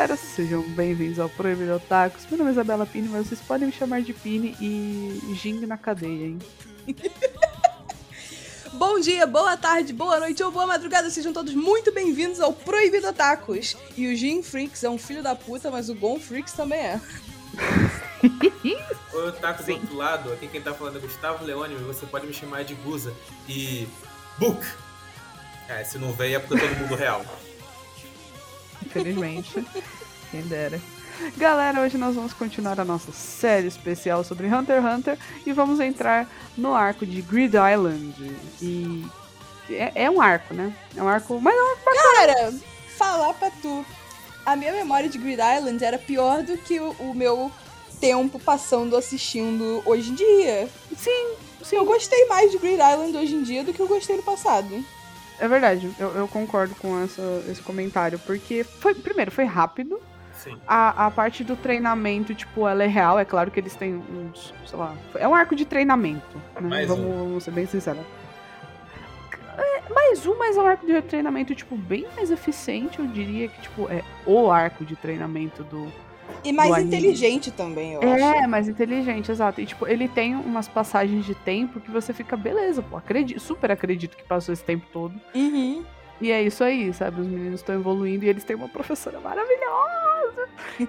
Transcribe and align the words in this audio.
galera, 0.00 0.16
sejam 0.16 0.62
bem-vindos 0.62 1.18
ao 1.18 1.28
Proibido 1.28 1.74
Otakus. 1.74 2.24
Meu 2.30 2.38
nome 2.38 2.48
é 2.48 2.52
Isabela 2.54 2.86
Pini, 2.86 3.06
mas 3.06 3.26
vocês 3.26 3.38
podem 3.42 3.66
me 3.66 3.72
chamar 3.72 4.00
de 4.00 4.14
Pini 4.14 4.56
e 4.58 5.34
Jing 5.34 5.66
na 5.66 5.76
cadeia, 5.76 6.24
hein? 6.28 6.38
Bom 8.72 8.98
dia, 8.98 9.26
boa 9.26 9.58
tarde, 9.58 9.92
boa 9.92 10.18
noite 10.18 10.42
ou 10.42 10.50
boa 10.50 10.66
madrugada, 10.66 11.10
sejam 11.10 11.34
todos 11.34 11.52
muito 11.54 11.92
bem-vindos 11.92 12.40
ao 12.40 12.50
Proibido 12.50 13.08
Otakus. 13.08 13.76
E 13.94 14.10
o 14.10 14.16
Jin 14.16 14.42
Freaks 14.42 14.82
é 14.84 14.88
um 14.88 14.96
filho 14.96 15.22
da 15.22 15.34
puta, 15.34 15.70
mas 15.70 15.90
o 15.90 15.94
Gon 15.94 16.18
Freaks 16.18 16.54
também 16.54 16.78
é. 16.78 17.00
Oi, 19.12 19.28
Otaku 19.28 19.62
do 19.64 19.72
outro 19.72 19.96
lado, 19.96 20.32
aqui 20.32 20.48
quem 20.48 20.62
tá 20.62 20.72
falando 20.72 20.96
é 20.96 21.00
Gustavo 21.00 21.44
Leone, 21.44 21.74
você 21.74 22.06
pode 22.06 22.26
me 22.26 22.32
chamar 22.32 22.64
de 22.64 22.72
Guza. 22.72 23.12
E. 23.46 23.86
Book! 24.38 24.64
É, 25.68 25.84
se 25.84 25.98
não 25.98 26.10
veio 26.14 26.36
é 26.36 26.38
porque 26.38 26.58
todo 26.58 26.78
mundo 26.78 26.94
real. 26.94 27.22
Infelizmente. 28.84 29.64
Quem 30.30 30.42
dera. 30.42 30.80
Galera, 31.36 31.80
hoje 31.80 31.98
nós 31.98 32.14
vamos 32.14 32.32
continuar 32.32 32.80
a 32.80 32.84
nossa 32.84 33.12
série 33.12 33.66
especial 33.66 34.24
sobre 34.24 34.46
Hunter 34.46 34.82
x 34.82 34.84
Hunter 34.84 35.18
e 35.44 35.52
vamos 35.52 35.78
entrar 35.80 36.28
no 36.56 36.74
arco 36.74 37.04
de 37.04 37.20
Grid 37.20 37.54
Island. 37.54 38.14
E 38.62 39.04
é, 39.68 40.04
é 40.04 40.10
um 40.10 40.20
arco, 40.20 40.54
né? 40.54 40.74
É 40.96 41.02
um 41.02 41.08
arco, 41.08 41.40
mas 41.40 41.54
é 41.54 41.62
um 41.62 41.70
arco 41.70 41.84
bacana. 41.84 42.34
Cara, 42.34 42.54
falar 42.96 43.34
pra 43.34 43.50
tu, 43.62 43.84
a 44.46 44.56
minha 44.56 44.72
memória 44.72 45.08
de 45.08 45.18
Grid 45.18 45.40
Island 45.40 45.84
era 45.84 45.98
pior 45.98 46.42
do 46.42 46.56
que 46.56 46.80
o, 46.80 46.90
o 46.98 47.14
meu 47.14 47.52
tempo 48.00 48.38
passando 48.38 48.96
assistindo 48.96 49.82
hoje 49.84 50.10
em 50.10 50.14
dia. 50.14 50.68
Sim, 50.96 51.34
sim. 51.62 51.76
Eu 51.76 51.84
gostei 51.84 52.26
mais 52.26 52.50
de 52.50 52.58
Grid 52.58 52.80
Island 52.80 53.16
hoje 53.16 53.34
em 53.34 53.42
dia 53.42 53.62
do 53.62 53.74
que 53.74 53.80
eu 53.80 53.88
gostei 53.88 54.16
no 54.16 54.22
passado. 54.22 54.82
É 55.40 55.48
verdade, 55.48 55.90
eu, 55.98 56.10
eu 56.10 56.28
concordo 56.28 56.74
com 56.74 57.02
essa, 57.02 57.22
esse 57.48 57.62
comentário, 57.62 58.18
porque 58.20 58.62
foi, 58.62 58.94
primeiro, 58.94 59.30
foi 59.30 59.44
rápido. 59.44 59.98
Sim. 60.34 60.56
A, 60.66 61.06
a 61.06 61.10
parte 61.10 61.42
do 61.42 61.56
treinamento, 61.56 62.34
tipo, 62.34 62.68
ela 62.68 62.84
é 62.84 62.86
real. 62.86 63.18
É 63.18 63.24
claro 63.24 63.50
que 63.50 63.58
eles 63.58 63.74
têm 63.74 63.94
uns, 63.94 64.54
sei 64.66 64.78
lá, 64.78 64.94
é 65.14 65.26
um 65.26 65.34
arco 65.34 65.56
de 65.56 65.64
treinamento, 65.64 66.36
né? 66.60 66.68
Mais 66.68 66.88
vamos, 66.88 67.04
um. 67.04 67.18
vamos 67.24 67.44
ser 67.44 67.50
bem 67.50 67.66
sinceros. 67.66 68.04
É, 69.56 69.92
mais 69.92 70.26
um, 70.26 70.38
mas 70.38 70.56
é 70.56 70.60
um 70.60 70.66
arco 70.66 70.86
de 70.86 71.00
treinamento, 71.02 71.54
tipo, 71.54 71.76
bem 71.76 72.06
mais 72.14 72.30
eficiente, 72.30 72.98
eu 72.98 73.06
diria 73.06 73.48
que, 73.48 73.62
tipo, 73.62 73.90
é 73.90 74.02
o 74.26 74.50
arco 74.50 74.84
de 74.84 74.96
treinamento 74.96 75.64
do, 75.64 75.92
E 76.44 76.52
mais 76.52 76.72
anime. 76.72 76.88
inteligente 76.96 77.50
também, 77.50 77.94
eu 77.94 78.02
É, 78.02 78.40
acho. 78.40 78.48
mais 78.48 78.68
inteligente, 78.68 79.30
exato. 79.30 79.60
E, 79.60 79.66
tipo, 79.66 79.86
ele 79.86 80.08
tem 80.08 80.34
umas 80.34 80.68
passagens 80.68 81.24
de 81.24 81.34
tempo 81.34 81.80
que 81.80 81.90
você 81.90 82.12
fica, 82.12 82.36
beleza, 82.36 82.82
pô, 82.82 82.96
acredito, 82.96 83.40
super 83.40 83.70
acredito 83.70 84.16
que 84.16 84.22
passou 84.24 84.52
esse 84.52 84.64
tempo 84.64 84.86
todo. 84.92 85.14
Uhum. 85.34 85.84
E 86.20 86.30
é 86.30 86.42
isso 86.42 86.62
aí, 86.62 86.92
sabe? 86.92 87.22
Os 87.22 87.26
meninos 87.26 87.60
estão 87.60 87.74
evoluindo 87.74 88.24
e 88.24 88.28
eles 88.28 88.44
têm 88.44 88.54
uma 88.54 88.68
professora 88.68 89.18
maravilhosa. 89.20 90.48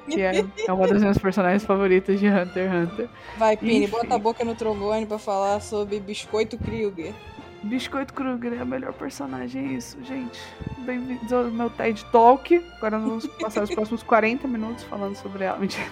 Que 0.09 0.21
é, 0.21 0.43
é 0.67 0.73
uma 0.73 0.87
das 0.87 1.01
minhas 1.01 1.17
personagens 1.17 1.63
favoritas 1.63 2.19
de 2.19 2.27
Hunter 2.27 2.69
x 2.69 2.73
Hunter. 2.91 3.09
Vai, 3.37 3.55
Pini, 3.55 3.87
bota 3.87 4.15
a 4.15 4.17
boca 4.17 4.43
no 4.43 4.55
trombone 4.55 5.05
pra 5.05 5.17
falar 5.17 5.61
sobre 5.61 5.99
Biscoito 6.01 6.57
Krieger. 6.57 7.13
Biscoito 7.63 8.13
Kruger 8.13 8.53
é 8.53 8.59
a 8.59 8.65
melhor 8.65 8.91
personagem, 8.93 9.67
é 9.69 9.71
isso, 9.73 9.97
gente. 10.03 10.39
Bem-vindos 10.79 11.31
ao 11.31 11.43
meu 11.45 11.69
TED 11.69 12.03
Talk. 12.11 12.55
Agora 12.77 12.97
nós 12.97 13.07
vamos 13.07 13.27
passar 13.39 13.63
os 13.63 13.69
próximos 13.73 14.01
40 14.01 14.47
minutos 14.47 14.83
falando 14.85 15.15
sobre 15.15 15.43
ela. 15.43 15.59
Mentira. 15.59 15.85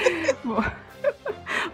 Bom. 0.44 0.62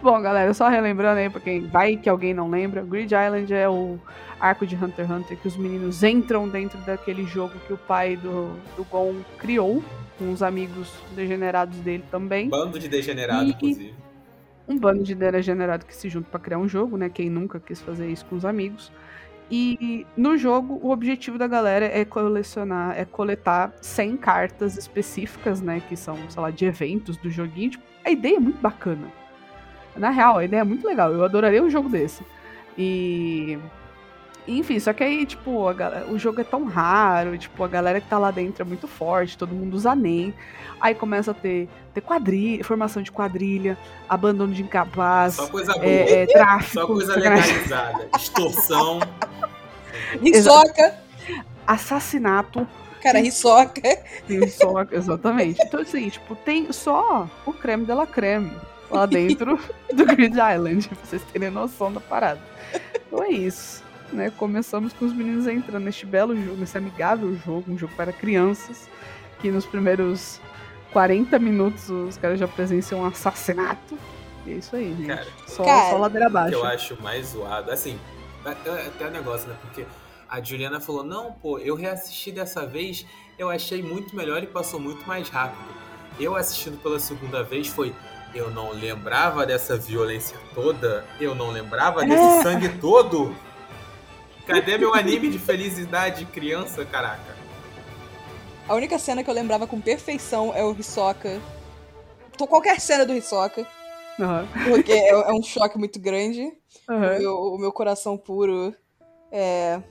Bom, 0.01 0.21
galera, 0.21 0.53
só 0.53 0.69
relembrando 0.69 1.19
aí 1.19 1.29
pra 1.29 1.41
quem 1.41 1.67
vai 1.67 1.97
que 1.97 2.09
alguém 2.09 2.33
não 2.33 2.49
lembra, 2.49 2.81
Grid 2.81 3.11
Island 3.13 3.53
é 3.53 3.69
o 3.69 3.99
arco 4.39 4.65
de 4.65 4.75
Hunter 4.75 5.05
x 5.05 5.11
Hunter 5.11 5.37
que 5.37 5.47
os 5.47 5.57
meninos 5.57 6.01
entram 6.01 6.47
dentro 6.49 6.79
daquele 6.79 7.25
jogo 7.25 7.53
que 7.67 7.73
o 7.73 7.77
pai 7.77 8.15
do, 8.15 8.53
do 8.75 8.83
Gon 8.85 9.15
criou, 9.37 9.83
com 10.17 10.31
os 10.31 10.41
amigos 10.41 10.91
degenerados 11.15 11.77
dele 11.79 12.03
também. 12.09 12.49
Bando 12.49 12.79
de 12.79 12.87
degenerado, 12.87 13.43
E- 13.45 13.49
inclusive. 13.51 13.93
um 14.67 14.79
bando 14.79 15.03
de 15.03 15.13
degenerado 15.13 15.85
que 15.85 15.95
se 15.95 16.09
junta 16.09 16.27
pra 16.31 16.39
criar 16.39 16.57
um 16.57 16.67
jogo, 16.67 16.97
né? 16.97 17.09
Quem 17.09 17.29
nunca 17.29 17.59
quis 17.59 17.79
fazer 17.81 18.07
isso 18.09 18.25
com 18.25 18.35
os 18.37 18.45
amigos. 18.45 18.91
E 19.51 20.07
no 20.15 20.37
jogo, 20.37 20.79
o 20.81 20.91
objetivo 20.91 21.37
da 21.37 21.45
galera 21.45 21.85
é 21.85 22.05
colecionar, 22.05 22.97
é 22.97 23.03
coletar 23.03 23.73
100 23.81 24.15
cartas 24.15 24.77
específicas, 24.77 25.61
né? 25.61 25.81
Que 25.89 25.97
são, 25.97 26.17
sei 26.29 26.41
lá, 26.41 26.49
de 26.49 26.65
eventos 26.65 27.17
do 27.17 27.29
joguinho. 27.29 27.71
Tipo, 27.71 27.83
a 28.05 28.09
ideia 28.09 28.37
é 28.37 28.39
muito 28.39 28.61
bacana. 28.61 29.11
Na 29.97 30.09
real, 30.09 30.37
a 30.37 30.45
ideia 30.45 30.61
é 30.61 30.63
muito 30.63 30.87
legal. 30.87 31.11
Eu 31.11 31.25
adoraria 31.25 31.61
um 31.61 31.69
jogo 31.69 31.89
desse. 31.89 32.23
E. 32.77 33.59
Enfim, 34.59 34.79
só 34.79 34.91
que 34.93 35.03
aí, 35.03 35.25
tipo, 35.25 35.67
a 35.67 35.73
galera- 35.73 36.05
o 36.07 36.17
jogo 36.17 36.41
é 36.41 36.43
tão 36.43 36.65
raro, 36.65 37.37
tipo, 37.37 37.63
a 37.63 37.67
galera 37.67 38.01
que 38.01 38.07
tá 38.07 38.17
lá 38.17 38.31
dentro 38.31 38.61
é 38.63 38.65
muito 38.65 38.87
forte, 38.87 39.37
todo 39.37 39.53
mundo 39.53 39.75
usa 39.75 39.95
NEM. 39.95 40.33
Aí 40.79 40.95
começa 40.95 41.31
a 41.31 41.33
ter, 41.33 41.69
ter 41.93 42.01
quadrilha, 42.01 42.63
formação 42.63 43.03
de 43.03 43.11
quadrilha, 43.11 43.77
abandono 44.09 44.51
de 44.53 44.63
incapaz, 44.63 45.35
Só 45.35 45.47
coisa 45.47 45.73
boa. 45.73 45.85
é, 45.85 46.23
é, 46.23 46.25
tráfico, 46.25 46.73
Só 46.73 46.87
coisa 46.87 47.15
legalizada. 47.15 48.07
Extorsão. 48.15 48.99
Risoca! 50.21 50.95
assassinato, 51.67 52.67
Cara, 53.01 53.19
risoca. 53.19 53.81
tem 54.27 54.47
só, 54.47 54.83
exatamente. 54.91 55.61
Então, 55.63 55.79
assim, 55.81 56.09
tipo, 56.09 56.35
tem 56.35 56.71
só 56.71 57.27
o 57.45 57.53
creme 57.53 57.85
de 57.85 57.93
la 57.93 58.05
creme 58.05 58.51
lá 58.89 59.05
dentro 59.05 59.57
do 59.93 60.05
Grid 60.05 60.33
Island, 60.35 60.87
pra 60.87 60.97
vocês 61.03 61.21
terem 61.31 61.49
noção 61.49 61.91
da 61.93 61.99
parada. 61.99 62.41
Então 63.07 63.23
é 63.23 63.29
isso, 63.29 63.83
né? 64.11 64.31
Começamos 64.37 64.93
com 64.93 65.05
os 65.05 65.13
meninos 65.13 65.47
entrando 65.47 65.83
neste 65.83 66.05
belo 66.05 66.35
jogo, 66.35 66.57
nesse 66.57 66.77
amigável 66.77 67.35
jogo, 67.45 67.71
um 67.71 67.77
jogo 67.77 67.93
para 67.95 68.11
crianças, 68.13 68.89
que 69.39 69.49
nos 69.51 69.65
primeiros 69.65 70.39
40 70.91 71.37
minutos 71.39 71.89
os 71.89 72.17
caras 72.17 72.39
já 72.39 72.47
presenciam 72.47 73.01
um 73.01 73.05
assassinato. 73.05 73.97
E 74.45 74.51
é 74.51 74.53
isso 74.55 74.75
aí, 74.75 74.95
gente. 74.95 75.07
Cara, 75.07 75.27
só, 75.47 75.63
Cara, 75.63 75.89
só 75.91 75.97
ladeira 75.97 76.25
que 76.29 76.37
abaixo. 76.37 76.55
eu 76.55 76.65
acho 76.65 77.01
mais 77.01 77.27
zoado. 77.27 77.71
Assim, 77.71 77.99
até 78.43 78.87
até 78.87 79.07
o 79.07 79.11
negócio, 79.11 79.47
né? 79.47 79.55
Porque 79.61 79.85
a 80.27 80.41
Juliana 80.41 80.79
falou: 80.79 81.03
não, 81.03 81.31
pô, 81.31 81.59
eu 81.59 81.75
reassisti 81.75 82.31
dessa 82.31 82.65
vez, 82.65 83.05
eu 83.37 83.49
achei 83.49 83.81
muito 83.83 84.15
melhor 84.15 84.41
e 84.43 84.47
passou 84.47 84.79
muito 84.79 85.07
mais 85.07 85.29
rápido. 85.29 85.63
Eu 86.19 86.35
assistindo 86.35 86.77
pela 86.81 86.99
segunda 86.99 87.43
vez 87.43 87.67
foi. 87.67 87.93
Eu 88.33 88.49
não 88.49 88.71
lembrava 88.71 89.45
dessa 89.45 89.75
violência 89.77 90.37
toda, 90.55 91.05
eu 91.19 91.35
não 91.35 91.51
lembrava 91.51 92.01
desse 92.05 92.39
É. 92.39 92.41
sangue 92.43 92.69
todo. 92.79 93.35
Cadê 94.51 94.77
meu 94.77 94.93
anime 94.93 95.29
de 95.29 95.39
felicidade 95.39 96.25
de 96.25 96.31
criança, 96.31 96.85
caraca? 96.85 97.35
A 98.67 98.75
única 98.75 98.99
cena 98.99 99.23
que 99.23 99.29
eu 99.29 99.33
lembrava 99.33 99.65
com 99.65 99.79
perfeição 99.79 100.53
é 100.53 100.63
o 100.63 100.75
Hisoka. 100.77 101.41
Tô 102.37 102.47
qualquer 102.47 102.79
cena 102.79 103.05
do 103.05 103.13
Hisoka, 103.13 103.65
Aham, 104.19 104.47
porque 104.63 104.91
é, 104.91 105.09
é 105.09 105.31
um 105.31 105.41
choque 105.43 105.77
muito 105.77 105.99
grande. 105.99 106.51
aham. 106.89 107.15
O, 107.15 107.19
meu, 107.19 107.35
o 107.35 107.57
meu 107.57 107.71
coração 107.71 108.17
puro 108.17 108.73
é, 109.31 109.81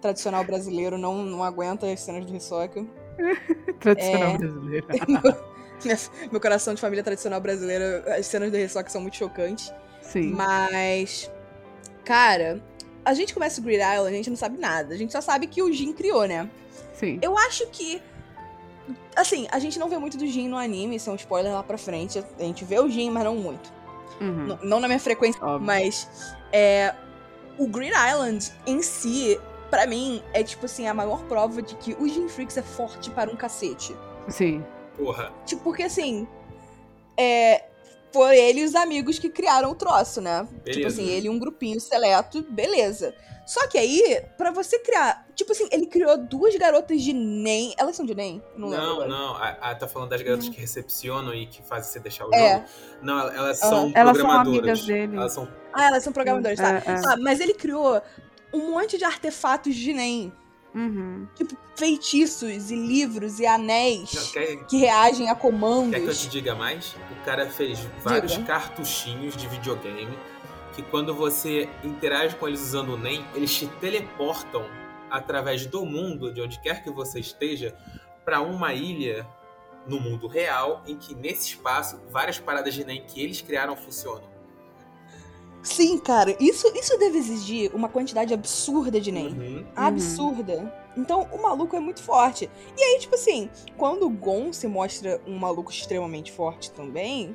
tradicional 0.00 0.44
brasileiro 0.44 0.96
não, 0.98 1.24
não 1.24 1.42
aguenta 1.42 1.86
as 1.86 2.00
cenas 2.00 2.24
do 2.24 2.36
Hisoka. 2.36 2.84
Tradicional 3.80 4.32
É. 4.32 4.38
brasileiro. 4.38 4.86
Meu 6.30 6.40
coração 6.40 6.72
de 6.72 6.80
família 6.80 7.02
tradicional 7.04 7.40
brasileira, 7.40 8.16
as 8.16 8.24
cenas 8.26 8.50
do 8.50 8.56
Hisoka 8.56 8.88
são 8.88 9.02
muito 9.02 9.16
chocantes. 9.16 9.70
Sim. 10.00 10.30
Mas, 10.32 11.30
cara, 12.04 12.58
a 13.04 13.14
gente 13.14 13.34
começa 13.34 13.60
o 13.60 13.64
Grid 13.64 13.80
Island, 13.80 14.08
a 14.08 14.16
gente 14.16 14.30
não 14.30 14.36
sabe 14.36 14.58
nada. 14.58 14.94
A 14.94 14.96
gente 14.96 15.12
só 15.12 15.20
sabe 15.20 15.46
que 15.46 15.62
o 15.62 15.72
Jin 15.72 15.92
criou, 15.92 16.26
né? 16.26 16.48
Sim. 16.94 17.18
Eu 17.20 17.36
acho 17.38 17.66
que. 17.68 18.00
Assim, 19.16 19.46
a 19.50 19.58
gente 19.58 19.78
não 19.78 19.88
vê 19.88 19.96
muito 19.98 20.16
do 20.16 20.26
Jin 20.26 20.48
no 20.48 20.56
anime, 20.56 20.96
isso 20.96 21.08
é 21.08 21.12
um 21.12 21.16
spoiler 21.16 21.52
lá 21.52 21.62
pra 21.62 21.78
frente. 21.78 22.22
A 22.38 22.42
gente 22.42 22.64
vê 22.64 22.78
o 22.80 22.88
Jin, 22.88 23.10
mas 23.10 23.24
não 23.24 23.36
muito. 23.36 23.72
Uhum. 24.20 24.58
Não 24.62 24.80
na 24.80 24.88
minha 24.88 25.00
frequência, 25.00 25.42
Óbvio. 25.44 25.66
mas. 25.66 26.08
É, 26.52 26.94
o 27.58 27.66
Green 27.66 27.90
Island 27.90 28.52
em 28.66 28.82
si, 28.82 29.40
pra 29.70 29.86
mim, 29.86 30.22
é 30.32 30.42
tipo 30.42 30.66
assim, 30.66 30.86
a 30.86 30.94
maior 30.94 31.22
prova 31.24 31.62
de 31.62 31.74
que 31.76 31.94
o 31.98 32.08
Jin 32.08 32.28
Freaks 32.28 32.56
é 32.56 32.62
forte 32.62 33.10
para 33.10 33.30
um 33.30 33.36
cacete. 33.36 33.94
Sim. 34.28 34.64
Porra. 34.96 35.32
Tipo, 35.44 35.62
porque 35.62 35.82
assim. 35.82 36.26
É. 37.16 37.64
Foi 38.14 38.38
ele 38.38 38.60
e 38.60 38.64
os 38.64 38.74
amigos 38.76 39.18
que 39.18 39.28
criaram 39.28 39.72
o 39.72 39.74
troço, 39.74 40.20
né? 40.20 40.46
Tipo 40.48 40.62
Beleza. 40.64 40.86
assim, 41.02 41.10
ele 41.10 41.26
e 41.26 41.30
um 41.30 41.38
grupinho 41.38 41.80
seleto, 41.80 42.42
beleza. 42.48 43.12
Só 43.44 43.66
que 43.68 43.76
aí, 43.76 44.22
pra 44.38 44.50
você 44.52 44.78
criar. 44.78 45.26
Tipo 45.34 45.52
assim, 45.52 45.68
ele 45.70 45.84
criou 45.86 46.16
duas 46.16 46.54
garotas 46.56 47.02
de 47.02 47.12
NEM. 47.12 47.74
Elas 47.76 47.94
são 47.96 48.06
de 48.06 48.14
NEM? 48.14 48.40
Não, 48.56 48.70
Não, 48.70 49.06
não. 49.08 49.34
A, 49.36 49.48
a- 49.60 49.74
tá 49.74 49.86
falando 49.88 50.10
das 50.10 50.22
garotas 50.22 50.48
que 50.48 50.58
recepcionam 50.58 51.34
e 51.34 51.44
que 51.46 51.60
fazem 51.62 51.92
você 51.92 51.98
deixar 52.00 52.24
o 52.26 52.34
É. 52.34 52.54
jogo. 52.54 52.64
Não, 53.02 53.18
elas 53.28 53.58
são 53.58 53.92
Elas 53.94 54.16
são 54.16 54.24
programadoras. 54.26 54.58
amigas 54.58 54.86
dele. 54.86 55.16
Elas 55.16 55.32
são 55.34 55.48
Ah, 55.74 55.86
elas 55.88 56.02
são 56.04 56.12
programadoras, 56.12 56.56
tá? 56.56 56.70
É, 56.76 56.82
é. 56.86 57.00
Ah, 57.06 57.16
mas 57.18 57.40
ele 57.40 57.52
criou 57.52 58.00
um 58.52 58.70
monte 58.70 58.96
de 58.96 59.04
artefatos 59.04 59.74
de 59.74 59.92
NEM. 59.92 60.32
Uhum. 60.74 61.28
Tipo, 61.34 61.56
feitiços 61.76 62.70
e 62.70 62.74
livros 62.74 63.38
e 63.38 63.46
anéis 63.46 64.12
Não, 64.12 64.26
quer, 64.32 64.56
que 64.66 64.76
reagem 64.78 65.30
a 65.30 65.34
quer 65.34 65.40
que 65.40 65.46
eu 65.46 65.52
te 65.52 65.60
comandos. 65.60 66.28
diga 66.28 66.54
mais? 66.54 66.96
O 67.10 67.24
cara 67.24 67.48
fez 67.48 67.78
vários 68.02 68.32
Diga. 68.32 68.44
cartuchinhos 68.44 69.36
de 69.36 69.46
videogame 69.46 70.18
que 70.74 70.82
quando 70.82 71.14
você 71.14 71.68
interage 71.84 72.34
com 72.36 72.48
eles 72.48 72.60
usando 72.60 72.94
o 72.94 72.98
NEM, 72.98 73.24
eles 73.34 73.54
te 73.54 73.66
teleportam 73.66 74.66
através 75.08 75.64
do 75.66 75.86
mundo, 75.86 76.32
de 76.34 76.40
onde 76.40 76.58
quer 76.60 76.82
que 76.82 76.90
você 76.90 77.20
esteja, 77.20 77.76
pra 78.24 78.40
uma 78.40 78.74
ilha 78.74 79.24
no 79.86 80.00
mundo 80.00 80.26
real, 80.26 80.82
em 80.86 80.96
que 80.96 81.14
nesse 81.14 81.50
espaço 81.50 82.00
várias 82.10 82.38
paradas 82.40 82.74
de 82.74 82.84
NEM 82.84 83.04
que 83.06 83.22
eles 83.22 83.40
criaram 83.40 83.76
funcionam. 83.76 84.33
Sim, 85.64 85.98
cara, 85.98 86.36
isso, 86.38 86.70
isso 86.76 86.96
deve 86.98 87.18
exigir 87.18 87.74
uma 87.74 87.88
quantidade 87.88 88.32
absurda 88.34 89.00
de 89.00 89.10
NEM. 89.10 89.28
Uhum. 89.32 89.64
Absurda. 89.74 90.72
Então, 90.96 91.26
o 91.32 91.42
maluco 91.42 91.74
é 91.74 91.80
muito 91.80 92.02
forte. 92.02 92.48
E 92.78 92.82
aí, 92.82 93.00
tipo 93.00 93.14
assim, 93.16 93.48
quando 93.76 94.06
o 94.06 94.10
Gon 94.10 94.52
se 94.52 94.68
mostra 94.68 95.20
um 95.26 95.36
maluco 95.38 95.70
extremamente 95.72 96.30
forte 96.30 96.70
também, 96.70 97.34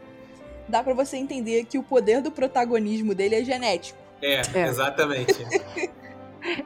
dá 0.67 0.81
pra 0.83 0.93
você 0.93 1.17
entender 1.17 1.65
que 1.65 1.77
o 1.79 1.83
poder 1.83 2.21
do 2.21 2.31
protagonismo 2.31 3.13
dele 3.15 3.35
é 3.35 3.43
genético. 3.43 3.97
É, 4.21 4.41
É. 4.53 4.67
exatamente. 4.67 5.33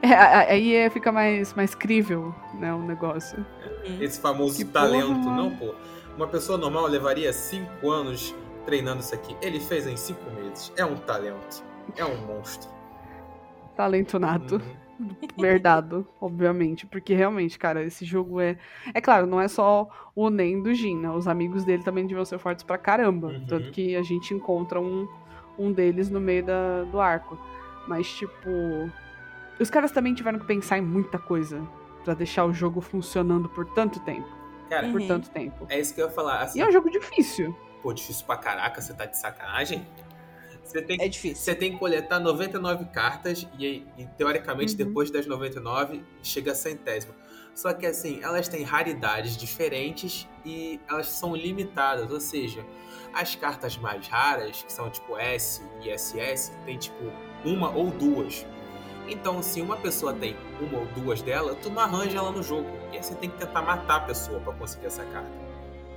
É, 0.00 0.14
aí 0.14 0.72
é- 0.76 0.88
fica 0.88 1.10
mais, 1.10 1.52
mais 1.52 1.74
crível, 1.74 2.32
né, 2.54 2.72
o 2.72 2.78
negócio. 2.78 3.44
Esse 4.00 4.20
famoso 4.20 4.56
Que 4.56 4.64
talento. 4.64 5.08
porra, 5.08 5.36
Não, 5.36 5.50
pô. 5.56 5.74
Uma 6.16 6.28
pessoa 6.28 6.56
normal 6.56 6.86
levaria 6.86 7.32
cinco 7.32 7.90
anos 7.90 8.32
treinando 8.64 9.00
isso 9.00 9.14
aqui. 9.14 9.36
Ele 9.42 9.60
fez 9.60 9.86
em 9.86 9.96
cinco 9.96 10.28
meses. 10.32 10.72
É 10.76 10.84
um 10.84 10.96
talento. 10.96 11.64
É 11.96 12.04
um 12.04 12.16
monstro. 12.26 12.70
Talento 13.76 14.18
nato. 14.18 14.56
Uhum. 14.56 14.84
Verdado, 15.36 16.06
obviamente. 16.20 16.86
Porque 16.86 17.14
realmente, 17.14 17.58
cara, 17.58 17.82
esse 17.82 18.04
jogo 18.04 18.40
é. 18.40 18.56
É 18.92 19.00
claro, 19.00 19.26
não 19.26 19.40
é 19.40 19.48
só 19.48 19.88
o 20.14 20.30
Nen 20.30 20.62
do 20.62 20.72
Jin, 20.72 20.98
né? 20.98 21.10
Os 21.10 21.26
amigos 21.26 21.64
dele 21.64 21.82
também 21.82 22.06
deviam 22.06 22.24
ser 22.24 22.38
fortes 22.38 22.62
pra 22.64 22.78
caramba. 22.78 23.28
Uhum. 23.28 23.46
Tanto 23.46 23.70
que 23.72 23.96
a 23.96 24.02
gente 24.02 24.32
encontra 24.32 24.80
um, 24.80 25.08
um 25.58 25.72
deles 25.72 26.08
no 26.10 26.20
meio 26.20 26.44
da, 26.44 26.84
do 26.84 27.00
arco. 27.00 27.36
Mas, 27.88 28.08
tipo. 28.08 28.48
Os 29.60 29.68
caras 29.70 29.90
também 29.92 30.14
tiveram 30.14 30.38
que 30.38 30.46
pensar 30.46 30.78
em 30.78 30.82
muita 30.82 31.18
coisa 31.18 31.60
pra 32.04 32.14
deixar 32.14 32.44
o 32.44 32.52
jogo 32.52 32.80
funcionando 32.80 33.48
por 33.48 33.66
tanto 33.66 33.98
tempo. 34.00 34.28
Cara, 34.68 34.88
Por 34.90 35.00
Uhum. 35.00 35.08
tanto 35.08 35.30
tempo. 35.30 35.66
é 35.68 35.78
isso 35.78 35.94
que 35.94 36.00
eu 36.00 36.06
ia 36.06 36.10
falar. 36.12 36.40
Assim, 36.42 36.58
E 36.58 36.62
é 36.62 36.66
um 36.68 36.72
jogo 36.72 36.88
difícil. 36.90 37.54
Pô, 37.84 37.92
difícil 37.92 38.24
pra 38.24 38.38
caraca, 38.38 38.80
você 38.80 38.94
tá 38.94 39.04
de 39.04 39.18
sacanagem? 39.18 39.86
Você 40.64 40.80
tem, 40.80 40.96
É 41.02 41.06
difícil. 41.06 41.36
você 41.36 41.54
tem 41.54 41.72
que 41.72 41.78
coletar 41.78 42.18
99 42.18 42.86
cartas 42.86 43.46
e, 43.58 43.86
e, 43.98 44.06
teoricamente, 44.16 44.72
Uhum. 44.72 44.78
depois 44.88 45.10
das 45.10 45.26
99, 45.26 46.02
chega 46.22 46.52
a 46.52 46.54
centésima. 46.54 47.14
Só 47.54 47.74
que 47.74 47.84
assim, 47.84 48.20
elas 48.22 48.48
têm 48.48 48.62
raridades 48.64 49.36
diferentes 49.36 50.26
e 50.46 50.80
elas 50.88 51.08
são 51.08 51.36
limitadas, 51.36 52.10
ou 52.10 52.18
seja, 52.18 52.64
as 53.12 53.36
cartas 53.36 53.76
mais 53.76 54.08
raras, 54.08 54.62
que 54.62 54.72
são 54.72 54.88
tipo 54.88 55.18
S 55.18 55.62
e 55.82 55.90
SS, 55.90 56.52
tem 56.64 56.78
tipo 56.78 57.04
uma 57.44 57.70
ou 57.70 57.90
duas. 57.90 58.46
Então, 59.06 59.42
se 59.42 59.60
uma 59.60 59.76
pessoa 59.76 60.14
tem 60.14 60.34
uma 60.58 60.78
ou 60.78 60.86
duas 60.86 61.20
dela, 61.20 61.54
tu 61.56 61.68
não 61.68 61.82
arranja 61.82 62.16
ela 62.16 62.32
no 62.32 62.42
jogo. 62.42 62.70
E 62.90 62.96
aí 62.96 63.02
você 63.02 63.14
tem 63.14 63.28
que 63.28 63.36
tentar 63.36 63.60
matar 63.60 63.96
a 63.96 64.00
pessoa 64.00 64.40
pra 64.40 64.54
conseguir 64.54 64.86
essa 64.86 65.04
carta. 65.04 65.43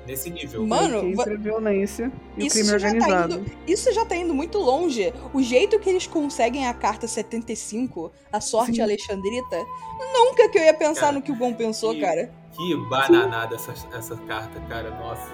Nesse 0.08 0.30
nível. 0.30 0.66
Mano, 0.66 1.14
é 1.22 1.36
violência 1.38 2.12
e 2.38 2.48
crime 2.50 2.66
já 2.66 2.80
tá 2.80 2.86
organizado. 2.88 3.34
indo- 3.36 3.52
Isso 3.68 3.94
já 3.94 4.06
tá 4.06 4.16
indo 4.16 4.34
muito 4.34 4.58
longe. 4.58 5.14
O 5.34 5.42
jeito 5.42 5.78
que 5.80 5.90
eles 5.90 6.08
conseguem 6.08 6.66
a 6.68 6.74
carta 6.74 7.08
75, 7.08 8.12
a 8.32 8.40
sorte 8.40 8.76
Sim. 8.78 8.82
Alexandrita, 8.82 9.66
nunca 10.14 10.48
que 10.50 10.58
eu 10.58 10.64
ia 10.64 10.74
pensar 10.74 11.02
Cara, 11.02 11.12
no 11.12 11.22
que 11.22 11.32
o 11.32 11.36
Gon 11.36 11.54
pensou, 11.54 11.94
que- 11.94 12.02
cara. 12.02 12.32
Que 12.56 12.76
bananada 12.90 13.56
essa, 13.56 13.74
essa 13.96 14.16
carta, 14.26 14.60
cara. 14.70 14.90
Nossa. 14.92 15.30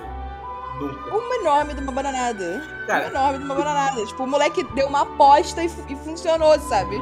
Nunca. 0.80 1.16
Uma 1.16 1.36
enorme 1.36 1.74
de 1.76 1.82
uma 1.82 1.92
bananada. 1.92 2.64
Uma 2.80 2.88
Cara, 2.88 3.08
enorme 3.08 3.38
de 3.40 3.46
uma 3.46 3.56
bananada. 3.56 4.06
Tipo, 4.08 4.24
o 4.24 4.28
moleque 4.28 4.64
deu 4.74 4.88
uma 4.88 5.02
aposta 5.04 5.64
e, 5.64 5.68
e 5.88 5.96
funcionou, 5.98 6.60
sabe? 6.62 6.98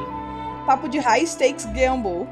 Papo 0.66 0.88
de 0.88 0.98
high 0.98 1.26
stakes 1.26 1.64
gamble. 1.72 2.28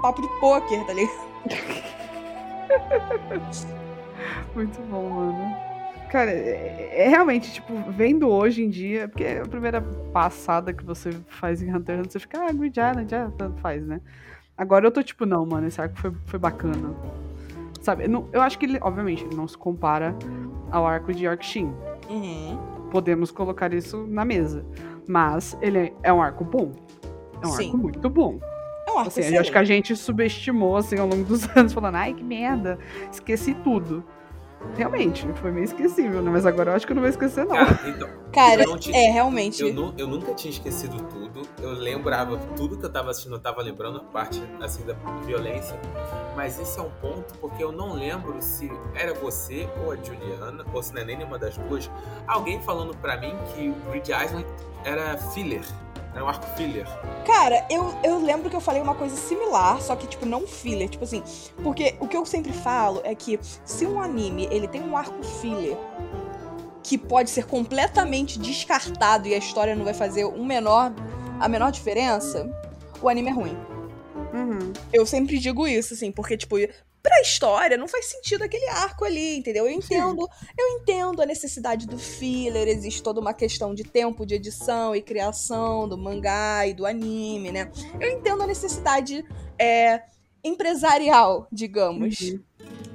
Papo 0.00 0.22
de 0.22 0.28
poker, 0.40 0.86
tá 0.86 0.92
ligado? 0.92 1.26
Muito 4.54 4.80
bom, 4.82 5.08
mano. 5.10 5.56
Cara, 6.10 6.30
é, 6.30 7.04
é 7.04 7.08
realmente, 7.08 7.52
tipo, 7.52 7.74
vendo 7.90 8.28
hoje 8.28 8.62
em 8.62 8.70
dia, 8.70 9.08
porque 9.08 9.24
a 9.24 9.46
primeira 9.46 9.82
passada 10.12 10.72
que 10.72 10.84
você 10.84 11.10
faz 11.28 11.60
em 11.62 11.74
Hunter 11.74 11.96
x 11.96 12.00
Hunter, 12.00 12.12
você 12.12 12.18
fica, 12.20 12.46
ah, 12.46 12.52
Grid 12.52 12.78
Island, 12.78 13.10
já 13.10 13.30
tanto 13.36 13.60
faz, 13.60 13.84
né? 13.84 14.00
Agora 14.56 14.86
eu 14.86 14.90
tô 14.90 15.02
tipo, 15.02 15.26
não, 15.26 15.44
mano, 15.44 15.66
esse 15.66 15.80
arco 15.80 15.98
foi, 15.98 16.12
foi 16.26 16.38
bacana. 16.38 16.94
Sabe, 17.80 18.04
eu 18.04 18.08
não- 18.08 18.28
eu 18.32 18.40
acho 18.40 18.58
que 18.58 18.66
ele, 18.66 18.78
obviamente, 18.80 19.24
ele 19.24 19.34
não 19.36 19.46
se 19.46 19.58
compara 19.58 20.14
ao 20.70 20.86
arco 20.86 21.12
de 21.12 21.24
Yorkshin. 21.24 21.72
Uhum. 22.08 22.58
Podemos 22.90 23.30
colocar 23.30 23.72
isso 23.74 24.06
na 24.08 24.24
mesa. 24.24 24.64
Mas 25.06 25.56
ele 25.60 25.78
é, 25.78 25.92
é 26.04 26.12
um 26.12 26.22
arco 26.22 26.44
bom. 26.44 26.72
É 27.42 27.46
um 27.46 27.50
Sim. 27.50 27.66
arco 27.66 27.78
muito 27.78 28.08
bom. 28.08 28.38
Arco 28.98 29.08
Assim, 29.08 29.34
eu 29.34 29.40
acho 29.40 29.50
que 29.52 29.58
a 29.58 29.64
gente 29.64 29.94
subestimou, 29.96 30.76
assim, 30.76 30.98
ao 30.98 31.06
longo 31.06 31.24
dos 31.24 31.46
anos, 31.56 31.72
falando, 31.72 31.96
ai, 31.96 32.14
que 32.14 32.22
merda, 32.24 32.78
esqueci 33.10 33.54
tudo. 33.54 34.04
Realmente, 34.76 35.24
foi 35.36 35.52
meio 35.52 35.64
esquecível, 35.64 36.20
né? 36.22 36.30
Mas 36.30 36.44
agora 36.44 36.72
eu 36.72 36.76
acho 36.76 36.84
que 36.86 36.90
eu 36.92 36.96
não 36.96 37.02
vou 37.02 37.10
esquecer, 37.10 37.44
não. 37.44 37.54
cara, 37.54 37.78
então, 37.88 38.08
Cara, 38.32 38.62
eu 38.62 38.70
não 38.70 38.78
te- 38.78 38.92
é, 38.92 39.10
realmente. 39.12 39.62
Eu, 39.62 39.72
nu- 39.72 39.94
eu 39.96 40.08
nunca 40.08 40.34
tinha 40.34 40.50
esquecido 40.50 40.96
tudo. 41.04 41.42
Eu 41.62 41.70
lembrava 41.72 42.36
tudo 42.56 42.76
que 42.76 42.84
eu 42.84 42.90
tava 42.90 43.10
assistindo, 43.10 43.34
eu 43.36 43.38
tava 43.38 43.62
lembrando 43.62 43.98
a 43.98 44.04
parte 44.04 44.42
assim 44.60 44.84
da 44.84 44.94
violência. 45.24 45.78
Mas 46.34 46.58
esse 46.58 46.78
é 46.78 46.82
um 46.82 46.90
ponto 47.00 47.34
porque 47.38 47.62
eu 47.62 47.70
não 47.70 47.92
lembro 47.94 48.34
se 48.40 48.70
era 48.94 49.14
você 49.14 49.68
ou 49.84 49.92
a 49.92 49.96
Juliana, 49.96 50.64
ou 50.72 50.82
se 50.82 50.92
não 50.92 51.02
é 51.02 51.04
nem 51.04 51.16
nenhuma 51.18 51.38
das 51.38 51.56
duas, 51.56 51.88
alguém 52.26 52.60
falando 52.60 52.96
pra 52.96 53.16
mim 53.18 53.34
que 53.54 53.68
o 53.68 53.90
Grid 53.90 54.10
Island 54.10 54.46
era 54.84 55.16
filler. 55.16 55.62
Era 56.16 56.24
um 56.24 56.28
arco 56.28 56.46
filler. 56.56 56.86
Cara, 57.26 57.66
eu, 57.68 57.94
eu 58.02 58.18
lembro 58.18 58.48
que 58.48 58.56
eu 58.56 58.60
falei 58.60 58.80
uma 58.80 58.94
coisa 58.94 59.14
similar, 59.14 59.82
só 59.82 59.94
que, 59.94 60.06
tipo, 60.06 60.24
não 60.24 60.46
filler. 60.46 60.88
Tipo 60.88 61.04
assim, 61.04 61.22
porque 61.62 61.94
o 62.00 62.08
que 62.08 62.16
eu 62.16 62.24
sempre 62.24 62.54
falo 62.54 63.02
é 63.04 63.14
que 63.14 63.38
se 63.66 63.86
um 63.86 64.00
anime, 64.00 64.48
ele 64.50 64.66
tem 64.66 64.80
um 64.82 64.96
arco 64.96 65.22
filler 65.22 65.76
que 66.82 66.96
pode 66.96 67.28
ser 67.28 67.44
completamente 67.44 68.38
descartado 68.38 69.28
e 69.28 69.34
a 69.34 69.36
história 69.36 69.76
não 69.76 69.84
vai 69.84 69.92
fazer 69.92 70.24
um 70.24 70.46
menor, 70.46 70.90
a 71.38 71.48
menor 71.48 71.70
diferença, 71.70 72.48
o 73.02 73.10
anime 73.10 73.28
é 73.28 73.32
ruim. 73.32 73.58
Uhum. 74.32 74.72
Eu 74.90 75.04
sempre 75.04 75.38
digo 75.38 75.66
isso, 75.66 75.92
assim, 75.92 76.10
porque, 76.10 76.34
tipo, 76.38 76.56
pra 77.06 77.20
história 77.20 77.76
não 77.76 77.86
faz 77.86 78.06
sentido 78.06 78.42
aquele 78.42 78.68
arco 78.68 79.04
ali, 79.04 79.36
entendeu? 79.36 79.64
Eu 79.64 79.70
entendo, 79.70 80.28
eu 80.58 80.68
entendo 80.70 81.22
a 81.22 81.26
necessidade 81.26 81.86
do 81.86 81.96
filler, 81.96 82.66
existe 82.66 83.00
toda 83.00 83.20
uma 83.20 83.32
questão 83.32 83.72
de 83.72 83.84
tempo 83.84 84.26
de 84.26 84.34
edição 84.34 84.94
e 84.94 85.00
criação 85.00 85.88
do 85.88 85.96
mangá 85.96 86.66
e 86.66 86.74
do 86.74 86.84
anime, 86.84 87.52
né? 87.52 87.70
Eu 88.00 88.10
entendo 88.10 88.42
a 88.42 88.46
necessidade 88.46 89.24
é, 89.56 90.02
empresarial, 90.42 91.46
digamos. 91.52 92.20
Uhum. 92.20 92.42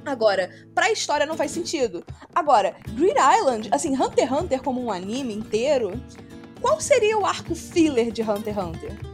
Agora, 0.04 0.50
pra 0.74 0.92
história 0.92 1.24
não 1.24 1.36
faz 1.36 1.50
sentido. 1.50 2.04
Agora, 2.34 2.76
Grid 2.90 3.16
Island, 3.38 3.70
assim, 3.72 3.94
Hunter 3.94 4.30
x 4.30 4.42
Hunter 4.42 4.62
como 4.62 4.78
um 4.78 4.92
anime 4.92 5.32
inteiro, 5.32 5.98
qual 6.60 6.78
seria 6.82 7.16
o 7.16 7.24
arco 7.24 7.54
filler 7.54 8.12
de 8.12 8.20
Hunter 8.20 8.54
x 8.54 8.62
Hunter? 8.62 9.11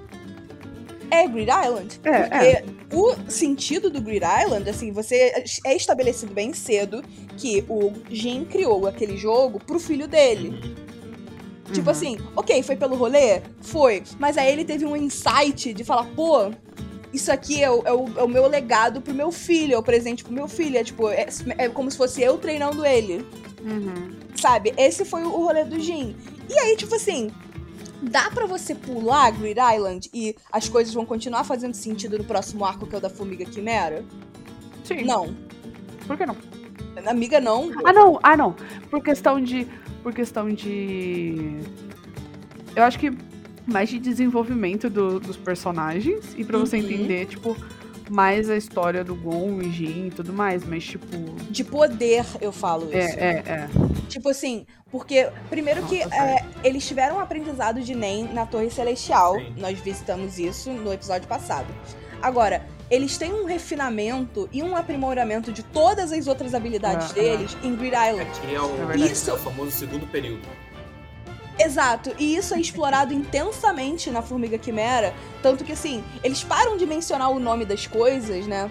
É 1.10 1.26
Grid 1.26 1.48
Island. 1.50 2.00
É, 2.04 2.22
porque 2.22 2.46
é. 2.46 2.64
o 2.92 3.14
sentido 3.30 3.90
do 3.90 4.00
Grid 4.00 4.22
Island, 4.24 4.68
assim, 4.68 4.92
você 4.92 5.44
é 5.64 5.74
estabelecido 5.76 6.32
bem 6.32 6.52
cedo 6.52 7.02
que 7.36 7.64
o 7.68 7.92
Jin 8.10 8.44
criou 8.44 8.86
aquele 8.86 9.16
jogo 9.16 9.58
pro 9.64 9.78
filho 9.78 10.06
dele. 10.08 10.76
Tipo 11.72 11.86
Uhum. 11.86 11.90
assim, 11.90 12.18
ok, 12.34 12.62
foi 12.62 12.76
pelo 12.76 12.96
rolê? 12.96 13.42
Foi. 13.60 14.02
Mas 14.18 14.38
aí 14.38 14.50
ele 14.50 14.64
teve 14.64 14.84
um 14.86 14.96
insight 14.96 15.74
de 15.74 15.84
falar, 15.84 16.04
pô, 16.16 16.50
isso 17.12 17.30
aqui 17.30 17.62
é 17.62 17.70
o, 17.70 17.82
é 17.84 17.92
o- 17.92 18.08
é 18.18 18.22
o 18.22 18.28
meu 18.28 18.46
legado 18.48 19.00
pro 19.02 19.12
meu 19.14 19.30
filho, 19.30 19.74
é 19.74 19.78
o 19.78 19.82
presente 19.82 20.24
pro 20.24 20.32
meu 20.32 20.48
filho. 20.48 20.78
É 20.78 20.84
tipo, 20.84 21.08
é, 21.10 21.26
é 21.58 21.68
como 21.68 21.90
se 21.90 21.96
fosse 21.96 22.22
eu 22.22 22.38
treinando 22.38 22.86
ele. 22.86 23.26
Uhum. 23.62 24.10
Sabe? 24.34 24.72
Esse 24.78 25.04
foi 25.04 25.22
o 25.24 25.28
rolê 25.30 25.64
do 25.64 25.78
Jin. 25.78 26.16
E 26.48 26.58
aí, 26.58 26.74
tipo 26.76 26.94
assim, 26.94 27.30
dá 28.02 28.30
pra 28.30 28.46
você 28.46 28.74
pular 28.74 29.30
Grid 29.32 29.58
Island 29.76 30.08
e 30.14 30.34
as 30.52 30.68
coisas 30.68 30.92
vão 30.94 31.04
continuar 31.04 31.44
fazendo 31.44 31.74
sentido 31.74 32.18
no 32.18 32.24
próximo 32.24 32.64
arco, 32.64 32.86
que 32.86 32.94
é 32.94 32.98
o 32.98 33.00
da 33.00 33.10
Formiga 33.10 33.44
Quimera? 33.44 34.04
Sim. 34.84 35.02
Não. 35.04 35.34
Por 36.06 36.16
que 36.16 36.24
não? 36.26 36.36
Amiga, 37.06 37.40
não. 37.40 37.70
Ah, 37.84 37.92
não. 37.92 38.18
Ah, 38.22 38.36
não. 38.36 38.54
Por 38.90 39.02
questão 39.02 39.40
de. 39.40 39.66
Por 40.02 40.12
questão 40.12 40.48
de. 40.52 41.58
Eu 42.74 42.82
acho 42.84 42.98
que 42.98 43.10
mais 43.66 43.88
de 43.88 43.98
desenvolvimento 43.98 44.88
do- 44.88 45.20
dos 45.20 45.36
personagens 45.36 46.24
e 46.36 46.44
pra 46.44 46.58
você 46.58 46.76
Uhum. 46.78 46.82
entender, 46.84 47.26
tipo, 47.26 47.56
mais 48.10 48.48
a 48.48 48.56
história 48.56 49.04
do 49.04 49.14
Gon 49.14 49.60
e 49.60 49.70
Jin 49.70 50.06
e 50.06 50.10
tudo 50.10 50.32
mais. 50.32 50.64
Mas, 50.66 50.84
tipo. 50.84 51.16
De 51.50 51.62
poder, 51.64 52.24
eu 52.40 52.50
falo 52.52 52.86
isso. 52.86 52.96
É, 53.18 53.20
é, 53.20 53.30
é. 53.46 53.68
Tipo 54.08 54.30
assim, 54.30 54.66
porque 54.90 55.28
primeiro 55.50 55.84
que 55.86 56.02
é, 56.02 56.44
eles 56.64 56.86
tiveram 56.86 57.16
um 57.16 57.20
aprendizado 57.20 57.80
de 57.80 57.94
Nen 57.94 58.24
na 58.32 58.46
Torre 58.46 58.70
Celestial. 58.70 59.34
Sim. 59.36 59.54
Nós 59.58 59.78
visitamos 59.78 60.38
isso 60.38 60.70
no 60.70 60.92
episódio 60.92 61.28
passado. 61.28 61.66
Agora, 62.20 62.66
eles 62.90 63.16
têm 63.18 63.32
um 63.32 63.44
refinamento 63.44 64.48
e 64.50 64.62
um 64.62 64.74
aprimoramento 64.74 65.52
de 65.52 65.62
todas 65.62 66.10
as 66.10 66.26
outras 66.26 66.54
habilidades 66.54 67.06
Aham. 67.10 67.14
deles 67.14 67.56
em 67.62 67.76
Grid 67.76 67.94
Island. 67.94 68.22
Aqui 68.22 68.54
é 68.54 68.60
o, 68.60 68.64
É 68.74 68.86
verdade. 68.86 69.12
Isso- 69.12 69.30
é 69.30 69.34
o 69.34 69.38
famoso 69.38 69.70
segundo 69.72 70.06
período. 70.10 70.42
Exato, 71.60 72.14
e 72.20 72.36
isso 72.36 72.54
é 72.54 72.60
explorado 72.60 73.12
intensamente 73.12 74.10
na 74.12 74.22
Formiga 74.22 74.56
Quimera, 74.58 75.12
tanto 75.42 75.64
que 75.64 75.72
assim, 75.72 76.04
eles 76.22 76.44
param 76.44 76.76
de 76.76 76.86
mencionar 76.86 77.30
o 77.30 77.40
nome 77.40 77.64
das 77.64 77.84
coisas, 77.84 78.46
né? 78.46 78.70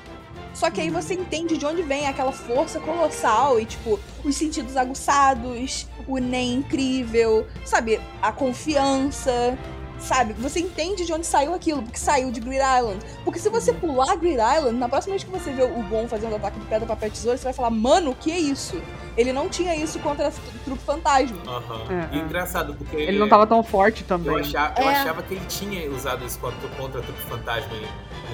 Só 0.57 0.71
que 0.71 0.81
aí 0.81 0.89
você 0.89 1.13
entende 1.13 1.55
de 1.55 1.63
onde 1.67 1.83
vem 1.83 2.07
aquela 2.07 2.31
força 2.31 2.79
colossal 2.79 3.59
e, 3.59 3.65
tipo, 3.65 3.99
os 4.25 4.35
sentidos 4.35 4.75
aguçados, 4.75 5.87
o 6.07 6.17
NEM 6.17 6.55
incrível, 6.55 7.45
sabe? 7.63 8.01
A 8.19 8.31
confiança, 8.31 9.55
sabe? 9.99 10.33
Você 10.33 10.59
entende 10.59 11.05
de 11.05 11.13
onde 11.13 11.27
saiu 11.27 11.53
aquilo, 11.53 11.83
porque 11.83 11.99
saiu 11.99 12.31
de 12.31 12.39
Greed 12.39 12.59
Island. 12.79 13.05
Porque 13.23 13.37
se 13.39 13.49
você 13.49 13.71
pular 13.71 14.15
Greed 14.15 14.39
Island, 14.39 14.77
na 14.79 14.89
próxima 14.89 15.11
vez 15.11 15.23
que 15.23 15.29
você 15.29 15.51
vê 15.51 15.61
o 15.61 15.83
Gon 15.83 16.07
fazendo 16.07 16.35
ataque 16.35 16.59
de 16.59 16.65
pedra, 16.65 16.87
papel, 16.87 17.11
tesoura, 17.11 17.37
você 17.37 17.43
vai 17.43 17.53
falar, 17.53 17.69
mano, 17.69 18.09
o 18.09 18.15
que 18.15 18.31
é 18.31 18.39
isso? 18.39 18.81
Ele 19.15 19.31
não 19.31 19.49
tinha 19.49 19.75
isso 19.75 19.99
contra 19.99 20.27
a 20.27 20.31
trupe 20.63 20.81
fantasma. 20.83 21.37
Aham. 21.47 21.81
É, 22.11 22.15
E 22.15 22.19
é. 22.19 22.23
engraçado, 22.23 22.73
porque 22.73 22.95
Ele 22.95 23.19
não 23.19 23.29
tava 23.29 23.45
tão 23.45 23.61
forte 23.63 24.01
Eu 24.01 24.07
também. 24.07 24.39
achava, 24.39 24.81
eu 24.81 24.89
É. 24.89 24.95
achava 24.95 25.21
que 25.21 25.35
ele 25.35 25.45
tinha 25.47 25.89
usado 25.91 26.25
isso 26.25 26.39
contra, 26.39 26.67
contra 26.69 26.99
a 26.99 27.03
trupe 27.03 27.21
fantasma 27.21 27.77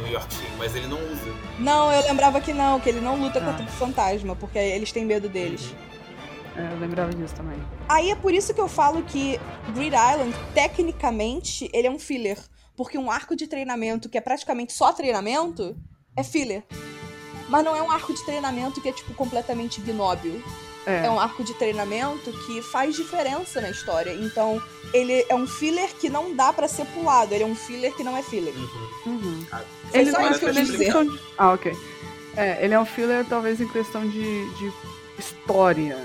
no 0.02 0.08
Yorkshire, 0.08 0.50
mas 0.58 0.76
ele 0.76 0.88
não 0.88 0.98
usa. 0.98 1.34
Não, 1.60 1.92
eu 1.92 2.02
lembrava 2.04 2.40
que 2.42 2.54
não, 2.54 2.80
que 2.80 2.90
ele 2.90 3.02
não 3.02 3.16
luta 3.20 3.40
Ah. 3.40 3.54
trupe 3.54 3.72
fantasma, 3.72 4.36
porque 4.36 4.58
eles 4.58 4.92
têm 4.92 5.06
medo 5.06 5.30
deles. 5.30 5.74
É, 6.56 6.72
eu 6.74 6.80
lembrava 6.80 7.12
disso 7.14 7.34
também. 7.36 7.58
Aí 7.90 8.12
é 8.12 8.16
por 8.16 8.34
isso 8.34 8.54
que 8.54 8.62
eu 8.62 8.68
falo 8.68 9.02
que 9.04 9.40
Greed 9.74 9.94
Island, 9.94 10.36
tecnicamente, 10.54 11.70
ele 11.74 11.88
é 11.88 11.92
um 11.92 11.98
filler. 12.00 12.38
Porque 12.76 12.98
um 12.98 13.10
arco 13.12 13.36
de 13.36 13.48
treinamento 13.48 14.10
que 14.10 14.18
é 14.18 14.22
praticamente 14.22 14.74
só 14.74 14.92
treinamento 14.94 15.76
é 16.16 16.24
filler. 16.24 16.64
Mas 17.50 17.64
não 17.64 17.76
é 17.76 17.82
um 17.82 17.92
arco 17.92 18.14
de 18.14 18.24
treinamento 18.26 18.82
que 18.82 18.90
é, 18.90 18.92
tipo, 18.92 19.14
completamente 19.14 19.80
ignóbil. 19.80 20.42
É, 20.86 21.06
É 21.06 21.10
um 21.10 21.20
arco 21.20 21.44
de 21.44 21.54
treinamento 21.54 22.32
que 22.46 22.62
faz 22.62 22.96
diferença 22.96 23.62
na 23.62 23.70
história. 23.70 24.14
Então, 24.14 24.62
ele 24.94 25.26
é 25.30 25.36
um 25.36 25.48
filler 25.48 25.90
que 25.96 26.10
não 26.10 26.36
dá 26.36 26.52
pra 26.52 26.68
ser 26.68 26.86
pulado. 26.88 27.34
Ele 27.34 27.44
é 27.44 27.48
um 27.48 27.56
filler 27.56 27.94
que 27.94 28.04
não 28.04 28.16
é 28.18 28.24
filler. 28.24 28.54
Uhum. 28.56 28.90
uhum. 29.14 29.46
Ah, 29.52 29.62
Ele 29.94 30.12
só 30.12 30.20
não 30.20 30.28
é 30.28 30.32
isso 30.32 30.40
que 30.40 30.46
eu 30.46 30.54
quis 30.54 30.68
dizer. 30.68 30.92
de... 30.92 31.20
Ah, 31.38 31.54
ok. 31.54 31.78
É, 32.36 32.66
ele 32.66 32.74
é 32.74 32.80
um 32.80 32.86
filler 32.86 33.26
talvez 33.26 33.62
em 33.62 33.68
questão 33.68 34.08
de, 34.08 34.50
de 34.56 34.74
história, 35.18 35.98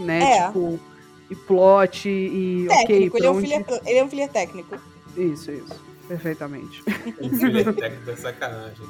né? 0.00 0.22
É. 0.22 0.46
Tipo, 0.46 0.80
e 1.30 1.34
plot, 1.34 2.08
e 2.08 2.66
ok, 2.70 2.86
Técnico, 2.86 3.16
ele 3.18 3.26
é, 3.26 3.30
um 3.30 3.36
onde... 3.36 3.46
filler, 3.46 3.66
ele 3.84 3.98
é 3.98 4.04
um 4.04 4.08
filler 4.08 4.28
técnico. 4.30 4.78
Isso, 5.16 5.50
isso. 5.52 5.88
Perfeitamente. 6.08 6.82
Um 7.20 7.38
filler 7.38 7.74
técnico 7.74 8.10
é 8.10 8.16
sacanagem. 8.16 8.86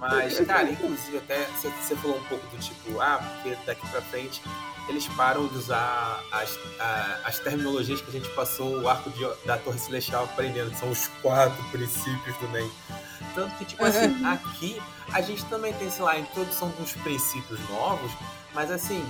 Mas, 0.00 0.40
cara, 0.46 0.70
inclusive 0.70 1.18
até 1.18 1.46
você 1.46 1.94
falou 1.96 2.16
um 2.18 2.24
pouco 2.24 2.46
do 2.48 2.58
tipo, 2.58 3.00
ah, 3.00 3.18
porque 3.18 3.56
daqui 3.66 3.86
pra 3.88 4.00
frente 4.02 4.42
eles 4.88 5.06
param 5.08 5.46
de 5.46 5.56
usar 5.58 6.20
as, 6.32 6.58
a- 6.80 7.18
as 7.24 7.38
terminologias 7.38 8.00
que 8.00 8.08
a 8.08 8.12
gente 8.12 8.28
passou 8.30 8.80
o 8.80 8.88
arco 8.88 9.10
de- 9.10 9.46
da 9.46 9.56
Torre 9.58 9.78
Celestial 9.78 10.24
aprendendo, 10.24 10.74
são 10.76 10.90
os 10.90 11.06
quatro 11.22 11.62
princípios 11.70 12.34
do 12.38 12.48
NEM. 12.48 12.68
Tanto 13.34 13.54
que, 13.56 13.64
tipo 13.66 13.84
assim, 13.84 14.24
aqui 14.24 14.82
a 15.12 15.20
gente 15.20 15.44
também 15.44 15.72
tem, 15.74 15.90
sei 15.90 16.02
lá, 16.02 16.12
a 16.12 16.18
introdução 16.18 16.70
de 16.70 16.82
uns 16.82 16.92
princípios 16.94 17.60
novos, 17.68 18.10
mas 18.54 18.70
assim, 18.70 19.04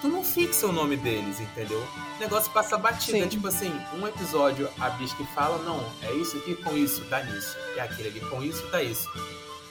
tu 0.00 0.08
não 0.08 0.24
fixa 0.24 0.66
o 0.66 0.72
nome 0.72 0.96
deles, 0.96 1.38
entendeu? 1.38 1.86
O 2.16 2.20
negócio 2.20 2.50
passa 2.50 2.76
batida. 2.78 3.18
Sim. 3.18 3.28
Tipo 3.28 3.46
assim, 3.48 3.80
um 3.94 4.06
episódio 4.08 4.68
a 4.80 4.90
Bisque 4.90 5.24
fala, 5.34 5.58
não, 5.62 5.78
é 6.02 6.12
isso 6.14 6.36
aqui 6.38 6.56
com 6.56 6.76
isso, 6.76 7.04
dá 7.04 7.22
nisso. 7.22 7.56
E 7.76 7.80
aquele 7.80 8.08
ali 8.08 8.20
com 8.20 8.42
isso, 8.42 8.66
dá 8.72 8.82
isso. 8.82 9.08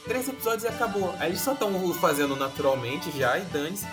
Três 0.03 0.27
episódios 0.27 0.63
e 0.63 0.67
acabou. 0.67 1.13
Aí 1.19 1.29
eles 1.29 1.41
só 1.41 1.53
estão 1.53 1.93
fazendo 1.93 2.35
naturalmente 2.35 3.11
já 3.17 3.37
e 3.37 3.41
dane-se. 3.45 3.87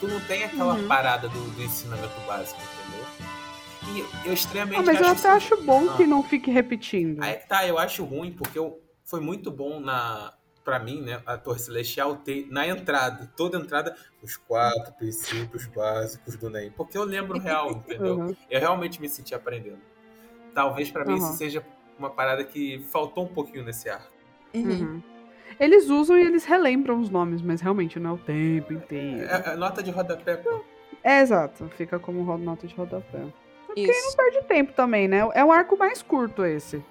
Tu 0.00 0.06
não 0.08 0.20
tem 0.20 0.44
aquela 0.44 0.74
Uhum. 0.74 0.86
parada 0.88 1.28
do, 1.28 1.50
do 1.52 1.62
ensinamento 1.62 2.20
básico, 2.26 2.60
entendeu? 2.60 4.04
E 4.24 4.28
eu 4.28 4.32
extremamente 4.34 4.78
Ah, 4.80 4.82
mas 4.82 5.00
eu 5.00 5.06
até 5.06 5.16
isso- 5.16 5.28
acho 5.28 5.62
bom 5.62 5.88
Ah. 5.90 5.96
que 5.96 6.06
não 6.06 6.22
fique 6.22 6.50
repetindo. 6.50 7.22
Aí 7.22 7.34
tá, 7.34 7.66
eu 7.66 7.78
acho 7.78 8.04
ruim, 8.04 8.32
porque 8.32 8.58
eu, 8.58 8.80
foi 9.04 9.20
muito 9.20 9.50
bom 9.50 9.80
na. 9.80 10.34
Pra 10.64 10.78
mim, 10.78 11.02
né, 11.02 11.20
a 11.26 11.36
Torre 11.36 11.58
Celestial 11.58 12.16
ter 12.16 12.46
na 12.50 12.66
entrada, 12.66 13.30
toda 13.36 13.58
entrada, 13.58 13.94
os 14.22 14.38
quatro 14.38 14.94
princípios 14.94 15.66
básicos 15.66 16.36
do 16.36 16.48
NEM. 16.48 16.70
Porque 16.70 16.96
eu 16.96 17.04
lembro 17.04 17.38
real, 17.38 17.70
entendeu? 17.86 18.18
Uhum. 18.18 18.36
Eu 18.48 18.60
realmente 18.60 18.98
me 18.98 19.06
senti 19.06 19.34
aprendendo. 19.34 19.80
Talvez 20.54 20.90
pra 20.90 21.04
mim 21.04 21.12
Uhum. 21.12 21.18
isso 21.18 21.36
seja 21.36 21.62
uma 21.98 22.08
parada 22.08 22.42
que 22.44 22.82
faltou 22.90 23.24
um 23.24 23.28
pouquinho 23.28 23.62
nesse 23.62 23.90
arco. 23.90 24.10
Uhum. 24.54 25.02
Eles 25.58 25.88
usam 25.88 26.18
e 26.18 26.22
eles 26.22 26.44
relembram 26.44 26.98
os 27.00 27.08
nomes, 27.10 27.40
mas 27.42 27.60
realmente 27.60 27.98
não 28.00 28.10
é 28.10 28.12
o 28.14 28.18
tempo 28.18 28.72
inteiro. 28.72 29.24
É, 29.28 29.52
é 29.52 29.56
nota 29.56 29.82
de 29.82 29.90
rodapé. 29.90 30.40
É, 31.02 31.20
exato. 31.20 31.68
Fica 31.76 31.98
como 31.98 32.22
nota 32.38 32.66
de 32.66 32.74
rodapé. 32.74 33.22
Isso. 33.76 34.16
Perde 34.16 34.42
tempo 34.44 34.72
também, 34.72 35.08
né? 35.08 35.18
É 35.34 35.44
um 35.44 35.50
arco 35.52 35.76
mais 35.76 36.00
curto 36.02 36.44
esse. 36.44 36.82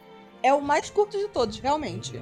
É 0.41 0.53
o 0.53 0.61
mais 0.61 0.89
curto 0.89 1.17
de 1.17 1.27
todos, 1.29 1.59
realmente. 1.59 2.21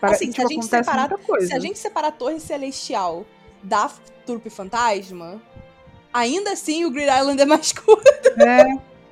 Para- 0.00 0.12
Assim, 0.12 0.32
se 0.32 0.40
a 0.40 0.46
gente 0.46 0.58
acontece 0.60 0.84
separar- 0.84 1.08
muita 1.10 1.24
coisa. 1.24 1.46
Se 1.46 1.54
a 1.54 1.58
gente 1.60 1.78
separar 1.78 2.08
a 2.08 2.12
Torre 2.12 2.40
Celestial 2.40 3.24
da 3.62 3.90
Trupe 4.26 4.50
Fantasma, 4.50 5.40
ainda 6.12 6.52
assim 6.52 6.84
o 6.84 6.90
Green 6.90 7.06
Island 7.06 7.40
é 7.40 7.44
mais 7.46 7.70
curto. 7.74 8.08
É, 8.40 8.62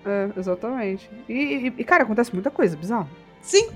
é, 0.08 0.30
exatamente. 0.36 1.08
E, 1.28 1.32
e- 1.34 1.74
e, 1.78 1.84
cara, 1.84 2.02
acontece 2.04 2.32
muita 2.32 2.50
coisa, 2.50 2.76
bizarro. 2.76 3.08
Sim. 3.42 3.68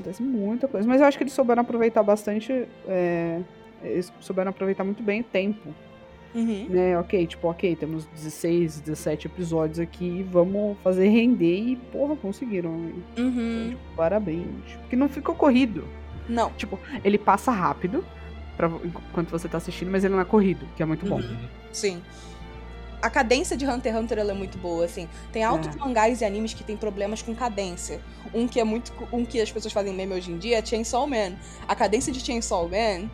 Acontece 0.00 0.22
muita 0.22 0.66
coisa. 0.66 0.86
Mas 0.88 1.00
eu 1.00 1.06
acho 1.06 1.16
que 1.18 1.24
eles 1.24 1.32
souberam 1.32 1.62
aproveitar 1.62 2.02
bastante. 2.02 2.66
é, 2.88 3.40
eles 3.82 4.12
souberam 4.20 4.50
aproveitar 4.50 4.84
muito 4.84 5.02
bem 5.02 5.20
o 5.20 5.24
tempo. 5.24 5.74
Uhum. 6.34 6.66
Né? 6.68 6.96
Ok, 6.98 7.26
tipo, 7.26 7.48
ok, 7.48 7.74
temos 7.76 8.06
16, 8.06 8.80
17 8.80 9.26
episódios 9.26 9.78
aqui. 9.78 10.24
Vamos 10.30 10.76
fazer 10.82 11.08
render 11.08 11.58
e, 11.60 11.76
porra, 11.76 12.16
conseguiram. 12.16 12.70
né? 12.70 12.92
Uhum. 13.18 13.76
Parabéns. 13.96 14.46
Porque 14.80 14.96
não 14.96 15.08
ficou 15.08 15.34
corrido. 15.34 15.84
Não. 16.28 16.50
Tipo, 16.52 16.78
ele 17.04 17.18
passa 17.18 17.50
rápido 17.50 18.04
pra, 18.56 18.68
enquanto 18.84 19.30
você 19.30 19.48
tá 19.48 19.58
assistindo, 19.58 19.90
mas 19.90 20.04
ele 20.04 20.14
não 20.14 20.20
é 20.20 20.24
corrido, 20.24 20.66
que 20.76 20.82
é 20.82 20.86
muito 20.86 21.04
bom. 21.06 21.16
Uhum. 21.16 21.36
Sim. 21.72 22.00
A 23.02 23.08
cadência 23.10 23.56
de 23.56 23.66
Hunter 23.66 23.92
x 23.94 24.02
Hunter 24.02 24.18
ela 24.18 24.30
é 24.32 24.34
muito 24.34 24.58
boa, 24.58 24.84
assim. 24.84 25.08
Tem 25.32 25.42
altos 25.42 25.74
É. 25.74 25.78
mangás 25.78 26.20
e 26.20 26.24
animes 26.24 26.52
que 26.54 26.62
tem 26.62 26.76
problemas 26.76 27.22
com 27.22 27.34
cadência. 27.34 28.00
Um 28.34 28.46
que 28.46 28.60
é 28.60 28.64
muito. 28.64 28.92
Um 29.12 29.24
que 29.24 29.40
as 29.40 29.50
pessoas 29.50 29.72
fazem 29.72 29.92
meme 29.94 30.14
hoje 30.14 30.30
em 30.30 30.38
dia 30.38 30.58
é 30.58 30.64
Chainsaw 30.64 31.06
Man. 31.06 31.32
A 31.66 31.74
cadência 31.74 32.12
de 32.12 32.20
Chainsaw 32.20 32.68
Man 32.68 33.08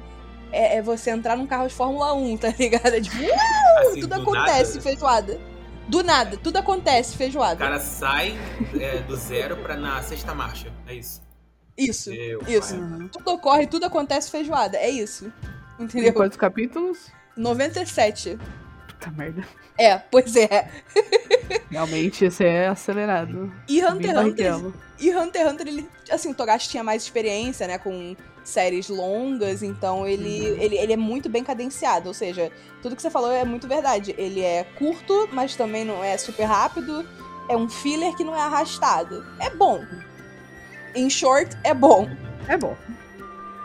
é, 0.52 0.76
é 0.76 0.82
você 0.82 1.10
entrar 1.10 1.36
num 1.36 1.46
carro 1.46 1.68
de 1.68 1.74
Fórmula 1.74 2.12
1, 2.14 2.36
tá 2.38 2.52
ligado? 2.58 2.88
É 2.94 3.00
tipo, 3.00 3.16
uh, 3.16 3.80
Assim, 3.88 4.00
tudo 4.00 4.14
do 4.14 4.22
acontece, 4.22 4.70
nada, 4.72 4.80
feijoada. 4.82 5.40
Do 5.88 6.02
nada, 6.02 6.36
tudo 6.36 6.56
acontece, 6.56 7.14
o 7.14 7.16
feijoada. 7.18 7.56
cara 7.56 7.78
sai 7.78 8.36
é, 8.80 8.98
do 9.02 9.14
zero 9.16 9.56
pra 9.58 9.76
na 9.76 10.02
sexta 10.02 10.34
marcha. 10.34 10.72
É 10.86 10.94
isso. 10.94 11.22
Isso. 11.78 12.10
Meu 12.10 12.40
isso. 12.48 12.74
pai. 12.74 12.78
Uhum. 12.82 13.08
Tudo 13.08 13.30
ocorre, 13.32 13.66
tudo 13.66 13.86
acontece, 13.86 14.30
feijoada. 14.30 14.76
É 14.78 14.88
isso. 14.90 15.32
Tem 15.76 15.84
Entendeu? 15.86 16.12
quantos 16.14 16.36
capítulos? 16.36 17.12
97. 17.36 18.38
Puta 19.06 19.10
merda. 19.16 19.44
É, 19.78 19.98
pois 19.98 20.34
é. 20.36 20.68
Realmente, 21.70 22.24
esse 22.24 22.44
é 22.44 22.68
acelerado. 22.68 23.52
E 23.68 23.84
Hunter 23.84 24.10
x 24.10 24.18
Hunter. 24.18 24.72
E 24.98 25.14
Hunter 25.14 25.42
x 25.42 25.52
Hunter, 25.52 25.68
ele, 25.68 25.88
assim, 26.10 26.30
o 26.30 26.34
Togashi 26.34 26.68
tinha 26.68 26.82
mais 26.82 27.02
experiência, 27.02 27.66
né, 27.66 27.78
com 27.78 28.16
séries 28.44 28.88
longas, 28.88 29.62
então 29.62 30.06
ele, 30.06 30.50
Uhum. 30.50 30.60
ele, 30.60 30.78
ele 30.78 30.92
é 30.92 30.96
muito 30.96 31.28
bem 31.28 31.42
cadenciado, 31.42 32.08
ou 32.08 32.14
seja, 32.14 32.50
tudo 32.80 32.94
que 32.94 33.02
você 33.02 33.10
falou 33.10 33.32
é 33.32 33.44
muito 33.44 33.66
verdade. 33.66 34.14
Ele 34.16 34.40
é 34.40 34.64
curto, 34.78 35.28
mas 35.32 35.56
também 35.56 35.84
não 35.84 36.02
é 36.02 36.16
super 36.16 36.44
rápido, 36.44 37.06
é 37.48 37.56
um 37.56 37.68
filler 37.68 38.14
que 38.16 38.24
não 38.24 38.34
é 38.34 38.40
arrastado. 38.40 39.26
É 39.40 39.50
bom. 39.50 39.84
Em 40.94 41.10
short, 41.10 41.56
é 41.62 41.74
bom. 41.74 42.08
É 42.48 42.56
bom. 42.56 42.76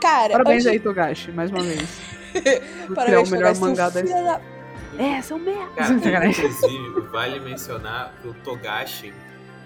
Cara, 0.02 0.34
Parabéns 0.34 0.66
aí, 0.66 0.80
Togashi, 0.80 1.32
mais 1.32 1.52
uma 1.52 1.62
vez. 1.62 1.88
Parabéns, 2.96 3.30
o 3.30 3.32
melhor 3.32 3.54
Togashi, 3.54 3.62
mangá 3.62 3.90
da 3.90 4.02
da... 4.02 4.42
É, 5.04 5.22
são 5.22 5.40
merda. 5.40 5.72
Cara, 5.76 6.28
inclusive, 6.30 7.02
vale 7.12 7.40
mencionar 7.40 8.14
que 8.22 8.28
o 8.28 8.34
Togashi, 8.36 9.14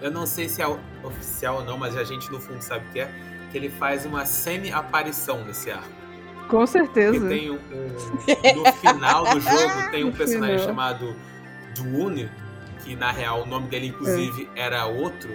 eu 0.00 0.10
não 0.10 0.26
sei 0.26 0.48
se 0.48 0.62
é 0.62 0.66
oficial 1.02 1.56
ou 1.56 1.64
não, 1.64 1.76
mas 1.78 1.96
a 1.96 2.04
gente 2.04 2.30
no 2.30 2.40
fundo 2.40 2.60
sabe 2.62 2.84
que 2.92 3.00
é, 3.00 3.10
que 3.50 3.56
ele 3.58 3.68
faz 3.70 4.04
uma 4.06 4.24
semi-aparição 4.26 5.44
nesse 5.44 5.70
arco. 5.70 5.94
Com 6.48 6.64
certeza. 6.66 7.28
tem 7.28 7.50
um, 7.50 7.54
um- 7.56 8.62
no 8.64 8.72
final 8.74 9.24
do 9.24 9.40
jogo 9.40 9.90
tem 9.90 10.04
um 10.04 10.12
personagem 10.12 10.58
chamado 10.60 11.14
Dune, 11.74 12.30
que 12.84 12.94
na 12.94 13.10
real 13.10 13.42
o 13.42 13.46
nome 13.46 13.66
dele 13.68 13.88
inclusive 13.88 14.48
era 14.54 14.86
outro, 14.86 15.28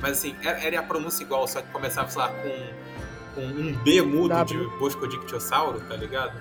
mas 0.00 0.12
assim, 0.12 0.34
era, 0.42 0.58
era 0.64 0.80
a 0.80 0.82
pronúncia 0.82 1.22
igual, 1.22 1.46
só 1.46 1.60
que 1.60 1.68
começava, 1.68 2.08
sei 2.08 2.20
lá, 2.22 2.28
com, 2.28 3.34
com 3.34 3.40
um 3.46 3.76
B 3.84 4.00
mudo 4.02 4.30
W. 4.30 4.70
de 4.70 4.78
Boscodictiosauro, 4.78 5.80
tá 5.80 5.96
ligado? 5.96 6.32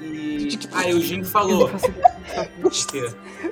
E 0.00 0.48
Tipo, 0.56 0.76
aí 0.76 0.94
o 0.94 1.00
Jim 1.00 1.24
falou, 1.24 1.70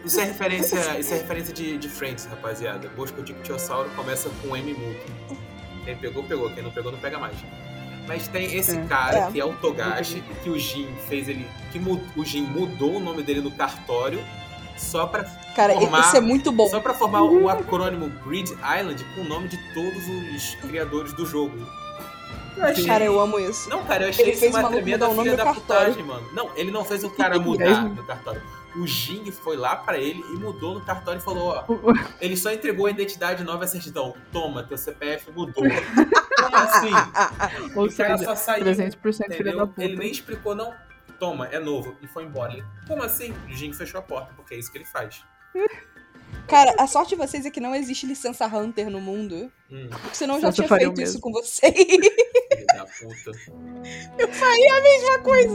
Isso 0.04 0.20
é 0.20 0.24
referência, 0.24 0.98
isso 1.00 1.12
é 1.14 1.16
referência 1.18 1.52
de, 1.54 1.76
de 1.78 1.88
Friends, 1.88 2.26
rapaziada. 2.26 2.88
Boscodictiosauro 2.96 3.88
começa 3.90 4.30
com 4.42 4.56
M 4.56 4.72
mudo. 4.74 4.96
Quem 5.84 5.96
pegou, 5.96 6.22
pegou. 6.24 6.50
Quem 6.50 6.62
não 6.62 6.70
pegou, 6.70 6.92
não 6.92 6.98
pega 6.98 7.18
mais. 7.18 7.36
Mas 8.06 8.28
tem 8.28 8.54
esse 8.56 8.76
É. 8.76 8.84
cara, 8.84 9.18
É. 9.18 9.30
que 9.32 9.40
é 9.40 9.44
o 9.44 9.54
Togashi, 9.54 10.22
que 10.42 10.50
o 10.50 10.58
Jin 10.58 10.88
fez 11.08 11.28
ele... 11.28 11.46
Que 11.72 11.78
o 12.16 12.24
Jin 12.24 12.42
mudou 12.42 12.96
o 12.96 13.00
nome 13.00 13.22
dele 13.22 13.40
no 13.40 13.50
cartório 13.50 14.22
só 14.76 15.06
pra, 15.06 15.24
Cara, 15.56 15.74
formar- 15.74 16.00
isso 16.00 16.16
é 16.16 16.20
muito 16.20 16.52
bom. 16.52 16.68
só 16.68 16.78
pra 16.80 16.94
formar 16.94 17.22
o 17.22 17.48
acrônimo 17.48 18.08
Grid 18.24 18.50
Island 18.52 19.02
com 19.14 19.22
o 19.22 19.24
nome 19.24 19.48
de 19.48 19.56
todos 19.74 20.06
os 20.34 20.54
criadores 20.56 21.12
do 21.14 21.24
jogo. 21.26 21.56
Eu 22.56 22.64
achei... 22.64 22.86
Cara, 22.86 23.04
eu 23.04 23.20
amo 23.20 23.38
isso. 23.38 23.68
Não, 23.68 23.84
cara, 23.84 24.04
eu 24.04 24.08
achei 24.08 24.24
Ele 24.24 24.30
isso 24.32 24.40
fez 24.40 24.54
uma 24.54 24.68
tremenda 24.68 25.06
mudar 25.06 25.08
o 25.08 25.14
nome 25.14 25.30
filha 25.30 25.36
do 25.36 25.38
da 25.38 25.44
cartório. 25.44 25.94
putagem, 25.94 26.02
mano. 26.04 26.28
Não, 26.32 26.56
ele 26.56 26.70
não 26.70 26.84
fez 26.84 27.04
o 27.04 27.10
cara 27.10 27.38
mudar 27.38 27.84
no 27.84 28.04
cartório. 28.04 28.42
O 28.76 28.86
Jing 28.86 29.30
foi 29.30 29.56
lá 29.56 29.74
pra 29.76 29.98
ele 29.98 30.20
e 30.30 30.34
mudou 30.34 30.74
no 30.74 30.80
cartório 30.82 31.18
e 31.18 31.22
falou, 31.22 31.48
ó, 31.48 31.64
ele 32.20 32.36
só 32.36 32.52
entregou 32.52 32.86
a 32.86 32.90
identidade 32.90 33.42
nova 33.42 33.64
e 33.64 33.66
a 33.66 33.68
certidão. 33.68 34.14
Toma, 34.30 34.62
teu 34.62 34.76
CPF 34.76 35.30
mudou. 35.32 35.64
Como 36.36 36.56
assim? 36.56 36.90
Ou 37.74 37.86
o 37.86 37.96
cara 37.96 38.18
seja, 38.18 38.30
só 38.30 38.36
saiu, 38.36 38.66
300% 38.66 39.34
filha 39.34 39.56
da 39.56 39.66
puta. 39.66 39.82
Ele 39.82 39.96
nem 39.96 40.10
explicou, 40.10 40.54
não. 40.54 40.74
Toma, 41.18 41.46
é 41.46 41.58
novo. 41.58 41.96
E 42.02 42.06
foi 42.06 42.24
embora. 42.24 42.52
Ele, 42.52 42.64
Como 42.86 43.02
assim? 43.02 43.34
O 43.48 43.54
Jing 43.54 43.72
fechou 43.72 43.98
a 43.98 44.02
porta, 44.02 44.34
porque 44.36 44.54
é 44.54 44.58
isso 44.58 44.70
que 44.70 44.76
ele 44.76 44.84
faz. 44.84 45.24
Cara, 46.48 46.74
a 46.78 46.86
sorte 46.86 47.10
de 47.10 47.16
vocês 47.16 47.44
é 47.44 47.50
que 47.50 47.58
não 47.60 47.74
existe 47.74 48.06
licença 48.06 48.46
Hunter 48.46 48.88
no 48.88 49.00
mundo. 49.00 49.50
Hum, 49.70 49.88
Porque 49.90 50.14
senão 50.16 50.36
eu 50.36 50.40
já 50.42 50.52
tinha 50.52 50.68
faria 50.68 50.86
feito 50.86 51.02
isso 51.02 51.14
mesmo. 51.14 51.20
com 51.22 51.32
vocês. 51.32 51.74
filho 52.46 52.66
da 52.66 52.84
puta. 52.86 53.32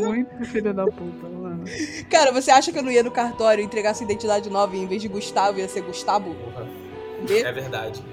Muito 0.07 0.45
filha 0.45 0.73
da 0.73 0.85
puta, 0.85 1.27
mano. 1.29 1.63
Cara, 2.09 2.31
você 2.31 2.51
acha 2.51 2.71
que 2.71 2.79
eu 2.79 2.83
não 2.83 2.91
ia 2.91 3.03
no 3.03 3.11
cartório 3.11 3.63
entregar 3.63 3.93
sua 3.93 4.03
identidade 4.03 4.49
nova 4.49 4.75
e 4.75 4.79
em 4.79 4.87
vez 4.87 5.01
de 5.01 5.07
Gustavo 5.07 5.59
ia 5.59 5.69
ser 5.69 5.81
Gustavo? 5.81 6.35
Porra. 6.35 6.67
É 7.47 7.51
verdade. 7.51 8.03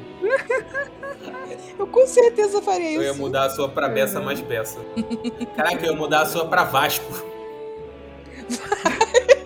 Eu 1.79 1.87
com 1.87 2.07
certeza 2.07 2.61
faria 2.62 2.93
Eu 2.93 3.03
ia 3.03 3.11
isso. 3.11 3.19
mudar 3.21 3.47
a 3.47 3.50
sua 3.50 3.69
pra 3.69 3.88
Beça 3.88 4.21
mais 4.21 4.41
Beça. 4.41 4.79
Caraca, 5.57 5.85
eu 5.87 5.93
ia 5.93 5.99
mudar 5.99 6.23
a 6.23 6.27
sua 6.27 6.47
pra 6.47 6.65
Vasco. 6.65 7.12
Gina 8.49 8.59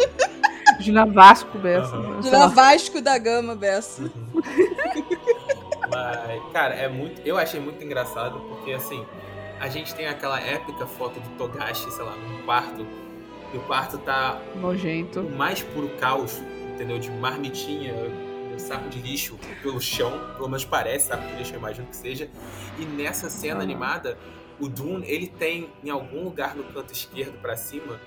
Vasco, 0.91 1.59
Bessa. 1.59 1.95
Aham. 1.97 2.21
De 2.21 2.31
lá 2.31 2.47
Vasco 2.49 3.01
da 3.01 3.17
Gama, 3.19 3.55
Bessa. 3.55 4.11
Mas, 5.91 6.43
cara, 6.53 6.75
é 6.75 6.89
muito. 6.89 7.21
Eu 7.25 7.37
achei 7.39 7.61
muito 7.61 7.83
engraçado, 7.85 8.39
porque 8.49 8.73
assim, 8.73 9.05
a 9.61 9.69
gente 9.69 9.95
tem 9.95 10.07
aquela 10.07 10.41
épica 10.41 10.87
foto 10.87 11.21
do 11.21 11.29
Togashi, 11.37 11.91
sei 11.91 12.05
lá, 12.05 12.17
num 12.17 12.43
quarto. 12.45 12.87
E 13.53 13.57
o 13.57 13.61
quarto 13.63 13.99
tá 13.99 14.41
Nojento. 14.57 15.21
o 15.21 15.31
mais 15.31 15.63
puro 15.63 15.91
caos, 16.01 16.41
entendeu? 16.73 16.99
De 16.99 17.11
marmitinha, 17.11 17.93
um 18.55 18.59
saco 18.59 18.89
de 18.89 18.99
lixo 19.01 19.39
pelo 19.63 19.79
chão, 19.81 20.19
pelo 20.37 20.49
menos 20.49 20.65
parece 20.65 21.09
saco 21.09 21.27
de 21.27 21.35
lixo, 21.37 21.53
eu 21.53 21.59
imagino 21.59 21.87
que 21.87 21.97
seja. 21.97 22.31
E 22.79 22.85
nessa 22.87 23.29
cena 23.29 23.57
Uhum. 23.57 23.61
animada, 23.63 24.17
o 24.59 24.69
Dune, 24.69 25.05
ele 25.07 25.27
tem 25.27 25.69
em 25.85 25.91
algum 25.91 26.25
lugar 26.25 26.55
no 26.55 26.65
canto 26.65 26.93
esquerdo 26.95 27.39
pra 27.43 27.55
cima 27.57 28.01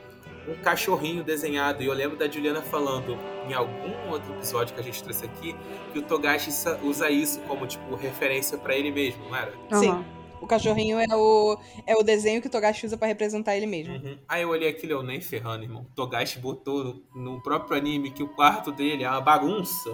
um 0.47 0.55
cachorrinho 0.61 1.23
desenhado. 1.23 1.81
E 1.83 1.85
eu 1.87 1.93
lembro 1.93 2.17
da 2.17 2.27
Juliana 2.29 2.61
falando 2.61 3.17
em 3.49 3.53
algum 3.53 4.09
outro 4.11 4.33
episódio 4.33 4.73
que 4.73 4.79
a 4.79 4.83
gente 4.83 5.01
trouxe 5.03 5.25
aqui 5.25 5.55
que 5.93 5.99
o 5.99 6.01
Togashi 6.01 6.51
sa- 6.51 6.77
usa 6.83 7.09
isso 7.09 7.39
como 7.41 7.65
tipo 7.67 7.95
referência 7.95 8.57
pra 8.57 8.75
ele 8.75 8.91
mesmo, 8.91 9.23
não 9.29 9.35
era? 9.35 9.53
Sim. 9.73 10.05
O 10.41 10.47
cachorrinho 10.47 10.99
é 10.99 11.15
o, 11.15 11.57
é 11.87 11.95
o 11.95 12.03
desenho 12.03 12.39
que 12.41 12.47
o 12.47 12.51
Togashi 12.51 12.85
usa 12.85 12.97
pra 12.97 13.07
representar 13.07 13.55
ele 13.55 13.65
mesmo. 13.65 13.95
Uhum. 13.95 14.17
Aí 14.27 14.43
eu 14.43 14.49
olhei 14.49 14.69
aquilo, 14.69 14.91
eu 14.93 15.01
nem 15.03 15.19
ferrando, 15.19 15.63
irmão. 15.63 15.85
Togashi 15.95 16.37
botou 16.39 16.83
no, 16.83 17.03
no 17.15 17.41
próprio 17.41 17.75
anime 17.77 18.11
que 18.11 18.21
o 18.21 18.27
quarto 18.27 18.71
dele 18.71 19.03
é 19.03 19.09
uma 19.09 19.21
bagunça. 19.21 19.89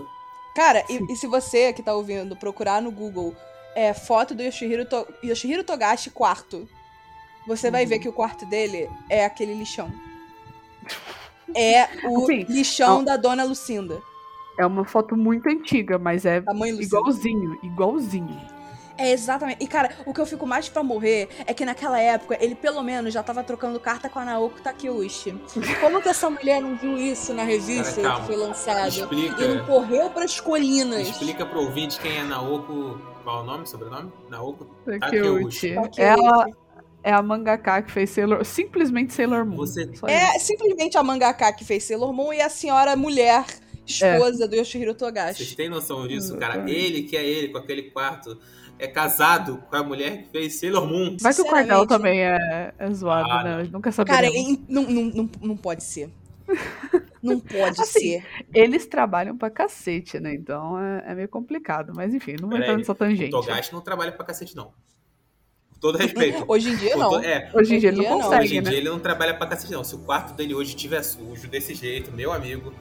Cara, 0.56 0.84
e, 0.90 1.00
e 1.14 1.16
se 1.16 1.28
você 1.28 1.72
que 1.72 1.82
tá 1.82 1.94
ouvindo 1.96 2.36
procurar 2.36 2.82
no 2.82 2.92
Google 2.92 3.34
é, 3.76 3.94
foto 3.94 4.36
do 4.36 4.44
Yoshihiro, 4.44 4.84
To- 4.86 5.08
Yoshihiro 5.24 5.64
Togashi 5.64 6.10
quarto, 6.10 6.68
você 7.48 7.72
vai 7.72 7.84
Uhum. 7.84 7.90
ver 7.90 8.00
que 8.00 8.10
o 8.10 8.14
quarto 8.14 8.46
dele 8.46 8.90
é 9.10 9.24
aquele 9.24 9.54
lixão. 9.54 9.90
É 11.56 12.08
o 12.08 12.24
Assim, 12.24 12.46
lixão 12.48 13.00
ó. 13.00 13.04
da 13.04 13.18
dona 13.18 13.44
Lucinda. 13.44 14.02
É 14.58 14.66
uma 14.66 14.86
foto 14.86 15.16
muito 15.18 15.50
antiga, 15.50 15.98
mas 15.98 16.26
é 16.26 16.44
igualzinho, 16.80 17.58
igualzinho. 17.64 18.40
É 18.98 19.12
exatamente. 19.12 19.58
E, 19.64 19.68
cara, 19.68 19.90
o 20.06 20.14
que 20.14 20.22
eu 20.22 20.26
fico 20.26 20.46
mais 20.46 20.70
pra 20.70 20.84
morrer 20.84 21.28
é 21.48 21.54
que 21.54 21.66
naquela 21.66 22.00
época 22.00 22.38
ele 22.40 22.54
pelo 22.54 22.84
menos 22.84 23.12
já 23.14 23.24
tava 23.24 23.44
trocando 23.44 23.80
carta 23.80 24.08
com 24.10 24.20
a 24.20 24.26
Naoko 24.26 24.62
Takeuchi. 24.62 25.34
Como 25.80 26.02
que 26.02 26.10
essa 26.10 26.30
mulher 26.30 26.62
não 26.62 26.76
viu 26.76 26.98
isso 26.98 27.34
na 27.34 27.44
revista 27.44 28.02
Cara, 28.02 28.20
que 28.20 28.28
foi 28.28 28.36
lançada? 28.36 28.88
Explica, 28.90 29.42
E 29.44 29.48
não 29.56 29.66
correu 29.66 30.10
pras 30.12 30.40
colinas. 30.40 31.08
explica 31.08 31.46
pro 31.46 31.62
ouvinte 31.62 32.00
quem 32.00 32.18
é 32.18 32.24
Naoko. 32.24 33.00
Qual 33.24 33.40
é 33.40 33.42
o 33.42 33.46
nome, 33.46 33.66
sobrenome? 33.68 34.12
Naoko 34.30 34.66
Takeuchi. 34.86 35.74
Takeuchi. 35.76 36.02
Ela 36.02 36.46
é 37.04 37.12
a 37.12 37.22
mangaka 37.22 37.82
que 37.82 37.92
fez 37.92 38.10
Sailor... 38.12 38.44
Simplesmente 38.46 39.14
Sailor 39.14 39.46
Moon. 39.46 39.58
Você- 39.58 39.90
É 40.08 40.38
isso. 40.38 40.46
simplesmente 40.48 40.98
a 40.98 41.04
mangaka 41.04 41.52
que 41.54 41.64
fez 41.66 41.84
Sailor 41.84 42.14
Moon 42.14 42.32
e 42.34 42.42
a 42.42 42.50
senhora 42.50 42.96
mulher, 42.96 43.46
esposa 43.86 44.48
do 44.48 44.56
Yoshihiro 44.56 44.92
Vocês 44.92 44.98
Togashi. 45.00 45.56
têm 45.56 45.70
noção 45.70 46.08
disso, 46.08 46.38
cara? 46.38 46.54
Exatamente. 46.56 46.80
Ele, 46.80 47.04
que 47.04 47.18
é 47.18 47.26
ele, 47.26 47.50
com 47.50 47.58
aquele 47.58 47.84
quarto, 47.92 48.38
é 48.80 48.88
casado 48.88 49.64
com 49.70 49.76
a 49.76 49.84
mulher 49.84 50.24
que 50.24 50.30
fez 50.30 50.60
Sailor 50.60 50.88
Moon. 50.88 51.18
Vai 51.20 51.34
que 51.34 51.42
o 51.42 51.46
quartel 51.46 51.86
também 51.88 52.22
é, 52.24 52.74
é 52.78 52.92
zoado, 52.92 53.30
Ah, 53.32 53.44
né? 53.44 53.58
não. 53.58 53.72
Nunca 53.72 53.92
Cara, 53.92 53.94
saberemos. 54.28 54.36
em- 54.38 54.66
não, 54.70 54.84
não, 54.84 55.04
não, 55.04 55.30
não 55.42 55.58
pode 55.58 55.84
ser. 55.84 56.10
Não 57.24 57.40
pode 57.42 57.80
Assim, 57.82 58.00
ser. 58.20 58.26
Eles 58.54 58.86
trabalham 58.86 59.38
pra 59.38 59.50
cacete, 59.50 60.20
né? 60.20 60.34
Então 60.34 60.78
é, 60.80 61.12
é 61.12 61.16
meio 61.16 61.30
complicado. 61.30 61.94
Mas 61.96 62.14
enfim, 62.14 62.36
não 62.42 62.50
vou 62.50 62.58
entrar 62.58 62.76
nessa 62.78 62.92
O 62.92 62.96
tangente. 62.96 63.32
Togashi 63.32 63.72
não 63.74 63.82
trabalha 63.82 64.12
pra 64.12 64.26
cacete, 64.26 64.56
não. 64.56 64.72
Todo 65.82 65.98
respeito. 65.98 66.46
Hoje 66.48 66.70
em 66.70 66.76
dia, 66.78 66.96
não. 66.96 67.10
to- 67.10 67.20
É, 67.26 67.50
Hoje 67.54 67.76
em 67.76 67.80
dia 67.80 67.90
ele 67.90 67.98
não 68.08 68.22
consegue, 68.22 68.44
hoje 68.46 68.56
em 68.58 68.62
né? 68.62 68.70
dia 68.70 68.78
ele 68.78 68.90
não 68.90 69.00
trabalha 69.00 69.34
pra 69.34 69.48
cacete, 69.48 69.74
não. 69.74 69.84
Se 69.84 69.96
o 69.96 69.98
quarto 69.98 70.34
dele 70.34 70.54
hoje 70.54 70.76
estiver 70.76 71.02
sujo 71.04 71.48
desse 71.50 71.74
jeito, 71.74 72.12
meu 72.14 72.32
amigo. 72.32 72.72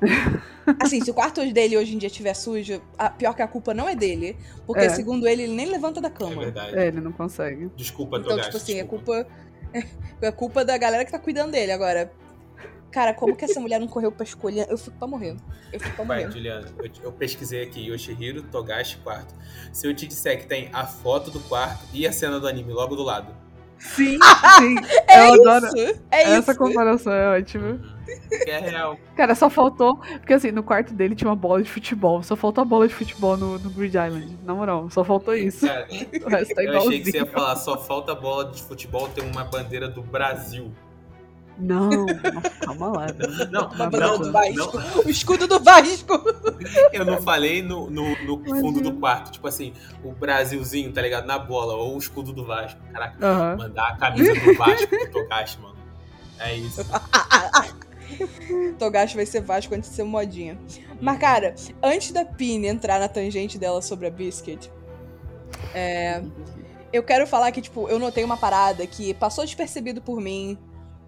Assim, 0.82 1.00
se 1.02 1.10
o 1.10 1.14
quarto 1.14 1.44
dele 1.52 1.76
hoje 1.76 1.94
em 1.94 1.98
dia 1.98 2.08
estiver 2.08 2.34
sujo, 2.34 2.82
a, 2.98 3.08
pior 3.10 3.34
que 3.34 3.42
a 3.42 3.46
culpa 3.48 3.72
não 3.72 3.88
é 3.88 3.94
dele. 3.94 4.36
Porque, 4.66 4.84
É. 4.84 4.88
segundo 4.88 5.26
ele, 5.28 5.44
ele 5.44 5.54
nem 5.54 5.66
levanta 5.66 6.00
da 6.00 6.08
É 6.08 6.10
cama. 6.10 6.36
verdade. 6.42 6.76
É, 6.76 6.88
ele 6.88 7.00
não 7.00 7.12
consegue. 7.12 7.70
Desculpa, 7.76 8.18
então, 8.18 8.38
tipo 8.40 8.56
assim, 8.56 8.74
é 8.78 8.82
desculpa. 8.82 9.24
culpa. 9.24 9.46
É 10.22 10.32
culpa 10.32 10.64
da 10.64 10.78
galera 10.78 11.04
que 11.04 11.12
tá 11.12 11.18
cuidando 11.18 11.50
dele. 11.52 11.70
Agora, 11.72 12.10
cara, 12.90 13.12
como 13.14 13.36
que 13.36 13.44
essa 13.44 13.60
mulher 13.60 13.78
não 13.80 13.86
correu 13.88 14.10
pra 14.12 14.24
escolher? 14.24 14.66
Eu 14.70 14.78
fico 14.78 14.96
pra 14.98 15.06
morrer. 15.06 15.36
Eu 15.72 15.80
fico 15.80 15.94
pra 15.96 16.04
Vai, 16.04 16.20
morrer. 16.20 16.32
Juliana, 16.32 16.68
eu, 16.78 16.90
eu 17.04 17.12
pesquisei 17.12 17.62
aqui 17.62 17.86
Yoshihiro 17.88 18.42
Togashi 18.44 18.96
quarto. 18.98 19.34
Se 19.72 19.86
eu 19.86 19.94
te 19.94 20.06
disser 20.06 20.38
que 20.38 20.46
tem 20.46 20.70
a 20.72 20.84
foto 20.86 21.30
do 21.30 21.40
quarto 21.40 21.84
e 21.92 22.06
a 22.06 22.12
cena 22.12 22.40
do 22.40 22.46
anime 22.48 22.72
logo 22.72 22.96
do 22.96 23.02
lado. 23.02 23.34
Sim, 23.78 24.18
sim. 24.58 24.74
É 25.06 25.20
eu 25.28 25.34
isso! 25.34 25.48
adoro. 25.50 25.66
É 26.10 26.22
Essa 26.22 26.52
isso! 26.52 26.58
comparação 26.58 27.12
é 27.12 27.38
ótima. 27.38 27.78
Que 28.44 28.50
é 28.50 28.58
real. 28.60 28.98
Cara, 29.14 29.34
só 29.34 29.50
faltou. 29.50 29.96
Porque 29.96 30.32
assim, 30.32 30.50
no 30.50 30.62
quarto 30.62 30.94
dele 30.94 31.14
tinha 31.14 31.28
uma 31.28 31.36
bola 31.36 31.62
de 31.62 31.68
futebol. 31.68 32.22
Só 32.22 32.34
faltou 32.36 32.62
a 32.62 32.64
bola 32.64 32.88
de 32.88 32.94
futebol 32.94 33.36
no, 33.36 33.58
no 33.58 33.68
Grid 33.68 33.94
Island. 33.94 34.38
Na 34.44 34.54
moral, 34.54 34.88
só 34.90 35.04
faltou 35.04 35.34
isso. 35.34 35.66
Cara, 35.66 35.86
O 35.90 36.28
resto 36.30 36.54
tá 36.54 36.62
eu 36.62 36.68
igualzinho. 36.70 36.78
achei 36.78 37.00
que 37.02 37.10
você 37.10 37.16
ia 37.18 37.26
falar, 37.26 37.56
só 37.56 37.76
falta 37.76 38.14
bola 38.14 38.46
de 38.50 38.62
futebol 38.62 39.08
ter 39.08 39.22
uma 39.22 39.44
bandeira 39.44 39.88
do 39.88 40.02
Brasil. 40.02 40.72
Não, 41.58 41.88
não, 41.88 42.42
calma 42.60 42.88
lá. 42.88 43.06
Não, 43.50 43.68
Uma 43.68 43.70
Não, 43.70 43.76
bandeira 43.76 44.06
não, 44.06 44.18
do 44.18 44.24
não, 44.26 44.32
Vasco. 44.32 45.02
O 45.06 45.10
escudo 45.10 45.46
do 45.46 45.58
Vasco! 45.58 46.12
Eu 46.92 47.04
não 47.04 47.22
falei 47.22 47.62
no, 47.62 47.88
no, 47.88 48.24
no 48.24 48.44
fundo 48.44 48.80
do 48.80 48.92
quarto, 48.94 49.32
tipo 49.32 49.48
assim, 49.48 49.72
o 50.04 50.12
Brasilzinho, 50.12 50.92
tá 50.92 51.00
ligado? 51.00 51.26
Na 51.26 51.38
bola, 51.38 51.74
ou 51.74 51.94
o 51.94 51.98
escudo 51.98 52.32
do 52.32 52.44
Vasco. 52.44 52.78
Caraca, 52.92 53.56
mandar 53.56 53.88
a 53.88 53.96
camisa 53.96 54.34
do 54.34 54.54
Vasco 54.54 54.88
pro 54.88 55.10
Togashi, 55.10 55.58
mano. 55.60 55.76
É 56.38 56.54
isso. 56.54 56.82
Togashi 58.78 59.16
vai 59.16 59.26
ser 59.26 59.40
Vasco 59.40 59.74
antes 59.74 59.90
de 59.90 59.96
ser 59.96 60.04
modinha. 60.04 60.58
Mas, 61.00 61.18
cara, 61.18 61.54
antes 61.82 62.12
da 62.12 62.24
Pini 62.24 62.68
entrar 62.68 63.00
na 63.00 63.08
tangente 63.08 63.58
dela 63.58 63.80
sobre 63.80 64.06
a 64.06 64.10
Biscuit, 64.10 64.70
é, 65.74 66.22
eu 66.92 67.02
quero 67.02 67.26
falar 67.26 67.50
que, 67.52 67.60
tipo, 67.60 67.88
eu 67.88 67.98
notei 67.98 68.24
uma 68.24 68.36
parada 68.36 68.86
que 68.86 69.14
passou 69.14 69.44
despercebido 69.44 70.00
por 70.00 70.20
mim 70.20 70.58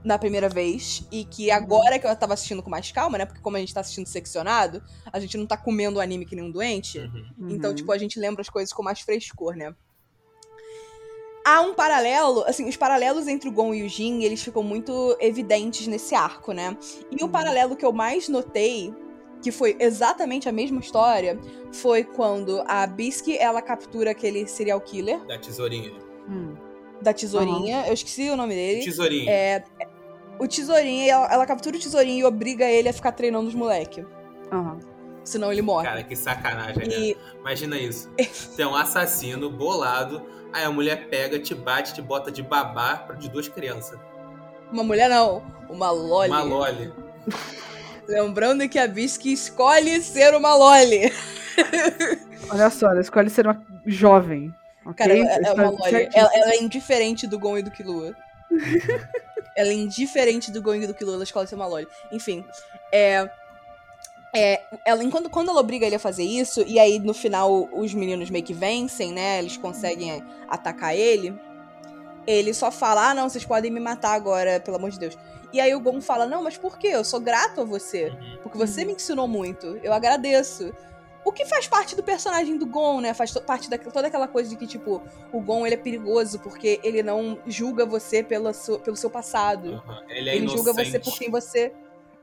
na 0.09 0.19
primeira 0.19 0.49
vez 0.49 1.07
e 1.13 1.25
que 1.27 1.51
agora 1.51 1.99
que 1.99 2.07
eu 2.07 2.17
tava 2.17 2.33
assistindo 2.33 2.63
com 2.63 2.71
mais 2.71 2.91
calma, 2.91 3.19
né? 3.19 3.27
Porque 3.27 3.41
como 3.43 3.57
a 3.57 3.61
gente 3.61 3.75
tá 3.75 3.81
assistindo 3.81 4.07
seccionado, 4.07 4.83
a 5.13 5.21
gente 5.21 5.37
não 5.37 5.47
tá 5.47 5.57
comendo 5.57 5.99
o 5.99 6.01
anime 6.01 6.25
que 6.25 6.35
nem 6.35 6.45
um 6.47 6.51
doente. 6.51 6.99
Uhum. 6.99 7.51
Então, 7.51 7.71
Uhum. 7.71 7.77
tipo, 7.77 7.93
a 7.93 7.99
gente 7.99 8.19
lembra 8.19 8.41
as 8.41 8.49
coisas 8.49 8.73
com 8.73 8.83
mais 8.83 9.01
frescor, 9.01 9.55
né? 9.55 9.75
Há 11.45 11.61
um 11.61 11.75
paralelo, 11.75 12.43
assim, 12.47 12.69
os 12.69 12.77
paralelos 12.77 13.27
entre 13.29 13.49
o 13.49 13.53
Gon 13.53 13.73
e 13.75 13.83
o 13.83 13.89
Jin, 13.89 14.23
eles 14.23 14.43
ficam 14.43 14.63
muito 14.63 15.17
evidentes 15.21 15.87
nesse 15.87 16.15
arco, 16.15 16.53
né? 16.53 16.77
E 17.11 17.23
o 17.23 17.27
Uhum. 17.27 17.31
paralelo 17.33 17.77
que 17.77 17.85
eu 17.85 17.93
mais 17.93 18.29
notei, 18.29 18.93
que 19.43 19.51
foi 19.53 19.77
exatamente 19.79 20.49
a 20.49 20.53
mesma 20.53 20.81
história, 20.81 21.39
foi 21.73 22.03
quando 22.03 22.63
a 22.67 22.87
Bisky, 22.87 23.37
ela 23.39 23.63
captura 23.63 24.11
aquele 24.11 24.47
serial 24.47 24.81
killer 24.81 25.25
Da 25.27 25.39
tesourinha. 25.39 25.93
Hum. 26.29 26.55
da 27.01 27.15
tesourinha, 27.15 27.87
eu 27.87 27.95
esqueci 27.95 28.29
o 28.29 28.37
nome 28.37 28.55
dele. 28.55 28.85
Tesourinha. 28.85 29.31
É, 29.31 29.65
o 30.39 30.49
tesourinha, 30.49 31.13
ela, 31.13 31.33
ela 31.33 31.47
captura 31.47 31.77
o 31.77 31.81
tesourinho 31.81 32.21
e 32.21 32.25
obriga 32.25 32.65
ele 32.65 32.89
a 32.89 32.93
ficar 32.93 33.13
treinando 33.13 33.49
os 33.49 33.55
moleques. 33.55 34.05
Aham. 34.53 34.79
Senão 35.25 35.53
ele 35.53 35.61
morre. 35.61 35.87
Cara, 35.87 36.03
que 36.03 36.17
sacanagem, 36.17 36.89
né? 36.89 36.95
e 36.97 37.17
Imagina 37.39 37.77
isso. 37.77 38.11
Tem 38.57 38.65
um 38.65 38.75
assassino 38.75 39.51
bolado, 39.51 40.23
aí 40.53 40.65
a 40.65 40.71
mulher 40.71 41.09
pega, 41.09 41.39
te 41.39 41.55
bate, 41.55 41.93
te 41.93 42.01
bota 42.01 42.31
de 42.31 42.43
babá 42.43 43.07
de 43.19 43.29
duas 43.29 43.47
crianças. 43.47 43.99
uma 44.73 44.83
mulher 44.83 45.11
não, 45.11 45.43
uma 45.69 45.91
loli. 45.91 46.31
Uma 46.31 46.43
loli. 46.43 46.93
Lembrando 48.09 48.67
que 48.71 48.79
a 48.79 48.89
Bisky 48.89 49.35
escolhe 49.35 50.01
ser 50.01 50.35
uma 50.35 50.55
Loli. 50.55 51.13
Olha 52.51 52.71
só, 52.71 52.91
ela 52.91 53.03
escolhe 53.03 53.29
ser 53.29 53.47
uma 53.47 53.63
jovem. 53.85 54.55
ok? 54.87 54.95
Cara, 54.97 55.19
ela, 55.19 55.31
ela 55.31 55.49
é 55.49 55.53
uma 55.53 55.71
loli. 55.71 56.09
Ela, 56.15 56.31
ela 56.33 56.51
é 56.53 56.63
indiferente 56.63 57.27
do 57.27 57.39
Gon 57.39 57.59
e 57.59 57.63
do 57.63 57.71
Killua. 57.71 58.17
ela 59.59 59.71
é 59.71 59.75
indiferente 59.75 60.53
do 60.53 60.63
Gon 60.63 60.77
e 60.77 60.87
do 60.87 60.95
Killua, 60.95 61.15
ela 61.15 61.25
escolhe 61.25 61.49
ser 61.49 61.57
uma 61.57 61.67
loli. 61.67 61.89
Enfim, 62.13 62.45
é... 62.93 63.29
É, 64.33 64.61
ela, 64.85 65.03
enquanto, 65.03 65.31
quando 65.31 65.49
ela 65.49 65.59
obriga 65.59 65.87
ele 65.87 65.97
a 65.97 65.99
fazer 65.99 66.23
isso, 66.23 66.63
e 66.67 66.79
aí 66.79 66.99
no 66.99 67.15
final 67.15 67.67
os 67.73 67.95
meninos 67.95 68.29
meio 68.29 68.45
que 68.45 68.53
vencem, 68.53 69.11
né? 69.11 69.39
Eles 69.39 69.57
conseguem 69.57 70.23
atacar 70.47 70.95
ele. 70.95 71.35
Ele 72.27 72.53
só 72.53 72.71
fala: 72.71 73.11
Ah, 73.11 73.15
não, 73.15 73.29
vocês 73.29 73.47
podem 73.47 73.71
me 73.71 73.81
matar 73.81 74.13
agora, 74.13 74.61
pelo 74.61 74.77
amor 74.77 74.91
de 74.91 74.99
Deus. 74.99 75.17
E 75.51 75.59
aí 75.59 75.75
o 75.75 75.81
Gon 75.81 76.03
fala: 76.03 76.27
Não, 76.27 76.43
mas 76.43 76.59
por 76.59 76.79
quê? 76.79 76.89
Eu 76.89 77.05
sou 77.05 77.19
grato 77.19 77.63
a 77.63 77.65
você. 77.65 78.13
Porque 78.43 78.59
você 78.59 78.85
me 78.85 78.93
ensinou 78.93 79.27
muito. 79.27 79.79
Eu 79.83 79.95
agradeço. 79.95 80.75
O 81.29 81.33
que 81.33 81.45
faz 81.45 81.69
parte 81.69 81.95
do 81.95 82.03
personagem 82.03 82.57
do 82.57 82.65
Gon, 82.65 83.03
né? 83.03 83.13
Faz 83.13 83.33
parte 83.33 83.69
da 83.69 83.77
toda 83.77 84.07
aquela 84.07 84.27
coisa 84.27 84.49
de 84.49 84.57
que, 84.57 84.67
tipo, 84.67 85.03
o 85.31 85.43
Gon 85.43 85.67
ele 85.67 85.75
é 85.75 85.79
perigoso 85.79 86.39
porque 86.39 86.81
ele 86.83 87.03
não 87.03 87.39
julga 87.47 87.85
você 87.85 88.23
pela 88.23 88.51
pelo 88.83 88.97
seu 88.97 89.11
passado. 89.11 89.73
Uhum. 89.73 90.09
Ele 90.09 90.31
é 90.31 90.37
ele 90.37 90.49
julga 90.49 90.73
você 90.73 90.99
por 90.99 91.19
quem 91.19 91.31
você. 91.31 91.71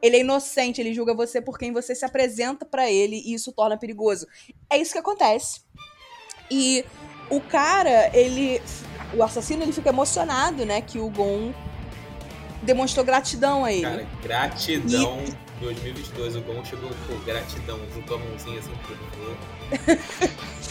Ele 0.02 0.18
é 0.18 0.20
inocente, 0.22 0.82
ele 0.82 0.92
julga 0.92 1.14
você 1.14 1.40
por 1.40 1.60
quem 1.60 1.72
você 1.72 1.94
se 1.94 2.04
apresenta 2.04 2.66
pra 2.66 2.90
ele 2.90 3.22
e 3.24 3.36
isso 3.36 3.52
torna 3.52 3.78
perigoso. 3.78 4.26
É 4.68 4.76
isso 4.76 4.92
que 4.92 4.98
acontece. 4.98 5.62
E 6.50 6.84
o 7.30 7.40
cara, 7.40 8.10
ele. 8.12 8.60
O 9.14 9.22
assassino, 9.22 9.62
ele 9.62 9.72
fica 9.72 9.90
emocionado, 9.90 10.66
né? 10.66 10.82
Que 10.82 10.98
o 10.98 11.12
Gon 11.12 11.54
demonstrou 12.64 13.06
gratidão 13.06 13.64
a 13.66 13.72
ele. 13.72 13.84
Cara, 13.84 14.08
gratidão. 14.24 15.24
2022, 15.60 16.36
o 16.36 16.42
Gon 16.42 16.64
chegou 16.66 16.90
com 17.08 17.18
gratidão, 17.26 17.80
juntou 17.94 18.18
a 18.18 18.20
mãozinha 18.20 18.60
assim 18.60 18.72
pro. 18.86 18.96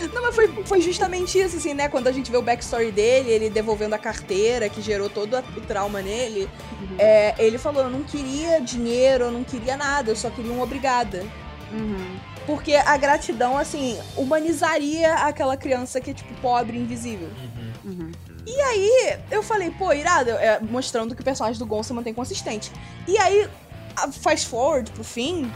Não, 0.13 0.23
mas 0.23 0.35
foi, 0.35 0.49
foi 0.65 0.81
justamente 0.81 1.39
isso, 1.39 1.57
assim, 1.57 1.73
né? 1.73 1.89
Quando 1.89 2.09
a 2.09 2.13
gente 2.13 2.31
vê 2.31 2.37
o 2.37 2.43
backstory 2.43 2.91
dele, 2.91 3.31
ele 3.31 3.51
devolvendo 3.51 3.95
a 3.95 3.99
carteira, 3.99 4.69
que 4.69 4.83
gerou 4.83 5.09
todo 5.09 5.39
o 5.39 5.61
trauma 5.63 6.03
nele, 6.03 6.49
é, 6.99 7.35
ele 7.39 7.59
falou: 7.59 7.85
eu 7.85 7.91
não 7.91 8.03
queria 8.03 8.61
dinheiro, 8.61 9.25
eu 9.25 9.31
não 9.31 9.45
queria 9.45 9.77
nada, 9.77 10.11
eu 10.11 10.17
só 10.17 10.31
queria 10.31 10.53
um 10.53 10.61
obrigada. 10.61 11.25
Uhum. 11.73 12.19
Porque 12.47 12.75
a 12.75 12.97
gratidão, 12.97 13.57
assim, 13.57 13.99
humanizaria 14.17 15.15
aquela 15.15 15.57
criança 15.57 16.01
que 16.01 16.11
é, 16.11 16.15
tipo, 16.15 16.33
pobre, 16.41 16.77
invisível. 16.77 17.29
Uhum. 17.85 17.93
Uhum. 17.93 18.13
E 18.47 18.61
aí, 18.61 19.19
eu 19.31 19.43
falei, 19.43 19.71
pô, 19.71 19.93
irado, 19.93 20.31
é, 20.31 20.61
mostrando 20.61 21.15
que 21.15 21.23
o 21.23 21.25
personagem 21.25 21.59
do 21.59 21.65
Gon 21.65 21.83
se 21.83 21.93
mantém 21.95 22.13
consistente. 22.13 22.71
E 23.09 23.17
aí, 23.17 23.49
faz 24.13 24.45
forward 24.45 24.91
pro 24.93 25.05
fim, 25.05 25.51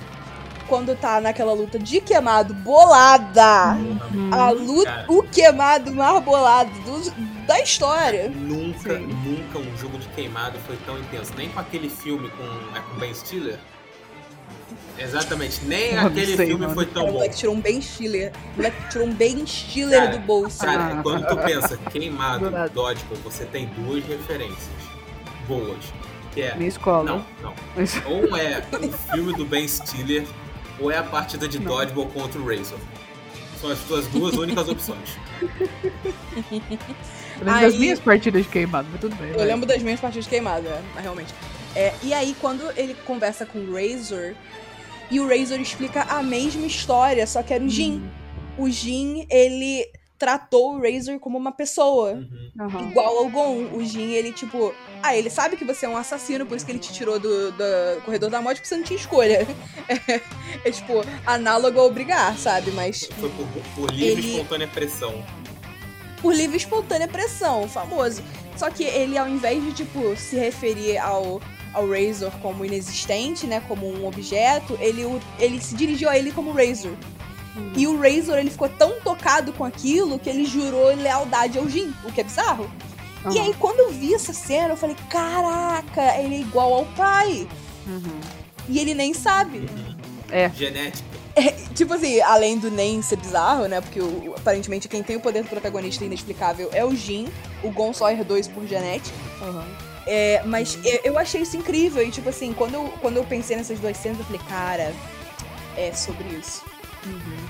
quando 0.69 0.95
tá 0.97 1.21
naquela 1.21 1.53
luta 1.53 1.79
de 1.79 2.01
queimado 2.01 2.53
bolada. 2.55 3.75
Uhum. 4.13 4.31
A 4.33 4.51
luta, 4.51 4.91
Cara. 4.91 5.07
o 5.09 5.23
queimado 5.23 5.93
mais 5.95 6.23
bolado 6.25 6.71
do- 6.81 7.29
da 7.47 7.61
história. 7.61 8.29
Nunca, 8.29 8.95
Sim. 8.99 9.07
nunca 9.25 9.59
um 9.59 9.77
jogo 9.79 9.99
de 9.99 10.07
queimado 10.09 10.59
foi 10.67 10.77
tão 10.85 10.99
intenso. 10.99 11.33
Nem 11.37 11.49
com 11.49 11.59
aquele 11.61 11.89
filme 11.89 12.29
com, 12.31 12.77
é 12.77 12.81
com 12.81 12.99
Ben 12.99 13.15
Stiller. 13.15 13.59
Exatamente, 14.99 15.65
nem 15.65 15.95
não 15.95 16.09
aquele 16.09 16.37
sei, 16.37 16.47
filme 16.49 16.63
mano. 16.63 16.75
foi 16.75 16.85
Cara, 16.87 16.95
tão 16.95 17.05
o 17.05 17.07
bom. 17.07 17.13
moleque 17.15 17.37
tirou 17.37 17.55
um 17.55 17.61
Ben 17.61 17.81
Stiller. 17.81 18.33
O 18.53 18.57
moleque 18.57 18.89
tirou 18.91 19.07
um 19.07 19.15
Ben 19.15 19.47
Stiller 19.47 20.01
Cara, 20.07 20.19
do 20.19 20.19
bolso. 20.27 20.59
Cara, 20.59 20.85
Ah. 20.99 21.03
quando 21.03 21.27
tu 21.27 21.37
pensa 21.37 21.77
queimado. 21.91 22.51
Dodgeball, 22.75 23.19
você 23.25 23.45
tem 23.47 23.67
duas 23.79 24.05
referências 24.05 24.69
boas. 25.47 25.79
Que 26.39 26.43
é. 26.43 26.55
Minha 26.55 26.69
escola. 26.69 27.03
Não, 27.03 27.27
não. 27.43 27.55
Mas- 27.75 28.01
Ou 28.07 28.37
é 28.37 28.63
o 28.73 28.93
filme 29.13 29.33
do 29.35 29.45
Ben 29.45 29.67
Stiller, 29.67 30.25
ou 30.79 30.89
é 30.89 30.97
a 30.97 31.03
partida 31.03 31.49
de 31.49 31.59
Não. 31.59 31.67
Dodgeball 31.73 32.07
contra 32.07 32.41
o 32.41 32.47
Razor. 32.49 32.79
São 33.61 33.73
as 33.73 33.81
tuas 33.81 34.07
duas 34.07 34.37
únicas 34.37 34.69
opções. 34.69 35.17
Eu 37.41 37.45
lembro 37.45 37.61
das 37.63 37.75
Aí- 37.75 37.79
minhas 37.81 37.99
partidas 37.99 38.45
de 38.45 38.49
queimado, 38.49 38.87
mas 38.93 39.01
tudo 39.01 39.17
bem. 39.17 39.31
Eu 39.31 39.39
vai. 39.39 39.47
lembro 39.47 39.67
das 39.67 39.83
minhas 39.83 39.99
partidas 39.99 40.29
queimadas, 40.29 40.71
é, 40.71 40.81
mas 40.95 41.03
realmente. 41.03 41.35
É, 41.75 41.93
e 42.05 42.15
aí, 42.15 42.37
quando 42.41 42.63
ele 42.77 42.95
conversa 43.05 43.45
com 43.45 43.59
o 43.59 43.75
Razor, 43.75 44.35
e 45.11 45.19
o 45.19 45.29
Razor 45.29 45.59
explica 45.59 46.03
a 46.05 46.23
mesma 46.23 46.67
história, 46.67 47.27
só 47.27 47.43
que 47.43 47.53
era 47.53 47.65
o 47.65 47.69
Jin. 47.69 48.09
O 48.57 48.71
Jin, 48.71 49.27
ele 49.29 49.85
tratou 50.19 50.75
o 50.75 50.81
Razor 50.83 51.19
como 51.21 51.39
uma 51.39 51.53
pessoa. 51.53 52.13
Uhum. 52.59 52.89
Igual 52.91 53.19
ao 53.19 53.29
Gon. 53.29 53.69
O 53.75 53.85
Jin, 53.85 54.11
ele, 54.13 54.33
tipo... 54.33 54.75
Ah, 55.03 55.17
ele 55.17 55.31
sabe 55.31 55.57
que 55.57 55.65
você 55.65 55.87
é 55.87 55.89
um 55.89 55.97
assassino, 55.97 56.45
por 56.45 56.57
isso 56.57 56.67
que 56.67 56.73
ele 56.73 56.79
te 56.81 56.93
tirou 56.93 57.19
do, 57.21 57.53
do 57.53 58.03
corredor 58.05 58.29
da 58.29 58.43
morte, 58.43 58.57
porque 58.57 58.69
você 58.69 58.77
não 58.77 58.83
tinha 58.85 58.99
escolha. 58.99 59.47
É, 59.89 60.21
é, 60.69 60.71
tipo, 60.73 60.95
análogo 61.25 61.79
a 61.79 61.85
obrigar, 61.85 62.37
sabe? 62.37 62.71
Mas 62.73 63.09
Foi 63.21 63.31
por, 63.31 63.47
por 63.77 63.91
livre 63.93 64.05
e 64.23 64.25
Ele- 64.25 64.31
espontânea 64.33 64.67
pressão. 64.69 65.25
por 66.21 66.35
livre 66.35 66.57
e 66.57 66.61
espontânea 66.61 67.07
pressão, 67.07 67.69
famoso. 67.69 68.23
Só 68.57 68.71
que 68.71 68.83
ele, 68.83 69.17
ao 69.17 69.29
invés 69.29 69.63
de, 69.63 69.73
tipo, 69.73 70.17
se 70.17 70.35
referir 70.35 70.99
ao, 70.99 71.41
ao 71.73 71.89
Razor 71.89 72.33
como 72.43 72.65
inexistente, 72.65 73.47
né, 73.47 73.63
como 73.69 73.87
um 73.87 74.05
objeto, 74.05 74.77
ele, 74.81 75.05
o- 75.05 75.21
ele 75.39 75.61
se 75.61 75.77
dirigiu 75.77 76.09
a 76.09 76.19
ele 76.19 76.33
como 76.33 76.51
Razor. 76.51 76.97
E 77.77 77.87
o 77.87 78.01
Razor, 78.01 78.39
ele 78.39 78.51
ficou 78.51 78.69
tão 78.69 79.01
tocado 79.01 79.53
com 79.53 79.65
aquilo 79.65 80.19
que 80.19 80.29
ele 80.29 80.45
jurou 80.45 80.95
lealdade 80.95 81.59
ao 81.59 81.69
Jin, 81.69 81.93
o 82.05 82.13
que 82.13 82.21
é 82.21 82.25
bizarro. 82.25 82.71
E 83.25 83.39
Aham. 83.39 83.47
aí, 83.47 83.55
quando 83.59 83.81
eu 83.81 83.91
vi 83.93 84.15
essa 84.15 84.33
cena, 84.33 84.71
eu 84.71 84.77
falei, 84.77 84.97
caraca, 85.11 86.17
ele 86.21 86.37
é 86.37 86.41
igual 86.41 86.73
ao 86.73 86.85
pai. 86.87 87.49
Uhum. 87.87 88.21
E 88.69 88.79
ele 88.79 88.95
nem 88.95 89.13
sabe. 89.15 89.69
É. 90.31 90.51
Genética. 90.51 91.07
Tipo 91.75 91.95
assim, 91.95 92.21
além 92.21 92.59
do 92.59 92.69
nem 92.71 93.01
ser 93.01 93.17
bizarro, 93.17 93.67
né? 93.67 93.81
Porque 93.81 94.01
o- 94.01 94.35
aparentemente 94.37 94.89
quem 94.89 95.03
tem 95.05 95.17
o 95.17 95.21
poder 95.21 95.45
do 95.45 95.49
protagonista 95.49 96.05
inexplicável 96.05 96.69
é 96.73 96.85
o 96.85 96.95
Jin. 96.95 97.29
O 97.63 97.71
Gon 97.71 97.93
só 97.93 98.11
herdou 98.11 98.37
isso 98.37 98.51
por 98.51 98.67
genética. 98.67 99.17
É, 100.07 100.43
mas 100.45 100.77
eu, 100.85 101.01
eu 101.05 101.19
achei 101.19 101.43
isso 101.43 101.57
incrível. 101.57 102.03
E 102.05 102.11
tipo 102.11 102.29
assim, 102.29 102.53
quando 102.53 102.75
eu, 102.75 102.93
quando 103.01 103.17
eu 103.19 103.25
pensei 103.25 103.57
nessas 103.57 103.79
duas 103.79 103.97
cenas, 103.97 104.19
eu 104.19 104.25
falei, 104.25 104.41
cara, 104.49 104.93
é 105.77 105.93
sobre 105.93 106.29
isso. 106.31 106.63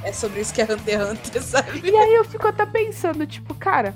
É 0.03 0.13
sobre 0.13 0.41
isso 0.41 0.55
que 0.55 0.61
é 0.61 0.65
Hunter 0.65 1.01
x 1.01 1.11
Hunter, 1.11 1.43
sabe? 1.43 1.81
E 1.85 1.97
aí 1.97 2.15
eu 2.15 2.25
fico 2.25 2.47
até 2.47 2.65
pensando, 2.65 3.27
tipo, 3.27 3.55
cara, 3.55 3.95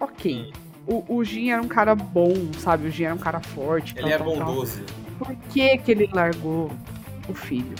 ok. 0.00 0.52
O, 0.86 1.04
o 1.16 1.24
Jin 1.24 1.50
era 1.50 1.62
um 1.62 1.68
cara 1.68 1.94
bom, 1.94 2.34
sabe? 2.58 2.88
O 2.88 2.90
Jin 2.90 3.04
era 3.04 3.14
um 3.14 3.18
cara 3.18 3.40
forte. 3.40 3.94
Ele 3.96 4.02
tal, 4.02 4.10
é 4.10 4.18
tal, 4.18 4.26
tal. 4.26 4.46
bondoso. 4.46 4.82
Por 5.18 5.34
que 5.50 5.78
que 5.78 5.92
ele 5.92 6.10
largou 6.12 6.70
o 7.28 7.34
filho? 7.34 7.76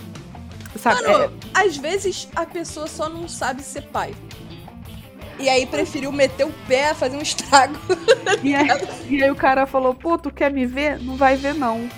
Sabe? 0.76 1.02
Mano, 1.02 1.32
às 1.52 1.76
vezes 1.76 2.28
a 2.34 2.46
pessoa 2.46 2.86
só 2.86 3.08
não 3.08 3.28
sabe 3.28 3.62
ser 3.62 3.82
pai. 3.82 4.14
E 5.38 5.48
aí 5.48 5.66
preferiu 5.66 6.12
meter 6.12 6.46
o 6.46 6.52
pé, 6.68 6.94
fazer 6.94 7.16
um 7.16 7.22
estrago. 7.22 7.76
É, 8.26 8.38
e, 8.46 8.54
aí, 8.54 8.68
e 9.08 9.24
aí 9.24 9.30
o 9.30 9.34
cara 9.34 9.66
falou, 9.66 9.94
pô, 9.94 10.16
tu 10.16 10.30
quer 10.30 10.52
me 10.52 10.64
ver? 10.64 11.00
Não 11.00 11.16
vai 11.16 11.36
ver, 11.36 11.54
não. 11.54 11.88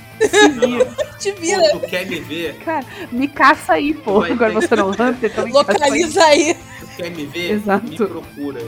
Se 1.18 1.33
vira. 1.38 1.70
Pô, 1.72 1.79
tu 1.81 1.87
quer 1.88 2.07
me 2.07 2.20
ver? 2.20 2.57
Cara, 2.64 2.85
me 3.12 3.29
caça 3.29 3.74
aí, 3.74 3.94
pô. 3.94 4.20
Vai 4.20 4.33
Agora 4.33 4.53
você 4.53 4.74
não 4.77 4.90
Hunter, 4.90 5.31
então 5.31 5.44
me 5.44 5.53
caça 5.53 5.70
aí. 5.72 5.79
localiza 5.90 6.24
aí. 6.24 6.55
Tu 6.81 6.87
quer 6.96 7.11
me 7.11 7.27
ver? 7.27 7.50
Exato. 7.53 7.87
Me 7.87 7.96
procura. 7.96 8.62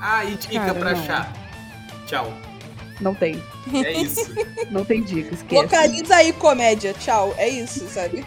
Ah, 0.00 0.24
e 0.24 0.34
dica 0.36 0.60
Cara, 0.60 0.74
pra 0.74 0.92
não. 0.92 1.00
achar. 1.00 1.32
Tchau. 2.06 2.32
Não 3.00 3.14
tem. 3.14 3.42
É 3.72 3.92
isso. 3.92 4.32
Não 4.70 4.84
tem 4.84 5.02
dica, 5.02 5.34
esquece. 5.34 5.62
Localiza 5.62 6.14
aí, 6.16 6.32
comédia. 6.34 6.94
Tchau. 6.94 7.34
É 7.38 7.48
isso, 7.48 7.88
sabe? 7.88 8.24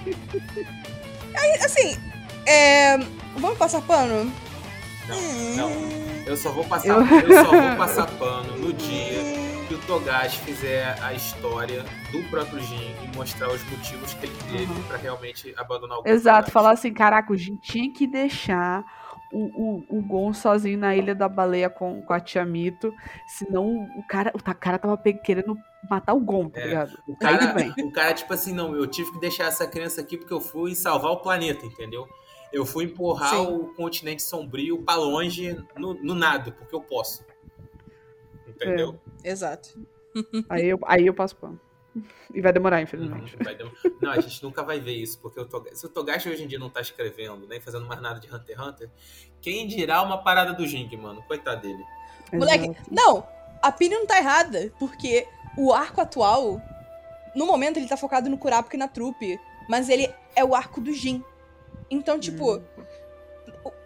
Aí, 1.36 1.52
assim, 1.64 1.96
é... 2.46 2.98
Vamos 3.38 3.58
passar 3.58 3.82
pano? 3.82 4.32
Não, 5.08 5.22
não. 5.56 5.72
Eu 6.26 6.36
só 6.36 6.52
vou 6.52 6.66
passar, 6.66 6.88
Eu- 6.90 7.06
eu 7.06 7.46
só 7.46 7.52
vou 7.52 7.76
passar 7.78 8.08
pano 8.18 8.58
no 8.58 8.74
dia 8.74 9.47
que 9.68 9.74
o 9.74 9.78
Togashi 9.80 10.40
fizer 10.40 10.96
a 11.02 11.14
história 11.14 11.84
do 12.12 12.24
próprio 12.30 12.60
Jin 12.62 12.96
e 13.04 13.16
mostrar 13.16 13.52
os 13.52 13.64
motivos 13.70 14.14
que 14.14 14.26
ele 14.26 14.36
teve 14.52 14.72
Uhum. 14.72 14.84
pra 14.84 14.98
realmente 14.98 15.54
abandonar 15.58 16.00
o 16.00 16.04
Exato, 16.08 16.38
Togashi. 16.46 16.52
falar 16.52 16.72
assim, 16.72 16.94
caraca, 16.94 17.32
o 17.34 17.38
Jin 17.38 17.58
tinha 17.58 17.92
que 17.92 18.08
deixar 18.08 18.84
o, 19.34 19.96
o, 19.96 20.00
o 20.00 20.02
Gon 20.02 20.34
sozinho 20.34 20.78
na 20.80 20.96
Ilha 20.96 21.14
da 21.14 21.28
Baleia 21.28 21.70
com, 21.70 22.02
com 22.02 22.14
a 22.14 22.20
Tia 22.20 22.46
Mito, 22.46 22.94
senão 23.28 23.68
o 23.98 24.04
cara, 24.08 24.32
o 24.34 24.42
cara 24.42 24.80
tava 24.80 24.98
querendo 24.98 25.58
matar 25.90 26.14
o 26.14 26.20
Gon, 26.22 26.50
tá 26.50 26.62
É, 26.62 26.68
ligado? 26.68 26.98
O 27.08 27.16
cara, 27.18 27.56
o 27.84 27.92
cara, 27.92 28.14
tipo 28.14 28.34
assim, 28.34 28.54
não, 28.54 28.74
eu 28.74 28.88
tive 28.88 29.12
que 29.12 29.20
deixar 29.20 29.46
essa 29.48 29.68
criança 29.68 30.00
aqui 30.00 30.18
porque 30.18 30.34
eu 30.34 30.40
fui 30.40 30.74
salvar 30.76 31.12
o 31.12 31.18
planeta, 31.22 31.66
entendeu? 31.66 32.08
Eu 32.54 32.66
fui 32.66 32.86
empurrar 32.86 33.32
Sim. 33.36 33.48
o 33.48 33.74
continente 33.76 34.24
sombrio 34.24 34.82
pra 34.82 34.96
longe 34.96 35.58
no, 35.78 35.94
no 35.96 36.16
nada, 36.16 36.50
porque 36.54 36.74
eu 36.74 36.80
posso. 36.80 37.26
Entendeu? 38.48 39.00
Exato. 39.24 39.78
Aí 40.50 40.68
eu, 40.68 40.80
aí 40.88 41.06
eu 41.06 41.14
passo 41.14 41.36
pano. 41.36 41.60
E 42.34 42.42
vai 42.42 42.52
demorar, 42.54 42.82
infelizmente. 42.82 43.36
Não, 43.38 43.44
vai 43.46 43.56
dem- 43.56 43.72
não, 44.02 44.12
a 44.12 44.20
gente 44.20 44.42
nunca 44.44 44.64
vai 44.64 44.80
ver 44.80 44.94
isso, 44.94 45.20
porque 45.20 45.40
o 45.40 45.48
se 45.74 45.86
o 45.86 45.90
Togashi 45.90 46.30
hoje 46.30 46.44
em 46.44 46.48
dia 46.48 46.58
não 46.60 46.70
tá 46.70 46.80
escrevendo, 46.82 47.48
nem 47.48 47.60
fazendo 47.60 47.86
mais 47.88 48.02
nada 48.02 48.20
de 48.20 48.28
Hunter 48.34 48.56
x 48.56 48.68
Hunter, 48.68 48.90
quem 49.42 49.68
dirá 49.68 50.02
uma 50.02 50.18
parada 50.24 50.54
do 50.54 50.66
Jing, 50.66 50.96
mano? 50.98 51.22
Coitado 51.24 51.62
dele. 51.62 51.84
Moleque, 52.34 52.66
Exato. 52.70 52.90
não, 52.92 53.28
a 53.62 53.72
Pini 53.72 53.96
não 53.96 54.06
tá 54.08 54.18
errada, 54.18 54.72
porque 54.80 55.28
o 55.58 55.74
arco 55.74 56.02
atual, 56.02 56.62
no 57.36 57.46
momento 57.46 57.78
ele 57.78 57.88
tá 57.88 57.98
focado 57.98 58.30
no 58.30 58.38
Kurapika 58.38 58.76
e 58.76 58.80
na 58.80 58.88
trupe, 58.88 59.40
mas 59.70 59.88
ele 59.90 60.12
é 60.36 60.44
o 60.44 60.54
arco 60.56 60.80
do 60.82 60.92
Jin. 60.94 61.24
Então, 61.90 62.20
tipo, 62.20 62.58
Hum. 62.58 62.64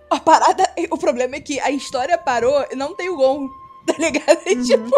a 0.10 0.20
parada. 0.20 0.64
O 0.92 0.98
problema 0.98 1.36
é 1.36 1.40
que 1.42 1.60
a 1.60 1.72
história 1.72 2.18
parou 2.18 2.66
e 2.72 2.76
não 2.76 2.94
tem 2.96 3.10
o 3.10 3.16
Gon. 3.16 3.48
Tá 3.86 3.94
ligado? 3.98 4.40
E, 4.46 4.56
Uhum. 4.56 4.64
tipo, 4.64 4.90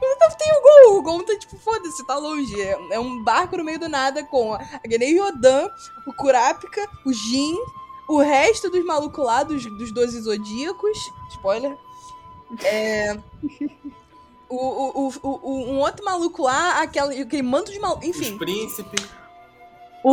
não 0.00 0.36
tem 0.36 0.52
o 0.52 0.62
Gon. 0.62 0.98
O 0.98 1.02
Gon 1.02 1.20
tá, 1.22 1.36
tipo, 1.38 1.56
foda-se, 1.58 2.04
tá 2.06 2.16
longe. 2.16 2.60
É, 2.60 2.76
é 2.92 2.98
um 3.00 3.22
barco 3.22 3.56
no 3.56 3.64
meio 3.64 3.78
do 3.78 3.88
nada 3.88 4.24
com 4.24 4.52
a 4.54 4.60
Genei 4.88 5.16
Yodan, 5.18 5.70
o 6.06 6.12
Kurapika, 6.12 6.88
o 7.04 7.12
Jin, 7.12 7.56
o 8.08 8.18
resto 8.18 8.68
dos 8.70 8.84
malucos 8.84 9.24
lá, 9.24 9.42
dos, 9.42 9.64
dos 9.78 9.92
12 9.92 10.20
zodíacos. 10.22 10.98
Spoiler. 11.30 11.76
É. 12.64 13.16
O, 14.48 14.54
o, 14.54 15.08
o, 15.08 15.28
o- 15.42 15.70
um 15.72 15.80
outro 15.80 16.04
maluco 16.04 16.42
lá, 16.44 16.80
aquele, 16.80 17.20
aquele 17.22 17.42
manto 17.42 17.72
de 17.72 17.80
maluco. 17.80 18.06
Enfim, 18.06 18.30
Os 18.30 18.38
príncipes. 18.38 19.04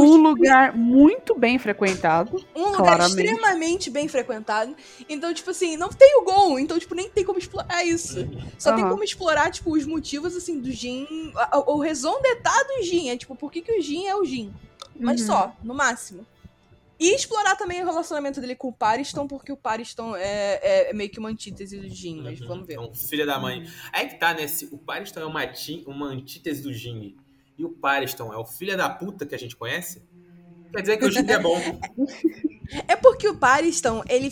Um 0.02 0.18
lugar 0.18 0.76
muito 0.76 1.38
bem 1.38 1.60
frequentado. 1.60 2.44
um 2.56 2.64
lugar 2.66 2.78
Claramente. 2.98 3.10
extremamente 3.20 3.90
bem 3.90 4.08
frequentado. 4.08 4.76
Então, 5.08 5.34
tipo 5.34 5.52
assim, 5.52 5.78
não 5.78 5.90
tem 5.90 6.18
o 6.20 6.24
Gon, 6.24 6.58
então, 6.58 6.80
tipo, 6.80 6.96
nem 6.96 7.10
tem 7.10 7.24
como 7.24 7.38
explorar 7.38 7.84
isso. 7.84 8.28
Só 8.58 8.74
tem 8.74 8.84
Aham. 8.84 8.92
como 8.92 9.04
explorar, 9.04 9.52
tipo, 9.52 9.72
os 9.72 9.86
motivos, 9.86 10.36
assim, 10.36 10.60
do 10.60 10.72
Jin. 10.72 11.08
O 11.68 11.80
raison 11.80 12.22
d'etat 12.22 12.68
do 12.68 12.84
Jin. 12.84 13.10
É, 13.10 13.18
tipo, 13.18 13.36
por 13.36 13.52
que, 13.52 13.62
que 13.62 13.72
o 13.78 13.82
Jin 13.82 14.08
é 14.08 14.16
o 14.16 14.26
Jin. 14.26 14.54
Mas 15.00 15.22
Uhum. 15.22 15.28
só, 15.28 15.56
no 15.64 15.74
máximo. 15.74 16.26
E 17.00 17.14
explorar 17.16 17.56
também 17.56 17.82
o 17.82 17.86
relacionamento 17.86 18.40
dele 18.40 18.56
com 18.56 18.70
o 18.70 18.74
Pariston, 18.74 19.28
porque 19.28 19.52
o 19.52 19.58
Pariston 19.58 20.16
é, 20.16 20.60
é- 20.62 20.90
é 20.92 20.94
meio 20.94 21.10
que 21.10 21.20
uma 21.20 21.28
antítese 21.30 21.78
do 21.78 21.90
Jin, 21.90 22.22
mas 22.22 22.40
vamos 22.40 22.66
ver. 22.66 22.74
Então, 22.74 22.94
filha 22.94 23.26
da 23.26 23.38
mãe. 23.40 23.68
Aí 23.92 24.08
que 24.08 24.16
tá, 24.16 24.34
né? 24.34 24.48
Se 24.48 24.66
o 24.72 24.78
Pariston 24.78 25.20
é 25.20 25.26
uma, 25.26 25.42
uma 25.88 26.08
antítese 26.08 26.62
do 26.62 26.72
Jing 26.72 27.16
e 27.58 27.64
o 27.66 27.70
Pariston 27.70 28.34
é 28.34 28.38
o 28.38 28.46
filho 28.46 28.76
da 28.78 28.90
puta 28.90 29.26
que 29.26 29.36
a 29.36 29.38
gente 29.40 29.56
conhece, 29.56 30.04
quer 30.72 30.82
dizer 30.82 30.98
que 30.98 31.06
o 31.06 31.12
Jing 31.12 31.30
é 31.32 31.40
bom. 31.40 31.58
É 32.88 32.96
porque 32.96 33.28
o 33.28 33.38
Pariston, 33.38 34.02
ele 34.10 34.32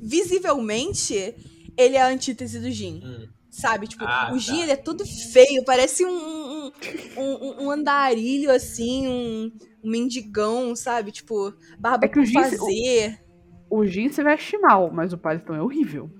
visivelmente, 0.00 1.34
ele 1.76 1.96
é 1.96 2.02
a 2.02 2.08
antítese 2.08 2.58
do 2.58 2.70
Jin. 2.70 3.00
Hum. 3.04 3.28
Sabe? 3.50 3.86
Tipo, 3.86 4.04
Ah, 4.06 4.32
o 4.34 4.38
Jin, 4.38 4.56
tá. 4.56 4.62
ele 4.62 4.72
é 4.72 4.76
todo 4.76 5.04
feio, 5.06 5.64
parece 5.64 6.04
um, 6.04 6.10
um, 6.10 6.72
um, 7.16 7.64
um 7.64 7.70
andarilho, 7.70 8.50
assim, 8.50 9.06
um, 9.06 9.52
um 9.84 9.90
mendigão, 9.90 10.74
sabe? 10.74 11.12
Tipo, 11.12 11.54
barba 11.78 12.06
É 12.06 12.08
que 12.08 12.18
o 12.18 12.22
por 12.22 12.26
Jin- 12.26 12.34
fazer. 12.58 13.24
O 13.70 13.84
Jin 13.86 14.08
se 14.10 14.22
veste 14.22 14.58
mal, 14.58 14.90
mas 14.92 15.12
o 15.12 15.18
Pariston 15.18 15.54
é 15.54 15.62
horrível. 15.62 16.10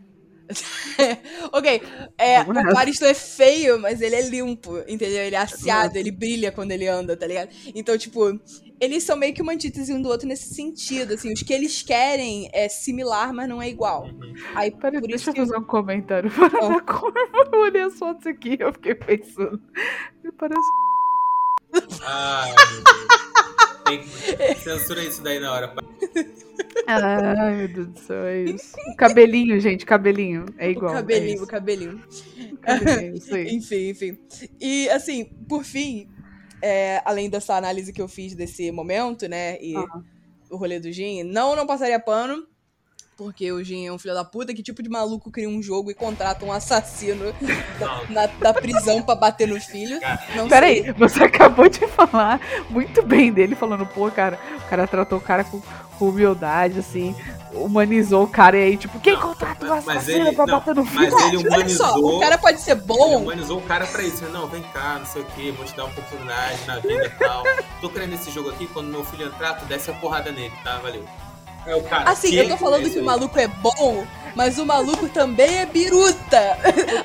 ok, 1.53 1.83
é, 2.17 2.41
o. 2.43 2.73
Pariston 2.75 3.07
é 3.07 3.15
feio, 3.15 3.79
mas 3.81 4.01
ele 4.01 4.15
é 4.15 4.23
limpo, 4.29 4.79
entendeu? 4.87 5.23
Ele 5.23 5.35
é 5.35 5.39
aciado, 5.39 5.99
ele 5.99 6.11
brilha 6.11 6.53
quando 6.53 6.71
ele 6.71 6.87
anda, 6.87 7.17
tá 7.17 7.27
ligado? 7.27 7.49
Então, 7.75 7.99
tipo, 7.99 8.39
eles 8.81 9.03
são 9.03 9.17
meio 9.17 9.35
que 9.35 9.43
uma 9.43 9.53
antítese 9.53 9.93
um 9.93 10.01
do 10.01 10.09
outro 10.09 10.29
nesse 10.29 10.55
sentido, 10.55 11.15
assim. 11.15 11.33
Os 11.33 11.43
que 11.43 11.53
eles 11.53 11.83
querem 11.83 12.49
é 12.53 12.69
similar, 12.69 13.33
mas 13.33 13.49
não 13.49 13.61
é 13.61 13.69
igual. 13.69 14.05
Uhum. 14.05 14.35
Aí, 14.55 14.71
Peraí, 14.71 15.01
por 15.01 15.09
deixa 15.09 15.17
isso 15.17 15.31
eu 15.31 15.35
que... 15.35 15.41
fazer 15.41 15.57
um 15.59 15.65
comentário 15.65 16.31
fora 16.31 16.59
Ah. 16.63 16.69
da 16.69 16.81
curva. 16.81 17.19
Eu 17.53 17.61
olhei 17.61 17.83
as 17.83 17.99
fotos 17.99 18.27
aqui 18.27 18.57
eu 18.61 18.73
fiquei 18.73 18.95
pensando. 18.95 19.61
Ele 20.23 20.33
parece. 20.33 20.61
Ai, 22.03 22.55
meu 22.55 22.85
Deus. 22.85 23.07
Tem 23.85 24.01
que- 24.03 24.55
Censura 24.63 25.03
isso 25.03 25.23
daí 25.23 25.39
na 25.41 25.53
hora. 25.53 25.69
pai. 25.69 25.85
Ai, 26.87 27.57
meu 27.57 27.69
Deus 27.69 27.87
do 27.89 27.99
céu, 27.99 28.25
é 28.25 28.43
isso. 28.45 28.77
Cabelinho, 28.97 29.59
gente, 29.61 29.85
cabelinho. 29.85 30.47
É 30.59 30.71
igual. 30.71 30.93
o 30.93 30.95
é 30.95 30.99
cabelinho, 30.99 31.35
isso. 31.35 31.45
o 31.45 31.47
cabelinho. 31.47 32.03
Cabelinho, 32.63 33.15
é 33.15 33.17
isso 33.17 33.35
aí. 33.35 33.49
Enfim, 33.57 33.89
enfim. 33.91 34.19
E, 34.61 34.89
assim, 34.91 35.25
por 35.49 35.65
fim, 35.65 36.09
é, 36.63 37.03
além 37.05 37.29
dessa 37.29 37.55
análise 37.57 37.93
que 37.93 38.01
eu 38.01 38.09
fiz 38.09 38.35
desse 38.35 38.71
momento, 38.71 39.29
né, 39.29 39.61
e 39.61 39.77
Aham. 39.77 40.05
o 40.51 40.57
rolê 40.57 40.79
do 40.79 40.91
Jin, 40.93 41.25
não, 41.25 41.57
não 41.57 41.67
passaria 41.67 41.99
pano, 41.99 42.47
porque 43.17 43.51
o 43.51 43.65
Jin 43.65 43.87
é 43.87 43.93
um 43.93 43.99
filho 43.99 44.15
da 44.15 44.25
puta. 44.25 44.53
Que 44.55 44.63
tipo 44.63 44.83
de 44.83 44.89
maluco 44.89 45.31
cria 45.31 45.49
um 45.49 45.63
jogo 45.63 45.91
e 45.91 45.95
contrata 45.95 46.45
um 46.45 46.53
assassino 46.53 47.35
Não, 47.81 48.05
na, 48.11 48.27
da 48.27 48.53
prisão 48.53 49.03
pra 49.03 49.15
bater 49.15 49.49
no 49.49 49.61
filho? 49.61 49.99
Não 50.35 50.49
Peraí, 50.49 50.83
sei. 50.83 50.93
você 50.93 51.25
acabou 51.25 51.69
de 51.69 51.87
falar 51.87 52.41
muito 52.71 53.03
bem 53.03 53.33
dele, 53.33 53.55
falando, 53.55 53.87
pô, 53.87 54.11
cara, 54.11 54.39
o 54.65 54.69
cara 54.69 54.87
tratou 54.87 55.19
o 55.19 55.21
cara 55.21 55.45
com, 55.45 55.61
com 55.99 56.09
humildade, 56.11 56.79
assim, 56.81 57.15
humanizou 57.53 58.25
o 58.25 58.29
cara 58.29 58.59
e 58.59 58.63
aí, 58.65 58.77
tipo, 58.77 59.01
quem 59.01 59.17
contrata 59.17 59.65
um 59.65 59.69
mas 59.69 59.89
assassino 59.89 60.27
ele- 60.29 60.37
pra 60.37 60.47
não, 60.47 60.59
bater 60.59 60.75
no 60.75 60.85
mas 60.85 60.93
filho? 61.15 61.41
ele 61.41 61.49
Olha 61.55 61.69
só, 61.71 61.85
humanizou. 61.95 62.17
o 62.17 62.21
cara 62.21 62.39
pode 62.39 62.61
ser 62.61 62.73
Ele 62.73 62.81
bom. 62.83 63.17
humanizou 63.23 63.59
o 63.59 63.63
cara 63.63 63.87
pra 63.87 64.03
isso. 64.03 64.25
Não, 64.27 64.47
vem 64.47 64.63
cá, 64.75 64.99
não 64.99 65.07
sei 65.07 65.23
o 65.23 65.25
que, 65.27 65.51
vou 65.53 65.65
te 65.65 65.75
dar 65.75 65.85
uma 65.85 65.93
oportunidade 65.93 66.59
na 66.67 66.79
vida 66.81 67.07
e 67.07 67.11
tal. 67.11 67.43
Tô 67.81 67.89
querendo 67.89 68.13
esse 68.15 68.31
jogo 68.31 68.51
aqui, 68.51 68.67
quando 68.67 68.89
meu 68.89 69.05
filho 69.05 69.27
entrar, 69.27 69.55
tu 69.55 69.65
desce 69.65 69.91
a 69.91 69.95
porrada 69.95 70.31
nele, 70.31 70.53
tá? 70.63 70.77
Valeu. 70.79 71.05
É 71.67 71.75
o 71.75 71.83
cara. 71.83 72.11
Assim, 72.11 72.35
eu 72.35 72.49
tô 72.49 72.57
falando 72.57 72.89
que 72.89 72.99
o 72.99 73.05
maluco 73.05 73.39
é 73.39 73.49
bom, 73.49 74.07
mas 74.37 74.59
o 74.59 74.65
maluco 74.65 75.09
também 75.09 75.59
é 75.59 75.67
biruta. 75.67 76.59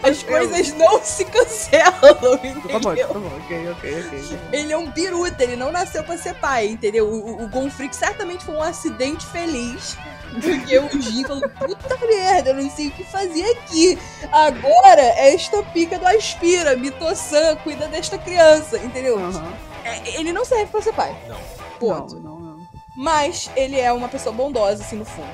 As 0.04 0.21
coisas 0.21 0.74
não 0.74 1.02
se 1.02 1.26
cancelam, 1.26 1.91
Tá 2.00 2.13
bom, 2.13 2.36
entendeu? 2.36 3.08
tá 3.08 3.13
bom, 3.19 3.38
ok, 3.43 3.69
ok, 3.71 4.06
ok. 4.06 4.39
Ele 4.52 4.71
é 4.71 4.78
um 4.78 4.91
biruta, 4.91 5.43
ele 5.43 5.56
não 5.56 5.71
nasceu 5.71 6.04
pra 6.04 6.17
ser 6.17 6.36
pai, 6.36 6.67
entendeu? 6.67 7.08
O, 7.08 7.43
o, 7.43 7.47
Gonfrix 7.47 7.95
certamente 7.95 8.45
foi 8.45 8.56
um 8.56 8.62
acidente 8.62 9.26
feliz. 9.28 9.97
Porque 10.32 10.78
o 10.78 11.02
Jin 11.02 11.26
falou, 11.26 11.50
puta 11.50 11.97
merda, 12.06 12.52
eu 12.52 12.56
não 12.56 12.69
sei 12.69 12.88
o 12.88 12.91
que 12.91 13.04
fazer 13.04 13.43
aqui. 13.52 13.97
Agora 14.32 15.02
é 15.02 15.34
esta 15.34 15.62
pica 15.63 15.97
do 15.97 16.08
Aspira, 16.08 16.76
Mito-san, 16.76 17.56
cuida 17.58 17.88
desta 17.88 18.17
criança, 18.17 18.78
entendeu? 18.78 19.19
É, 19.84 20.19
ele 20.19 20.32
não 20.32 20.45
serve 20.45 20.67
pra 20.67 20.82
ser 20.82 20.93
pai. 20.93 21.15
Não. 21.28 21.38
Ponto. 21.80 22.15
Não, 22.15 22.21
não. 22.21 22.31
Mas 22.95 23.49
ele 23.56 23.80
é 23.80 23.91
uma 23.91 24.08
pessoa 24.10 24.34
bondosa, 24.34 24.84
assim, 24.84 24.97
no 24.97 25.06
fundo. 25.06 25.30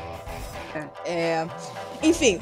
É. 1.05 1.47
Enfim, 2.03 2.39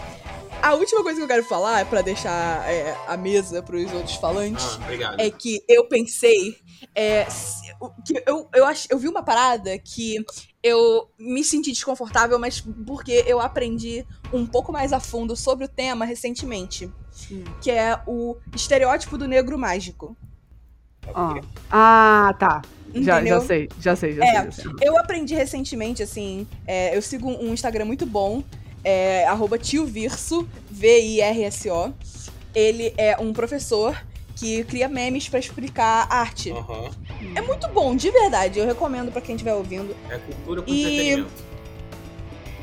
a 0.61 0.73
última 0.73 1.01
coisa 1.03 1.17
que 1.17 1.23
eu 1.23 1.27
quero 1.27 1.43
falar, 1.43 1.85
pra 1.85 2.01
deixar 2.01 2.69
é, 2.69 2.95
a 3.07 3.15
mesa 3.15 3.63
pros 3.63 3.91
outros 3.93 4.15
falantes, 4.15 4.65
Ah, 4.81 5.15
é 5.17 5.29
que 5.29 5.63
eu 5.69 5.87
pensei. 5.87 6.57
é, 6.93 7.25
que 8.05 8.21
eu, 8.25 8.49
eu, 8.53 8.65
ach, 8.65 8.87
eu 8.89 8.97
vi 8.97 9.07
uma 9.07 9.23
parada 9.23 9.77
que 9.79 10.17
eu 10.61 11.09
me 11.17 11.43
senti 11.43 11.71
desconfortável, 11.71 12.37
mas 12.39 12.61
porque 12.85 13.23
eu 13.27 13.39
aprendi 13.39 14.05
um 14.33 14.45
pouco 14.45 14.71
mais 14.71 14.91
a 14.91 14.99
fundo 14.99 15.35
sobre 15.35 15.65
o 15.65 15.69
tema 15.69 16.03
recentemente. 16.05 16.91
Hum. 17.31 17.43
Que 17.61 17.71
é 17.71 17.99
o 18.05 18.35
estereótipo 18.53 19.17
do 19.17 19.27
negro 19.27 19.57
mágico. 19.57 20.17
Ah, 21.13 21.35
Ah, 21.69 22.33
tá. 22.39 22.61
Já, 23.03 23.23
já 23.23 23.41
sei, 23.41 23.69
já 23.79 23.95
sei, 23.95 24.13
já 24.13 24.23
É, 24.23 24.27
sei. 24.27 24.35
Já 24.43 24.51
sei. 24.51 24.71
Eu 24.81 24.97
aprendi 24.97 25.35
recentemente, 25.35 26.01
assim, 26.03 26.47
é, 26.65 26.95
eu 26.95 27.01
sigo 27.01 27.29
um 27.29 27.53
Instagram 27.53 27.85
muito 27.85 28.05
bom, 28.05 28.43
é, 28.83 29.25
arroba 29.25 29.57
tiovirso, 29.57 30.47
V-I-R-S-O. 30.71 31.93
Ele 32.53 32.93
é 32.97 33.17
um 33.19 33.33
professor 33.33 34.01
que 34.35 34.63
cria 34.65 34.87
memes 34.87 35.27
pra 35.29 35.39
explicar 35.39 36.07
arte. 36.09 36.51
Aham. 36.51 36.89
É 37.35 37.41
muito 37.41 37.67
bom, 37.69 37.95
de 37.95 38.09
verdade. 38.11 38.59
Eu 38.59 38.65
recomendo 38.65 39.11
pra 39.11 39.21
quem 39.21 39.35
estiver 39.35 39.53
ouvindo. 39.53 39.95
É 40.09 40.17
cultura 40.17 40.61
com 40.61 40.69
E- 40.71 40.81
entretenimento. 40.83 41.43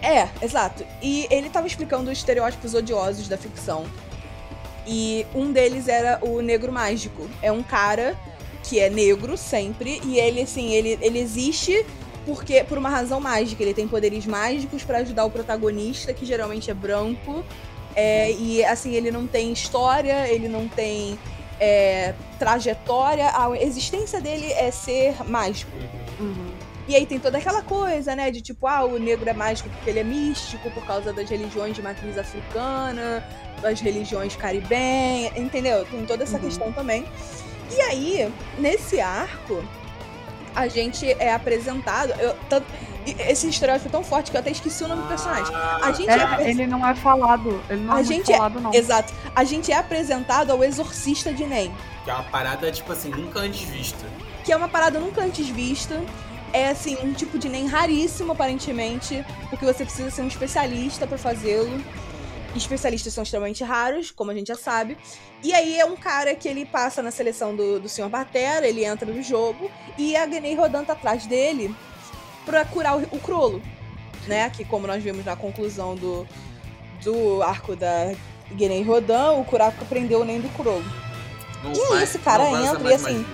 É, 0.03 0.29
exato. 0.45 0.85
E 1.03 1.27
ele 1.31 1.49
tava 1.49 1.67
explicando 1.67 2.11
os 2.11 2.19
estereótipos 2.19 2.75
odiosos 2.75 3.29
da 3.29 3.37
ficção. 3.39 3.85
E 4.87 5.25
um 5.35 5.53
deles 5.53 5.87
era 5.89 6.19
o 6.23 6.41
negro 6.41 6.73
mágico. 6.73 7.29
É 7.41 7.53
um 7.53 7.63
cara 7.63 8.17
que 8.63 8.79
é 8.79 8.89
negro 8.89 9.37
sempre 9.37 10.01
e 10.05 10.19
ele 10.19 10.43
assim, 10.43 10.73
ele, 10.73 10.99
ele 11.01 11.19
existe 11.19 11.85
porque 12.25 12.63
por 12.63 12.79
uma 12.79 12.89
razão 12.89 13.21
mágica, 13.21 13.63
ele 13.63 13.75
tem 13.75 13.89
poderes 13.89 14.27
mágicos 14.27 14.85
pra 14.85 14.99
ajudar 14.99 15.25
o 15.25 15.31
protagonista, 15.31 16.15
que 16.15 16.25
geralmente 16.25 16.71
é 16.71 16.75
branco. 16.75 17.45
É, 17.97 18.31
e 18.31 18.65
assim, 18.65 18.95
ele 18.95 19.11
não 19.11 19.27
tem 19.27 19.53
história, 19.53 20.29
ele 20.29 20.49
não 20.49 20.69
tem 20.69 21.19
é, 21.59 22.15
trajetória. 22.39 23.29
A 23.35 23.51
existência 23.61 24.21
dele 24.21 24.47
é 24.53 24.71
ser 24.71 25.29
mágico. 25.29 25.73
Uhum. 26.21 26.53
E 26.89 26.95
aí 26.97 27.07
tem 27.07 27.19
toda 27.19 27.39
aquela 27.39 27.63
coisa, 27.63 28.15
né? 28.15 28.31
De 28.31 28.41
tipo, 28.41 28.67
ah, 28.67 28.85
o 28.85 28.99
negro 28.99 29.29
é 29.29 29.33
mágico 29.33 29.69
porque 29.71 29.91
ele 29.91 29.99
é 30.01 30.05
místico, 30.05 30.71
por 30.71 30.85
causa 30.87 31.13
das 31.13 31.29
religiões 31.29 31.75
de 31.75 31.83
matriz 31.83 32.17
africana, 32.17 33.27
das 33.61 33.81
religiões 33.81 34.37
caribenhas, 34.37 35.37
entendeu? 35.37 35.85
Tem 35.85 36.05
toda 36.07 36.23
essa 36.23 36.37
Uhum. 36.37 36.43
questão 36.45 36.73
também. 36.73 37.05
E 37.77 37.81
aí, 37.81 38.33
nesse 38.59 39.01
arco, 39.01 39.63
a 40.55 40.69
gente 40.69 41.11
é 41.19 41.33
apresentado. 41.33 42.11
Eu, 42.21 42.35
tanto- 42.49 42.67
esse 43.07 43.49
estereótipo 43.49 43.89
é 43.89 43.91
tão 43.91 44.05
forte 44.05 44.31
que 44.31 44.37
eu 44.37 44.41
até 44.41 44.51
esqueci 44.51 44.85
o 44.85 44.89
nome 44.89 45.03
do 45.03 45.09
personagem. 45.09 45.53
A 45.55 45.91
gente 45.93 46.09
é, 46.11 46.43
É, 46.45 46.51
ele 46.51 46.67
não 46.67 46.87
é 46.87 46.95
falado. 46.95 47.61
Ele 47.69 47.81
não 47.83 47.95
A 47.97 48.01
é 48.01 48.05
gente 48.05 48.33
é- 48.33 48.37
falado, 48.37 48.61
não. 48.61 48.73
Exato. 48.73 49.13
A 49.35 49.43
gente 49.45 49.73
é 49.73 49.77
apresentado 49.77 50.51
ao 50.53 50.63
exorcista 50.63 51.33
de 51.33 51.45
Nen. 51.45 51.73
Que 52.05 52.11
é 52.11 52.15
uma 52.15 52.25
parada, 52.25 52.71
tipo 52.71 52.93
assim, 52.93 53.09
nunca 53.11 53.41
antes 53.41 53.63
vista. 53.63 54.05
que 54.45 54.53
é 54.53 54.57
uma 54.57 54.69
parada 54.69 54.99
nunca 55.01 55.23
antes 55.23 55.49
vista. 55.49 56.01
É 56.53 56.69
assim, 56.69 56.99
um 57.03 57.13
tipo 57.15 57.39
de 57.39 57.49
NEM 57.49 57.67
raríssimo, 57.67 58.33
aparentemente, 58.33 59.25
porque 59.49 59.65
você 59.65 59.85
precisa 59.87 60.11
ser 60.11 60.21
um 60.23 60.27
especialista 60.29 61.07
pra 61.07 61.17
fazê-lo. 61.17 61.83
Especialistas 62.55 63.13
são 63.15 63.23
extremamente 63.23 63.65
raros, 63.65 64.11
como 64.11 64.31
a 64.31 64.35
gente 64.35 64.49
já 64.49 64.57
sabe. 64.57 64.97
E 65.43 65.53
aí 65.55 65.79
é 65.79 65.85
um 65.85 65.97
cara 65.97 66.35
que 66.35 66.47
ele 66.49 66.65
passa 66.67 67.03
na 67.03 67.11
seleção 67.11 67.57
do, 67.57 67.81
do 67.81 67.89
Sr. 67.89 68.09
Batera, 68.09 68.67
ele 68.67 68.85
entra 68.85 69.11
no 69.11 69.23
jogo, 69.23 69.71
e 69.97 70.15
a 70.17 70.29
Genei 70.29 70.55
Rodan 70.55 70.85
tá 70.85 70.93
atrás 70.93 71.27
dele 71.27 71.75
pra 72.45 72.65
curar 72.65 72.97
o, 72.97 73.03
o 73.11 73.19
Crollo. 73.19 73.63
né? 74.27 74.51
Que 74.51 74.65
como 74.65 74.87
nós 74.87 75.03
vimos 75.03 75.25
na 75.25 75.35
conclusão 75.35 75.95
do, 75.97 76.27
do 77.03 77.43
arco 77.43 77.75
da 77.75 78.15
Guinei 78.53 78.83
Rodan, 78.83 79.33
o 79.33 79.45
Kurapika 79.45 79.85
prendeu 79.85 80.21
o 80.21 80.25
Nen 80.25 80.41
do. 80.41 80.51
Não 81.63 81.73
E 81.73 81.97
aí 81.97 82.03
esse 82.03 82.19
cara 82.19 82.49
entra 82.51 82.91
e 82.91 82.95
assim, 82.95 83.19
magia. 83.19 83.27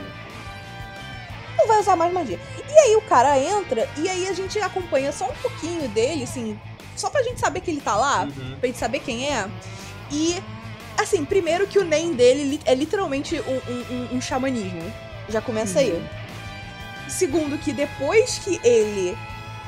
não 1.56 1.66
vai 1.66 1.80
usar 1.80 1.96
mais 1.96 2.12
magia. 2.12 2.38
E 2.68 2.78
aí 2.78 2.96
o 2.96 3.02
cara 3.02 3.38
entra 3.38 3.88
e 3.96 4.08
aí 4.08 4.28
a 4.28 4.32
gente 4.32 4.58
acompanha 4.60 5.10
só 5.12 5.26
um 5.26 5.34
pouquinho 5.42 5.88
dele, 5.88 6.24
assim, 6.24 6.58
só 6.98 7.08
pra 7.10 7.22
gente 7.22 7.40
saber 7.40 7.60
que 7.60 7.70
ele 7.70 7.80
tá 7.80 7.96
lá, 7.96 8.22
Uhum. 8.24 8.56
pra 8.58 8.66
gente 8.66 8.78
saber 8.78 9.00
quem 9.00 9.28
é. 9.32 9.46
E, 10.10 10.36
assim, 11.00 11.24
primeiro 11.24 11.66
que 11.66 11.78
o 11.78 11.84
Nen 11.84 12.12
dele 12.12 12.60
é 12.64 12.74
literalmente 12.74 13.40
um, 13.40 13.72
um- 13.72 14.16
um- 14.16 14.20
xamanismo. 14.20 14.82
Já 15.28 15.40
começa 15.40 15.78
aí. 15.80 16.02
Segundo, 17.08 17.58
que 17.58 17.72
depois 17.72 18.38
que 18.38 18.60
ele 18.62 19.16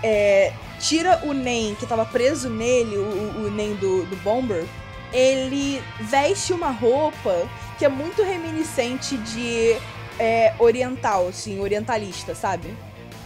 é, 0.02 0.52
tira 0.78 1.20
o 1.24 1.32
Nen 1.32 1.74
que 1.74 1.86
tava 1.86 2.04
preso 2.06 2.48
nele, 2.50 2.96
o, 2.96 3.44
o- 3.46 3.50
Nen 3.50 3.74
do, 3.74 4.04
do 4.06 4.16
Bomber, 4.16 4.64
ele 5.12 5.82
veste 6.00 6.52
uma 6.52 6.70
roupa 6.70 7.46
que 7.78 7.84
é 7.84 7.88
muito 7.88 8.22
reminiscente 8.22 9.16
de 9.18 9.76
é, 10.18 10.54
oriental, 10.58 11.28
assim, 11.28 11.60
orientalista, 11.60 12.34
sabe? 12.34 12.74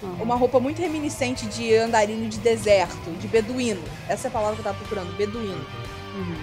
Aham. 0.04 0.16
Uma 0.22 0.34
roupa 0.36 0.60
muito 0.60 0.80
reminiscente 0.80 1.46
de 1.46 1.74
andarilho 1.76 2.28
de 2.28 2.38
deserto, 2.38 3.10
de 3.18 3.26
beduíno. 3.26 3.82
Essa 4.08 4.26
é 4.26 4.28
a 4.28 4.32
palavra 4.32 4.54
que 4.54 4.60
eu 4.60 4.64
tava 4.64 4.78
procurando, 4.78 5.16
beduíno. 5.16 5.64
Uhum. 6.14 6.36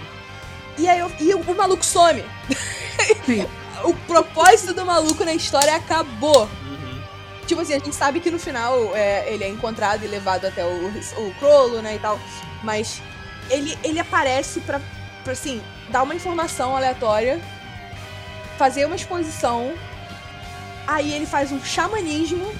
E 0.77 0.87
aí 0.89 0.99
eu- 0.99 1.11
e 1.19 1.33
o, 1.33 1.39
o 1.41 1.55
maluco 1.55 1.85
some. 1.85 2.23
O 3.83 3.93
propósito 4.05 4.75
do 4.75 4.85
maluco 4.85 5.23
na 5.25 5.33
história 5.33 5.75
acabou. 5.75 6.43
Uhum. 6.43 7.01
Tipo 7.47 7.61
assim, 7.61 7.73
a 7.73 7.79
gente 7.79 7.95
sabe 7.95 8.19
que 8.19 8.29
no 8.29 8.37
final 8.37 8.95
é, 8.95 9.25
ele 9.33 9.43
é 9.43 9.47
encontrado 9.49 10.03
e 10.03 10.07
levado 10.07 10.45
até 10.45 10.63
o, 10.63 10.87
o 11.17 11.33
Crollo, 11.39 11.81
né, 11.81 11.95
e 11.95 11.99
tal. 11.99 12.19
Mas 12.63 13.01
ele, 13.49 13.75
ele 13.83 13.99
aparece 13.99 14.59
pra, 14.61 14.79
pra, 15.23 15.33
assim, 15.33 15.59
dar 15.89 16.03
uma 16.03 16.13
informação 16.13 16.75
aleatória, 16.75 17.41
fazer 18.57 18.85
uma 18.85 18.95
exposição, 18.95 19.73
aí 20.85 21.11
ele 21.13 21.25
faz 21.25 21.51
um 21.51 21.59
xamanismo, 21.63 22.53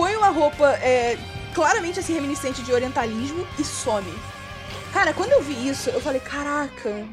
põe 0.00 0.16
uma 0.16 0.30
roupa 0.30 0.70
é, 0.76 1.18
claramente 1.54 2.00
assim, 2.00 2.14
reminiscente 2.14 2.62
de 2.62 2.72
orientalismo 2.72 3.46
e 3.58 3.62
some. 3.62 4.10
Cara, 4.94 5.12
quando 5.12 5.32
eu 5.32 5.42
vi 5.42 5.68
isso, 5.68 5.90
eu 5.90 6.00
falei, 6.00 6.22
caraca... 6.22 7.06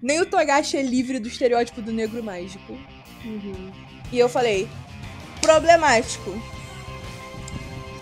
Nem 0.00 0.18
o 0.22 0.26
Togashi 0.26 0.78
é 0.78 0.82
livre 0.82 1.20
do 1.20 1.28
estereótipo 1.28 1.82
do 1.82 1.92
negro 1.92 2.24
mágico. 2.24 2.72
Uhum. 3.22 3.70
E 4.10 4.18
eu 4.18 4.30
falei, 4.30 4.66
problemático. 5.42 6.32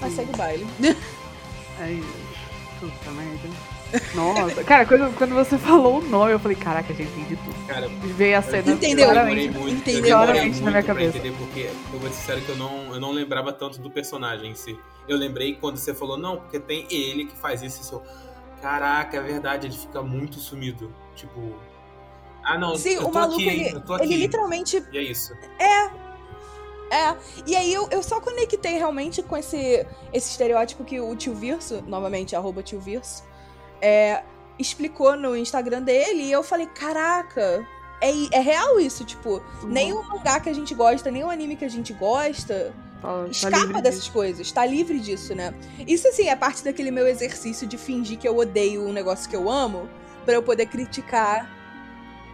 Mas 0.00 0.14
segue 0.14 0.32
o 0.32 0.36
baile. 0.36 0.66
Aí, 1.80 2.00
puta 2.78 3.10
merda. 3.10 3.48
Nossa, 4.14 4.62
cara, 4.64 4.86
quando, 4.86 5.14
quando 5.16 5.34
você 5.34 5.58
falou 5.58 5.98
o 5.98 6.02
nome, 6.02 6.32
eu 6.32 6.38
falei, 6.38 6.56
caraca, 6.56 6.92
já 6.94 7.02
entendi 7.02 7.36
tudo. 7.36 7.66
Cara, 7.66 7.88
Veio 7.88 8.38
a 8.38 8.42
cena 8.42 8.72
Entendeu? 8.72 9.06
Eu 9.06 9.12
claramente. 9.12 9.58
muito, 9.58 9.76
Entendeu? 9.78 9.94
eu 9.98 10.02
demorei 10.02 10.10
Claramente 10.26 10.52
muito 10.52 10.64
na 10.64 10.70
minha 10.70 10.82
cabeça. 10.82 11.18
entender, 11.18 11.36
porque 11.36 11.70
eu 11.92 11.98
vou 11.98 12.08
ser 12.10 12.14
sincero 12.16 12.40
que 12.42 12.48
eu 12.50 12.56
não, 12.56 12.94
eu 12.94 13.00
não 13.00 13.10
lembrava 13.12 13.52
tanto 13.52 13.80
do 13.80 13.90
personagem 13.90 14.50
em 14.50 14.54
si. 14.54 14.78
Eu 15.08 15.16
lembrei 15.16 15.54
quando 15.56 15.76
você 15.76 15.92
falou, 15.94 16.16
não, 16.16 16.36
porque 16.36 16.58
tem 16.60 16.86
ele 16.90 17.24
que 17.26 17.36
faz 17.36 17.62
isso 17.62 17.80
e 17.82 17.84
seu. 17.84 18.02
Caraca, 18.62 19.16
é 19.16 19.20
verdade, 19.20 19.66
ele 19.66 19.76
fica 19.76 20.02
muito 20.02 20.38
sumido. 20.38 20.92
Tipo. 21.16 21.54
Ah, 22.44 22.58
não, 22.58 22.76
Sim, 22.76 22.90
eu 22.94 23.02
o 23.02 23.04
tô 23.06 23.10
maluco, 23.18 23.36
aqui, 23.40 23.48
ele, 23.48 23.74
eu 23.76 23.80
tô 23.80 23.94
aqui. 23.94 24.04
ele 24.04 24.16
literalmente. 24.16 24.84
E 24.92 24.98
é 24.98 25.02
isso. 25.02 25.32
É. 25.58 25.90
E 27.46 27.54
aí 27.54 27.72
eu, 27.72 27.88
eu 27.90 28.02
só 28.02 28.20
conectei 28.20 28.72
realmente 28.76 29.22
com 29.22 29.36
esse, 29.36 29.86
esse 30.12 30.30
estereótipo 30.30 30.84
que 30.84 31.00
o 31.00 31.14
tio 31.14 31.34
Virso, 31.34 31.82
novamente, 31.86 32.34
arroba 32.34 32.62
tio 32.62 32.80
Virso, 32.80 33.22
é, 33.80 34.22
explicou 34.58 35.16
no 35.16 35.36
Instagram 35.36 35.82
dele. 35.82 36.22
E 36.24 36.32
eu 36.32 36.42
falei, 36.42 36.66
caraca. 36.66 37.66
É, 38.02 38.10
é 38.34 38.40
real 38.40 38.80
isso, 38.80 39.04
tipo, 39.04 39.42
nem 39.64 39.92
o 39.92 40.02
mangá 40.02 40.40
que 40.40 40.48
a 40.48 40.54
gente 40.54 40.74
gosta, 40.74 41.10
nem 41.10 41.22
o 41.22 41.28
anime 41.28 41.54
que 41.54 41.66
a 41.66 41.68
gente 41.68 41.92
gosta, 41.92 42.72
Tá- 43.02 43.08
tá 43.24 43.28
escapa 43.30 43.56
livre 43.58 43.82
dessas 43.82 44.00
disso. 44.04 44.12
coisas, 44.12 44.50
tá 44.52 44.64
livre 44.64 44.98
disso, 44.98 45.34
né? 45.34 45.52
Isso, 45.86 46.08
assim, 46.08 46.26
é 46.28 46.34
parte 46.34 46.64
daquele 46.64 46.90
meu 46.90 47.06
exercício 47.06 47.66
de 47.66 47.76
fingir 47.76 48.18
que 48.18 48.26
eu 48.26 48.34
odeio 48.38 48.86
um 48.86 48.92
negócio 48.92 49.28
que 49.28 49.36
eu 49.36 49.50
amo, 49.50 49.86
pra 50.24 50.32
eu 50.32 50.42
poder 50.42 50.64
criticar, 50.64 51.46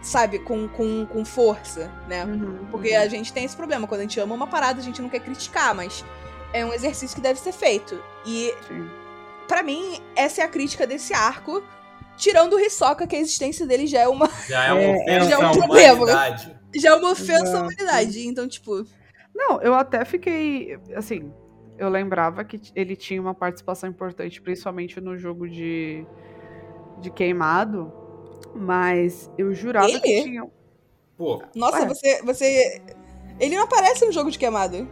sabe, 0.01 0.39
com, 0.39 0.69
com, 0.69 1.05
com 1.05 1.25
força, 1.25 1.91
né? 2.07 2.23
Uhum, 2.23 2.65
Porque 2.71 2.93
a 2.93 3.07
gente 3.09 3.33
tem 3.33 3.43
esse 3.43 3.55
problema, 3.55 3.87
quando 3.87 3.99
a 3.99 4.03
gente 4.03 4.17
ama 4.21 4.35
uma 4.35 4.47
parada, 4.47 4.79
a 4.79 4.83
gente 4.83 5.01
não 5.01 5.09
quer 5.09 5.19
criticar, 5.19 5.75
mas 5.75 6.05
é 6.53 6.65
um 6.65 6.73
exercício 6.73 7.13
que 7.13 7.21
deve 7.21 7.39
ser 7.41 7.51
feito. 7.51 8.01
E, 8.25 8.53
Sim. 8.69 8.89
Pra 9.47 9.63
mim, 9.63 9.99
essa 10.15 10.41
é 10.41 10.43
a 10.43 10.47
crítica 10.47 10.85
desse 10.85 11.13
arco, 11.13 11.63
tirando 12.15 12.53
o 12.53 12.59
Hisoka, 12.59 13.07
que 13.07 13.15
a 13.15 13.19
existência 13.19 13.65
dele 13.65 13.87
já 13.87 14.01
é 14.01 14.07
uma, 14.07 14.29
Já 14.47 14.65
é 14.65 14.73
uma 14.73 14.81
É, 14.81 14.95
ofensa 14.97 15.29
já 15.29 15.35
é 15.35 15.47
um 15.47 15.51
problema. 15.51 15.93
humanidade. 16.03 16.59
já 16.75 16.89
é 16.89 16.95
uma 16.95 17.11
ofensa 17.11 17.57
à 17.57 17.61
humanidade. 17.61 18.27
Então, 18.27 18.47
tipo, 18.47 18.85
Não, 19.33 19.61
eu 19.61 19.73
até 19.75 20.03
fiquei. 20.03 20.77
Assim, 20.95 21.31
eu 21.77 21.89
lembrava 21.89 22.43
que 22.43 22.59
ele 22.75 22.95
tinha 22.95 23.21
uma 23.21 23.35
participação 23.35 23.87
importante, 23.89 24.41
principalmente 24.41 24.99
no 24.99 25.15
jogo 25.17 25.47
de, 25.47 26.05
de 26.99 27.11
queimado, 27.11 27.93
mas 28.55 29.29
eu 29.37 29.53
jurava 29.53 29.87
que 29.99 30.09
Ele? 30.09 30.23
tinha. 30.23 30.47
Pô, 31.15 31.41
nossa, 31.55 31.79
Ué. 31.81 31.87
você, 31.87 32.21
você. 32.23 32.81
Ele 33.39 33.55
não 33.55 33.63
aparece 33.65 34.03
no 34.05 34.11
jogo 34.11 34.31
de 34.31 34.39
queimado. 34.39 34.87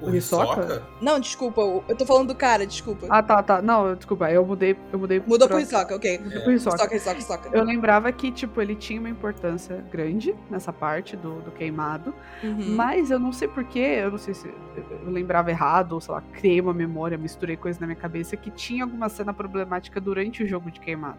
O 0.00 0.10
O 0.10 0.14
Hisoka? 0.14 0.60
Hisoka? 0.62 0.82
Não, 1.00 1.20
desculpa, 1.20 1.60
eu 1.60 1.96
tô 1.96 2.06
falando 2.06 2.28
do 2.28 2.34
cara, 2.34 2.66
desculpa. 2.66 3.06
Ah, 3.08 3.22
tá, 3.22 3.42
tá. 3.42 3.60
Não, 3.62 3.94
desculpa, 3.94 4.30
eu 4.30 4.44
mudei. 4.44 4.76
Eu 4.92 4.98
mudei 4.98 5.20
Mudou 5.20 5.46
pro 5.48 5.56
pra- 5.56 5.60
Hisoka, 5.60 5.94
ok. 5.96 6.18
Mudei 6.18 6.40
pro 6.40 6.52
Hisoka. 6.52 6.76
Hisoka, 6.76 6.96
Hisoka, 6.96 7.18
Hisoka. 7.18 7.50
Eu 7.56 7.64
lembrava 7.64 8.10
que, 8.12 8.30
tipo, 8.32 8.60
ele 8.60 8.74
tinha 8.74 8.98
uma 9.00 9.08
importância 9.10 9.84
grande 9.90 10.34
nessa 10.50 10.72
parte 10.72 11.16
do, 11.16 11.40
do 11.42 11.50
queimado. 11.50 12.14
Uhum. 12.42 12.74
Mas 12.74 13.10
eu 13.10 13.18
não 13.18 13.32
sei 13.32 13.48
porquê, 13.48 13.78
eu 14.02 14.10
não 14.10 14.18
sei 14.18 14.34
se 14.34 14.48
eu 14.48 15.10
lembrava 15.10 15.50
errado, 15.50 15.92
ou 15.92 16.00
sei 16.00 16.14
lá, 16.14 16.22
criei 16.32 16.60
uma 16.60 16.72
memória, 16.74 17.18
misturei 17.18 17.56
coisas 17.56 17.80
na 17.80 17.86
minha 17.86 17.96
cabeça, 17.96 18.36
que 18.36 18.50
tinha 18.50 18.84
alguma 18.84 19.08
cena 19.08 19.32
problemática 19.34 20.00
durante 20.00 20.42
o 20.42 20.46
jogo 20.46 20.70
de 20.70 20.80
queimado. 20.80 21.18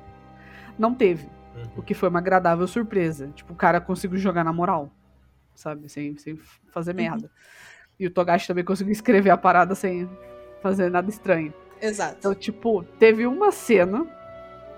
Não 0.78 0.94
teve, 0.94 1.28
Uhum. 1.56 1.64
o 1.78 1.82
que 1.82 1.94
foi 1.94 2.08
uma 2.10 2.20
agradável 2.20 2.66
surpresa. 2.68 3.30
Tipo, 3.36 3.54
o 3.54 3.56
cara 3.56 3.82
conseguiu 3.82 4.18
jogar 4.18 4.44
na 4.44 4.54
moral, 4.54 4.90
sabe? 5.54 5.90
Sem, 5.90 6.18
sem 6.18 6.38
fazer 6.72 6.94
merda. 6.94 7.30
E 8.02 8.08
o 8.08 8.10
Togashi 8.10 8.48
também 8.48 8.66
conseguiu 8.66 8.92
escrever 8.92 9.30
a 9.30 9.38
parada 9.38 9.76
sem 9.76 10.10
fazer 10.60 10.90
nada 10.90 11.08
estranho. 11.08 11.54
Exato. 11.80 12.16
Então, 12.18 12.34
tipo, 12.34 12.84
teve 12.98 13.28
uma 13.28 13.52
cena 13.52 14.08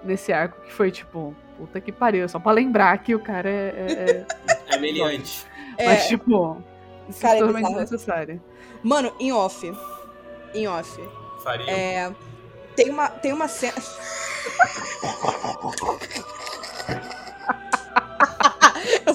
nesse 0.03 0.33
arco 0.33 0.59
que 0.62 0.73
foi 0.73 0.91
tipo, 0.91 1.33
puta 1.57 1.79
que 1.79 1.89
pariu, 1.89 2.27
só 2.27 2.38
pra 2.38 2.51
lembrar 2.51 2.97
que 2.97 3.15
o 3.15 3.19
cara 3.19 3.49
é. 3.49 3.73
é- 3.77 4.12
é- 4.12 4.25
É 4.75 4.77
meliante. 4.77 5.45
É, 5.77 5.86
Mas, 5.86 6.07
tipo, 6.07 6.62
isso 7.07 7.21
Cara, 7.21 7.36
é 7.36 7.39
totalmente 7.39 7.73
necessário. 7.75 8.41
Mano, 8.83 9.13
em 9.17 9.31
off. 9.31 9.73
Em 10.53 10.67
off. 10.67 11.01
Faria. 11.43 11.71
É, 11.71 12.12
tem 12.75 12.89
uma, 12.89 13.07
tem 13.07 13.31
uma 13.31 13.47
cena. 13.47 13.77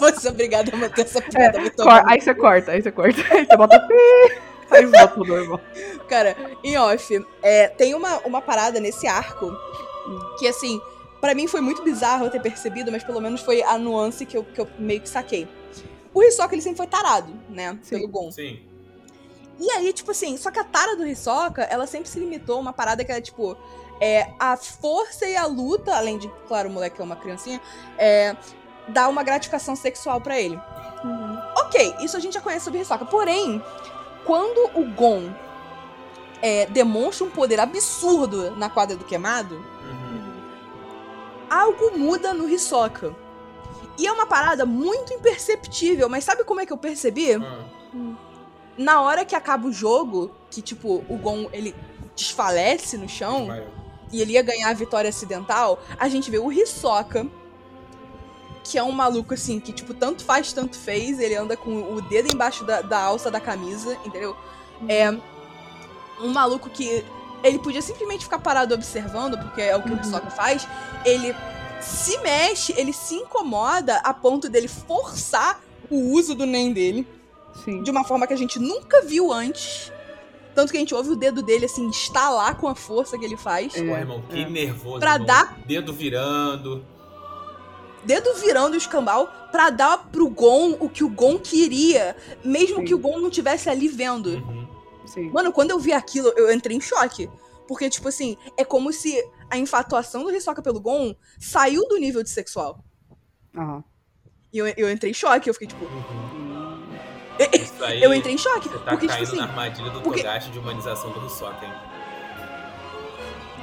Eu 0.07 0.13
vou 0.13 0.21
ser 0.21 0.29
obrigada 0.29 0.71
a 0.73 0.77
manter 0.77 1.03
essa 1.03 1.21
piada 1.21 1.59
muito 1.61 1.81
É, 1.81 1.85
Cor- 1.85 2.03
aí 2.11 2.21
você 2.21 2.35
corta, 2.35 2.71
aí 2.73 2.83
você 2.83 2.93
corta, 2.93 3.21
aí 3.35 3.47
você 3.47 3.57
bota 3.57 3.89
aí 4.71 4.87
volta 4.87 5.09
pro 5.09 5.25
normal. 5.25 5.61
Cara, 6.09 6.37
em 6.63 6.77
off, 6.79 7.27
é, 7.43 7.69
tem 7.69 7.95
uma, 7.95 8.19
uma 8.21 8.41
parada 8.41 8.79
nesse 8.81 9.07
arco 9.07 9.51
que, 10.39 10.47
assim, 10.47 10.81
pra 11.21 11.35
mim 11.35 11.47
foi 11.47 11.61
muito 11.61 11.83
bizarro 11.83 12.27
eu 12.27 12.31
ter 12.31 12.41
percebido, 12.41 12.93
mas 12.93 13.03
pelo 13.03 13.21
menos 13.21 13.41
foi 13.41 13.63
a 13.63 13.77
nuance 13.79 14.25
que 14.25 14.37
eu, 14.37 14.45
que 14.45 14.61
eu 14.61 14.69
meio 14.79 15.01
que 15.01 15.09
saquei. 15.09 15.49
O 16.15 16.23
Hisoka, 16.23 16.55
ele 16.55 16.63
sempre 16.63 16.79
foi 16.79 16.87
tarado, 16.87 17.33
né? 17.51 17.79
Sim. 17.83 17.97
Pelo 17.97 18.09
Gon. 18.09 18.31
Sim. 18.33 18.61
E 19.61 19.71
aí, 19.73 19.93
tipo 19.93 20.11
assim, 20.13 20.37
só 20.37 20.51
que 20.51 20.59
a 20.59 20.65
tara 20.65 20.97
do 20.97 21.07
Hisoka, 21.07 21.63
ela 21.63 21.87
sempre 21.87 22.09
se 22.09 22.19
limitou 22.21 22.57
a 22.57 22.61
uma 22.61 22.73
parada 22.73 23.05
que 23.05 23.11
era, 23.11 23.21
tipo, 23.21 23.57
é, 24.01 24.29
a 24.39 24.57
força 24.57 25.27
e 25.27 25.37
a 25.37 25.47
luta, 25.47 25.95
além 25.97 26.17
de, 26.19 26.29
claro, 26.47 26.69
o 26.69 26.73
moleque 26.73 27.01
é 27.01 27.05
uma 27.05 27.17
criancinha, 27.17 27.61
é, 27.99 28.37
dá 28.89 29.09
uma 29.09 29.23
gratificação 29.23 29.75
sexual 29.77 30.21
pra 30.21 30.41
ele. 30.41 30.59
Ok, 31.59 31.95
isso 32.01 32.17
a 32.17 32.21
gente 32.21 32.35
já 32.35 32.41
conhece 32.41 32.65
sobre 32.65 32.81
Hisoka. 32.81 33.05
Porém, 33.05 33.63
quando 34.25 34.71
o 34.75 34.85
Gon 34.93 35.31
é, 36.43 36.67
demonstra 36.67 37.27
um 37.27 37.31
poder 37.31 37.61
absurdo 37.61 38.51
na 38.53 38.69
quadra 38.69 38.97
do 38.97 39.05
queimado, 39.05 39.55
Uhum. 39.57 40.33
algo 41.51 41.97
muda 41.99 42.33
no 42.35 42.49
Hisoka. 42.49 43.15
E 43.99 44.07
é 44.07 44.13
uma 44.13 44.27
parada 44.27 44.65
muito 44.65 45.13
imperceptível, 45.13 46.09
mas 46.09 46.25
sabe 46.25 46.45
como 46.45 46.61
é 46.61 46.67
que 46.67 46.73
eu 46.73 46.77
percebi? 46.79 47.35
Ah, 47.35 47.65
Na 48.77 49.01
hora 49.01 49.25
que 49.25 49.35
acaba 49.35 49.67
o 49.67 49.73
jogo, 49.73 50.31
que 50.51 50.63
tipo, 50.63 51.05
o 51.09 51.17
Gon 51.19 51.49
ele 51.53 51.75
desfalece 52.15 52.97
no 52.97 53.09
chão 53.09 53.47
vai. 53.47 53.67
e 54.13 54.21
ele 54.21 54.33
ia 54.35 54.43
ganhar 54.43 54.69
a 54.71 54.73
vitória 54.73 55.09
acidental, 55.11 55.81
a 55.99 56.09
gente 56.09 56.31
vê 56.31 56.39
o 56.39 56.53
Hisoka, 56.53 57.27
que 58.71 58.79
é 58.79 58.83
um 58.83 58.93
maluco 58.93 59.35
assim, 59.35 59.59
que 59.61 59.73
tipo, 59.73 59.95
tanto 59.95 60.25
faz, 60.25 60.53
tanto 60.53 60.77
fez, 60.77 61.19
ele 61.19 61.35
anda 61.35 61.57
com 61.57 61.95
o 61.95 62.01
dedo 62.03 62.33
embaixo 62.33 62.65
da, 62.65 62.81
da 62.83 62.99
alça 63.01 63.31
da 63.31 63.41
camisa, 63.41 63.97
entendeu? 64.05 64.37
É 64.89 65.11
um 66.21 66.29
maluco 66.29 66.69
que 66.71 67.05
ele 67.43 67.59
podia 67.59 67.81
simplesmente 67.83 68.25
ficar 68.25 68.39
parado 68.41 68.75
observando, 68.75 69.39
porque 69.39 69.63
é 69.63 69.77
o 69.77 69.83
que 69.83 69.91
Uhum. 69.91 69.97
o 69.99 70.01
Hisoka 70.01 70.31
faz. 70.31 70.67
Ele 71.05 71.35
se 71.81 72.19
mexe, 72.19 72.75
ele 72.77 72.93
se 72.93 73.15
incomoda 73.15 73.97
a 73.99 74.13
ponto 74.13 74.49
dele 74.49 74.67
forçar 74.69 75.61
o 75.91 76.13
uso 76.13 76.35
do 76.35 76.45
Nen 76.45 76.73
dele 76.73 77.07
Sim. 77.65 77.83
de 77.83 77.91
uma 77.91 78.05
forma 78.05 78.27
que 78.27 78.35
a 78.35 78.37
gente 78.37 78.59
nunca 78.59 79.03
viu 79.03 79.33
antes. 79.33 79.93
Tanto 80.55 80.73
que 80.73 80.77
a 80.77 80.81
gente 80.81 80.93
ouve 80.95 81.11
o 81.11 81.17
dedo 81.17 81.41
dele, 81.41 81.67
assim, 81.67 81.89
estalar 81.89 82.57
com 82.57 82.67
a 82.67 82.75
força 82.75 83.17
que 83.17 83.25
ele 83.25 83.37
faz. 83.37 83.77
É. 83.77 83.81
Pô, 83.83 83.97
irmão, 83.97 84.23
que 84.29 84.45
nervoso. 84.45 84.99
Pra 84.99 85.13
irmão. 85.13 85.27
dar- 85.27 85.57
Dedo 85.65 85.93
virando. 85.93 86.85
Dedo 88.09 88.33
virando 88.37 88.73
o 88.73 88.77
escambau 88.79 89.31
pra 89.53 89.69
dar 89.69 89.99
pro 90.11 90.31
Gon 90.31 90.79
o 90.81 90.89
que 90.89 91.05
o 91.05 91.11
Gon 91.11 91.39
queria, 91.39 92.17
mesmo 92.43 92.77
Sim. 92.77 92.85
que 92.87 92.95
o 92.95 92.99
Gon 92.99 93.19
não 93.19 93.29
tivesse 93.29 93.69
ali 93.69 93.87
vendo. 93.87 94.31
Uhum. 94.31 94.67
Sim. 95.05 95.31
Mano, 95.31 95.53
quando 95.53 95.73
eu 95.73 95.79
vi 95.79 95.93
aquilo, 95.93 96.29
eu 96.35 96.51
entrei 96.51 96.75
em 96.75 96.81
choque. 96.81 97.29
Porque, 97.67 97.91
tipo 97.91 98.09
assim, 98.09 98.35
é 98.57 98.65
como 98.65 98.91
se 98.95 99.23
a 99.51 99.59
infatuação 99.59 100.25
do 100.25 100.31
Hisoka 100.35 100.63
pelo 100.63 100.81
Gon 100.81 101.15
saiu 101.39 101.87
do 101.87 101.99
nível 101.99 102.23
de 102.23 102.31
sexual. 102.31 102.83
Aham. 103.55 103.85
E 104.55 104.57
eu, 104.57 104.67
eu 104.69 104.91
entrei 104.91 105.11
em 105.11 105.15
choque, 105.15 105.51
eu 105.51 105.53
fiquei 105.53 105.69
tipo. 105.69 105.85
Uhum. 105.85 106.81
Hum, 106.81 106.81
Isso 107.63 107.85
aí. 107.85 108.03
Eu 108.03 108.15
entrei 108.15 108.35
em 108.35 108.39
choque. 108.39 108.71
Você 108.71 108.79
tá 108.79 108.91
porque, 108.91 109.07
tipo 109.07 109.13
caindo 109.19 109.29
assim, 109.29 109.37
na 109.37 109.43
armadilha 109.45 109.91
do 109.91 110.01
porque- 110.01 110.23
Togashi 110.23 110.51
de 110.51 110.59
humanização 110.59 111.11
do 111.13 111.27
Hisoka, 111.27 111.63
hein? 111.67 111.73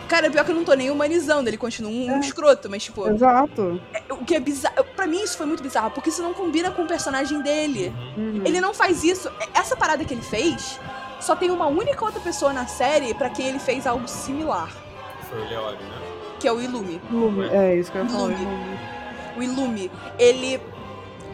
cara, 0.07 0.29
pior 0.29 0.45
que 0.45 0.51
eu 0.51 0.55
não 0.55 0.63
tô 0.63 0.73
nem 0.75 0.91
humanizando, 0.91 1.49
ele 1.49 1.57
continua 1.57 1.91
um, 1.91 2.05
um 2.11 2.17
É. 2.17 2.19
escroto, 2.19 2.69
mas, 2.69 2.83
tipo, 2.83 3.07
Exato. 3.09 3.81
é- 3.91 4.03
o 4.21 4.25
que 4.25 4.35
é 4.35 4.39
bizarro. 4.39 4.83
Pra 4.95 5.05
mim, 5.07 5.21
isso 5.23 5.37
foi 5.37 5.45
muito 5.45 5.61
bizarro, 5.63 5.91
porque 5.91 6.09
isso 6.09 6.21
não 6.23 6.33
combina 6.33 6.71
com 6.71 6.83
o 6.83 6.87
personagem 6.87 7.41
dele. 7.41 7.93
Uhum. 8.17 8.41
Ele 8.45 8.59
não 8.61 8.73
faz 8.73 9.03
isso. 9.03 9.29
Essa 9.53 9.75
parada 9.75 10.03
que 10.05 10.13
ele 10.13 10.21
fez, 10.23 10.79
só 11.19 11.35
tem 11.35 11.51
uma 11.51 11.67
única 11.67 12.03
outra 12.03 12.19
pessoa 12.19 12.51
na 12.53 12.65
série 12.67 13.13
pra 13.13 13.29
quem 13.29 13.47
ele 13.47 13.59
fez 13.59 13.85
algo 13.87 14.07
similar, 14.07 14.69
Foi 15.29 15.41
o 15.41 15.47
Leório, 15.49 15.79
né? 15.79 15.97
que 16.39 16.47
é 16.47 16.51
o 16.51 16.61
Illume. 16.61 17.01
Lume, 17.09 17.47
é 17.47 17.75
isso 17.77 17.91
que 17.91 17.97
eu 17.97 18.03
ia 18.03 18.09
falar. 18.09 18.29
O 19.37 19.41
Illume, 19.43 19.89
ele 20.19 20.61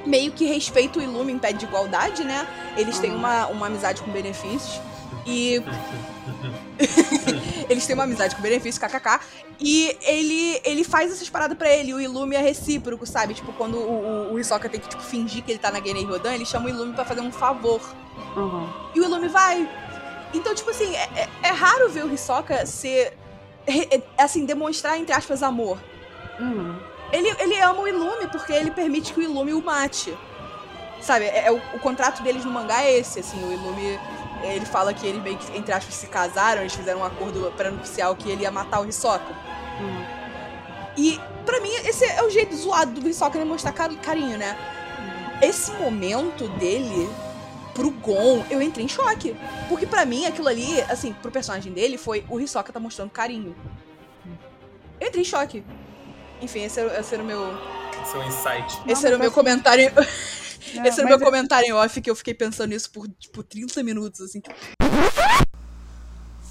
meio 0.05 0.31
que 0.31 0.45
respeita 0.45 0.99
o 0.99 1.01
Illume 1.01 1.33
em 1.33 1.37
pé 1.39 1.51
de 1.53 1.65
igualdade, 1.65 2.23
né? 2.23 2.47
Eles 2.77 2.97
têm 2.99 3.11
Uhum. 3.11 3.17
uma, 3.17 3.47
uma 3.47 3.67
amizade 3.67 4.01
com 4.01 4.11
benefícios. 4.11 4.79
E 5.25 5.61
eles 7.71 7.85
têm 7.85 7.93
uma 7.95 8.03
amizade 8.03 8.35
com 8.35 8.41
benefícios, 8.41 8.77
kkk. 8.77 9.19
E 9.59 9.95
ele, 10.01 10.59
ele 10.63 10.83
faz 10.83 11.11
essas 11.11 11.29
paradas 11.29 11.57
pra 11.57 11.69
ele. 11.69 11.93
O 11.93 11.99
Illume 12.01 12.35
é 12.35 12.41
recíproco, 12.41 13.05
sabe? 13.05 13.33
Tipo, 13.33 13.53
quando 13.53 13.77
o, 13.77 14.29
o, 14.29 14.33
o 14.33 14.39
Hisoka 14.39 14.67
tem 14.69 14.79
que 14.79 14.89
tipo, 14.89 15.01
fingir 15.01 15.43
que 15.43 15.51
ele 15.51 15.59
tá 15.59 15.71
na 15.71 15.79
Genei 15.81 16.03
Rodan, 16.05 16.33
ele 16.33 16.45
chama 16.45 16.65
o 16.65 16.69
Illume 16.69 16.93
pra 16.93 17.05
fazer 17.05 17.21
um 17.21 17.31
favor. 17.31 17.81
Aham. 18.35 18.73
E 18.95 18.99
o 18.99 19.03
Illume 19.03 19.27
vai. 19.27 19.67
Então, 20.33 20.53
tipo 20.55 20.69
assim, 20.69 20.95
é, 20.95 21.09
é- 21.15 21.29
é 21.43 21.51
raro 21.51 21.89
ver 21.89 22.05
o 22.05 22.13
Hisoka 22.13 22.65
ser. 22.65 23.17
é, 23.67 24.01
assim, 24.17 24.45
demonstrar, 24.45 24.97
entre 24.97 25.13
aspas, 25.13 25.43
amor. 25.43 25.77
Uhum. 26.39 26.75
Ele, 27.11 27.29
ele 27.39 27.59
ama 27.61 27.81
o 27.81 27.87
Illume 27.87 28.27
porque 28.31 28.51
ele 28.53 28.71
permite 28.71 29.13
que 29.13 29.19
o 29.19 29.23
Illume 29.23 29.53
o 29.53 29.61
mate. 29.61 30.17
Sabe, 31.01 31.25
é, 31.25 31.47
é 31.47 31.51
o, 31.51 31.57
o 31.73 31.79
contrato 31.79 32.21
deles 32.23 32.43
no 32.45 32.51
mangá 32.51 32.83
é 32.83 32.97
esse, 32.97 33.19
assim, 33.19 33.43
o 33.43 33.51
Illume. 33.51 33.99
Ele 34.43 34.65
fala 34.65 34.93
que 34.93 35.05
eles 35.05 35.21
meio 35.21 35.37
que, 35.37 35.55
entre 35.57 35.71
aspas, 35.73 35.93
se 35.93 36.07
casaram, 36.07 36.61
eles 36.61 36.73
fizeram 36.73 37.01
um 37.01 37.03
acordo 37.05 37.51
pré-nupcial 37.55 38.15
que 38.15 38.29
ele 38.29 38.43
ia 38.43 38.51
matar 38.51 38.81
o 38.81 38.87
Hisoka. 38.87 39.25
Uhum. 39.79 40.05
E, 40.97 41.19
pra 41.45 41.59
mim, 41.61 41.69
esse 41.85 42.03
é 42.05 42.23
o 42.23 42.29
jeito 42.29 42.55
zoado 42.55 42.99
do 42.99 43.07
Hisoka 43.07 43.37
demonstrar 43.37 43.73
car- 43.73 43.95
carinho, 44.01 44.37
né? 44.37 44.57
Esse 45.41 45.71
momento 45.73 46.47
dele 46.57 47.09
pro 47.73 47.89
Gon, 47.91 48.43
eu 48.49 48.61
entrei 48.61 48.85
em 48.85 48.89
choque. 48.89 49.35
Porque 49.69 49.85
pra 49.85 50.05
mim, 50.05 50.25
aquilo 50.25 50.47
ali, 50.47 50.81
assim, 50.83 51.13
pro 51.13 51.31
personagem 51.31 51.71
dele, 51.71 51.97
foi 51.97 52.25
o 52.29 52.39
Hisoka 52.39 52.73
tá 52.73 52.79
mostrando 52.79 53.09
carinho. 53.09 53.55
Eu 54.99 55.07
entrei 55.07 55.21
em 55.21 55.25
choque. 55.25 55.63
Enfim, 56.41 56.63
esse 56.63 56.79
era, 56.79 56.99
esse 56.99 57.13
era 57.13 57.23
o 57.23 57.25
meu, 57.25 57.57
Seu 58.11 58.21
insight. 58.23 58.79
Não, 58.85 58.87
esse 58.91 59.05
era 59.05 59.15
o 59.15 59.19
meu 59.19 59.27
assim- 59.27 59.35
comentário. 59.35 59.91
É, 60.75 60.87
esse 60.87 60.99
era 60.99 61.07
o 61.07 61.09
meu 61.09 61.19
comentário 61.19 61.67
em 61.67 61.71
off 61.73 61.99
que 62.01 62.09
eu 62.09 62.15
fiquei 62.15 62.33
pensando 62.33 62.69
nisso 62.69 62.91
por, 62.91 63.07
tipo, 63.07 63.43
30 63.43 63.83
minutos, 63.83 64.21
assim. 64.21 64.41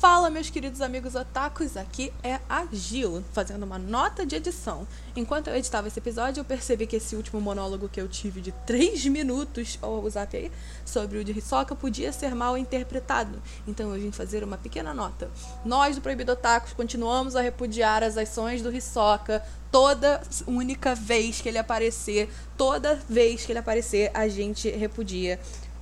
Fala, 0.01 0.30
meus 0.30 0.48
queridos 0.48 0.80
amigos 0.80 1.14
otakus, 1.14 1.76
aqui 1.76 2.11
é 2.22 2.40
a 2.48 2.66
Gil, 2.72 3.22
fazendo 3.34 3.64
uma 3.64 3.78
nota 3.78 4.24
de 4.24 4.34
edição. 4.34 4.88
Enquanto 5.14 5.48
eu 5.48 5.55
editava 5.55 5.88
esse 5.88 5.98
episódio, 5.98 6.40
eu 6.40 6.44
percebi 6.46 6.86
que 6.86 6.96
esse 6.96 7.14
último 7.14 7.38
monólogo 7.38 7.86
que 7.86 8.01
eu 8.01 8.09
tive 8.09 8.40
de 8.40 8.51
3 8.66 9.05
minutos, 9.09 9.78
ou 9.82 10.03
o 10.03 10.09
zap 10.09 10.34
aí, 10.34 10.51
sobre 10.86 11.18
o 11.18 11.22
de 11.22 11.36
Hisoka, 11.36 11.76
podia 11.76 12.14
ser 12.14 12.34
mal 12.34 12.57
interpretado. 12.57 13.42
Então 13.68 13.94
eu 13.94 14.01
vim 14.01 14.11
fazer 14.11 14.42
uma 14.42 14.57
pequena 14.57 14.94
nota. 14.94 15.30
Nós, 15.66 15.96
do 15.96 16.01
Proibido 16.01 16.32
Otakus, 16.32 16.72
continuamos 16.72 17.36
a 17.36 17.42
repudiar 17.42 18.03
as 18.03 18.16
ações 18.16 18.62
do 18.62 18.74
Hisoka 18.74 19.44
toda 19.70 20.22
única 20.46 20.94
vez 20.94 21.42
que 21.42 21.48
ele 21.51 21.59
aparecer, 21.59 22.30
toda 22.57 22.98
vez 23.07 23.44
que 23.44 23.53
ele 23.53 23.59
aparecer, 23.59 24.11
a 24.14 24.26
gente 24.28 24.66
repudia 24.70 25.38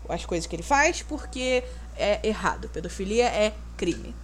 as 0.09 0.25
coisas 0.25 0.47
que 0.47 0.57
ele 0.57 0.63
faz 0.63 1.03
porque 1.03 1.63
é 1.99 2.21
errado. 2.23 2.69
Pedofilia 2.69 3.27
é 3.27 3.53
crime. 3.77 4.15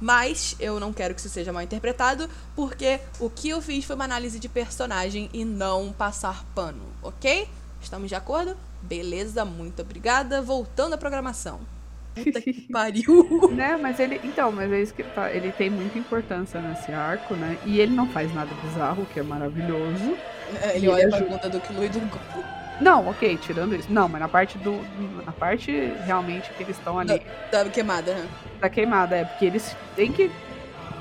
Mas 0.00 0.56
eu 0.58 0.80
não 0.80 0.92
quero 0.92 1.14
que 1.14 1.20
isso 1.20 1.28
seja 1.28 1.52
mal 1.52 1.62
interpretado, 1.62 2.28
porque 2.56 2.98
o 3.20 3.30
que 3.30 3.50
eu 3.50 3.62
fiz 3.62 3.84
foi 3.84 3.94
uma 3.94 4.04
análise 4.04 4.40
de 4.40 4.48
personagem 4.48 5.30
e 5.32 5.44
não 5.44 5.92
passar 5.92 6.44
pano, 6.56 6.82
ok? 7.00 7.48
Estamos 7.80 8.08
de 8.08 8.14
acordo? 8.16 8.56
Beleza, 8.82 9.44
muito 9.44 9.80
obrigada. 9.82 10.42
Voltando 10.42 10.94
à 10.94 10.98
programação. 10.98 11.60
Puta 12.14 12.40
que 12.40 12.52
pariu. 12.72 13.48
Né, 13.52 13.76
mas 13.76 13.98
ele. 14.00 14.20
Então, 14.24 14.50
mas 14.50 14.72
é 14.72 14.82
isso 14.82 14.92
que 14.92 15.02
tá. 15.02 15.32
Ele 15.32 15.52
tem 15.52 15.70
muita 15.70 15.98
importância 15.98 16.60
nesse 16.60 16.92
arco, 16.92 17.34
né? 17.34 17.56
E 17.64 17.80
ele 17.80 17.94
não 17.94 18.08
faz 18.08 18.32
nada 18.34 18.50
bizarro, 18.56 19.04
o 19.04 19.06
que 19.06 19.20
é 19.20 19.22
maravilhoso. 19.22 20.16
Ele 20.74 20.88
olha 20.88 21.08
pra 21.08 21.20
bunda 21.20 21.48
do 21.48 21.60
Kilo 21.60 21.84
e 21.84 21.88
do 21.88 22.00
Gon. 22.00 22.61
Não, 22.82 23.08
ok, 23.08 23.38
tirando 23.40 23.74
isso. 23.76 23.92
Não, 23.92 24.08
mas 24.08 24.20
na 24.20 24.28
parte 24.28 24.58
do. 24.58 24.80
Na 25.24 25.32
parte 25.32 25.70
realmente 26.04 26.50
que 26.50 26.62
eles 26.62 26.76
estão 26.76 26.98
ali 26.98 27.22
Da 27.50 27.64
queimada, 27.66 28.12
né? 28.12 28.28
da 28.60 28.68
queimada, 28.68 29.16
é 29.16 29.24
porque 29.24 29.44
eles 29.44 29.76
têm 29.94 30.12
que 30.12 30.30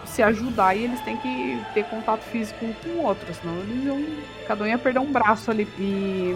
se 0.05 0.21
ajudar 0.21 0.75
e 0.75 0.83
eles 0.83 0.99
têm 1.01 1.17
que 1.17 1.59
ter 1.73 1.85
contato 1.85 2.21
físico 2.21 2.65
um 2.65 2.73
com 2.73 2.89
o 2.89 3.03
outro, 3.03 3.33
senão 3.33 3.57
eles 3.59 3.83
iam. 3.83 4.05
Cada 4.47 4.63
um 4.63 4.67
ia 4.67 4.77
perder 4.77 4.99
um 4.99 5.11
braço 5.11 5.49
ali. 5.49 5.67
E. 5.79 6.35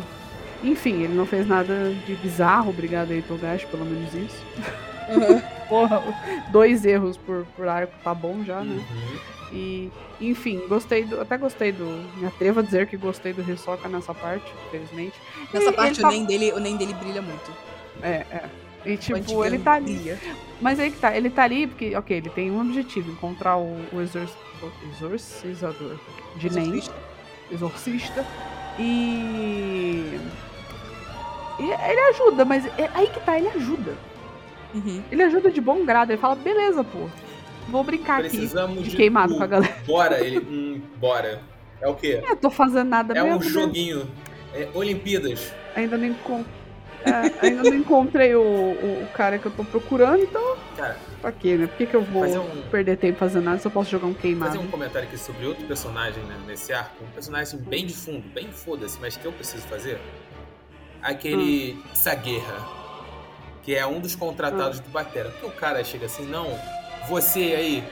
Enfim, 0.63 1.03
ele 1.03 1.13
não 1.13 1.27
fez 1.27 1.47
nada 1.47 1.93
de 2.07 2.15
bizarro, 2.15 2.71
obrigado 2.71 3.11
aí, 3.11 3.21
Togashi, 3.21 3.67
pelo 3.67 3.85
menos 3.85 4.13
isso. 4.13 4.43
Uhum. 5.09 5.41
Porra, 5.69 6.01
dois 6.49 6.85
erros 6.85 7.17
por, 7.17 7.45
por 7.55 7.67
arco 7.67 7.93
tá 8.03 8.13
bom 8.13 8.43
já, 8.43 8.61
né? 8.61 8.75
Uhum. 8.75 9.35
E, 9.51 9.91
enfim, 10.19 10.61
gostei 10.67 11.05
do. 11.05 11.21
Até 11.21 11.37
gostei 11.37 11.71
do. 11.71 11.85
Me 12.17 12.25
atrevo 12.27 12.59
a 12.59 12.63
dizer 12.63 12.87
que 12.87 12.97
gostei 12.97 13.31
do 13.33 13.41
Hisoka 13.49 13.87
nessa 13.87 14.13
parte, 14.13 14.51
infelizmente. 14.67 15.13
Nessa 15.53 15.69
E 15.69 15.73
parte 15.73 15.91
ele 15.93 15.99
o, 15.99 16.01
tá- 16.01 16.09
nem 16.09 16.25
dele, 16.25 16.51
o 16.53 16.59
nem 16.59 16.75
dele 16.77 16.93
brilha 16.93 17.21
muito. 17.21 17.51
É, 18.01 18.25
é. 18.31 18.49
E 18.85 18.97
tipo, 18.97 19.43
ele 19.45 19.59
tá 19.59 19.73
ali. 19.73 19.93
brilha. 19.95 20.19
Mas 20.61 20.79
aí 20.79 20.91
que 20.91 20.99
tá, 20.99 21.15
ele 21.15 21.29
tá 21.29 21.43
ali 21.43 21.65
porque, 21.67 21.95
ok, 21.95 22.17
ele 22.17 22.29
tem 22.29 22.51
um 22.51 22.61
objetivo, 22.61 23.11
encontrar 23.11 23.57
o, 23.57 23.79
o 23.91 24.01
exor- 24.01 24.27
o 24.61 24.71
exorcizador 24.91 25.95
de 26.35 26.49
Nen, 26.51 26.63
Exorcista. 26.67 26.95
exorcista. 27.51 28.25
E. 28.79 30.19
E 31.59 31.63
ele 31.63 31.99
ajuda, 32.09 32.43
mas 32.45 32.65
é 32.65 32.89
aí 32.93 33.07
que 33.07 33.19
tá, 33.21 33.37
ele 33.37 33.47
ajuda. 33.49 33.95
Uhum. 34.75 35.01
Ele 35.11 35.23
ajuda 35.23 35.49
de 35.49 35.61
bom 35.61 35.83
grado. 35.85 36.11
Ele 36.11 36.19
fala, 36.21 36.35
beleza, 36.35 36.83
pô. 36.83 37.09
Vou 37.69 37.83
brincar 37.83 38.19
aqui. 38.19 38.29
Precisamos 38.29 38.83
de 38.83 38.89
de 38.91 38.95
queimado 38.97 39.33
tu. 39.33 39.37
com 39.37 39.43
a 39.43 39.47
galera. 39.47 39.75
Bora, 39.87 40.19
ele. 40.23 40.39
Hum, 40.39 40.81
bora. 40.97 41.41
É 41.81 41.87
o 41.87 41.95
quê? 41.95 42.21
Eu 42.27 42.35
tô 42.35 42.49
fazendo 42.49 42.89
nada 42.89 43.17
É 43.17 43.23
mesmo. 43.23 43.37
um 43.37 43.39
né? 43.39 43.49
joguinho. 43.49 44.07
É 44.53 44.69
Olimpíadas. 44.73 45.51
Ainda 45.75 45.97
não, 45.97 46.05
encon... 46.05 46.43
é, 47.03 47.45
ainda 47.47 47.63
não 47.63 47.73
encontrei 47.75 48.35
o, 48.35 48.41
o, 48.41 49.03
o 49.03 49.07
cara 49.13 49.37
que 49.39 49.45
eu 49.47 49.51
tô 49.51 49.63
procurando, 49.65 50.21
então. 50.23 50.55
Cara, 50.77 50.97
Pra 51.21 51.31
quê, 51.31 51.55
né? 51.55 51.65
Por 51.65 51.75
que, 51.77 51.85
que 51.87 51.95
eu 51.95 52.03
vou 52.03 52.23
um, 52.23 52.61
perder 52.69 52.97
tempo 52.97 53.17
fazendo 53.17 53.45
nada 53.45 53.57
se 53.57 53.65
eu 53.65 53.71
posso 53.71 53.89
jogar 53.89 54.05
um 54.05 54.13
queimado? 54.13 54.51
fazer 54.53 54.63
um 54.63 54.69
comentário 54.69 55.07
aqui 55.07 55.17
sobre 55.17 55.45
outro 55.47 55.65
personagem 55.65 56.23
né, 56.23 56.37
nesse 56.45 56.71
arco. 56.71 57.03
Um 57.03 57.07
personagem 57.07 57.59
bem 57.59 57.85
de 57.87 57.93
fundo, 57.95 58.23
bem 58.33 58.47
foda-se, 58.51 58.99
mas 59.01 59.17
que 59.17 59.25
eu 59.25 59.31
preciso 59.31 59.63
fazer. 59.67 59.99
Aquele 61.01 61.73
Hum. 61.73 61.83
Saguerra, 61.95 62.63
que 63.65 63.75
é 63.75 63.85
um 63.85 63.99
dos 63.99 64.15
contratados 64.15 64.79
do 64.79 64.89
Batera. 64.89 65.31
Porque 65.31 65.47
o 65.47 65.51
cara 65.51 65.83
chega 65.83 66.05
assim, 66.05 66.25
não, 66.27 66.47
você 67.09 67.39
aí, 67.39 67.83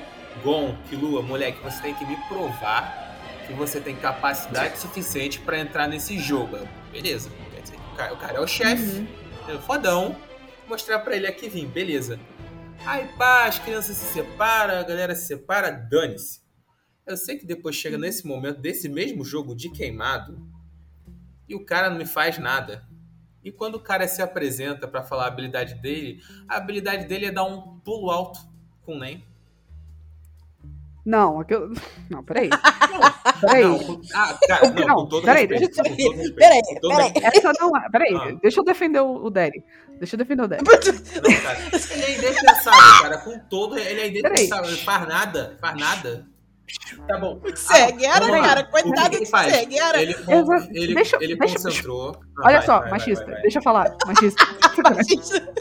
Gon, 0.44 0.78
Kilua, 0.88 1.24
moleque, 1.24 1.60
você 1.64 1.82
tem 1.82 1.96
que 1.96 2.06
me 2.06 2.16
provar 2.28 3.02
que 3.48 3.54
você 3.54 3.82
tem 3.82 3.96
capacidade 3.96 4.78
suficiente 4.78 5.40
pra 5.40 5.60
entrar 5.60 5.88
nesse 5.88 6.18
jogo. 6.20 6.58
Beleza, 6.92 7.30
quer 7.54 7.62
dizer, 7.62 7.76
o 7.76 7.96
cara, 7.96 8.14
o 8.14 8.18
cara 8.18 8.38
é 8.38 8.40
o 8.40 8.48
chefe, 8.48 9.08
é 9.50 9.58
fodão, 9.58 10.16
mostrar 10.68 11.00
pra 11.00 11.16
ele 11.16 11.28
aqui 11.28 11.50
vim, 11.50 11.66
beleza. 11.68 12.20
Aí 12.86 13.08
pá, 13.18 13.46
as 13.46 13.58
crianças 13.60 13.98
se 13.98 14.14
separam, 14.14 14.80
a 14.80 14.84
galera 14.84 15.16
se 15.16 15.26
separa, 15.26 15.72
dane-se. 15.72 16.42
Eu 17.06 17.18
sei 17.18 17.38
que 17.38 17.46
depois 17.46 17.76
chega 17.76 17.98
nesse 17.98 18.26
momento 18.26 18.62
desse 18.62 18.88
mesmo 18.88 19.26
jogo 19.26 19.56
de 19.56 19.70
queimado 19.70 20.40
e 21.50 21.56
o 21.56 21.66
cara 21.66 21.90
não 21.90 21.98
me 21.98 22.06
faz 22.06 22.38
nada. 22.38 22.88
E 23.44 23.52
quando 23.52 23.76
o 23.76 23.80
cara 23.80 24.08
se 24.08 24.22
apresenta 24.22 24.88
pra 24.88 25.04
falar 25.04 25.26
a 25.26 25.28
habilidade 25.28 25.76
dele, 25.76 26.22
a 26.48 26.58
habilidade 26.58 27.06
dele 27.06 27.26
é 27.26 27.32
dar 27.32 27.44
um 27.44 27.80
pulo 27.80 28.10
alto 28.10 28.40
com 28.86 28.96
o 28.96 29.00
Nen. 29.00 29.24
Não, 31.06 31.42
aquilo. 31.42 31.74
Não, 32.10 32.24
peraí. 32.24 32.50
Peraí. 33.42 33.64
Não, 33.64 34.02
ah, 34.16 34.40
cara, 34.48 34.70
não, 34.70 34.88
Não, 34.88 34.96
com 34.96 35.06
todo 35.08 35.26
peraí, 35.26 35.46
respeito. 35.46 35.74
deixa 35.76 35.82
eu- 35.82 35.84
com 35.84 35.98
todo 35.98 36.16
respeito, 36.16 36.36
peraí, 36.36 36.62
com 36.62 36.76
todo 36.80 36.92
peraí. 36.96 37.12
respeito. 37.12 37.38
Essa 37.38 37.54
não 37.60 37.78
é. 37.78 37.90
Peraí, 37.90 38.16
Ah. 38.16 38.38
deixa 38.42 38.60
eu 38.60 38.64
defender 38.64 39.00
o, 39.02 39.26
o 39.26 39.30
Derry. 39.30 39.64
Deixa 40.00 40.16
eu 40.16 40.18
defender 40.18 40.44
o 40.44 40.48
Derry. 40.48 40.64
Não, 40.64 41.42
cara. 41.42 41.60
Ele 41.92 42.04
é 42.06 42.18
indefensável, 42.18 43.02
cara. 43.02 43.18
Com 43.18 43.40
todo, 43.50 43.78
ele 43.78 44.00
é 44.00 44.08
indefensável. 44.08 44.70
Ele 44.70 44.78
faz 44.80 45.08
nada, 45.08 45.58
faz 45.60 45.78
nada. 45.78 46.26
Tá 47.08 47.18
bom. 47.18 47.40
Cara. 47.40 48.62
O 48.62 48.66
que 48.66 48.72
Coitado 48.72 49.10
que 49.10 49.16
ele 49.18 49.26
de 49.26 49.32
faz? 49.32 49.54
cegueira. 49.54 50.02
Ele, 50.02 50.16
ele, 50.74 50.94
Deixa- 50.96 51.18
ele 51.22 51.36
deixa- 51.36 51.56
concentrou. 51.62 52.16
Ah, 52.40 52.48
Olha 52.48 52.58
vai, 52.58 52.66
só, 52.66 52.80
vai, 52.82 52.90
machista, 52.92 53.26
vai, 53.26 53.34
vai. 53.34 53.42
deixa 53.42 53.60
eu 53.60 53.64
falar. 53.64 53.96
Machista. 54.06 54.44
Machista. 54.84 55.54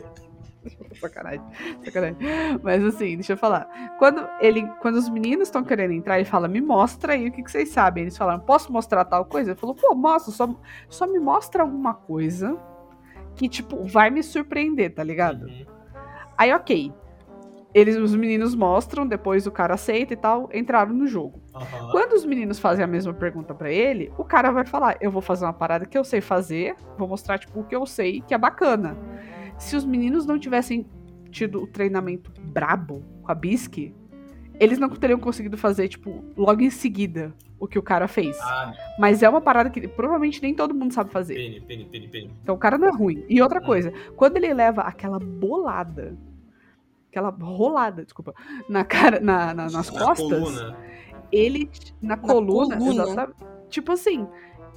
sacanagem, 1.00 1.42
sacanagem. 1.84 2.16
Mas 2.62 2.84
assim, 2.84 3.14
deixa 3.16 3.32
eu 3.32 3.36
falar. 3.36 3.68
Quando, 3.98 4.26
ele, 4.40 4.66
quando 4.80 4.96
os 4.96 5.08
meninos 5.08 5.48
estão 5.48 5.64
querendo 5.64 5.92
entrar, 5.92 6.16
ele 6.16 6.24
fala: 6.28 6.46
Me 6.48 6.60
mostra 6.60 7.14
aí 7.14 7.28
o 7.28 7.32
que, 7.32 7.42
que 7.42 7.50
vocês 7.50 7.68
sabem. 7.70 8.02
Eles 8.04 8.16
falaram: 8.16 8.40
Posso 8.40 8.72
mostrar 8.72 9.04
tal 9.04 9.24
coisa? 9.24 9.50
Ele 9.50 9.58
falou: 9.58 9.74
Pô, 9.74 9.94
mostra, 9.94 10.32
só, 10.32 10.48
só 10.88 11.06
me 11.06 11.18
mostra 11.18 11.62
alguma 11.62 11.94
coisa 11.94 12.56
que, 13.34 13.48
tipo, 13.48 13.84
vai 13.84 14.10
me 14.10 14.22
surpreender, 14.22 14.94
tá 14.94 15.02
ligado? 15.02 15.46
Uhum. 15.46 15.66
Aí, 16.38 16.52
ok. 16.52 16.92
Eles, 17.74 17.96
os 17.96 18.14
meninos 18.14 18.54
mostram, 18.54 19.06
depois 19.06 19.46
o 19.46 19.50
cara 19.50 19.74
aceita 19.74 20.12
e 20.12 20.16
tal, 20.16 20.50
entraram 20.52 20.92
no 20.92 21.06
jogo. 21.06 21.40
Aham. 21.54 21.88
Quando 21.90 22.12
os 22.12 22.24
meninos 22.24 22.58
fazem 22.58 22.84
a 22.84 22.86
mesma 22.88 23.14
pergunta 23.14 23.54
pra 23.54 23.70
ele, 23.70 24.12
o 24.18 24.24
cara 24.24 24.50
vai 24.50 24.66
falar: 24.66 24.96
Eu 25.00 25.10
vou 25.10 25.22
fazer 25.22 25.44
uma 25.46 25.52
parada 25.54 25.86
que 25.86 25.96
eu 25.96 26.04
sei 26.04 26.20
fazer, 26.20 26.74
vou 26.98 27.08
mostrar, 27.08 27.38
tipo, 27.38 27.60
o 27.60 27.64
que 27.64 27.74
eu 27.74 27.86
sei 27.86 28.20
que 28.20 28.34
é 28.34 28.38
bacana. 28.38 28.96
Se 29.58 29.74
os 29.76 29.84
meninos 29.84 30.26
não 30.26 30.38
tivessem 30.38 30.86
tido 31.30 31.62
o 31.62 31.66
treinamento 31.66 32.30
brabo 32.42 33.02
com 33.22 33.32
a 33.32 33.34
Bisque, 33.34 33.94
eles 34.60 34.78
não 34.78 34.88
teriam 34.90 35.18
conseguido 35.18 35.56
fazer, 35.56 35.88
tipo, 35.88 36.22
logo 36.36 36.60
em 36.60 36.70
seguida 36.70 37.32
o 37.58 37.66
que 37.66 37.78
o 37.78 37.82
cara 37.82 38.06
fez. 38.06 38.36
Ah, 38.42 38.74
Mas 38.98 39.22
é 39.22 39.28
uma 39.28 39.40
parada 39.40 39.70
que 39.70 39.86
provavelmente 39.88 40.42
nem 40.42 40.52
todo 40.54 40.74
mundo 40.74 40.92
sabe 40.92 41.10
fazer. 41.10 41.34
pene, 41.36 41.60
pene, 41.60 41.84
pene, 41.86 42.08
pene. 42.08 42.30
Então 42.42 42.54
o 42.54 42.58
cara 42.58 42.76
não 42.76 42.88
é 42.88 42.90
ruim. 42.90 43.24
E 43.28 43.40
outra 43.40 43.60
Hum. 43.60 43.64
coisa, 43.64 43.92
quando 44.16 44.36
ele 44.36 44.52
leva 44.52 44.82
aquela 44.82 45.18
bolada, 45.18 46.14
aquela 47.12 47.28
rolada, 47.28 48.02
desculpa, 48.04 48.34
na 48.68 48.82
cara, 48.84 49.20
na, 49.20 49.52
na- 49.52 49.64
nas 49.70 49.90
Na 49.90 49.98
costas, 49.98 50.40
coluna. 50.40 50.76
ele 51.30 51.70
na 52.00 52.16
coluna, 52.16 52.78
coluna. 52.78 53.02
exatamente. 53.02 53.36
Tipo 53.68 53.92
assim, 53.92 54.26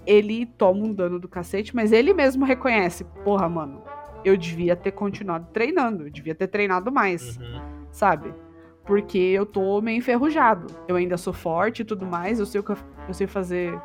ele 0.05 0.45
toma 0.45 0.85
um 0.85 0.93
dano 0.93 1.17
do 1.17 1.29
cacete, 1.29 1.73
mas 1.73 1.91
ele 1.93 2.13
mesmo 2.13 2.45
reconhece, 2.45 3.05
porra, 3.23 3.47
mano, 3.47 3.81
eu 4.25 4.35
devia 4.35 4.75
ter 4.75 4.91
continuado 4.91 5.47
treinando, 5.53 6.03
eu 6.07 6.11
devia 6.11 6.35
ter 6.35 6.47
treinado 6.47 6.91
mais, 6.91 7.37
Uhum. 7.37 7.61
sabe? 7.91 8.33
Porque 8.85 9.17
eu 9.17 9.45
tô 9.45 9.81
meio 9.81 9.97
enferrujado. 9.97 10.67
Eu 10.87 10.95
ainda 10.95 11.17
sou 11.17 11.33
forte 11.33 11.81
e 11.81 11.85
tudo 11.85 12.05
mais, 12.05 12.39
eu 12.39 12.45
sei 12.45 12.59
o 12.59 12.63
que 12.63 12.71
eu, 12.71 12.77
eu 13.07 13.13
sei 13.13 13.27
fazer 13.27 13.79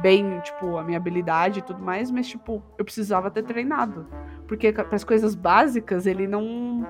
bem, 0.00 0.40
tipo, 0.40 0.76
a 0.76 0.82
minha 0.82 0.96
habilidade 0.98 1.60
e 1.60 1.62
tudo 1.62 1.80
mais, 1.82 2.10
mas 2.10 2.26
tipo, 2.26 2.62
eu 2.78 2.84
precisava 2.84 3.30
ter 3.30 3.42
treinado. 3.42 4.06
Porque 4.46 4.72
para 4.72 4.94
as 4.94 5.04
coisas 5.04 5.34
básicas, 5.34 6.06
ele 6.06 6.26
não 6.26 6.86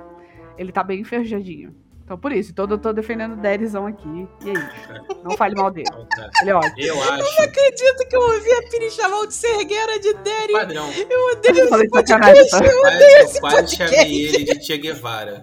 ele 0.59 0.73
tá 0.73 0.83
bem 0.83 1.01
enferrujadinho. 1.01 1.75
Então 2.05 2.19
por 2.19 2.33
isso, 2.33 2.51
então 2.51 2.67
eu 2.69 2.77
tô 2.79 2.93
defendendo 2.93 3.33
o 3.35 3.37
Derizão 3.37 3.87
aqui. 3.87 4.29
E 4.45 4.51
é 4.51 4.53
isso. 4.53 5.23
Não 5.25 5.37
fale 5.37 5.55
mal 5.55 5.71
dele. 5.71 5.87
Então, 5.89 6.07
cara, 6.11 6.31
Ele 6.43 6.51
é 6.51 6.55
ótimo. 6.55 6.75
Eu 6.79 7.01
acho. 7.03 7.43
Acredito 7.43 8.09
que 8.09 8.17
eu 8.17 8.21
ouvi 8.21 8.53
a 8.53 8.63
Piri 8.71 8.91
chamar 8.91 9.21
o 9.21 9.27
de 9.27 9.35
cegueira 9.35 9.99
de 10.01 10.13
Derry. 10.15 10.53
Padrão. 10.53 10.91
Eu 10.93 11.33
odeio 11.33 11.59
Eu 11.59 11.65
esse 11.77 11.89
podcast. 11.89 12.51
tá? 12.51 12.65
Eu 12.65 12.81
Quase, 12.81 12.97
odeio 12.97 13.19
eu 13.19 13.25
esse 13.25 13.41
quase 13.41 13.57
podcast. 13.57 13.97
chamei 13.97 14.25
ele 14.27 14.45
de 14.45 14.65
Che 14.67 14.79
Guevara. 14.79 15.43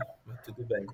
Tudo 0.55 0.67
bem. 0.67 0.85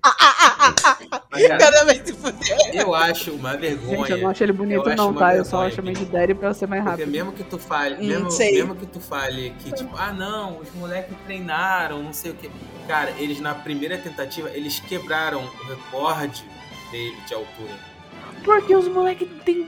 Cara, 1.30 1.58
Cada 1.58 1.84
vez 1.84 2.02
se 2.04 2.12
fuder. 2.12 2.58
eu 2.74 2.94
acho 2.94 3.32
uma 3.32 3.56
vergonha. 3.56 3.98
Gente, 3.98 4.10
eu 4.12 4.18
não 4.18 4.30
acho 4.30 4.42
ele 4.42 4.52
bonito, 4.52 4.88
Eu 4.88 4.96
não, 4.96 5.14
tá? 5.14 5.34
Eu 5.36 5.44
só 5.44 5.68
chamei 5.70 5.94
de. 5.94 6.04
Derry 6.06 6.34
pra 6.34 6.52
ser 6.54 6.66
mais 6.66 6.82
Porque 6.82 7.02
rápido. 7.02 7.10
mesmo 7.12 7.32
que 7.32 7.42
tu 7.44 7.58
fale, 7.58 7.96
Hum, 7.96 8.06
mesmo, 8.06 8.30
sei. 8.30 8.52
mesmo 8.52 8.74
que 8.76 8.86
tu 8.86 9.00
fale 9.00 9.50
que, 9.60 9.72
tipo, 9.72 9.94
ah 9.96 10.12
não, 10.12 10.58
os 10.58 10.72
moleques 10.74 11.16
treinaram, 11.26 12.02
não 12.02 12.12
sei 12.12 12.30
o 12.30 12.34
que. 12.34 12.50
Cara, 12.86 13.10
eles 13.18 13.40
na 13.40 13.54
primeira 13.54 13.98
tentativa, 13.98 14.48
eles 14.50 14.78
quebraram 14.80 15.42
o 15.42 15.66
recorde 15.68 16.44
dele 16.90 17.16
de 17.26 17.34
altura. 17.34 17.74
Porque 18.44 18.74
os 18.76 18.86
moleques 18.88 19.28
têm 19.44 19.66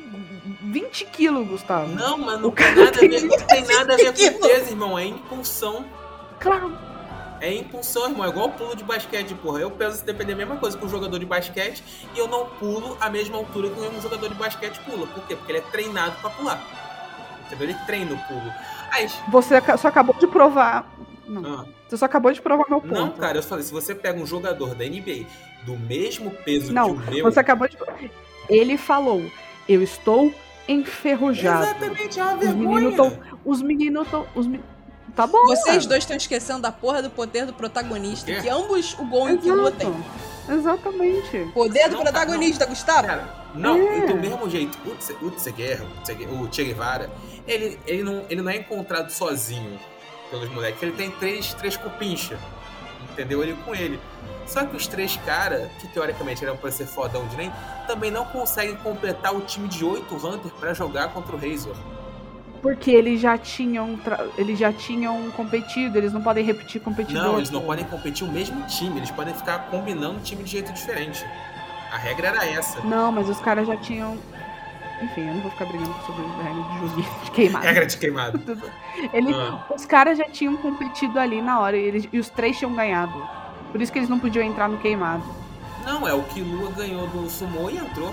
20 0.62 1.04
quilos, 1.06 1.48
Gustavo. 1.48 1.92
Não, 1.94 2.16
mas 2.18 2.40
não 2.40 2.48
O 2.50 2.52
tem 2.52 2.74
nada 2.74 2.88
a 2.88 2.92
tem 2.92 3.08
ver, 3.08 3.22
não 3.24 3.36
tem 3.38 3.64
nada 3.64 3.94
a 3.94 3.96
ver 3.96 4.12
que- 4.12 4.30
com 4.30 4.46
peso, 4.46 4.70
irmão. 4.70 4.98
É 4.98 5.04
impulsão. 5.06 5.84
Claro. 6.38 6.72
É 7.40 7.54
impulsão, 7.54 8.08
irmão. 8.10 8.24
É 8.24 8.28
igual 8.28 8.48
pulo 8.50 8.74
de 8.74 8.82
basquete, 8.84 9.34
porra. 9.34 9.60
Eu 9.60 9.70
penso 9.70 9.98
se 9.98 10.04
depender 10.04 10.32
a 10.32 10.36
mesma 10.36 10.56
coisa 10.56 10.76
que 10.76 10.84
um 10.84 10.88
jogador 10.88 11.18
de 11.18 11.26
basquete 11.26 11.82
e 12.14 12.18
eu 12.18 12.26
não 12.28 12.46
pulo 12.46 12.96
a 13.00 13.08
mesma 13.08 13.36
altura 13.38 13.70
que 13.70 13.80
um 13.80 14.00
jogador 14.00 14.28
de 14.28 14.34
basquete 14.34 14.78
pula. 14.80 15.06
Por 15.06 15.22
quê? 15.26 15.36
Porque 15.36 15.52
ele 15.52 15.58
é 15.58 15.62
treinado 15.70 16.16
pra 16.20 16.30
pular. 16.30 16.60
Entendeu? 17.46 17.68
Ele 17.68 17.78
treina 17.86 18.12
o 18.14 18.18
pulo. 18.26 18.52
Aí, 18.90 19.08
Você 19.30 19.60
só 19.78 19.88
acabou 19.88 20.14
de 20.18 20.26
provar. 20.26 20.90
Não. 21.26 21.60
ah, 21.60 21.64
Você 21.88 21.96
só 21.96 22.06
acabou 22.06 22.32
de 22.32 22.40
provar 22.40 22.64
meu 22.68 22.80
ponto. 22.80 22.94
não, 22.94 23.10
cara, 23.10 23.38
eu 23.38 23.42
falei, 23.42 23.62
se 23.64 23.72
você 23.72 23.94
pega 23.94 24.18
um 24.20 24.26
jogador 24.26 24.74
da 24.74 24.84
NBA 24.84 25.26
do 25.64 25.76
mesmo 25.78 26.30
peso 26.30 26.72
Não, 26.72 26.96
que 26.96 27.08
o 27.08 27.10
meu. 27.14 27.24
Você 27.24 27.38
acabou 27.40 27.68
de. 27.68 27.76
Ele 28.48 28.76
falou: 28.78 29.22
Eu 29.68 29.82
estou 29.82 30.32
enferrujado. 30.66 31.64
Exatamente, 31.64 32.18
é 32.18 32.24
uma 32.24 32.34
Os 32.34 32.40
vergonha. 32.40 32.68
meninos 32.68 32.90
estão. 32.92 33.18
Os 33.44 33.62
meninos 33.62 34.04
estão. 34.06 34.26
Os 34.34 34.46
Tá 35.18 35.26
bom. 35.26 35.46
Vocês 35.46 35.84
dois 35.84 36.04
estão 36.04 36.16
esquecendo 36.16 36.60
da 36.60 36.70
porra 36.70 37.02
do 37.02 37.10
poder 37.10 37.44
do 37.44 37.52
protagonista, 37.52 38.32
que 38.32 38.48
ambos 38.48 38.94
o 39.00 39.04
Gon 39.04 39.30
e 39.30 39.34
o 39.34 39.38
Killua 39.38 39.72
têm. 39.72 39.92
Exatamente. 40.48 41.50
Poder 41.52 41.88
do 41.88 41.96
Não, 41.96 42.02
protagonista, 42.04 42.64
Gustavo. 42.66 43.08
Cara, 43.08 43.28
não, 43.52 43.76
É. 43.76 44.06
do 44.06 44.14
mesmo 44.14 44.48
jeito, 44.48 44.78
o 44.86 44.94
Tse, 44.94 45.16
o 45.20 45.28
Tse 45.32 45.50
Guerra, 45.50 45.84
o 45.86 46.02
Tse, 46.02 46.12
o 46.12 46.48
Che 46.52 46.62
Guevara, 46.66 47.10
ele, 47.48 47.80
ele, 47.84 48.04
não, 48.04 48.24
ele 48.30 48.40
não 48.40 48.48
é 48.48 48.58
encontrado 48.58 49.10
sozinho 49.10 49.76
pelos 50.30 50.48
moleques. 50.50 50.80
Ele 50.80 50.92
tem 50.92 51.10
três, 51.10 51.52
três 51.52 51.76
cupincha, 51.76 52.38
entendeu? 53.10 53.42
Ele 53.42 53.54
com 53.64 53.74
ele. 53.74 53.98
Só 54.46 54.64
que 54.64 54.76
os 54.76 54.86
três 54.86 55.16
caras, 55.26 55.68
que 55.80 55.88
teoricamente 55.88 56.44
eram 56.44 56.56
pra 56.56 56.70
ser 56.70 56.86
fodão 56.86 57.26
de 57.26 57.36
nem, 57.36 57.52
também 57.88 58.12
não 58.12 58.24
conseguem 58.24 58.76
completar 58.76 59.34
o 59.34 59.40
time 59.40 59.66
de 59.66 59.84
oito 59.84 60.14
Hunter 60.14 60.52
pra 60.60 60.72
jogar 60.72 61.12
contra 61.12 61.34
o 61.34 61.38
Razor. 61.40 61.74
Porque 62.62 62.90
eles 62.90 63.20
já 63.20 63.38
tinham. 63.38 63.96
tra- 63.96 64.26
Eles 64.36 64.58
já 64.58 64.72
tinham 64.72 65.30
competido, 65.30 65.96
eles 65.96 66.12
não 66.12 66.20
podem 66.22 66.44
repetir 66.44 66.80
competidor. 66.80 67.22
Não, 67.22 67.36
eles 67.36 67.50
não 67.50 67.60
podem 67.62 67.84
competir 67.84 68.26
o 68.26 68.30
mesmo 68.32 68.60
time, 68.66 68.98
eles 68.98 69.10
podem 69.10 69.32
ficar 69.34 69.70
combinando 69.70 70.20
time 70.20 70.42
de 70.42 70.50
jeito 70.50 70.72
diferente. 70.72 71.24
A 71.92 71.96
regra 71.96 72.28
era 72.28 72.44
essa. 72.46 72.80
Não, 72.82 73.12
mas 73.12 73.28
os 73.28 73.38
caras 73.40 73.66
já 73.66 73.76
tinham. 73.76 74.18
Enfim, 75.00 75.28
eu 75.28 75.34
não 75.34 75.40
vou 75.42 75.50
ficar 75.52 75.64
brigando 75.66 75.94
sobre 76.04 76.24
a 76.24 76.42
regra 76.42 76.62
de 76.64 76.78
joguinho 76.80 77.08
de 77.24 77.30
queimado. 77.30 77.64
Regra 77.64 77.86
de 77.86 77.96
queimado. 77.96 78.40
Ele, 79.12 79.32
Ah. 79.32 79.64
Os 79.74 79.86
caras 79.86 80.18
já 80.18 80.24
tinham 80.28 80.56
competido 80.56 81.18
ali 81.20 81.40
na 81.40 81.60
hora 81.60 81.76
e, 81.76 81.80
eles- 81.82 82.08
e 82.12 82.18
os 82.18 82.28
três 82.28 82.58
tinham 82.58 82.74
ganhado. 82.74 83.14
Por 83.70 83.80
isso 83.80 83.92
que 83.92 83.98
eles 84.00 84.08
não 84.08 84.18
podiam 84.18 84.44
entrar 84.44 84.68
no 84.68 84.78
queimado. 84.78 85.22
Não, 85.84 86.06
é 86.06 86.12
o 86.12 86.22
Killua 86.24 86.70
ganhou 86.72 87.06
do 87.06 87.30
Sumo 87.30 87.70
e 87.70 87.76
entrou. 87.78 88.12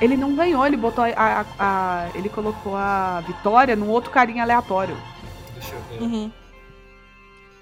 Ele 0.00 0.16
não 0.16 0.34
ganhou, 0.34 0.66
ele 0.66 0.76
botou 0.76 1.04
a, 1.04 1.08
a- 1.16 1.44
a- 1.58 2.08
ele 2.14 2.28
colocou 2.28 2.76
a 2.76 3.22
vitória 3.26 3.76
num 3.76 3.88
outro 3.88 4.10
carinha 4.10 4.42
aleatório. 4.42 4.96
Deixa 5.54 5.74
eu 5.74 5.80
ver. 5.82 6.02
Uhum. 6.04 6.32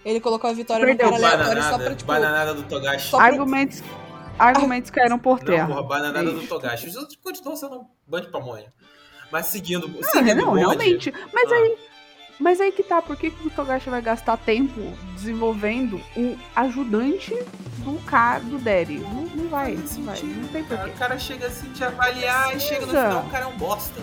Ele 0.05 0.18
colocou 0.20 0.51
a 0.51 0.53
vitória 0.53 0.85
Perdeu. 0.85 1.11
no 1.11 1.20
cara 1.20 1.35
aleatório 1.35 1.62
só 1.62 1.78
pra, 1.78 1.95
tipo... 1.95 2.05
bananada 2.11 2.55
do 2.55 2.62
Togashi. 2.64 3.11
Pra- 3.11 3.22
Argumentos, 3.24 3.83
argumentos 4.39 4.91
caíram 4.91 5.18
por 5.18 5.39
Não, 5.39 5.47
terra. 5.47 5.66
porra, 5.68 5.83
bananada 5.85 6.28
É 6.28 6.33
do 6.33 6.39
isso. 6.39 6.49
Togashi. 6.49 6.89
Os 6.89 6.97
outros 6.97 7.16
continuam 7.22 7.57
sendo 7.57 7.80
um 7.80 7.87
bando 8.07 8.26
de 8.26 8.33
pamonha. 8.33 8.72
Mas 9.30 9.47
seguindo, 9.47 9.87
Não, 9.89 10.03
seguindo 10.11 10.37
não, 10.37 10.47
bonde, 10.47 10.59
realmente. 10.61 11.14
Mas 11.33 11.53
Ah. 11.53 11.55
aí. 11.55 11.78
Mas 12.41 12.61
aí 12.61 12.72
que 12.72 12.83
tá, 12.83 13.01
por 13.01 13.16
que, 13.16 13.30
que 13.30 13.47
o 13.47 13.51
Togashi 13.51 13.89
vai 13.89 14.03
gastar 14.03 14.37
tempo 14.37 14.80
desenvolvendo 15.14 16.01
o 16.16 16.37
ajudante 16.57 17.33
do 17.78 18.03
cara 18.05 18.41
do 18.41 18.59
Derry? 18.59 18.99
Não, 18.99 19.22
não 19.26 19.49
vai, 19.49 19.76
faz 19.76 19.97
não 19.99 20.05
vai, 20.07 20.22
não 20.22 20.49
tem 20.49 20.64
porquê. 20.64 20.91
O 20.91 20.93
cara 20.95 21.18
chega 21.18 21.47
assim, 21.47 21.70
te 21.72 21.85
avaliar 21.85 22.57
e 22.57 22.61
chega 22.61 22.80
no 22.80 22.87
Precisa. 22.89 23.09
final, 23.09 23.26
o 23.26 23.30
cara 23.30 23.45
é 23.45 23.49
um 23.49 23.57
bosta. 23.57 24.01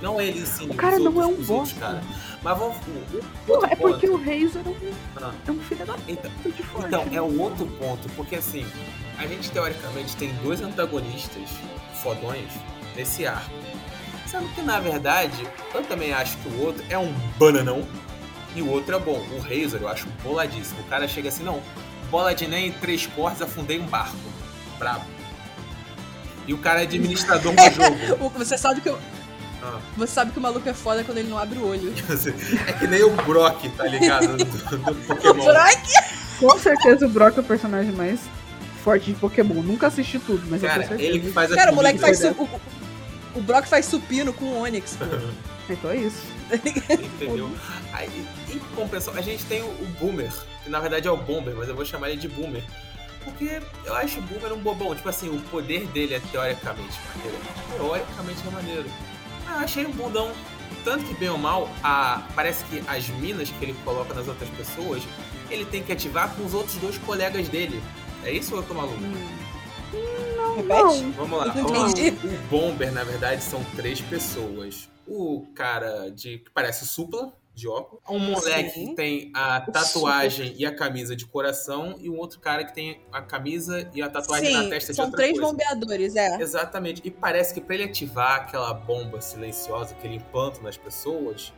Não 0.00 0.20
ele, 0.20 0.44
sim. 0.46 0.68
O 0.70 0.74
cara 0.74 0.98
não 0.98 1.22
é 1.22 1.26
um 1.26 1.34
bosta. 1.34 1.80
cara. 1.80 2.02
Mas 2.42 2.58
vamos. 2.58 2.76
O, 2.76 3.16
o 3.18 3.24
Pô, 3.46 3.52
outro 3.54 3.70
é 3.72 3.76
porque 3.76 4.06
ponto. 4.06 4.20
o 4.20 4.24
Razor 4.24 4.62
é 4.66 4.68
um, 4.68 4.92
Ah, 5.22 5.34
é 5.46 5.50
um 5.50 5.58
filho 5.60 5.86
da 5.86 5.94
então, 6.06 6.30
puta 6.30 6.50
de 6.50 6.62
forte. 6.62 6.86
Então, 6.88 7.08
é 7.10 7.22
o 7.22 7.40
outro 7.40 7.66
ponto, 7.78 8.08
porque 8.10 8.36
assim, 8.36 8.66
a 9.18 9.26
gente 9.26 9.50
teoricamente 9.50 10.14
tem 10.16 10.32
dois 10.42 10.60
antagonistas 10.60 11.48
fodões 12.02 12.50
nesse 12.94 13.26
arco. 13.26 13.50
Sendo 14.34 14.48
que 14.52 14.62
na 14.62 14.80
verdade, 14.80 15.46
eu 15.72 15.82
também 15.84 16.12
acho 16.12 16.36
que 16.38 16.48
o 16.48 16.62
outro 16.62 16.84
é 16.90 16.98
um 16.98 17.12
bananão 17.38 17.86
e 18.56 18.60
o 18.62 18.68
outro 18.68 18.96
é 18.96 18.98
bom. 18.98 19.24
O 19.30 19.38
Razor 19.38 19.80
eu 19.80 19.88
acho 19.88 20.06
boladíssimo. 20.24 20.80
O 20.80 20.84
cara 20.84 21.06
chega 21.06 21.28
assim, 21.28 21.44
não, 21.44 21.62
bola 22.10 22.34
de 22.34 22.48
nem 22.48 22.72
três 22.72 23.06
portas, 23.06 23.42
afundei 23.42 23.78
um 23.78 23.86
barco. 23.86 24.16
Brabo. 24.76 25.04
E 26.48 26.52
o 26.52 26.58
cara 26.58 26.80
é 26.80 26.82
administrador 26.82 27.52
do 27.54 27.62
jogo. 28.10 28.24
O- 28.26 28.30
Você 28.30 28.58
sabe 28.58 28.80
que 28.80 28.88
eu... 28.88 28.98
Ah. 29.62 29.78
Você 29.96 30.12
sabe 30.12 30.32
que 30.32 30.38
o 30.38 30.42
maluco 30.42 30.68
é 30.68 30.74
foda 30.74 31.04
quando 31.04 31.18
ele 31.18 31.28
não 31.30 31.38
abre 31.38 31.58
o 31.58 31.68
olho. 31.68 31.94
É 32.66 32.72
que 32.72 32.86
nem 32.88 33.04
o 33.04 33.10
Brock, 33.10 33.68
tá 33.76 33.84
ligado? 33.84 34.36
Do, 34.36 34.44
do 34.44 34.90
O 34.90 34.94
Pokémon. 35.06 35.44
Brock 35.44 35.78
Com 36.40 36.58
certeza 36.58 37.06
o 37.06 37.08
Brock 37.08 37.36
é 37.36 37.40
o 37.40 37.44
personagem 37.44 37.92
mais 37.92 38.18
forte 38.82 39.06
de 39.12 39.14
Pokémon. 39.14 39.62
Nunca 39.62 39.86
assisti 39.86 40.18
tudo, 40.18 40.42
mas 40.50 40.60
eu 40.60 40.68
Cara, 40.68 40.80
tenho 40.82 40.88
certeza. 40.90 41.10
ele 41.10 41.20
que 41.20 41.30
faz 41.32 41.52
a 41.52 41.54
Cara, 41.54 41.70
o 41.70 41.74
moleque 41.76 41.98
faz. 42.00 42.18
Su... 42.18 42.28
O, 42.32 42.48
o 43.34 43.40
Brock 43.40 43.66
faz 43.66 43.86
supino 43.86 44.32
com 44.32 44.44
o 44.44 44.62
Onix, 44.62 44.96
pô. 44.96 45.04
Então 45.66 45.90
é 45.90 45.96
isso. 45.96 46.22
Entendeu? 46.52 47.50
Aí, 47.90 48.26
em 48.52 48.58
compensação, 48.76 49.14
a 49.14 49.22
gente 49.22 49.42
tem 49.46 49.62
o, 49.62 49.66
o 49.66 49.86
Boomer, 49.98 50.30
que 50.62 50.68
na 50.68 50.78
verdade 50.78 51.08
é 51.08 51.10
o 51.10 51.16
Bomber, 51.16 51.54
mas 51.56 51.70
eu 51.70 51.74
vou 51.74 51.86
chamar 51.86 52.10
ele 52.10 52.20
de 52.20 52.28
Boomer. 52.28 52.62
Porque 53.24 53.62
eu 53.84 53.94
acho 53.94 54.18
o 54.18 54.22
Boomer 54.22 54.52
um 54.52 54.58
bobão. 54.58 54.94
Tipo 54.94 55.08
assim, 55.08 55.30
o 55.30 55.40
poder 55.44 55.86
dele 55.86 56.14
é 56.14 56.20
teoricamente 56.20 56.98
maneiro. 57.16 57.38
Teoricamente 57.76 58.46
é 58.46 58.50
maneiro. 58.50 58.90
Ah, 59.46 59.54
eu 59.54 59.58
achei 59.60 59.86
um 59.86 59.92
bundão. 59.92 60.32
Tanto 60.84 61.02
que, 61.04 61.14
bem 61.14 61.30
ou 61.30 61.38
mal, 61.38 61.70
a, 61.82 62.22
parece 62.34 62.62
que 62.64 62.82
as 62.86 63.08
minas 63.08 63.48
que 63.48 63.64
ele 63.64 63.74
coloca 63.84 64.12
nas 64.12 64.28
outras 64.28 64.50
pessoas, 64.50 65.02
ele 65.50 65.64
tem 65.64 65.82
que 65.82 65.90
ativar 65.90 66.34
com 66.34 66.44
os 66.44 66.52
outros 66.52 66.76
dois 66.76 66.98
colegas 66.98 67.48
dele. 67.48 67.82
É 68.22 68.30
isso 68.30 68.54
ou 68.54 68.60
eu 68.60 68.66
tô 68.66 68.74
maluco? 68.74 68.98
Repete? 70.56 71.04
Vamos 71.16 71.38
lá. 71.38 71.52
Vamos 71.52 71.72
lá. 71.72 71.86
O 71.86 72.48
Bomber, 72.48 72.92
na 72.92 73.04
verdade, 73.04 73.42
são 73.42 73.62
três 73.76 74.00
pessoas. 74.00 74.88
O 75.06 75.46
cara 75.54 76.10
de 76.10 76.38
que 76.38 76.50
parece 76.50 76.84
o 76.84 76.86
Supla, 76.86 77.32
de 77.54 77.68
óculos. 77.68 78.02
Um 78.08 78.18
moleque 78.18 78.70
Sim. 78.70 78.88
que 78.88 78.94
tem 78.94 79.30
a 79.34 79.60
tatuagem 79.60 80.54
e 80.58 80.66
a 80.66 80.74
camisa 80.74 81.14
de 81.14 81.24
coração. 81.26 81.96
E 82.00 82.10
um 82.10 82.16
outro 82.16 82.40
cara 82.40 82.64
que 82.64 82.74
tem 82.74 83.00
a 83.12 83.22
camisa 83.22 83.88
e 83.94 84.02
a 84.02 84.08
tatuagem 84.08 84.52
na 84.52 84.62
Sim, 84.64 84.70
testa 84.70 84.92
de 84.92 84.96
são 84.96 85.04
outra 85.06 85.18
três 85.18 85.38
coisa. 85.38 85.52
bombeadores, 85.52 86.16
é. 86.16 86.40
Exatamente. 86.40 87.00
E 87.04 87.10
parece 87.10 87.54
que 87.54 87.60
pra 87.60 87.74
ele 87.74 87.84
ativar 87.84 88.40
aquela 88.40 88.72
bomba 88.74 89.20
silenciosa, 89.20 89.94
aquele 89.94 90.16
impanto 90.16 90.62
nas 90.62 90.76
pessoas, 90.76 91.52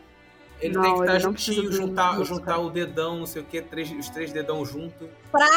ele 0.61 0.75
Não, 0.75 0.83
tem 0.83 0.95
que 0.95 1.01
estar 1.01 1.15
ele 1.15 1.33
precisa 1.33 1.63
juntinho, 1.63 1.73
juntar, 1.73 2.25
juntar 2.25 2.59
o 2.59 2.71
dedão, 2.71 3.19
não 3.19 3.27
sei 3.27 3.43
o 3.43 3.45
que, 3.45 3.63
três, 3.63 3.91
os 3.91 4.09
três 4.11 4.33
dedão 4.33 4.65
junto. 4.65 5.09
Pra 5.31 5.49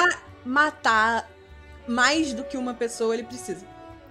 matar 0.46 1.30
mais 1.90 2.34
do 2.34 2.44
que 2.44 2.56
uma 2.56 2.74
pessoa, 2.74 3.14
ele 3.14 3.24
precisa. 3.24 3.66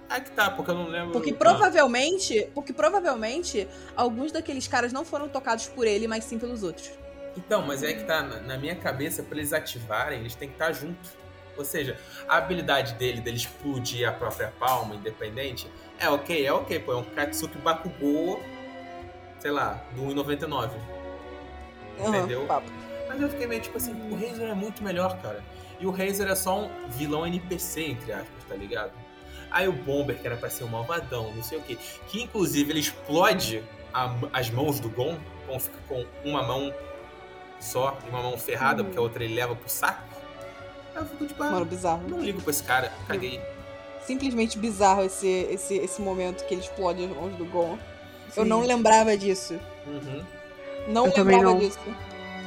Ah, 0.09 0.19
que 0.19 0.31
tá, 0.31 0.49
porque 0.51 0.69
eu 0.71 0.75
não 0.75 0.87
lembro. 0.87 1.11
Porque 1.11 1.31
Ah, 1.31 1.35
provavelmente, 1.37 2.49
porque 2.53 2.73
provavelmente 2.73 3.67
alguns 3.95 4.31
daqueles 4.31 4.67
caras 4.67 4.91
não 4.91 5.05
foram 5.05 5.29
tocados 5.29 5.67
por 5.67 5.87
ele, 5.87 6.07
mas 6.07 6.23
sim 6.25 6.37
pelos 6.37 6.61
outros. 6.63 6.91
Então, 7.37 7.61
mas 7.61 7.83
é 7.83 7.93
que 7.93 8.03
tá, 8.03 8.21
na, 8.21 8.39
na 8.41 8.57
minha 8.57 8.75
cabeça, 8.75 9.23
pra 9.23 9.37
eles 9.37 9.53
ativarem, 9.53 10.19
eles 10.19 10.35
têm 10.35 10.49
que 10.49 10.55
estar 10.55 10.73
juntos. 10.73 11.11
Ou 11.57 11.63
seja, 11.63 11.97
a 12.27 12.37
habilidade 12.37 12.93
dele, 12.95 13.21
dele 13.21 13.37
explodir 13.37 14.07
a 14.07 14.11
própria 14.11 14.51
palma, 14.59 14.95
independente, 14.95 15.69
é 15.99 16.09
ok, 16.09 16.45
é 16.45 16.51
ok, 16.51 16.79
pô, 16.79 16.93
é 16.93 16.95
um 16.95 17.03
Katsuki 17.03 17.57
Bakugou, 17.59 18.41
sei 19.39 19.51
lá, 19.51 19.81
do 19.95 20.01
1,99. 20.03 20.71
Aham, 21.99 22.17
Entendeu? 22.17 22.45
papo. 22.45 22.69
Mas 23.07 23.21
eu 23.21 23.29
fiquei 23.29 23.47
meio 23.47 23.61
tipo 23.61 23.77
assim, 23.77 23.93
o 24.09 24.15
Razer 24.15 24.49
é 24.49 24.53
muito 24.53 24.83
melhor, 24.83 25.21
cara. 25.21 25.43
E 25.79 25.85
o 25.87 25.91
Razer 25.91 26.27
é 26.27 26.35
só 26.35 26.59
um 26.65 26.69
vilão 26.89 27.25
NPC, 27.25 27.81
entre 27.91 28.11
aspas, 28.11 28.43
tá 28.47 28.55
ligado? 28.55 28.91
Aí 29.49 29.67
o 29.67 29.71
Bomber, 29.71 30.17
que 30.19 30.27
era 30.27 30.35
pra 30.37 30.49
ser 30.49 30.63
um 30.63 30.67
malvadão, 30.67 31.33
não 31.33 31.41
sei 31.41 31.57
o 31.57 31.61
quê. 31.61 31.77
Que 32.07 32.21
inclusive 32.21 32.71
ele 32.71 32.79
explode 32.81 33.63
a- 33.93 34.13
as 34.33 34.49
mãos 34.49 34.79
do 34.79 34.89
Gon. 34.89 35.17
Gon 35.47 35.59
fica 35.59 35.77
com 35.87 36.05
uma 36.23 36.43
mão 36.43 36.73
só 37.59 37.97
e 38.05 38.09
uma 38.09 38.21
mão 38.21 38.37
ferrada, 38.37 38.83
porque 38.83 38.97
a 38.97 39.01
outra 39.01 39.23
ele 39.23 39.33
leva 39.33 39.55
pro 39.55 39.69
saco. 39.69 40.03
Aí 40.95 41.01
eu 41.01 41.05
fico 41.07 41.25
tipo, 41.25 41.41
ah, 41.43 41.51
Mano, 41.51 41.65
bizarro. 41.65 42.03
não 42.07 42.19
ligo 42.21 42.41
pra 42.41 42.51
esse 42.51 42.63
cara, 42.63 42.91
caguei. 43.07 43.41
Simplesmente 44.03 44.57
bizarro 44.57 45.03
esse, 45.03 45.27
esse, 45.27 45.75
esse 45.77 46.01
momento 46.01 46.45
que 46.45 46.53
ele 46.53 46.61
explode 46.61 47.03
as 47.05 47.09
mãos 47.11 47.35
do 47.35 47.45
Gon. 47.45 47.77
Eu 48.35 48.43
Sim. 48.43 48.49
não 48.49 48.61
lembrava 48.65 49.17
disso. 49.17 49.59
Uhum. 49.87 50.23
Não 50.87 51.07
Eu 51.07 51.13
lembrava 51.17 51.43
não. 51.43 51.59
disso. 51.59 51.79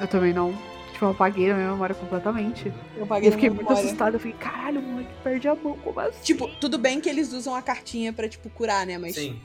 Eu 0.00 0.06
também 0.08 0.32
não. 0.32 0.56
Tipo, 1.02 1.06
eu 1.06 1.10
apaguei 1.10 1.50
a 1.50 1.54
minha 1.54 1.70
memória 1.72 1.94
completamente. 1.96 2.72
Eu 2.96 3.04
E 3.04 3.08
paguei 3.08 3.28
eu 3.28 3.32
fiquei 3.32 3.48
muito 3.50 3.62
memória. 3.64 3.84
assustada. 3.84 4.16
Eu 4.16 4.20
fiquei, 4.20 4.38
caralho, 4.38 4.78
o 4.80 4.82
moleque 4.84 5.10
perde 5.24 5.48
a 5.48 5.54
mão, 5.56 5.76
como 5.82 5.98
assim? 5.98 6.22
Tipo, 6.22 6.46
tudo 6.60 6.78
bem 6.78 7.00
que 7.00 7.08
eles 7.08 7.32
usam 7.32 7.54
a 7.56 7.62
cartinha 7.62 8.12
pra, 8.12 8.28
tipo, 8.28 8.48
curar, 8.50 8.86
né? 8.86 8.98
Mas 8.98 9.16
Sim. 9.16 9.40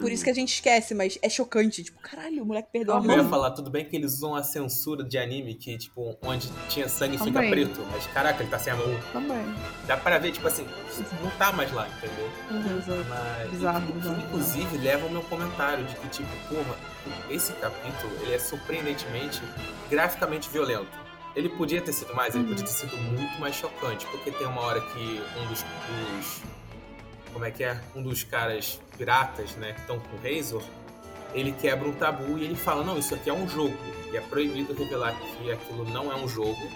por 0.00 0.10
isso 0.10 0.24
que 0.24 0.30
a 0.30 0.34
gente 0.34 0.54
esquece, 0.54 0.94
mas 0.94 1.18
é 1.20 1.28
chocante. 1.28 1.82
Tipo, 1.84 2.00
caralho, 2.00 2.42
o 2.42 2.46
moleque 2.46 2.68
perdeu 2.72 2.94
a 2.94 2.98
Eu 2.98 3.10
ia 3.10 3.16
mão. 3.18 3.28
falar, 3.28 3.50
tudo 3.50 3.70
bem 3.70 3.84
que 3.84 3.94
eles 3.94 4.14
usam 4.14 4.34
a 4.34 4.42
censura 4.42 5.04
de 5.04 5.18
anime, 5.18 5.54
que, 5.54 5.76
tipo, 5.76 6.16
onde 6.22 6.50
tinha 6.70 6.88
sangue 6.88 7.18
fica 7.18 7.30
Também. 7.30 7.50
preto. 7.50 7.86
Mas, 7.92 8.06
caraca, 8.06 8.42
ele 8.42 8.50
tá 8.50 8.58
sem 8.58 8.72
a 8.72 8.76
mão. 8.76 8.86
Também. 9.12 9.54
Dá 9.86 9.96
pra 9.98 10.16
ver, 10.18 10.32
tipo 10.32 10.46
assim, 10.48 10.66
não 11.22 11.30
tá 11.32 11.52
mais 11.52 11.70
lá, 11.72 11.86
entendeu? 11.88 12.30
Exato. 12.78 13.06
Mas, 13.10 13.50
Bizarro, 13.50 13.86
que, 13.86 13.92
bizarro. 13.92 14.22
inclusive, 14.22 14.78
leva 14.78 15.04
ao 15.04 15.10
meu 15.10 15.22
comentário 15.24 15.84
de 15.84 15.94
que, 15.96 16.08
tipo, 16.08 16.30
porra, 16.48 16.74
esse 17.28 17.52
capítulo, 17.54 18.12
ele 18.22 18.32
é 18.34 18.38
surpreendentemente 18.38 19.42
graficamente 19.90 20.48
violento. 20.48 21.01
Ele 21.34 21.48
podia 21.48 21.80
ter 21.80 21.92
sido 21.92 22.14
mais, 22.14 22.34
ele 22.34 22.44
Uhum. 22.44 22.50
podia 22.50 22.64
ter 22.66 22.72
sido 22.72 22.96
muito 22.96 23.40
mais 23.40 23.54
chocante, 23.54 24.06
porque 24.06 24.30
tem 24.30 24.46
uma 24.46 24.60
hora 24.60 24.80
que 24.80 25.22
um 25.38 25.46
dos, 25.46 25.62
dos- 25.62 26.42
como 27.32 27.44
é 27.44 27.50
que 27.50 27.64
é? 27.64 27.80
Um 27.94 28.02
dos 28.02 28.22
caras 28.22 28.78
piratas, 28.98 29.52
né, 29.56 29.72
que 29.72 29.80
estão 29.80 29.98
com 29.98 30.16
o 30.16 30.20
Razor, 30.22 30.62
ele 31.32 31.52
quebra 31.52 31.88
um 31.88 31.92
tabu 31.92 32.38
e 32.38 32.44
ele 32.44 32.54
fala, 32.54 32.84
não, 32.84 32.98
isso 32.98 33.14
aqui 33.14 33.30
é 33.30 33.32
um 33.32 33.48
jogo, 33.48 33.74
e 34.12 34.16
é 34.16 34.20
proibido 34.20 34.74
revelar 34.74 35.14
que 35.14 35.50
aquilo 35.50 35.84
não 35.88 36.12
é 36.12 36.16
um 36.16 36.28
jogo 36.28 36.70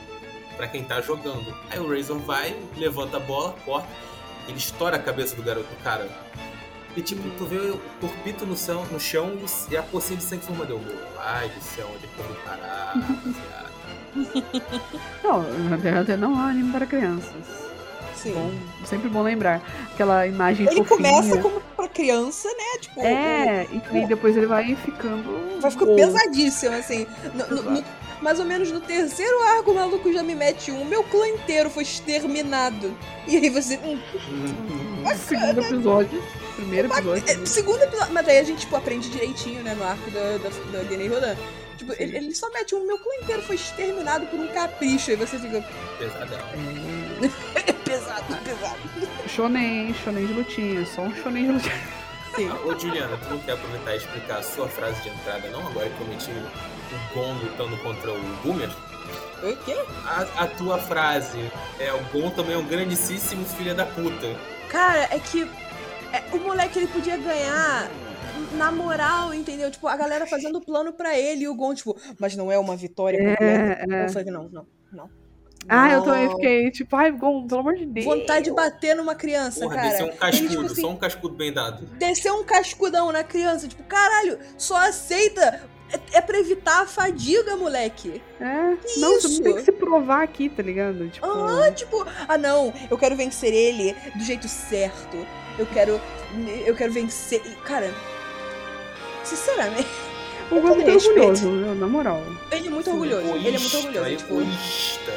pra 0.56 0.66
quem 0.66 0.82
tá 0.82 1.02
jogando. 1.02 1.54
Aí 1.68 1.78
o 1.78 1.94
Razor 1.94 2.18
vai, 2.20 2.56
levanta 2.78 3.18
a 3.18 3.20
bola, 3.20 3.54
corta, 3.66 3.88
ele 4.48 4.56
estoura 4.56 4.96
a 4.96 4.98
cabeça 4.98 5.36
do 5.36 5.42
garoto, 5.42 5.68
cara. 5.84 6.08
E 6.96 7.02
tipo, 7.02 7.28
tu 7.36 7.44
vê 7.44 7.56
o 7.58 7.78
corpito 8.00 8.46
no 8.46 8.56
chão, 8.56 8.82
no 8.86 8.98
chão 8.98 9.36
e 9.70 9.76
a 9.76 9.82
pocinha 9.82 10.16
de 10.16 10.24
sangue 10.24 10.46
forma 10.46 10.64
deu. 10.64 10.80
Ai 11.18 11.46
do 11.50 11.60
céu, 11.62 11.86
onde 11.94 12.06
é 12.06 12.08
que 12.08 12.18
eu 12.18 12.24
vou 12.24 12.36
parar, 12.36 12.94
rapaziada? 12.96 13.65
Não, 15.22 15.40
Hunter 15.40 15.92
x 15.92 16.00
Hunter 16.02 16.18
não 16.18 16.32
é 16.32 16.36
um 16.36 16.40
anime 16.48 16.72
para 16.72 16.86
crianças. 16.86 17.30
Sim. 18.14 18.32
Bom, 18.32 18.50
sempre 18.86 19.08
bom 19.08 19.22
lembrar. 19.22 19.60
Aquela 19.92 20.26
imagem 20.26 20.66
Ele 20.66 20.82
fofinha. 20.84 21.10
começa 21.12 21.38
como 21.42 21.60
pra 21.76 21.86
criança, 21.88 22.48
né? 22.48 22.78
Tipo, 22.80 23.00
É, 23.00 23.66
e 23.70 23.96
aí 23.98 24.06
depois 24.06 24.36
ele 24.36 24.46
vai 24.46 24.74
ficando. 24.76 25.60
vai 25.60 25.70
ficar 25.70 25.84
bom. 25.86 25.94
pesadíssimo, 25.96 26.74
assim. 26.74 27.06
No- 27.34 27.56
no- 27.62 27.70
no- 27.72 27.84
mais 28.22 28.40
ou 28.40 28.46
menos 28.46 28.72
no 28.72 28.80
terceiro 28.80 29.38
arco, 29.56 29.70
o 29.70 29.74
maluco 29.74 30.10
já 30.12 30.22
me 30.22 30.34
mete 30.34 30.72
um. 30.72 30.84
Meu 30.86 31.04
clã 31.04 31.28
inteiro 31.28 31.68
foi 31.68 31.82
exterminado. 31.82 32.96
E 33.28 33.36
aí 33.36 33.50
você. 33.50 33.76
hum, 33.84 33.98
Segundo 35.16 35.60
episódio. 35.60 36.22
Primeiro 36.56 36.88
episódio. 36.88 37.22
É, 37.28 37.46
segundo 37.46 37.82
episódio. 37.82 38.14
Mas 38.14 38.26
aí 38.28 38.38
a 38.38 38.42
gente, 38.44 38.60
tipo, 38.60 38.74
aprende 38.76 39.10
direitinho, 39.10 39.62
né, 39.62 39.74
no 39.74 39.84
arco 39.84 40.10
da, 40.10 40.20
da, 40.38 40.48
Rodan. 41.14 41.36
Tipo, 41.76 41.92
ele, 41.98 42.16
ele 42.16 42.34
só 42.34 42.48
mete 42.50 42.74
um. 42.74 42.86
Meu 42.86 42.98
clã 42.98 43.14
inteiro 43.22 43.42
foi 43.42 43.56
exterminado 43.56 44.26
por 44.26 44.38
um 44.40 44.48
capricho. 44.48 45.10
Aí 45.10 45.16
você 45.16 45.38
fica. 45.38 45.62
Pesadão. 45.98 46.38
É 47.54 47.72
pesado, 47.84 48.36
pesado. 48.44 48.78
Shonen, 49.28 49.94
shonen 49.94 50.26
de 50.26 50.32
lutinha. 50.32 50.86
Só 50.86 51.02
um 51.02 51.14
shonen 51.14 51.46
de 51.46 51.52
lutinha. 51.52 51.96
Sim. 52.34 52.50
Ah, 52.50 52.66
Ô 52.66 52.78
Juliana, 52.78 53.16
tu 53.16 53.30
não 53.30 53.38
quer 53.38 53.52
aproveitar 53.52 53.94
e 53.94 53.96
explicar 53.98 54.38
a 54.38 54.42
sua 54.42 54.68
frase 54.68 55.00
de 55.02 55.08
entrada, 55.08 55.48
não? 55.48 55.66
Agora 55.66 55.88
que 55.88 56.00
eu 56.00 56.06
meti 56.06 56.30
o 56.30 57.14
Gon 57.14 57.34
lutando 57.34 57.76
contra 57.78 58.12
o 58.12 58.20
Boomer? 58.42 58.70
O 59.42 59.56
quê? 59.64 59.76
A, 60.04 60.44
a 60.44 60.46
tua 60.46 60.78
frase 60.78 61.50
é 61.78 61.92
o 61.92 61.98
Gon 62.12 62.30
também 62.30 62.54
é 62.54 62.58
um 62.58 62.66
grandíssimo 62.66 63.44
filho 63.44 63.74
da 63.74 63.86
puta. 63.86 64.36
Cara, 64.68 65.08
é 65.10 65.18
que 65.18 65.48
é, 66.12 66.22
o 66.32 66.38
moleque 66.38 66.78
ele 66.78 66.88
podia 66.88 67.16
ganhar 67.16 67.88
na 68.52 68.70
moral, 68.72 69.32
entendeu? 69.34 69.70
Tipo, 69.70 69.88
a 69.88 69.96
galera 69.96 70.26
fazendo 70.26 70.60
plano 70.60 70.92
pra 70.92 71.18
ele 71.18 71.44
e 71.44 71.48
o 71.48 71.54
Gon, 71.54 71.74
tipo, 71.74 71.96
mas 72.18 72.36
não 72.36 72.50
é 72.52 72.58
uma 72.58 72.76
vitória 72.76 73.18
completa. 73.18 73.44
É, 73.44 73.86
é. 73.90 74.04
Eu 74.04 74.08
falei, 74.10 74.30
não, 74.32 74.48
não, 74.48 74.66
não. 74.92 75.10
Ah, 75.68 75.90
eu 75.90 75.98
Não. 75.98 76.04
também 76.04 76.30
fiquei 76.30 76.70
tipo, 76.70 76.94
ai, 76.94 77.10
Gon, 77.10 77.44
pelo 77.48 77.60
amor 77.60 77.74
de 77.74 77.86
Deus. 77.86 78.06
Vontade 78.06 78.44
de 78.44 78.52
bater 78.52 78.94
numa 78.94 79.16
criança, 79.16 79.60
Porra, 79.60 79.74
cara. 79.74 79.88
desceu 79.88 80.06
um 80.06 80.10
Ele, 80.10 80.18
cascudo, 80.18 80.48
tipo 80.50 80.62
assim, 80.66 80.80
só 80.80 80.90
um 80.90 80.96
cascudo 80.96 81.34
bem 81.34 81.52
dado. 81.52 81.86
descer 81.98 82.30
um 82.32 82.44
cascudão 82.44 83.10
na 83.10 83.24
criança, 83.24 83.66
tipo, 83.66 83.82
caralho, 83.84 84.38
só 84.56 84.76
aceita. 84.76 85.62
É, 86.12 86.18
é 86.18 86.20
pra 86.20 86.36
evitar 86.38 86.82
a 86.82 86.86
fadiga, 86.86 87.56
moleque. 87.56 88.20
É, 88.40 88.76
Que 88.76 89.00
não, 89.00 89.20
você 89.20 89.26
isso? 89.28 89.36
não 89.38 89.44
tem 89.44 89.54
que 89.54 89.62
se 89.62 89.72
provar 89.72 90.22
aqui, 90.22 90.48
tá 90.48 90.60
ligado? 90.62 91.08
Tipo, 91.08 91.26
Ah, 91.26 91.70
tipo, 91.72 92.04
ah 92.28 92.36
não, 92.38 92.72
eu 92.90 92.98
quero 92.98 93.14
vencer 93.16 93.52
ele 93.52 93.94
do 94.16 94.22
jeito 94.24 94.48
certo. 94.48 95.16
Eu 95.58 95.64
quero. 95.66 96.00
Eu 96.66 96.74
quero 96.76 96.92
vencer. 96.92 97.40
Cara, 97.64 97.92
sinceramente, 99.26 99.88
o 100.50 100.60
Gon 100.60 100.80
é 100.80 100.94
orgulhoso, 100.94 101.50
viu? 101.50 101.74
Na 101.74 101.86
moral. 101.86 102.22
ele 102.52 102.68
é 102.68 102.70
muito 102.70 102.84
Sim, 102.84 102.92
orgulhoso. 102.92 103.26
ele 103.36 103.48
é 103.48 103.58
muito 103.58 103.76
Egoísta, 103.76 103.76
orgulhoso. 103.78 104.16
Tipo, 104.16 104.34
egoísta. 104.40 105.12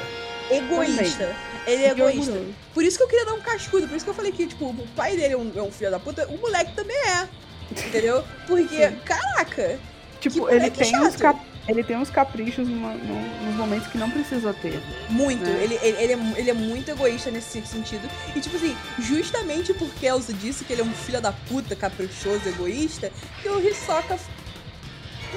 egoísta. 0.51 1.35
Ele 1.67 1.83
é 1.83 1.89
egoísta. 1.91 2.31
orgulhoso. 2.31 2.55
Por 2.73 2.83
isso 2.83 2.97
que 2.97 3.03
eu 3.03 3.07
queria 3.07 3.25
dar 3.25 3.33
um 3.33 3.41
cascudo. 3.41 3.87
Por 3.87 3.95
isso 3.95 4.05
que 4.05 4.09
eu 4.11 4.15
falei 4.15 4.31
que, 4.31 4.47
tipo, 4.47 4.65
o 4.65 4.87
pai 4.95 5.15
dele 5.15 5.33
é 5.33 5.37
um, 5.37 5.51
é 5.55 5.61
um 5.61 5.71
filho 5.71 5.91
da 5.91 5.99
puta. 5.99 6.27
O 6.27 6.37
moleque 6.37 6.73
também 6.75 6.97
é. 6.97 7.27
Entendeu? 7.71 8.23
Porque, 8.47 8.87
Sim. 8.89 8.95
caraca. 9.05 9.79
Tipo, 10.19 10.49
ele 10.49 10.69
tem, 10.71 10.97
uns 10.97 11.13
chato. 11.13 11.19
cap... 11.19 11.39
ele 11.69 11.83
tem 11.83 11.95
uns 11.97 12.09
caprichos 12.09 12.67
numa- 12.67 12.93
num- 12.93 13.45
nos 13.45 13.55
momentos 13.55 13.87
que 13.87 13.97
não 13.97 14.09
precisa 14.09 14.53
ter. 14.53 14.81
Muito. 15.09 15.45
É. 15.47 15.63
Ele, 15.63 15.75
ele, 15.81 15.97
ele, 16.03 16.13
é, 16.13 16.39
ele 16.39 16.49
é 16.49 16.53
muito 16.53 16.89
egoísta 16.91 17.29
nesse 17.31 17.61
sentido. 17.65 18.09
E, 18.35 18.39
tipo 18.39 18.55
assim, 18.55 18.75
justamente 18.99 19.73
porque 19.73 20.05
Elsa 20.05 20.33
disse 20.33 20.63
que 20.65 20.73
ele 20.73 20.81
é 20.81 20.85
um 20.85 20.93
filho 20.93 21.21
da 21.21 21.31
puta, 21.31 21.75
caprichoso, 21.75 22.47
egoísta, 22.47 23.11
que 23.41 23.49
o 23.49 23.59
Hisoka 23.59 24.17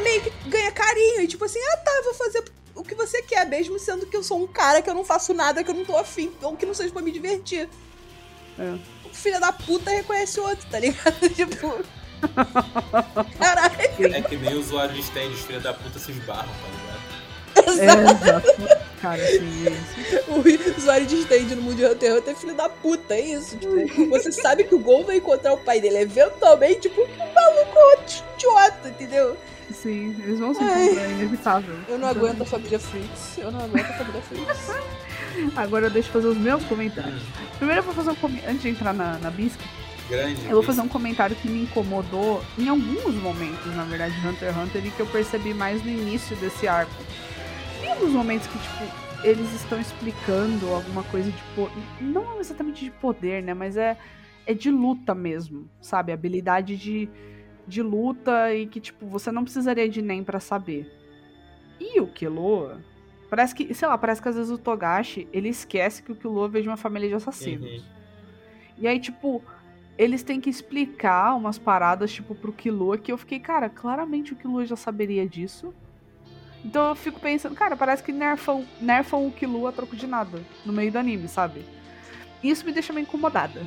meio 0.03 0.22
que 0.22 0.30
ganha 0.49 0.70
carinho. 0.72 1.20
E, 1.22 1.26
tipo 1.28 1.45
assim, 1.45 1.61
ah 1.72 1.76
tá, 1.78 2.01
vou 2.05 2.14
fazer 2.14 2.45
o 2.74 2.83
que 2.83 2.95
você 2.95 3.20
quer, 3.22 3.47
mesmo 3.47 3.78
sendo 3.78 4.07
que 4.07 4.16
eu 4.16 4.22
sou 4.22 4.43
um 4.43 4.47
cara 4.47 4.80
que 4.80 4.89
eu 4.89 4.95
não 4.95 5.05
faço 5.05 5.35
nada, 5.35 5.62
que 5.62 5.70
eu 5.70 5.74
não 5.74 5.85
tô 5.85 5.97
afim, 5.97 6.33
ou 6.41 6.57
que 6.57 6.64
não 6.64 6.72
seja 6.74 6.93
pra 6.93 7.03
me 7.03 7.12
divertir. 7.12 7.68
É. 8.59 8.74
O 9.05 9.14
filho 9.14 9.39
da 9.39 9.53
puta 9.53 9.91
reconhece 9.91 10.41
o 10.41 10.45
outro, 10.45 10.66
tá 10.70 10.78
ligado? 10.78 11.18
tipo. 11.35 11.85
É 14.07 14.22
que 14.22 14.36
nem 14.36 14.55
usuário 14.55 14.94
de 14.94 15.00
stand, 15.00 15.28
os 15.28 15.40
filhos 15.40 15.62
da 15.62 15.72
puta 15.72 15.98
se 15.98 16.12
esbarram, 16.12 16.48
tá 16.48 16.68
ligado? 16.68 17.03
É, 17.80 17.84
exato. 18.11 18.82
Cara, 19.00 19.22
assim, 19.22 19.66
é 19.66 19.70
isso. 19.70 20.30
O 20.30 20.78
usuário 20.78 21.07
de 21.07 21.16
stand 21.16 21.57
no 21.57 21.62
mundo 21.62 21.76
de 21.76 21.84
Hunter 21.84 22.11
x 22.11 22.18
Hunter 22.18 22.34
é 22.34 22.36
filho 22.36 22.55
da 22.55 22.68
puta, 22.68 23.14
é 23.14 23.20
isso. 23.20 23.57
Tipo, 23.57 24.07
você 24.09 24.30
sabe 24.30 24.64
que 24.64 24.74
o 24.74 24.78
Gon 24.78 25.05
vai 25.05 25.16
encontrar 25.16 25.53
o 25.53 25.59
pai 25.59 25.80
dele 25.80 25.98
eventualmente, 25.98 26.82
tipo, 26.82 27.05
que 27.07 27.18
maluco 27.18 27.78
outro 27.90 28.24
idiota, 28.36 28.88
entendeu? 28.88 29.36
Sim, 29.72 30.14
eles 30.22 30.38
vão 30.38 30.55
se 30.55 30.62
encontrar, 30.62 31.05
é 31.05 31.11
inevitável. 31.11 31.74
Eu 31.88 31.98
não 31.98 32.09
aguento 32.09 32.42
a 32.42 32.44
família 32.44 32.78
Freaks. 32.78 33.38
Eu 33.38 33.50
não 33.50 33.61
aguento 33.61 33.86
a 33.86 33.94
família 33.94 34.22
Freaks. 34.22 34.70
Agora 35.57 35.88
deixa 35.88 36.09
eu 36.09 36.12
fazer 36.12 36.28
os 36.28 36.36
meus 36.36 36.62
comentários. 36.64 37.22
Primeiro 37.57 37.80
eu 37.80 37.84
vou 37.84 37.94
fazer 37.94 38.11
um 38.11 38.14
comentário. 38.14 38.50
Antes 38.50 38.62
de 38.62 38.68
entrar 38.68 38.92
na, 38.92 39.18
na 39.18 39.30
Bisque, 39.30 39.64
Grande. 40.12 40.44
eu 40.44 40.52
vou 40.52 40.62
fazer 40.62 40.82
um 40.82 40.88
comentário 40.88 41.34
que 41.34 41.48
me 41.48 41.62
incomodou 41.62 42.42
em 42.58 42.68
alguns 42.68 43.14
momentos, 43.14 43.74
na 43.74 43.84
verdade, 43.84 44.20
de 44.20 44.26
Hunter 44.26 44.48
x 44.48 44.56
Hunter, 44.56 44.86
e 44.86 44.90
que 44.90 45.00
eu 45.00 45.06
percebi 45.06 45.54
mais 45.54 45.82
no 45.82 45.90
início 45.90 46.36
desse 46.36 46.68
arco. 46.68 46.92
Tem 47.80 47.90
alguns 47.90 48.12
momentos 48.12 48.46
que, 48.46 48.58
tipo, 48.58 48.84
eles 49.24 49.52
estão 49.54 49.80
explicando 49.80 50.68
alguma 50.68 51.02
coisa 51.04 51.30
de 51.30 51.42
poder. 51.54 51.82
Não 52.00 52.38
exatamente 52.40 52.84
de 52.84 52.90
poder, 52.90 53.42
né? 53.42 53.54
Mas 53.54 53.76
é, 53.76 53.96
é 54.46 54.52
de 54.52 54.70
luta 54.70 55.14
mesmo, 55.14 55.68
sabe? 55.80 56.12
Habilidade 56.12 56.76
de, 56.76 57.08
de 57.66 57.82
luta 57.82 58.54
e 58.54 58.66
que, 58.66 58.80
tipo, 58.80 59.06
você 59.06 59.32
não 59.32 59.44
precisaria 59.44 59.88
de 59.88 60.02
nem 60.02 60.22
pra 60.22 60.40
saber. 60.40 60.92
E 61.80 62.00
o 62.00 62.06
Killua. 62.06 62.80
Parece 63.30 63.54
que, 63.54 63.72
sei 63.72 63.88
lá, 63.88 63.96
parece 63.96 64.20
que 64.20 64.28
às 64.28 64.36
vezes 64.36 64.50
o 64.50 64.58
Togashi, 64.58 65.26
ele 65.32 65.48
esquece 65.48 66.02
que 66.02 66.12
o 66.12 66.14
Killua 66.14 66.48
veio 66.48 66.64
de 66.64 66.68
uma 66.68 66.76
família 66.76 67.08
de 67.08 67.14
assassinos. 67.14 67.70
Uhum. 67.70 67.82
E 68.76 68.86
aí, 68.86 69.00
tipo, 69.00 69.42
eles 70.03 70.22
têm 70.22 70.40
que 70.40 70.50
explicar 70.50 71.34
umas 71.36 71.59
paradas, 71.59 72.12
tipo, 72.12 72.34
pro 72.34 72.53
Killua, 72.53 72.98
que 72.98 73.12
eu 73.12 73.18
fiquei, 73.18 73.38
cara, 73.38 73.68
claramente 73.68 74.32
o 74.32 74.36
Killua 74.36 74.66
já 74.66 74.74
saberia 74.74 75.26
disso. 75.28 75.72
Então 76.64 76.88
eu 76.88 76.94
fico 76.94 77.20
pensando, 77.20 77.55
cara, 77.55 77.76
parece 77.76 78.03
que 78.03 78.12
nerfam, 78.12 78.64
nerfam 78.80 79.26
o 79.26 79.32
Killua 79.32 79.70
a 79.70 79.72
troco 79.72 79.94
de 79.94 80.07
nada 80.07 80.40
no 80.66 80.72
meio 80.72 80.90
do 80.90 80.98
anime, 80.98 81.28
sabe? 81.28 81.64
Isso 82.42 82.64
me 82.66 82.72
deixa 82.72 82.92
meio 82.92 83.05
incomodada, 83.05 83.62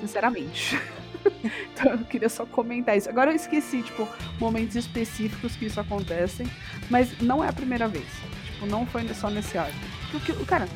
sinceramente. 0.00 0.80
então 1.72 1.92
eu 1.92 1.98
queria 2.04 2.28
só 2.28 2.46
comentar 2.46 2.96
isso. 2.96 3.08
Agora 3.08 3.32
eu 3.32 3.36
esqueci, 3.36 3.82
tipo, 3.82 4.08
momentos 4.38 4.76
específicos 4.76 5.56
que 5.56 5.66
isso 5.66 5.80
acontecem, 5.80 6.46
mas 6.88 7.20
não 7.20 7.42
é 7.42 7.48
a 7.48 7.52
primeira 7.52 7.88
vez. 7.88 8.06
Tipo, 8.44 8.66
não 8.66 8.86
foi 8.86 9.06
só 9.14 9.28
nesse 9.28 9.58
arco. 9.58 9.74
Porque, 10.12 10.32
cara, 10.44 10.68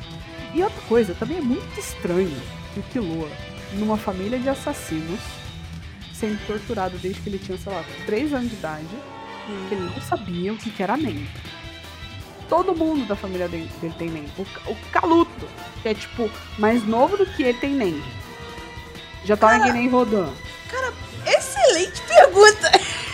e 0.53 0.61
outra 0.61 0.81
coisa, 0.81 1.13
também 1.15 1.37
é 1.37 1.41
muito 1.41 1.79
estranho 1.79 2.41
que 2.73 2.79
o 2.79 2.83
Killua, 2.83 3.29
numa 3.73 3.97
família 3.97 4.39
de 4.39 4.49
assassinos, 4.49 5.19
sendo 6.13 6.39
torturado 6.45 6.97
desde 6.97 7.21
que 7.21 7.29
ele 7.29 7.39
tinha, 7.39 7.57
sei 7.57 7.71
lá, 7.71 7.83
3 8.05 8.33
anos 8.33 8.49
de 8.49 8.55
idade, 8.55 8.87
que 9.67 9.75
ele 9.75 9.83
não 9.83 10.01
sabia 10.01 10.53
o 10.53 10.57
que, 10.57 10.69
que 10.69 10.83
era 10.83 10.97
NEM. 10.97 11.27
Todo 12.47 12.75
mundo 12.75 13.07
da 13.07 13.15
família 13.15 13.47
dele, 13.47 13.69
dele 13.79 13.95
tem 13.97 14.09
NEM. 14.09 14.25
O, 14.37 14.41
o 14.71 14.75
Caluto, 14.91 15.47
que 15.81 15.89
é 15.89 15.93
tipo 15.93 16.29
mais 16.57 16.85
novo 16.85 17.17
do 17.17 17.25
que 17.25 17.43
ele, 17.43 17.57
tem 17.57 17.73
NEM. 17.73 18.01
Já 19.23 19.37
tá 19.37 19.49
Cara, 19.49 19.69
em 19.69 19.73
NEM 19.73 19.89
rodando. 19.89 20.33
Excelente 21.25 22.01
pergunta! 22.01 22.71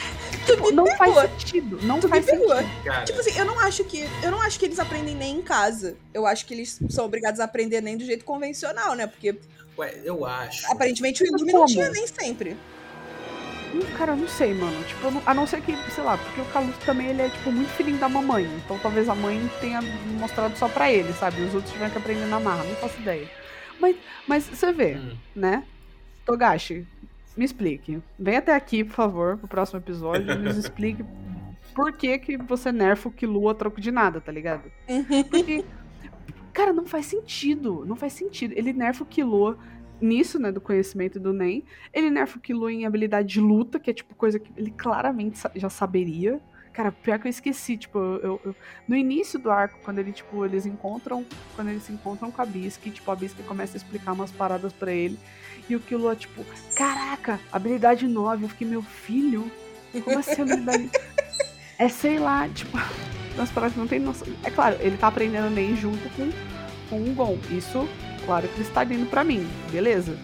Tu 0.48 0.62
me 0.64 0.72
Não 0.72 0.84
pegou. 0.86 1.14
faz 1.16 1.32
sentido. 1.32 1.80
Não 1.84 2.00
Tu 2.00 2.08
me 2.08 2.10
faz 2.10 2.26
pegou. 2.26 2.56
sentido. 2.56 2.84
Cara, 2.84 3.04
Tipo 3.06 3.20
assim, 3.20 3.38
eu 3.38 3.45
não 3.45 3.60
acho 3.60 3.84
que. 3.84 4.08
Eu 4.24 4.32
não 4.32 4.41
acho 4.41 4.58
que 4.60 4.66
eles 4.66 4.80
aprendem 4.80 5.14
nem 5.16 5.38
em 5.38 5.41
casa. 5.41 5.98
Eu 6.14 6.26
acho 6.26 6.45
que 6.45 6.54
eles 6.54 6.80
são 6.89 7.06
obrigados 7.06 7.39
a 7.39 7.43
aprender 7.43 7.82
nem 7.82 7.98
do 7.98 8.06
jeito 8.06 8.24
convencional, 8.26 8.95
né? 8.95 9.06
Porque 9.08 9.36
ué, 9.78 10.02
eu 10.04 10.26
acho. 10.26 10.72
aparentemente 10.72 11.24
o 11.24 11.28
Mas 11.32 11.41
Illumin 11.41 11.54
não 11.54 11.66
tinha 11.66 11.89
nem 11.89 12.08
sempre. 12.08 12.58
Hum, 13.74 13.82
Cara, 13.98 14.14
eu 14.14 14.18
não 14.18 14.28
sei, 14.30 14.54
mano. 14.54 14.82
Tipo, 14.86 15.12
não- 15.12 15.22
a 15.26 15.34
não 15.34 15.45
ser 15.45 15.62
que, 15.62 15.76
sei 15.93 16.04
lá, 16.04 16.18
porque 16.18 16.39
o 16.41 16.45
Caluto 16.45 16.80
também 16.86 17.08
ele 17.08 17.22
é, 17.22 17.30
tipo, 17.30 17.52
muito 17.52 17.70
filhinho 17.72 17.98
da 17.98 18.08
mamãe. 18.08 18.45
Então 18.64 18.80
talvez 18.80 19.10
a 19.10 19.14
mãe 19.16 19.52
tenha 19.60 19.82
mostrado 19.82 20.58
só 20.58 20.70
pra 20.70 20.91
ele, 20.91 21.12
sabe? 21.14 21.41
Os 21.41 21.54
outros 21.54 21.74
tiveram 21.74 21.91
que 21.91 21.98
aprender 21.98 22.26
na 22.28 22.39
marra, 22.39 22.64
não 22.64 22.76
faço 22.78 22.98
ideia. 23.02 23.30
Mas, 23.80 23.95
mas 24.26 24.45
você 24.45 24.72
vê, 24.72 24.95
Hum. 24.95 25.18
né? 25.36 25.64
Togashi, 26.26 26.88
me 27.38 27.45
explique. 27.45 28.01
Vem 28.17 28.38
até 28.38 28.55
aqui, 28.55 28.83
por 28.83 28.93
favor, 28.93 29.38
pro 29.38 29.47
próximo 29.47 29.79
episódio 29.79 30.31
e 30.31 30.35
nos 30.35 30.57
explique 30.57 31.05
por 31.73 31.93
que, 31.93 32.17
que 32.17 32.38
você 32.38 32.71
nerfa 32.71 33.07
o 33.07 33.11
Killua 33.11 33.51
a 33.51 33.55
troco 33.55 33.79
de 33.79 33.91
nada, 33.91 34.19
tá 34.19 34.31
ligado? 34.31 34.71
Porque, 35.29 35.63
cara, 36.51 36.73
não 36.73 36.88
faz 36.88 37.05
sentido. 37.05 37.85
Não 37.85 37.95
faz 37.95 38.13
sentido. 38.13 38.53
Ele 38.57 38.73
nerfa 38.73 39.03
o 39.03 39.07
Killua 39.07 39.57
nisso, 40.01 40.39
né, 40.39 40.51
do 40.51 40.59
conhecimento 40.59 41.19
do 41.19 41.31
Nen. 41.31 41.63
Ele 41.93 42.09
nerfa 42.09 42.39
o 42.39 42.41
Killua 42.41 42.71
em 42.71 42.85
habilidade 42.85 43.27
de 43.27 43.39
luta, 43.39 43.79
que 43.79 43.91
é 43.91 43.93
tipo 43.93 44.15
coisa 44.15 44.39
que 44.39 44.51
ele 44.57 44.71
claramente 44.71 45.39
já 45.55 45.69
saberia. 45.69 46.41
Cara, 46.78 46.91
pior 46.91 47.17
que 47.17 47.25
eu 47.25 47.32
esqueci, 47.32 47.75
tipo, 47.75 47.97
eu, 47.97 48.39
eu- 48.45 48.55
no 48.88 48.95
início 48.95 49.39
do 49.39 49.49
arco, 49.49 49.80
quando 49.84 49.97
ele, 49.97 50.11
tipo, 50.11 50.45
eles 50.45 50.63
encontram, 50.63 51.25
quando 51.55 51.69
eles 51.69 51.82
se 51.82 51.91
encontram 51.91 52.30
com 52.30 52.39
a 52.39 52.45
Bisque, 52.45 52.91
tipo, 52.91 53.09
a 53.09 53.15
Bisque 53.15 53.41
começa 53.41 53.75
a 53.75 53.80
explicar 53.80 54.11
umas 54.11 54.30
paradas 54.30 54.71
pra 54.71 54.91
ele, 54.91 55.17
e 55.67 55.75
o 55.75 55.80
Killua, 55.80 56.15
tipo, 56.15 56.45
caraca, 56.75 57.39
habilidade 57.51 58.07
9, 58.07 58.45
eu 58.45 58.49
fiquei, 58.49 58.67
meu 58.67 58.84
filho, 58.84 59.51
como 60.03 60.19
assim 60.19 60.43
habilidade? 60.43 60.88
é, 61.80 61.89
sei 61.89 62.19
lá, 62.19 62.47
tipo, 62.47 62.78
umas 63.34 63.49
paradas 63.49 63.73
que 63.73 63.80
não 63.80 63.88
tem 63.88 63.99
noção. 63.99 64.28
É 64.43 64.51
claro, 64.51 64.78
ele 64.80 64.97
tá 64.97 65.07
aprendendo 65.07 65.49
nem 65.49 65.75
junto 65.75 66.07
com, 66.15 66.30
com 66.91 67.01
o 67.01 67.13
Gon, 67.15 67.39
isso, 67.49 67.89
claro 68.23 68.47
que 68.47 68.53
ele 68.53 68.61
está 68.61 68.84
indo 68.84 69.09
pra 69.09 69.23
mim, 69.23 69.49
beleza? 69.71 70.15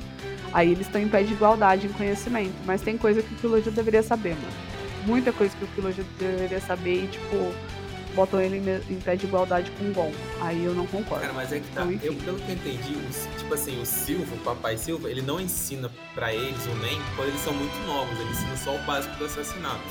Aí 0.53 0.71
eles 0.71 0.85
estão 0.85 1.01
em 1.01 1.09
pé 1.09 1.23
de 1.23 1.33
igualdade 1.33 1.87
em 1.87 1.93
conhecimento, 1.93 2.53
mas 2.63 2.83
tem 2.83 2.95
coisa 2.95 3.23
que 3.23 3.33
o 3.33 3.37
Killua 3.37 3.59
já 3.59 3.71
deveria 3.71 4.03
saber, 4.03 4.35
mano 4.35 4.72
muita 5.05 5.31
coisa 5.33 5.55
que 5.55 5.81
o 5.81 5.91
já 5.91 6.03
deveria 6.19 6.59
saber 6.61 7.03
e, 7.03 7.07
tipo, 7.07 7.53
botam 8.15 8.39
ele 8.39 8.57
em, 8.89 8.99
pé 8.99 9.15
de 9.15 9.25
igualdade 9.25 9.71
com 9.71 9.85
o 9.85 9.93
Gon. 9.93 10.11
Aí 10.41 10.63
eu 10.63 10.73
não 10.73 10.85
concordo. 10.87 11.21
Cara, 11.21 11.33
mas 11.33 11.51
é 11.51 11.59
que 11.59 11.67
tá. 11.73 11.81
Então. 11.83 11.99
Eu, 12.01 12.13
pelo 12.15 12.37
que 12.39 12.49
eu 12.49 12.55
entendi, 12.55 12.93
o- 12.93 13.37
tipo 13.37 13.53
assim, 13.53 13.81
o 13.81 13.85
Silva, 13.85 14.35
o 14.35 14.39
papai 14.39 14.77
Silva, 14.77 15.09
ele 15.09 15.21
não 15.21 15.39
ensina 15.39 15.89
pra 16.13 16.33
eles 16.33 16.65
o 16.65 16.75
NEM 16.75 17.01
quando 17.15 17.29
eles 17.29 17.41
são 17.41 17.53
muito 17.53 17.75
novos, 17.87 18.19
ele 18.19 18.29
ensina 18.31 18.55
só 18.57 18.75
o 18.75 18.79
básico 18.79 19.15
do 19.17 19.25
assassinato. 19.25 19.81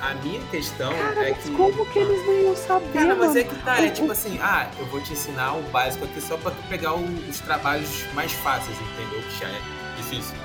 A 0.00 0.12
minha 0.22 0.40
questão 0.50 0.92
Cara, 0.92 1.26
é 1.26 1.30
mas 1.32 1.42
que. 1.42 1.50
como 1.52 1.86
que 1.86 1.98
eles 1.98 2.26
não 2.26 2.34
iam 2.34 2.54
saber, 2.56 2.92
Cara, 2.92 3.14
mas 3.14 3.34
é 3.34 3.44
que 3.44 3.54
tá, 3.64 3.82
é 3.82 3.88
O- 3.88 3.92
tipo 3.94 4.12
assim, 4.12 4.38
ah, 4.42 4.70
eu 4.78 4.84
vou 4.86 5.00
te 5.00 5.14
ensinar 5.14 5.54
o 5.54 5.62
básico 5.70 6.04
aqui 6.04 6.20
só 6.20 6.36
pra 6.36 6.50
tu 6.50 6.62
pegar 6.68 6.94
o- 6.94 7.28
os 7.30 7.40
trabalhos 7.40 8.04
mais 8.12 8.30
fáceis, 8.32 8.76
entendeu? 8.78 9.22
Que 9.22 9.38
já 9.40 9.48
é 9.48 9.60
difícil. 9.96 10.36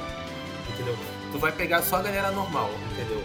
Entendeu? 0.74 0.96
Tu 1.34 1.38
vai 1.38 1.52
pegar 1.52 1.82
só 1.84 1.98
a 1.98 2.02
galera 2.02 2.32
normal, 2.32 2.72
entendeu? 2.94 3.22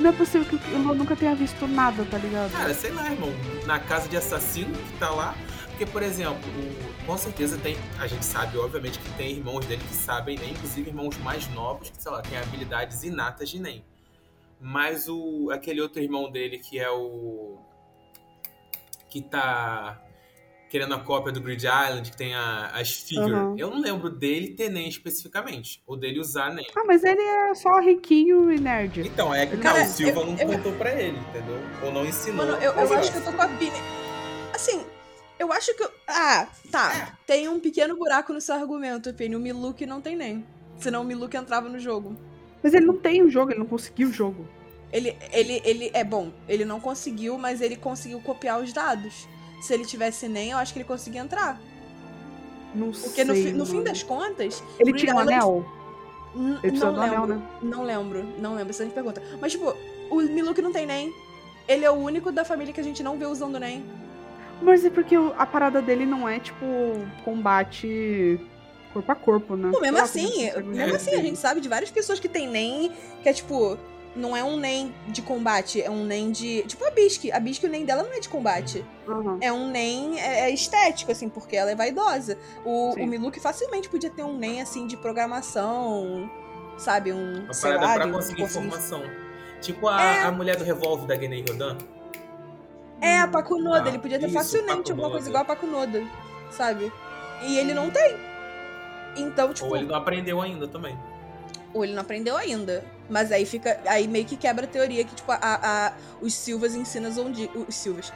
Não- 0.00 0.10
é 0.10 0.12
possível 0.12 0.46
que 0.48 0.58
Killua 0.58 0.94
nunca 0.94 1.16
tenha 1.16 1.34
visto 1.34 1.66
nada, 1.66 2.04
tá 2.04 2.18
ligado? 2.18 2.52
Cara, 2.52 2.74
sei 2.74 2.90
lá, 2.92 3.10
irmão, 3.10 3.30
na 3.66 3.78
casa 3.78 4.08
de 4.08 4.16
assassino 4.16 4.72
que 4.74 4.98
tá 4.98 5.10
lá. 5.10 5.34
Porque, 5.70 5.86
por 5.86 6.02
exemplo, 6.02 6.40
o- 6.50 7.06
com 7.06 7.16
certeza 7.16 7.56
tem. 7.58 7.76
A 8.00 8.06
gente 8.08 8.24
sabe, 8.24 8.58
obviamente, 8.58 8.98
que 8.98 9.10
tem 9.12 9.30
irmãos 9.30 9.64
dele 9.64 9.82
que 9.88 9.94
sabem 9.94 10.36
nem, 10.36 10.50
inclusive 10.50 10.90
irmãos 10.90 11.16
mais 11.18 11.48
novos, 11.54 11.90
que, 11.90 12.02
sei 12.02 12.10
lá, 12.10 12.20
têm 12.20 12.36
habilidades 12.36 13.04
inatas 13.04 13.48
de 13.48 13.60
nem. 13.60 13.84
Mas 14.60 15.08
o 15.08 15.50
aquele 15.52 15.80
outro 15.80 16.02
irmão 16.02 16.30
dele 16.30 16.58
que 16.58 16.78
é 16.80 16.90
o. 16.90 17.58
que 19.08 19.22
tá 19.22 20.02
querendo 20.68 20.94
a 20.94 20.98
cópia 21.00 21.32
do 21.32 21.40
Grid 21.40 21.64
Island, 21.66 22.10
que 22.10 22.16
tem 22.16 22.34
a, 22.34 22.66
as 22.74 22.92
figures. 22.92 23.32
Uhum. 23.32 23.54
Eu 23.58 23.70
não 23.70 23.80
lembro 23.80 24.10
dele 24.10 24.48
ter 24.50 24.68
nem 24.68 24.88
especificamente. 24.88 25.82
Ou 25.86 25.96
dele 25.96 26.20
usar 26.20 26.52
nem. 26.54 26.66
Ah, 26.76 26.84
mas 26.86 27.02
ele 27.04 27.20
é 27.22 27.54
só 27.54 27.80
riquinho 27.80 28.52
e 28.52 28.58
nerd. 28.60 29.00
Então, 29.06 29.34
é 29.34 29.46
que 29.46 29.56
Cara, 29.56 29.78
não, 29.80 29.86
o 29.86 29.88
Silva 29.88 30.20
eu- 30.20 30.26
não 30.26 30.36
eu- 30.38 30.46
contou 30.48 30.72
pra 30.72 30.92
ele, 30.92 31.18
entendeu? 31.18 31.58
Ou 31.82 31.92
não 31.92 32.04
ensinou. 32.06 32.44
Mano, 32.46 32.58
eu, 32.62 32.72
eu 32.72 32.94
acho 32.94 33.10
que 33.12 33.18
eu 33.18 33.24
tô 33.24 33.32
com 33.32 33.42
a 33.42 33.46
Bini. 33.46 33.72
Assim, 34.54 34.84
eu 35.38 35.52
acho 35.52 35.74
que. 35.74 35.82
eu- 35.82 35.90
Ah, 36.06 36.48
tá. 36.70 37.16
Tem 37.26 37.48
um 37.48 37.58
pequeno 37.60 37.96
buraco 37.96 38.32
no 38.32 38.40
seu 38.40 38.54
argumento, 38.54 39.12
Pini. 39.14 39.36
O 39.36 39.40
Miluk 39.40 39.84
não 39.86 40.00
tem 40.00 40.16
nem. 40.16 40.44
Senão 40.78 41.02
o 41.02 41.04
Miluk 41.04 41.36
entrava 41.36 41.68
no 41.68 41.78
jogo. 41.78 42.16
Mas 42.62 42.74
ele 42.74 42.86
não 42.86 42.96
tem 42.96 43.22
o 43.22 43.30
jogo, 43.30 43.52
ele 43.52 43.60
não 43.60 43.66
conseguiu 43.66 44.08
o 44.08 44.12
jogo. 44.12 44.46
Ele, 44.92 45.16
ele, 45.32 45.60
ele 45.64 45.90
é 45.92 46.02
bom. 46.02 46.32
Ele 46.48 46.64
não 46.64 46.80
conseguiu, 46.80 47.36
mas 47.38 47.60
ele 47.60 47.76
conseguiu 47.76 48.20
copiar 48.20 48.60
os 48.60 48.72
dados. 48.72 49.28
Se 49.60 49.74
ele 49.74 49.84
tivesse 49.84 50.28
nem, 50.28 50.50
eu 50.50 50.58
acho 50.58 50.72
que 50.72 50.78
ele 50.78 50.88
conseguia 50.88 51.20
entrar. 51.20 51.60
Não 52.74 52.90
Porque 52.92 53.24
no, 53.24 53.34
sei, 53.34 53.44
fi- 53.44 53.52
no 53.52 53.64
fim 53.66 53.72
mano. 53.74 53.84
das 53.84 54.02
contas. 54.02 54.62
Ele 54.78 54.92
tinha 54.92 55.14
um 55.14 55.18
anel? 55.18 55.64
Ele 56.34 56.58
precisa 56.60 56.86
não 56.86 56.94
do 56.94 57.00
anel, 57.00 57.20
lembro. 57.22 57.36
né? 57.36 57.42
Não 57.62 57.82
lembro, 57.84 58.24
não 58.38 58.54
lembro, 58.54 58.70
excelente 58.70 58.92
pergunta. 58.92 59.22
Mas, 59.40 59.52
tipo, 59.52 59.74
o 60.10 60.16
Miluk 60.16 60.60
não 60.60 60.72
tem 60.72 60.86
nem. 60.86 61.12
Ele 61.66 61.84
é 61.84 61.90
o 61.90 61.94
único 61.94 62.30
da 62.30 62.44
família 62.44 62.72
que 62.72 62.80
a 62.80 62.84
gente 62.84 63.02
não 63.02 63.18
vê 63.18 63.26
usando 63.26 63.58
nem. 63.58 63.84
Mas 64.62 64.84
é 64.84 64.90
porque 64.90 65.16
o- 65.16 65.34
a 65.38 65.46
parada 65.46 65.80
dele 65.80 66.04
não 66.06 66.28
é, 66.28 66.38
tipo, 66.38 66.64
combate 67.24 68.38
corpo 68.92 69.12
a 69.12 69.14
corpo, 69.14 69.56
né? 69.56 69.70
Pô, 69.70 69.80
mesmo 69.80 69.96
Sei 70.06 70.22
lá 70.22 70.28
assim, 70.28 70.62
mesmo 70.66 70.96
assim, 70.96 71.14
a 71.14 71.22
gente 71.22 71.38
sabe 71.38 71.60
de 71.60 71.68
várias 71.68 71.90
pessoas 71.90 72.18
que 72.18 72.28
tem 72.28 72.48
nem, 72.48 72.90
que 73.22 73.28
é 73.28 73.32
tipo, 73.32 73.78
não 74.18 74.36
é 74.36 74.42
um 74.44 74.56
NEM 74.56 74.94
de 75.06 75.22
combate, 75.22 75.80
é 75.80 75.88
um 75.90 76.04
NEM 76.04 76.30
de. 76.32 76.62
Tipo 76.62 76.84
a 76.84 76.90
Bisque. 76.90 77.30
A 77.32 77.38
Bisque, 77.40 77.66
o 77.66 77.68
NEM 77.70 77.84
dela 77.84 78.02
não 78.02 78.12
é 78.12 78.20
de 78.20 78.28
combate. 78.28 78.84
Uhum. 79.06 79.38
É 79.40 79.52
um 79.52 79.70
NEM 79.70 80.18
é, 80.20 80.40
é 80.40 80.50
estético, 80.50 81.10
assim, 81.12 81.28
porque 81.28 81.56
ela 81.56 81.70
é 81.70 81.74
vaidosa. 81.74 82.36
O, 82.64 82.92
Sim. 82.94 83.02
o 83.02 83.06
Miluk 83.06 83.38
facilmente 83.40 83.88
podia 83.88 84.10
ter 84.10 84.22
um 84.24 84.36
NEM, 84.36 84.60
assim, 84.60 84.86
de 84.86 84.96
programação, 84.96 86.30
sabe? 86.76 87.12
Um. 87.12 87.44
Uma 87.44 87.54
sei 87.54 87.70
parada 87.72 87.86
lá, 87.86 87.94
pra 87.94 88.04
de- 88.06 88.12
conseguir 88.12 88.42
informação. 88.42 89.02
Tipo 89.60 89.88
a, 89.88 90.02
É. 90.02 90.22
a 90.24 90.30
mulher 90.32 90.56
do 90.56 90.64
revólver 90.64 91.06
da 91.06 91.16
Genei 91.16 91.44
Rodan. 91.48 91.76
É, 93.00 93.18
a 93.20 93.28
Pakunoda. 93.28 93.84
Ah, 93.84 93.88
ele 93.88 93.98
podia 93.98 94.18
ter 94.18 94.26
isso, 94.26 94.34
facilmente 94.34 94.90
alguma 94.90 95.10
coisa 95.10 95.28
igual 95.28 95.42
a 95.42 95.46
Pakunoda, 95.46 96.02
sabe? 96.50 96.92
E 97.42 97.56
ele 97.58 97.72
não 97.72 97.90
tem. 97.90 98.16
Então, 99.16 99.52
tipo. 99.52 99.68
Ou 99.68 99.76
ele 99.76 99.86
não 99.86 99.94
aprendeu 99.94 100.40
ainda 100.40 100.66
também. 100.66 100.98
Ou 101.72 101.84
ele 101.84 101.92
não 101.94 102.02
aprendeu 102.02 102.36
ainda. 102.36 102.84
Mas 103.08 103.32
aí 103.32 103.46
fica. 103.46 103.80
Aí 103.86 104.06
meio 104.06 104.24
que 104.24 104.36
quebra 104.36 104.64
a 104.64 104.68
teoria 104.68 105.04
que, 105.04 105.14
tipo, 105.14 105.30
a, 105.32 105.38
a- 105.40 105.92
os 106.20 106.34
Silvas 106.34 106.74
ensinam 106.74 107.10
Zondi. 107.10 107.50
Os 107.54 107.74
Silvas. 107.74 108.12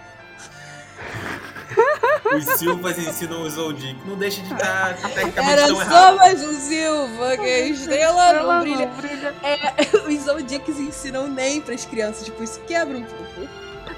Os 2.37 2.45
Silvas 2.59 2.99
ensinam 2.99 3.43
os 3.43 3.55
Zoldyck. 3.55 3.99
Não 4.07 4.17
deixa 4.17 4.41
de 4.43 4.53
estar 4.53 4.95
tecnicamente 4.97 5.39
Era 5.51 5.67
tão 5.67 5.77
só 5.85 6.17
mais 6.17 6.45
um 6.45 6.53
Silva, 6.55 7.37
que 7.37 7.43
a 7.43 7.59
estrela 7.67 8.33
não 8.43 8.61
brilha. 8.61 8.87
não 8.87 8.95
brilha. 8.97 9.35
Os 10.09 10.25
Zoldicks 10.25 10.79
ensinam 10.79 11.27
nem 11.29 11.61
pras 11.61 11.85
crianças. 11.85 12.25
Tipo, 12.25 12.43
isso 12.43 12.61
quebra 12.61 12.97
um 12.99 13.05
pouco. 13.05 13.49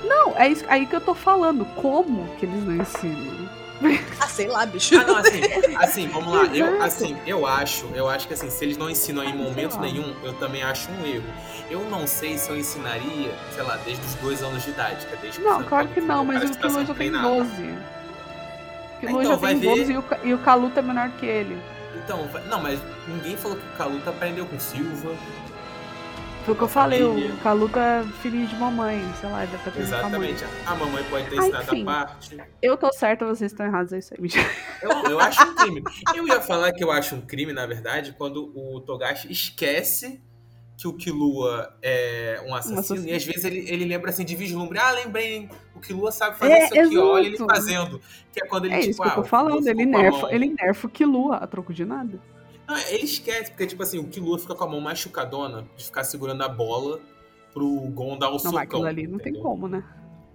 Não, 0.05 0.37
é 0.39 0.49
isso 0.49 0.65
aí 0.69 0.87
que 0.87 0.95
eu 0.97 1.01
tô 1.01 1.15
falando. 1.15 1.65
Como 1.77 2.27
que 2.37 2.47
eles 2.47 2.63
não 2.65 2.77
ensinam? 2.77 3.44
Ah, 4.21 4.27
sei 4.29 4.47
lá, 4.49 4.65
bicho. 4.65 4.99
Ah, 4.99 5.05
não, 5.05 5.17
assim, 5.17 5.41
assim, 5.79 6.09
vamos 6.09 6.33
lá. 6.33 6.45
Eu, 6.47 6.83
assim, 6.83 7.17
eu 7.27 7.47
acho, 7.47 7.87
eu 7.95 8.09
acho 8.09 8.27
que 8.29 8.35
assim, 8.35 8.49
se 8.49 8.65
eles 8.65 8.77
não 8.77 8.89
ensinam 8.89 9.23
em 9.25 9.35
momento 9.37 9.79
nenhum, 9.79 10.15
eu 10.23 10.33
também 10.35 10.63
acho 10.63 10.91
um 10.93 11.05
erro. 11.07 11.25
Eu 11.71 11.81
não 11.91 12.07
sei 12.07 12.39
se 12.39 12.49
eu 12.51 12.57
ensinaria, 12.57 13.35
sei 13.53 13.63
lá, 13.63 13.77
desde 13.85 14.05
os 14.07 14.15
dois 14.17 14.43
anos 14.43 14.63
de 14.63 14.71
idade, 14.71 15.05
que 15.07 15.15
é 15.15 15.17
desde 15.17 15.41
Não, 15.41 15.63
claro 15.65 15.89
que 15.89 16.01
não, 16.01 16.25
mas 16.25 16.49
o 16.51 16.55
tá 16.57 16.69
sendo 16.71 16.81
já 16.81 16.87
tem 16.87 16.95
treinado. 17.11 17.29
12. 17.29 17.63
O 19.03 19.07
Então, 19.09 19.25
já 19.25 19.37
tem 19.37 19.59
ver- 19.59 19.67
12 19.77 19.93
e 19.93 19.99
o, 19.99 20.03
Ca- 20.03 20.19
e 20.23 20.35
o 20.35 20.39
Kaluta 20.39 20.81
é 20.81 20.83
menor 20.83 21.11
que 21.19 21.27
ele. 21.27 21.59
Então, 21.97 22.29
não, 22.49 22.61
mas 22.61 22.81
ninguém 23.09 23.37
falou 23.37 23.57
que 23.57 23.65
o 23.67 23.77
Kaluta 23.77 24.11
aprendeu 24.11 24.47
com 24.47 24.59
Silva. 24.59 25.15
Foi 26.45 26.53
o 26.53 26.57
que 26.57 26.63
eu 26.63 26.69
falei, 26.69 27.03
o 27.03 27.37
Kaluta 27.43 27.81
é 27.81 28.03
filhinho 28.21 28.47
de 28.47 28.55
mamãe, 28.57 29.01
sei 29.19 29.31
lá, 29.31 29.41
deve 29.47 29.57
aprendendo 29.57 29.89
com 29.89 29.95
a 30.07 30.09
mãe. 30.19 30.31
Exatamente. 30.31 30.45
A 30.67 30.75
mamãe 30.75 31.05
pode 31.05 31.31
ter 31.31 31.39
Ah, 31.39 31.43
ensinado 31.43 31.63
enfim. 31.65 31.83
a 31.83 31.85
parte. 31.87 32.37
Eu 32.61 32.77
tô 32.77 32.93
certa, 32.93 33.25
vocês 33.25 33.51
estão 33.51 33.65
errados, 33.65 33.93
é 33.95 33.99
isso 33.99 34.13
aí. 34.15 34.21
mentira. 34.21 34.47
Eu, 34.83 34.91
eu 35.13 35.21
acho 35.21 35.43
um 35.43 35.55
crime. 35.55 35.83
Eu 36.15 36.29
ia 36.29 36.41
falar 36.43 36.73
que 36.73 36.85
eu 36.85 36.91
acho 36.93 37.15
um 37.15 37.23
crime, 37.23 37.53
na 37.55 37.65
verdade, 37.65 38.15
quando 38.19 38.53
o 38.55 38.79
Togashi 38.83 39.33
esquece 39.33 40.23
que 40.77 40.87
o 40.89 40.93
Killua 40.93 41.73
é 41.81 42.43
um 42.47 42.55
assassino, 42.55 42.81
assassino. 42.81 43.09
e 43.09 43.15
às 43.15 43.25
vezes 43.25 43.45
ele, 43.45 43.65
ele 43.71 43.85
lembra 43.87 44.11
assim 44.11 44.25
de 44.25 44.37
vislumbre. 44.37 44.77
Ah, 44.79 44.91
lembrei, 44.91 45.49
o 45.75 45.81
Killua 45.81 46.13
sabe 46.13 46.37
fazer 46.37 46.53
É, 46.53 46.65
isso 46.67 46.79
aqui, 46.81 46.99
ó, 46.99 47.13
olha 47.15 47.27
ele 47.27 47.37
exato. 47.37 47.55
fazendo. 47.55 48.01
Que 48.33 48.43
é 48.43 48.47
quando 48.47 48.67
ele, 48.67 48.75
É 48.75 48.79
tipo, 48.81 48.91
isso 48.91 49.01
que 49.01 49.09
eu 49.09 49.13
ah, 49.13 49.15
tô 49.15 49.21
o 49.23 49.25
falando, 49.25 49.67
ele 49.67 49.87
nerfa, 49.87 50.29
ele 50.35 50.49
nerfa 50.61 50.87
o 50.87 50.91
Killua 50.91 51.37
a 51.37 51.47
troco 51.47 51.73
de 51.73 51.85
nada. 51.87 52.21
Não, 52.67 52.77
ele 52.79 53.05
esquece, 53.05 53.51
porque, 53.51 53.67
tipo 53.67 53.83
assim, 53.83 53.99
o 53.99 54.09
Killua 54.09 54.39
fica 54.39 54.55
com 54.55 54.65
a 54.65 54.69
mão 54.69 54.81
machucadona 54.81 55.67
de 55.77 55.85
ficar 55.85 56.05
segurando 56.05 56.43
a 56.43 56.49
bola 56.49 57.01
pro 57.53 57.69
Gon 57.91 58.17
dar 58.19 58.29
o 58.29 58.33
Não, 58.33 58.39
socão. 58.39 58.53
mas 58.55 58.63
aquilo 58.69 58.87
ali 58.87 59.07
não 59.07 59.19
tem 59.19 59.35
como, 59.35 59.69
né? 59.69 59.85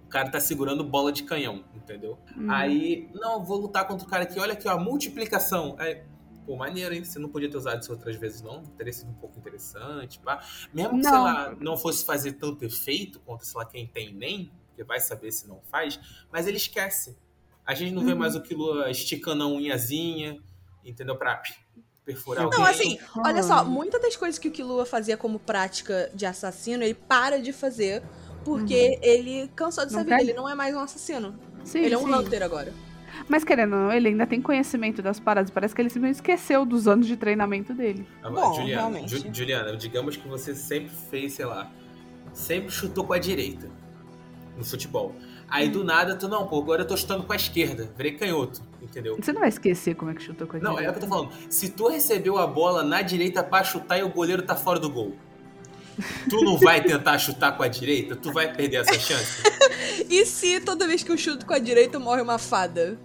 O 0.06 0.08
cara 0.08 0.28
tá 0.30 0.40
segurando 0.40 0.82
bola 0.82 1.12
de 1.12 1.22
canhão, 1.22 1.64
entendeu? 1.74 2.18
Hum. 2.36 2.50
Aí, 2.50 3.08
não, 3.14 3.44
vou 3.44 3.58
lutar 3.58 3.86
contra 3.86 4.06
o 4.06 4.10
cara 4.10 4.24
aqui, 4.24 4.38
olha 4.40 4.54
aqui, 4.54 4.66
ó, 4.68 4.78
multiplicação. 4.78 5.76
Aí, 5.78 6.02
pô, 6.46 6.56
maneiro, 6.56 6.94
hein? 6.94 7.04
Você 7.04 7.18
não 7.18 7.28
podia 7.28 7.48
ter 7.50 7.56
usado 7.56 7.80
isso 7.82 7.92
outras 7.92 8.16
vezes, 8.16 8.42
não? 8.42 8.62
Teria 8.76 8.92
sido 8.92 9.10
um 9.10 9.14
pouco 9.14 9.38
interessante, 9.38 10.18
pá. 10.20 10.42
Mesmo 10.74 10.96
que, 10.98 11.02
sei 11.04 11.12
Não. 11.12 11.22
lá, 11.22 11.56
não 11.60 11.76
fosse 11.76 12.04
fazer 12.04 12.32
tanto 12.32 12.64
efeito 12.64 13.20
contra, 13.20 13.44
sei 13.46 13.58
lá, 13.58 13.64
quem 13.64 13.86
tem 13.86 14.12
nem, 14.14 14.50
porque 14.68 14.82
vai 14.82 14.98
saber 14.98 15.30
se 15.30 15.46
não 15.48 15.60
faz, 15.70 16.00
mas 16.32 16.46
ele 16.48 16.56
esquece. 16.56 17.16
A 17.64 17.74
gente 17.74 17.92
não 17.92 18.02
vê 18.04 18.12
Uhum. 18.12 18.18
mais 18.18 18.34
o 18.34 18.40
Kilo 18.40 18.82
esticando 18.88 19.44
a 19.44 19.46
unhazinha, 19.46 20.40
entendeu? 20.84 21.14
Pra 21.16 21.40
perfurar 22.12 22.44
Não, 22.44 22.52
alguém. 22.52 22.64
assim, 22.70 22.98
olha 23.24 23.42
só, 23.42 23.64
muitas 23.64 24.00
das 24.02 24.16
coisas 24.16 24.38
que 24.38 24.48
o 24.48 24.50
Killua 24.50 24.84
fazia 24.86 25.16
como 25.16 25.38
prática 25.38 26.10
de 26.14 26.26
assassino, 26.26 26.82
ele 26.82 26.94
para 26.94 27.40
de 27.40 27.52
fazer 27.52 28.02
porque 28.44 28.98
ele 29.02 29.48
cansou 29.54 29.84
dessa 29.84 29.98
Não 29.98 30.04
vida. 30.04 30.16
quer? 30.16 30.22
Ele 30.22 30.32
não 30.34 30.48
é 30.48 30.54
mais 30.54 30.74
um 30.74 30.80
assassino. 30.80 31.34
Sim, 31.64 31.80
ele 31.80 31.94
é 31.94 31.98
um 31.98 32.06
sim. 32.06 32.14
Hunter 32.14 32.42
agora. 32.42 32.72
Mas 33.28 33.44
querendo 33.44 33.74
ou 33.74 33.78
não, 33.82 33.92
ele 33.92 34.08
ainda 34.08 34.26
tem 34.26 34.40
conhecimento 34.40 35.02
das 35.02 35.20
paradas. 35.20 35.50
Parece 35.50 35.74
que 35.74 35.82
ele 35.82 35.90
simplesmente 35.90 36.16
esqueceu 36.16 36.64
dos 36.64 36.88
anos 36.88 37.06
de 37.06 37.16
treinamento 37.16 37.74
dele. 37.74 38.06
Ah, 38.22 38.30
Bom, 38.30 38.54
Juliana, 38.54 38.80
realmente. 38.82 39.10
Ju- 39.18 39.30
Juliana, 39.34 39.76
digamos 39.76 40.16
que 40.16 40.26
você 40.26 40.54
sempre 40.54 40.92
fez, 41.10 41.34
sei 41.34 41.44
lá, 41.44 41.70
sempre 42.32 42.70
chutou 42.70 43.04
com 43.04 43.12
a 43.12 43.18
direita 43.18 43.68
no 44.56 44.64
futebol. 44.64 45.14
Aí 45.48 45.68
Hum. 45.68 45.72
do 45.72 45.84
nada 45.84 46.14
tu, 46.16 46.28
não, 46.28 46.46
pô, 46.46 46.60
agora 46.62 46.82
eu 46.82 46.86
tô 46.86 46.96
chutando 46.96 47.24
com 47.24 47.32
a 47.32 47.36
esquerda, 47.36 47.92
virei 47.96 48.12
canhoto, 48.12 48.62
entendeu? 48.82 49.16
Você 49.20 49.32
não 49.32 49.40
vai 49.40 49.48
esquecer 49.48 49.94
como 49.94 50.10
é 50.10 50.14
que 50.14 50.22
chutou 50.22 50.46
com 50.46 50.56
a 50.56 50.60
Não, 50.60 50.72
é 50.72 50.76
direita. 50.82 50.90
o 50.90 50.94
que 51.00 51.04
eu 51.04 51.08
tô 51.08 51.14
falando. 51.14 51.32
Se 51.48 51.68
tu 51.70 51.88
recebeu 51.88 52.38
a 52.38 52.46
bola 52.46 52.82
na 52.82 53.02
direita 53.02 53.42
pra 53.42 53.62
chutar 53.64 53.98
e 53.98 54.02
o 54.02 54.08
goleiro 54.08 54.42
tá 54.42 54.54
fora 54.56 54.78
do 54.78 54.90
gol, 54.90 55.14
tu 56.28 56.42
não 56.42 56.56
vai 56.58 56.82
tentar 56.82 57.18
chutar 57.18 57.56
com 57.56 57.62
a 57.62 57.68
direita? 57.68 58.16
Tu 58.16 58.32
vai 58.32 58.52
perder 58.52 58.78
essa 58.78 58.98
chance? 58.98 59.42
E 60.08 60.26
se 60.26 60.60
toda 60.60 60.86
vez 60.88 61.02
que 61.04 61.12
eu 61.12 61.16
chuto 61.16 61.46
com 61.46 61.54
a 61.54 61.58
direita 61.58 61.98
morre 61.98 62.20
uma 62.20 62.38
fada? 62.38 62.98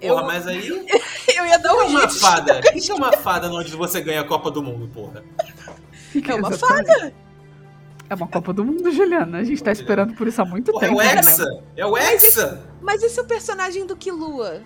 Eu, 0.00 0.14
Porra, 0.16 0.26
mas 0.26 0.46
aí. 0.46 0.68
eu 1.34 1.46
ia 1.46 1.58
dar 1.58 1.70
É 1.70 1.72
um 1.72 1.86
uma 1.88 2.00
jeito. 2.00 2.18
fada. 2.20 2.60
Isso 2.74 2.92
é 2.92 2.94
uma 2.94 3.12
fada 3.12 3.50
onde 3.50 3.74
você 3.74 4.00
ganha 4.02 4.20
a 4.20 4.24
Copa 4.24 4.50
do 4.50 4.62
Mundo, 4.62 4.86
porra. 4.88 5.24
É 6.14 6.34
uma 6.34 6.50
Exatamente. 6.50 7.14
É 8.10 8.14
uma 8.14 8.28
Copa 8.28 8.52
do 8.52 8.64
Mundo, 8.64 8.90
Juliana. 8.90 9.38
A 9.38 9.44
gente 9.44 9.62
tá 9.62 9.72
esperando 9.72 10.14
por 10.14 10.26
isso 10.28 10.42
há 10.42 10.44
muito 10.44 10.72
Porra, 10.72 10.86
é 10.86 10.88
tempo. 10.90 11.00
o 11.00 11.04
né? 11.04 11.12
Hexa! 11.14 11.62
É 11.76 11.86
o 11.86 11.96
Hexa! 11.96 12.62
Mas 12.82 13.02
esse 13.02 13.18
é 13.18 13.22
o 13.22 13.26
personagem 13.26 13.86
do 13.86 13.96
Killua. 13.96 14.60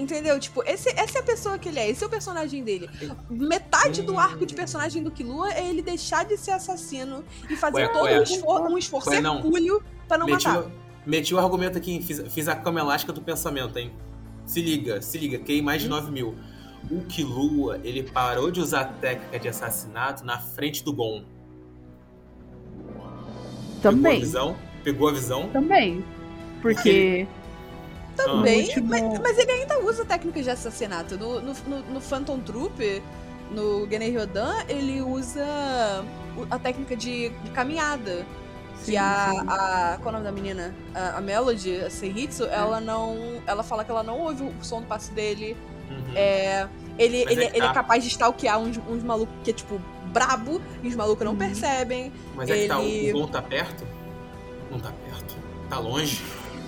Entendeu? 0.00 0.40
Tipo, 0.40 0.62
esse, 0.66 0.88
essa 0.98 1.18
é 1.18 1.20
a 1.20 1.24
pessoa 1.24 1.58
que 1.58 1.68
ele 1.68 1.78
é, 1.78 1.90
esse 1.90 2.02
é 2.02 2.06
o 2.06 2.10
personagem 2.10 2.64
dele. 2.64 2.88
Metade 3.28 4.00
do 4.00 4.18
arco 4.18 4.46
de 4.46 4.54
personagem 4.54 5.02
do 5.02 5.10
Killua 5.10 5.52
é 5.52 5.68
ele 5.68 5.82
deixar 5.82 6.24
de 6.24 6.38
ser 6.38 6.52
assassino 6.52 7.22
e 7.50 7.54
fazer 7.54 7.82
Ué, 7.82 7.88
todo 7.88 8.04
ué. 8.04 8.18
um, 8.18 8.22
esfor 8.22 8.60
um 8.62 8.78
esforço 8.78 9.12
hercúleo 9.12 9.82
pra 10.08 10.16
não 10.16 10.24
meti, 10.24 10.48
matar. 10.48 10.62
o, 10.62 10.70
meti 11.04 11.34
o 11.34 11.38
argumento 11.38 11.76
aqui, 11.76 12.00
fiz, 12.00 12.22
fiz 12.32 12.48
a 12.48 12.56
cama 12.56 12.80
elástica 12.80 13.12
do 13.12 13.20
pensamento, 13.20 13.78
hein? 13.78 13.92
Se 14.46 14.62
liga, 14.62 15.02
se 15.02 15.18
liga, 15.18 15.38
quei 15.38 15.60
mais 15.60 15.82
de 15.82 15.88
Hum. 15.88 15.90
9 15.90 16.10
mil. 16.10 16.34
O 16.90 17.02
Killua, 17.04 17.78
ele 17.84 18.02
parou 18.04 18.50
de 18.50 18.58
usar 18.58 18.80
a 18.80 18.84
técnica 18.86 19.38
de 19.38 19.48
assassinato 19.48 20.24
na 20.24 20.38
frente 20.38 20.82
do 20.82 20.94
Gon. 20.94 21.24
Pegou 22.86 23.04
a 23.06 23.82
Também. 23.82 24.20
visão? 24.20 24.56
Pegou 24.82 25.08
a 25.08 25.12
visão? 25.12 25.48
Também. 25.50 26.02
Porque. 26.62 27.28
Também, 28.24 28.62
no 28.62 28.66
último- 28.68 28.88
mas, 28.88 29.18
mas 29.20 29.38
ele 29.38 29.52
ainda 29.52 29.78
usa 29.80 30.04
técnicas 30.04 30.44
de 30.44 30.50
assassinato. 30.50 31.16
No, 31.18 31.40
no, 31.40 31.52
no, 31.66 31.78
no 31.94 32.00
Phantom 32.00 32.38
Troop, 32.40 33.02
no 33.50 33.86
Genei 33.90 34.10
Ryodan, 34.10 34.54
ele 34.68 35.00
usa 35.02 35.44
a 36.50 36.58
técnica 36.58 36.96
de, 36.96 37.28
de 37.28 37.50
caminhada. 37.50 38.24
Sim, 38.76 38.92
que 38.92 38.96
a, 38.96 39.28
sim. 39.30 39.46
a. 39.48 39.98
Qual 40.02 40.06
é 40.14 40.18
o 40.18 40.20
nome 40.20 40.24
da 40.24 40.32
menina? 40.32 40.74
A, 40.94 41.18
a 41.18 41.20
Melody, 41.20 41.76
a 41.82 41.90
Seihitsu, 41.90 42.44
É. 42.46 42.54
ela 42.54 42.80
não. 42.80 43.42
Ela 43.46 43.62
fala 43.62 43.84
que 43.84 43.90
ela 43.90 44.02
não 44.02 44.18
ouve 44.20 44.42
o 44.42 44.52
som 44.62 44.80
do 44.80 44.86
passo 44.86 45.12
dele. 45.12 45.54
Uhum. 45.90 46.12
É, 46.14 46.66
ele, 46.98 47.24
Mas 47.24 47.32
ele, 47.36 47.44
é 47.44 47.48
ele 47.48 47.58
é 47.58 47.68
tá. 47.68 47.72
capaz 47.74 48.02
de 48.04 48.08
stalkear 48.10 48.58
uns, 48.58 48.78
uns 48.88 49.02
malucos 49.02 49.34
que 49.44 49.50
é, 49.50 49.52
tipo, 49.52 49.78
brabo, 50.06 50.62
e 50.82 50.88
os 50.88 50.94
malucos 50.94 51.24
não 51.24 51.32
Uhum. 51.32 51.38
percebem. 51.38 52.12
Mas 52.34 52.48
é 52.48 52.54
que 52.62 52.68
tá, 52.68 52.78
o- 52.78 52.82
ele- 52.82 53.12
o 53.12 53.20
Gon 53.20 53.26
tá 53.26 53.42
perto? 53.42 53.84
Não 54.70 54.78
tá 54.78 54.92
perto. 55.04 55.36
Tá 55.68 55.78
longe. 55.78 56.22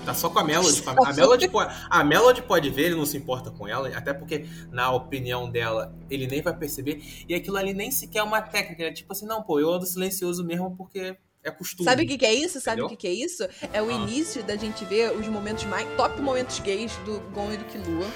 Tá 0.05 0.13
só 0.15 0.29
com 0.29 0.39
a 0.41 0.45
Melody. 0.45 0.81
A, 0.81 0.95
Só. 0.95 1.05
a 1.05 1.13
Melody 1.13 1.49
pode, 1.49 1.75
a 1.89 2.03
Melody 2.05 2.43
pode 2.43 2.69
ver, 2.71 2.87
ele 2.87 2.97
não 2.97 3.07
se 3.07 3.17
importa 3.17 3.51
com 3.51 3.69
ela, 3.69 3.89
até 3.97 4.13
porque, 4.13 4.47
na 4.71 4.91
opinião 4.93 5.49
dela, 5.49 5.95
ele 6.11 6.27
nem 6.27 6.43
vai 6.43 6.57
perceber. 6.57 7.03
E 7.29 7.35
aquilo 7.35 7.57
ali 7.57 7.73
nem 7.73 7.91
sequer 7.91 8.19
é 8.19 8.23
uma 8.23 8.43
técnica. 8.43 8.83
É 8.83 8.93
tipo 8.93 9.13
assim, 9.13 9.27
não, 9.27 9.43
pô, 9.43 9.61
eu 9.61 9.71
ando 9.73 9.87
silencioso 9.87 10.45
mesmo 10.45 10.75
porque 10.77 11.17
é 11.45 11.51
costume. 11.51 11.85
Sabe 11.89 12.03
o 12.05 12.07
que, 12.09 12.19
que 12.19 12.27
é 12.27 12.35
isso? 12.35 12.61
Sabe 12.61 12.83
o 12.83 12.89
que, 12.89 12.97
que 12.97 13.07
é 13.07 13.13
isso? 13.13 13.45
É 13.73 13.81
o 13.81 13.89
Ah. 13.91 13.93
início 13.93 14.43
da 14.43 14.57
gente 14.57 14.85
ver 14.85 15.13
os 15.17 15.27
momentos 15.29 15.65
mais. 15.65 15.87
top 15.97 16.21
momentos 16.21 16.59
gays 16.61 16.97
do 17.05 17.21
Gon 17.33 17.53
e 17.53 17.57
do 17.57 17.65
Killua. 17.67 18.07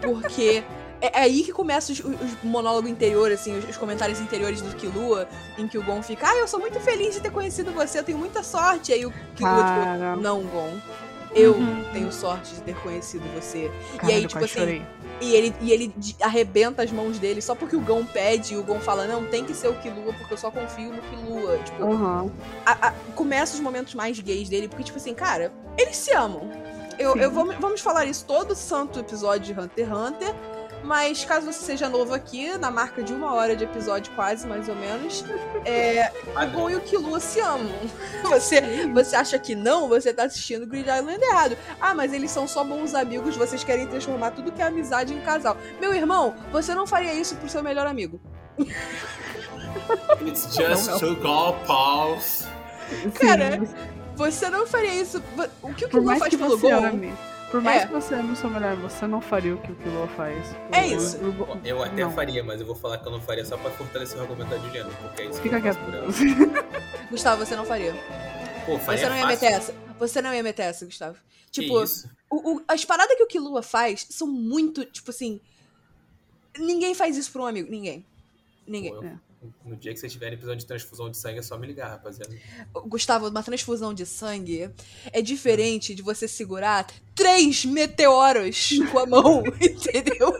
Porque. 0.00 0.62
É 1.00 1.18
é 1.20 1.22
aí 1.22 1.42
que 1.44 1.52
começa 1.52 1.92
os, 1.92 2.00
os 2.00 2.42
monólogos 2.42 2.90
interiores, 2.90 3.40
assim, 3.40 3.56
os, 3.56 3.68
os 3.68 3.76
comentários 3.76 4.20
interiores 4.20 4.60
do 4.60 4.74
Killua, 4.74 5.28
em 5.56 5.68
que 5.68 5.78
o 5.78 5.82
Gon 5.82 6.02
fica, 6.02 6.28
ah, 6.28 6.36
eu 6.36 6.48
sou 6.48 6.58
muito 6.58 6.80
feliz 6.80 7.14
de 7.14 7.20
ter 7.20 7.30
conhecido 7.30 7.70
você, 7.72 8.00
eu 8.00 8.04
tenho 8.04 8.18
muita 8.18 8.42
sorte. 8.42 8.92
Aí 8.92 9.06
o 9.06 9.12
Killua, 9.36 9.62
Cara. 9.62 10.10
tipo, 10.10 10.20
não, 10.22 10.42
Gon. 10.42 10.76
Eu 11.34 11.52
Uhum. 11.54 11.84
tenho 11.92 12.10
sorte 12.10 12.54
de 12.54 12.62
ter 12.62 12.74
conhecido 12.76 13.22
você. 13.34 13.70
Caralho, 13.98 14.10
e 14.10 14.14
aí, 14.16 14.26
tipo 14.26 14.38
assim, 14.44 14.48
chorei. 14.48 14.82
E 15.20 15.34
ele, 15.34 15.54
e 15.60 15.72
ele 15.72 15.94
arrebenta 16.22 16.82
as 16.82 16.90
mãos 16.90 17.18
dele 17.18 17.42
só 17.42 17.54
porque 17.54 17.76
o 17.76 17.80
Gon 17.80 18.04
pede 18.04 18.54
e 18.54 18.56
o 18.56 18.62
Gon 18.62 18.80
fala, 18.80 19.06
não, 19.06 19.24
tem 19.26 19.44
que 19.44 19.52
ser 19.54 19.68
o 19.68 19.74
Killua, 19.74 20.12
porque 20.14 20.32
eu 20.32 20.38
só 20.38 20.50
confio 20.50 20.90
no 20.92 21.02
Killua. 21.02 21.58
Tipo, 21.58 21.84
Aham. 21.92 22.30
a- 22.64 22.88
a- 22.88 22.92
começa 23.14 23.54
os 23.54 23.60
momentos 23.60 23.94
mais 23.94 24.18
gays 24.18 24.48
dele, 24.48 24.68
porque, 24.68 24.84
tipo 24.84 24.96
assim, 24.96 25.12
cara, 25.14 25.52
eles 25.76 25.96
se 25.96 26.12
amam. 26.12 26.50
Eu, 26.98 27.12
Sim. 27.12 27.18
eu 27.20 27.30
vou, 27.30 27.52
vamos 27.60 27.80
falar 27.82 28.06
isso 28.06 28.24
todo 28.26 28.54
santo 28.56 28.98
episódio 28.98 29.54
de 29.54 29.60
Hunter 29.60 29.86
x 29.86 29.96
Hunter, 29.96 30.34
Mas 30.88 31.22
caso 31.22 31.52
você 31.52 31.62
seja 31.66 31.86
novo 31.86 32.14
aqui, 32.14 32.56
na 32.56 32.70
marca 32.70 33.02
de 33.02 33.12
uma 33.12 33.34
hora 33.34 33.54
de 33.54 33.62
episódio, 33.62 34.10
quase, 34.14 34.46
mais 34.46 34.70
ou 34.70 34.74
menos, 34.74 35.22
é, 35.62 36.10
o 36.34 36.46
Gon 36.50 36.70
e 36.70 36.76
o 36.76 36.80
Killua 36.80 37.20
se 37.20 37.40
amam. 37.40 37.78
Você, 38.22 38.62
você 38.94 39.14
acha 39.14 39.38
que 39.38 39.54
não? 39.54 39.86
Você 39.86 40.14
tá 40.14 40.24
assistindo 40.24 40.66
Grid 40.66 40.88
Island 40.88 41.22
errado. 41.22 41.58
Ah, 41.78 41.94
mas 41.94 42.14
eles 42.14 42.30
são 42.30 42.48
só 42.48 42.64
bons 42.64 42.94
amigos, 42.94 43.36
vocês 43.36 43.62
querem 43.62 43.86
transformar 43.86 44.30
tudo 44.30 44.50
que 44.50 44.62
é 44.62 44.66
amizade 44.66 45.12
em 45.12 45.20
casal. 45.20 45.58
Meu 45.78 45.92
irmão, 45.92 46.34
você 46.50 46.74
não 46.74 46.86
faria 46.86 47.12
isso 47.12 47.36
pro 47.36 47.50
seu 47.50 47.62
melhor 47.62 47.86
amigo. 47.86 48.18
It's 50.26 50.56
just 50.56 50.98
two 50.98 51.16
go 51.16 51.52
pals. 51.66 52.46
Cara, 53.20 53.60
você 54.16 54.48
não 54.48 54.66
faria 54.66 54.94
isso. 54.94 55.22
O 55.62 55.74
que 55.74 55.84
o 55.84 55.88
Killua 55.90 56.16
faz 56.16 56.30
que 56.30 56.38
pelo 56.38 56.58
Gon? 56.58 56.86
ame, 56.86 57.12
por 57.50 57.60
mais 57.62 57.82
É. 57.82 57.86
que 57.86 57.92
você 57.92 58.14
ame 58.14 58.32
o 58.32 58.36
seu 58.36 58.50
melhor, 58.50 58.76
você 58.76 59.06
não 59.06 59.20
faria 59.20 59.54
o 59.54 59.58
que 59.62 59.72
o 59.72 59.74
Killua 59.76 60.06
faz. 60.08 60.46
É 60.72 60.82
O- 60.82 60.96
isso. 60.96 61.16
o- 61.18 61.52
o- 61.54 61.60
Eu 61.64 61.82
até 61.82 62.02
não. 62.04 62.12
faria, 62.12 62.42
mas 62.44 62.60
eu 62.60 62.66
vou 62.66 62.74
falar 62.76 62.98
que 62.98 63.06
eu 63.06 63.12
não 63.12 63.20
faria 63.20 63.44
só 63.44 63.56
pra 63.56 63.70
fortalecer 63.70 64.18
o 64.18 64.22
argumento 64.22 64.50
da 64.50 64.58
Juliana, 64.58 64.90
porque 65.02 65.22
é 65.22 65.26
isso 65.26 65.40
Fica 65.40 65.60
que 65.60 65.68
eu 65.68 65.74
quieto. 65.74 66.08
Gustavo, 67.10 67.44
você 67.44 67.56
não 67.56 67.64
faria. 67.64 67.94
Pô, 68.66 68.78
faria 68.78 69.00
Você 69.00 69.08
não 69.08 69.16
ia 69.16 69.22
fácil. 69.22 69.40
meter 69.40 69.52
essa. 69.56 69.74
Você 69.98 70.22
não 70.22 70.34
ia 70.34 70.42
meter 70.42 70.62
essa, 70.62 70.84
Gustavo. 70.84 71.18
Que 71.50 71.62
Tipo, 71.62 71.82
isso? 71.82 72.08
o- 72.30 72.56
o- 72.56 72.62
as 72.68 72.84
paradas 72.84 73.16
que 73.16 73.22
o 73.22 73.26
Killua 73.26 73.62
faz 73.62 74.06
são 74.10 74.26
muito, 74.28 74.84
tipo 74.84 75.10
assim. 75.10 75.40
Ninguém 76.58 76.94
faz 76.94 77.16
isso 77.16 77.30
pra 77.32 77.42
um 77.42 77.46
amigo. 77.46 77.70
Ninguém. 77.70 78.04
Ninguém. 78.66 78.92
Pô, 78.94 79.02
eu- 79.02 79.18
No 79.64 79.76
dia 79.76 79.94
que 79.94 80.00
vocês 80.00 80.12
tiverem 80.12 80.36
precisando 80.36 80.58
de 80.58 80.66
transfusão 80.66 81.08
de 81.08 81.16
sangue, 81.16 81.38
é 81.38 81.42
só 81.42 81.56
me 81.56 81.64
ligar, 81.66 81.88
rapaziada. 81.90 82.34
Gustavo, 82.86 83.28
uma 83.28 83.42
transfusão 83.42 83.94
de 83.94 84.04
sangue 84.04 84.68
é 85.12 85.22
diferente 85.22 85.94
de 85.94 86.02
você 86.02 86.26
segurar 86.26 86.86
três 87.18 87.64
meteoros 87.64 88.70
com 88.92 88.98
a 89.00 89.06
mão, 89.06 89.42
entendeu? 89.60 90.32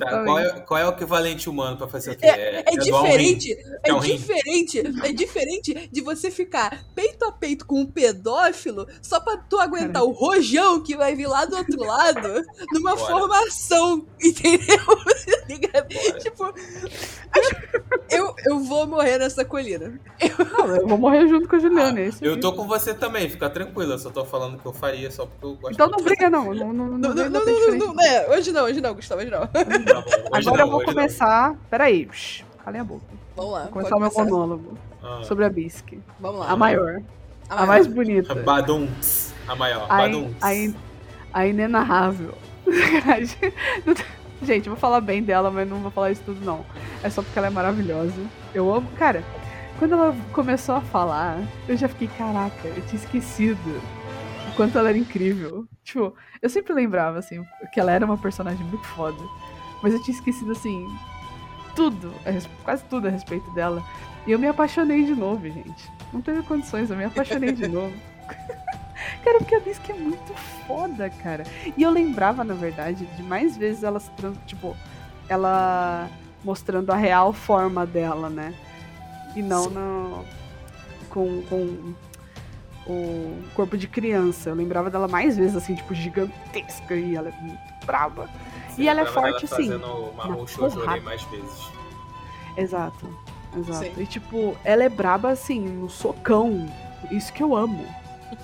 Tá, 0.00 0.24
qual, 0.24 0.38
é, 0.38 0.50
qual 0.60 0.80
é 0.80 0.86
o 0.86 0.90
equivalente 0.90 1.48
humano 1.48 1.76
pra 1.76 1.86
fazer 1.86 2.10
o 2.12 2.16
quê? 2.16 2.26
É, 2.26 2.64
é 2.66 2.70
um 2.72 2.74
rim. 2.74 3.36
diferente, 3.36 3.52
é, 3.52 3.90
É 3.90 3.94
um 3.94 4.00
diferente, 4.00 4.82
é 5.04 5.12
diferente 5.12 5.88
de 5.92 6.00
você 6.00 6.30
ficar 6.30 6.84
peito 6.94 7.24
a 7.24 7.30
peito 7.32 7.64
com 7.64 7.80
um 7.80 7.86
pedófilo 7.86 8.86
só 9.00 9.20
pra 9.20 9.36
tu 9.36 9.58
aguentar 9.60 10.02
o 10.02 10.10
rojão 10.10 10.82
que 10.82 10.96
vai 10.96 11.14
vir 11.14 11.28
lá 11.28 11.44
do 11.44 11.56
outro 11.56 11.80
lado 11.84 12.42
numa 12.72 12.96
Bora. 12.96 13.06
formação, 13.18 14.04
entendeu? 14.22 14.64
Tipo, 16.20 16.52
eu, 18.10 18.34
eu 18.46 18.60
vou 18.60 18.86
morrer 18.86 19.18
nessa 19.18 19.44
colina. 19.44 20.00
Não, 20.58 20.76
eu 20.76 20.86
vou 20.88 20.98
morrer 20.98 21.26
junto 21.28 21.48
com 21.48 21.56
a 21.56 21.58
Juliana. 21.58 22.00
é 22.00 22.08
Ah, 22.08 22.12
Eu 22.20 22.34
aí. 22.34 22.40
tô 22.40 22.52
com 22.52 22.66
você 22.66 22.94
também, 22.94 23.28
fica 23.28 23.48
tranquila. 23.50 23.94
Eu 23.94 23.98
só 23.98 24.10
tô 24.10 24.24
falando 24.24 24.58
que 24.58 24.66
eu 24.66 24.72
faria 24.72 25.10
só 25.10 25.26
porque 25.26 25.44
eu 25.46 25.54
gosto 25.56 25.74
Então 25.74 25.88
não 25.88 26.02
briga, 26.02 26.23
não. 26.30 26.54
Não, 26.54 26.72
não, 26.72 26.86
não, 26.88 26.98
Não, 26.98 27.14
não, 27.14 27.30
não, 27.30 27.76
não, 27.78 27.94
né? 27.94 28.26
Hoje 28.28 28.52
não, 28.52 28.64
hoje 28.64 28.80
não, 28.80 28.94
Gustavo, 28.94 29.20
hoje 29.22 29.30
não. 29.30 29.42
Agora 30.32 30.56
não, 30.56 30.58
eu 30.58 30.70
vou 30.70 30.84
começar. 30.84 31.54
Peraí, 31.70 32.06
psh, 32.06 32.44
calem 32.64 32.80
a 32.80 32.84
boca. 32.84 33.04
Vamos 33.36 33.52
lá. 33.52 33.60
Vou 33.62 33.68
começar 33.72 33.96
o 33.96 34.00
meu 34.00 34.10
começar. 34.10 34.30
monólogo 34.32 34.78
Ah. 35.02 35.20
sobre 35.24 35.44
a 35.44 35.50
Bisque. 35.50 36.00
Vamos 36.20 36.40
lá. 36.40 36.50
A 36.50 36.56
maior, 36.56 37.00
A 37.48 37.62
a 37.62 37.66
mais 37.66 37.86
bonita, 37.86 38.34
Badunks. 38.34 39.34
A 39.48 39.54
maior. 39.56 39.86
a, 39.88 40.06
in- 40.08 40.12
Badunks. 40.12 40.42
a, 40.42 40.54
in- 40.54 40.74
a 41.32 41.46
inenarrável. 41.46 42.34
Gente, 44.42 44.68
vou 44.68 44.76
falar 44.76 45.00
bem 45.00 45.22
dela, 45.22 45.50
mas 45.50 45.68
não 45.68 45.78
vou 45.78 45.90
falar 45.90 46.10
isso 46.10 46.22
tudo, 46.24 46.44
não. 46.44 46.64
É 47.02 47.08
só 47.08 47.22
porque 47.22 47.38
ela 47.38 47.48
é 47.48 47.50
maravilhosa. 47.50 48.14
Eu 48.54 48.72
amo. 48.74 48.86
Cara, 48.98 49.24
quando 49.78 49.92
ela 49.94 50.14
começou 50.32 50.74
a 50.74 50.80
falar, 50.80 51.38
eu 51.68 51.76
já 51.76 51.88
fiquei, 51.88 52.08
caraca, 52.08 52.68
eu 52.68 52.82
tinha 52.86 53.00
esquecido 53.00 53.80
quanto 54.54 54.78
ela 54.78 54.88
era 54.88 54.98
incrível. 54.98 55.66
Tipo, 55.82 56.14
eu 56.40 56.48
sempre 56.48 56.72
lembrava, 56.72 57.18
assim, 57.18 57.44
que 57.72 57.80
ela 57.80 57.92
era 57.92 58.04
uma 58.04 58.18
personagem 58.18 58.64
muito 58.66 58.86
foda. 58.88 59.22
Mas 59.82 59.92
eu 59.92 60.02
tinha 60.02 60.16
esquecido, 60.16 60.52
assim, 60.52 60.86
tudo, 61.74 62.12
quase 62.64 62.84
tudo 62.84 63.08
a 63.08 63.10
respeito 63.10 63.50
dela. 63.52 63.82
E 64.26 64.32
eu 64.32 64.38
me 64.38 64.46
apaixonei 64.46 65.04
de 65.04 65.14
novo, 65.14 65.46
gente. 65.48 65.90
Não 66.12 66.20
teve 66.20 66.42
condições, 66.42 66.90
eu 66.90 66.96
me 66.96 67.04
apaixonei 67.04 67.52
de 67.52 67.66
novo. 67.68 67.94
Cara, 69.22 69.38
porque 69.38 69.54
a 69.54 69.60
Bisque 69.60 69.92
é 69.92 69.94
muito 69.94 70.32
foda, 70.66 71.10
cara. 71.10 71.44
E 71.76 71.82
eu 71.82 71.90
lembrava, 71.90 72.42
na 72.42 72.54
verdade, 72.54 73.04
de 73.04 73.22
mais 73.22 73.56
vezes 73.56 73.82
ela 73.82 74.00
se 74.00 74.10
trans... 74.12 74.36
tipo, 74.46 74.74
ela 75.28 76.08
mostrando 76.42 76.90
a 76.90 76.96
real 76.96 77.32
forma 77.32 77.84
dela, 77.84 78.30
né? 78.30 78.54
E 79.34 79.42
não 79.42 79.68
no... 79.68 80.24
com, 81.10 81.42
com 81.42 81.94
o 82.86 83.42
corpo 83.54 83.76
de 83.76 83.86
criança. 83.88 84.50
Eu 84.50 84.54
lembrava 84.54 84.90
dela 84.90 85.08
mais 85.08 85.36
vezes, 85.36 85.56
assim, 85.56 85.74
tipo, 85.74 85.94
gigantesca. 85.94 86.94
E 86.94 87.14
ela 87.16 87.28
é 87.28 87.32
muito 87.40 87.58
brava. 87.86 88.28
Você 88.68 88.82
e 88.82 88.88
ela 88.88 89.02
é 89.02 89.06
forte, 89.06 89.46
sim, 89.46 89.70
mais 91.02 91.22
vezes. 91.24 91.68
Exato. 92.56 93.08
Exato. 93.56 93.84
Sim. 93.84 93.92
E 93.96 94.06
tipo, 94.06 94.56
ela 94.64 94.82
é 94.84 94.88
braba 94.88 95.30
assim, 95.30 95.60
no 95.60 95.88
socão. 95.88 96.68
Isso 97.10 97.32
que 97.32 97.42
eu 97.42 97.54
amo. 97.56 97.86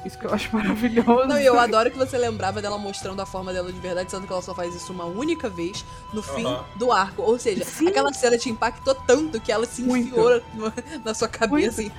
Isso 0.04 0.18
que 0.18 0.24
eu 0.26 0.32
acho 0.32 0.50
maravilhoso. 0.54 1.26
Não, 1.26 1.38
e 1.38 1.44
eu 1.44 1.58
adoro 1.58 1.90
que 1.90 1.98
você 1.98 2.16
lembrava 2.16 2.62
dela 2.62 2.78
mostrando 2.78 3.20
a 3.20 3.26
forma 3.26 3.52
dela 3.52 3.72
de 3.72 3.78
verdade, 3.80 4.10
sendo 4.10 4.26
que 4.26 4.32
ela 4.32 4.42
só 4.42 4.54
faz 4.54 4.74
isso 4.74 4.92
uma 4.92 5.04
única 5.04 5.48
vez 5.48 5.84
no 6.12 6.22
fim 6.22 6.44
Aham. 6.44 6.64
do 6.76 6.92
arco. 6.92 7.22
Ou 7.22 7.38
seja, 7.38 7.64
Sim. 7.64 7.88
aquela 7.88 8.12
cena 8.12 8.38
te 8.38 8.48
impactou 8.48 8.94
tanto 8.94 9.40
que 9.40 9.50
ela 9.50 9.66
se 9.66 9.82
Muito. 9.82 10.08
enfiou 10.08 10.40
na 11.04 11.12
sua 11.14 11.28
cabeça. 11.28 11.82
e- 11.82 11.92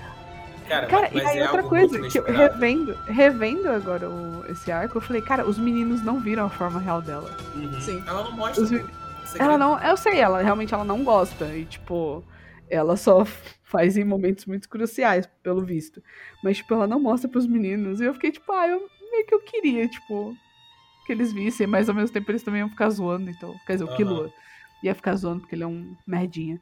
Cara, 0.71 0.87
Cara, 0.87 1.09
mas 1.13 1.23
e 1.23 1.27
aí 1.27 1.37
é 1.39 1.43
outra 1.43 1.63
coisa, 1.63 1.99
que 2.07 2.17
eu 2.19 2.23
revendo, 2.23 2.93
revendo 3.05 3.69
agora 3.69 4.09
o- 4.09 4.45
esse 4.49 4.71
arco, 4.71 4.97
eu 4.97 5.01
falei, 5.01 5.21
cara, 5.21 5.45
os 5.47 5.57
meninos 5.59 6.01
não 6.01 6.19
viram 6.19 6.45
a 6.45 6.49
forma 6.49 6.79
real 6.79 7.01
dela. 7.01 7.29
Uhum. 7.55 7.79
Sim. 7.81 8.03
Ela 8.07 8.23
não 8.23 8.31
mostra. 8.31 8.63
Os. 8.63 8.71
Ela 9.39 9.57
não, 9.57 9.79
eu 9.79 9.95
sei, 9.97 10.19
ela 10.19 10.41
realmente 10.41 10.73
ela 10.73 10.83
não 10.83 11.03
gosta. 11.03 11.45
E, 11.55 11.65
tipo, 11.65 12.23
ela 12.69 12.95
só 12.97 13.25
faz 13.63 13.97
em 13.97 14.03
momentos 14.03 14.45
muito 14.45 14.67
cruciais, 14.69 15.27
pelo 15.43 15.63
visto. 15.63 16.01
Mas, 16.43 16.57
tipo, 16.57 16.73
ela 16.73 16.87
não 16.87 16.99
mostra 16.99 17.29
pros 17.29 17.47
meninos. 17.47 18.01
E 18.01 18.05
eu 18.05 18.13
fiquei, 18.13 18.31
tipo, 18.31 18.51
ah, 18.51 18.67
eu 18.67 18.81
meio 19.11 19.25
que 19.25 19.33
eu 19.35 19.41
queria, 19.41 19.87
tipo, 19.87 20.35
que 21.05 21.11
eles 21.11 21.33
vissem, 21.33 21.67
mas 21.67 21.89
ao 21.89 21.95
mesmo 21.95 22.13
tempo 22.13 22.31
eles 22.31 22.43
também 22.43 22.59
iam 22.61 22.69
ficar 22.69 22.89
zoando, 22.89 23.29
então. 23.29 23.53
Quer 23.65 23.73
dizer, 23.73 23.83
o 23.85 23.87
Aham. 23.87 23.97
Killua 23.97 24.33
ia 24.83 24.95
ficar 24.95 25.15
zoando 25.15 25.41
porque 25.41 25.55
ele 25.55 25.63
é 25.63 25.67
um 25.67 25.95
merdinha. 26.07 26.59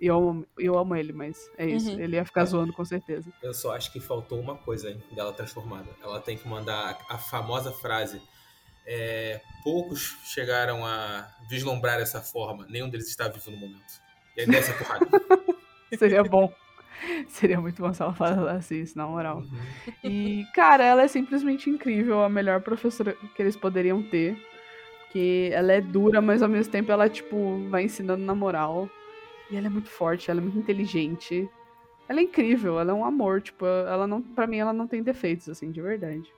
E 0.00 0.06
eu 0.06 0.16
amo, 0.28 0.46
eu 0.58 0.78
amo 0.78 0.94
ele, 0.94 1.12
mas 1.12 1.50
é 1.58 1.66
isso. 1.66 1.90
Uhum. 1.90 2.00
Ele 2.00 2.16
ia 2.16 2.24
ficar 2.24 2.42
É. 2.42 2.46
zoando 2.46 2.72
com 2.72 2.84
certeza. 2.84 3.30
Eu 3.42 3.52
só 3.52 3.74
acho 3.74 3.92
que 3.92 3.98
faltou 4.00 4.38
uma 4.38 4.56
coisa 4.56 4.90
hein, 4.90 5.02
dela 5.12 5.32
transformada. 5.32 5.88
Ela 6.02 6.20
tem 6.20 6.36
que 6.38 6.46
mandar 6.48 6.98
a, 7.10 7.14
a 7.14 7.18
famosa 7.18 7.72
frase. 7.72 8.20
é, 8.86 9.40
poucos 9.64 10.16
chegaram 10.24 10.86
a 10.86 11.28
vislumbrar 11.48 12.00
essa 12.00 12.20
forma. 12.22 12.64
Nenhum 12.70 12.88
deles 12.88 13.08
está 13.08 13.28
vivo 13.28 13.50
no 13.50 13.56
momento. 13.58 14.00
E 14.36 14.40
aí 14.42 14.46
desce 14.46 14.70
a 14.70 14.74
porrada. 14.74 15.06
Seria 15.98 16.22
bom. 16.22 16.50
Seria 17.28 17.60
muito 17.60 17.80
bom 17.82 17.92
se 17.92 18.02
ela 18.02 18.14
falasse 18.14 18.80
isso, 18.80 18.96
na 18.96 19.06
moral. 19.06 19.38
Uhum. 19.38 20.10
E, 20.10 20.44
cara, 20.54 20.84
ela 20.84 21.02
é 21.02 21.08
simplesmente 21.08 21.68
incrível, 21.68 22.22
a 22.22 22.28
melhor 22.28 22.60
professora 22.62 23.14
que 23.34 23.42
eles 23.42 23.56
poderiam 23.56 24.02
ter. 24.02 24.36
Que 25.12 25.50
ela 25.52 25.72
é 25.72 25.80
dura, 25.80 26.20
mas 26.20 26.42
ao 26.42 26.48
mesmo 26.48 26.70
tempo 26.72 26.90
ela, 26.92 27.08
tipo, 27.08 27.68
vai 27.68 27.84
ensinando 27.84 28.24
na 28.24 28.34
moral. 28.34 28.88
E 29.50 29.56
ela 29.56 29.66
é 29.66 29.70
muito 29.70 29.88
forte, 29.88 30.30
ela 30.30 30.40
é 30.40 30.42
muito 30.42 30.58
inteligente. 30.58 31.48
Ela 32.08 32.20
é 32.20 32.22
incrível, 32.22 32.80
ela 32.80 32.90
é 32.90 32.94
um 32.94 33.04
amor, 33.04 33.42
tipo, 33.42 33.66
ela 33.66 34.06
não, 34.06 34.22
para 34.22 34.46
mim 34.46 34.56
ela 34.56 34.72
não 34.72 34.86
tem 34.86 35.02
defeitos, 35.02 35.48
assim, 35.48 35.70
de 35.70 35.82
verdade. 35.82 36.32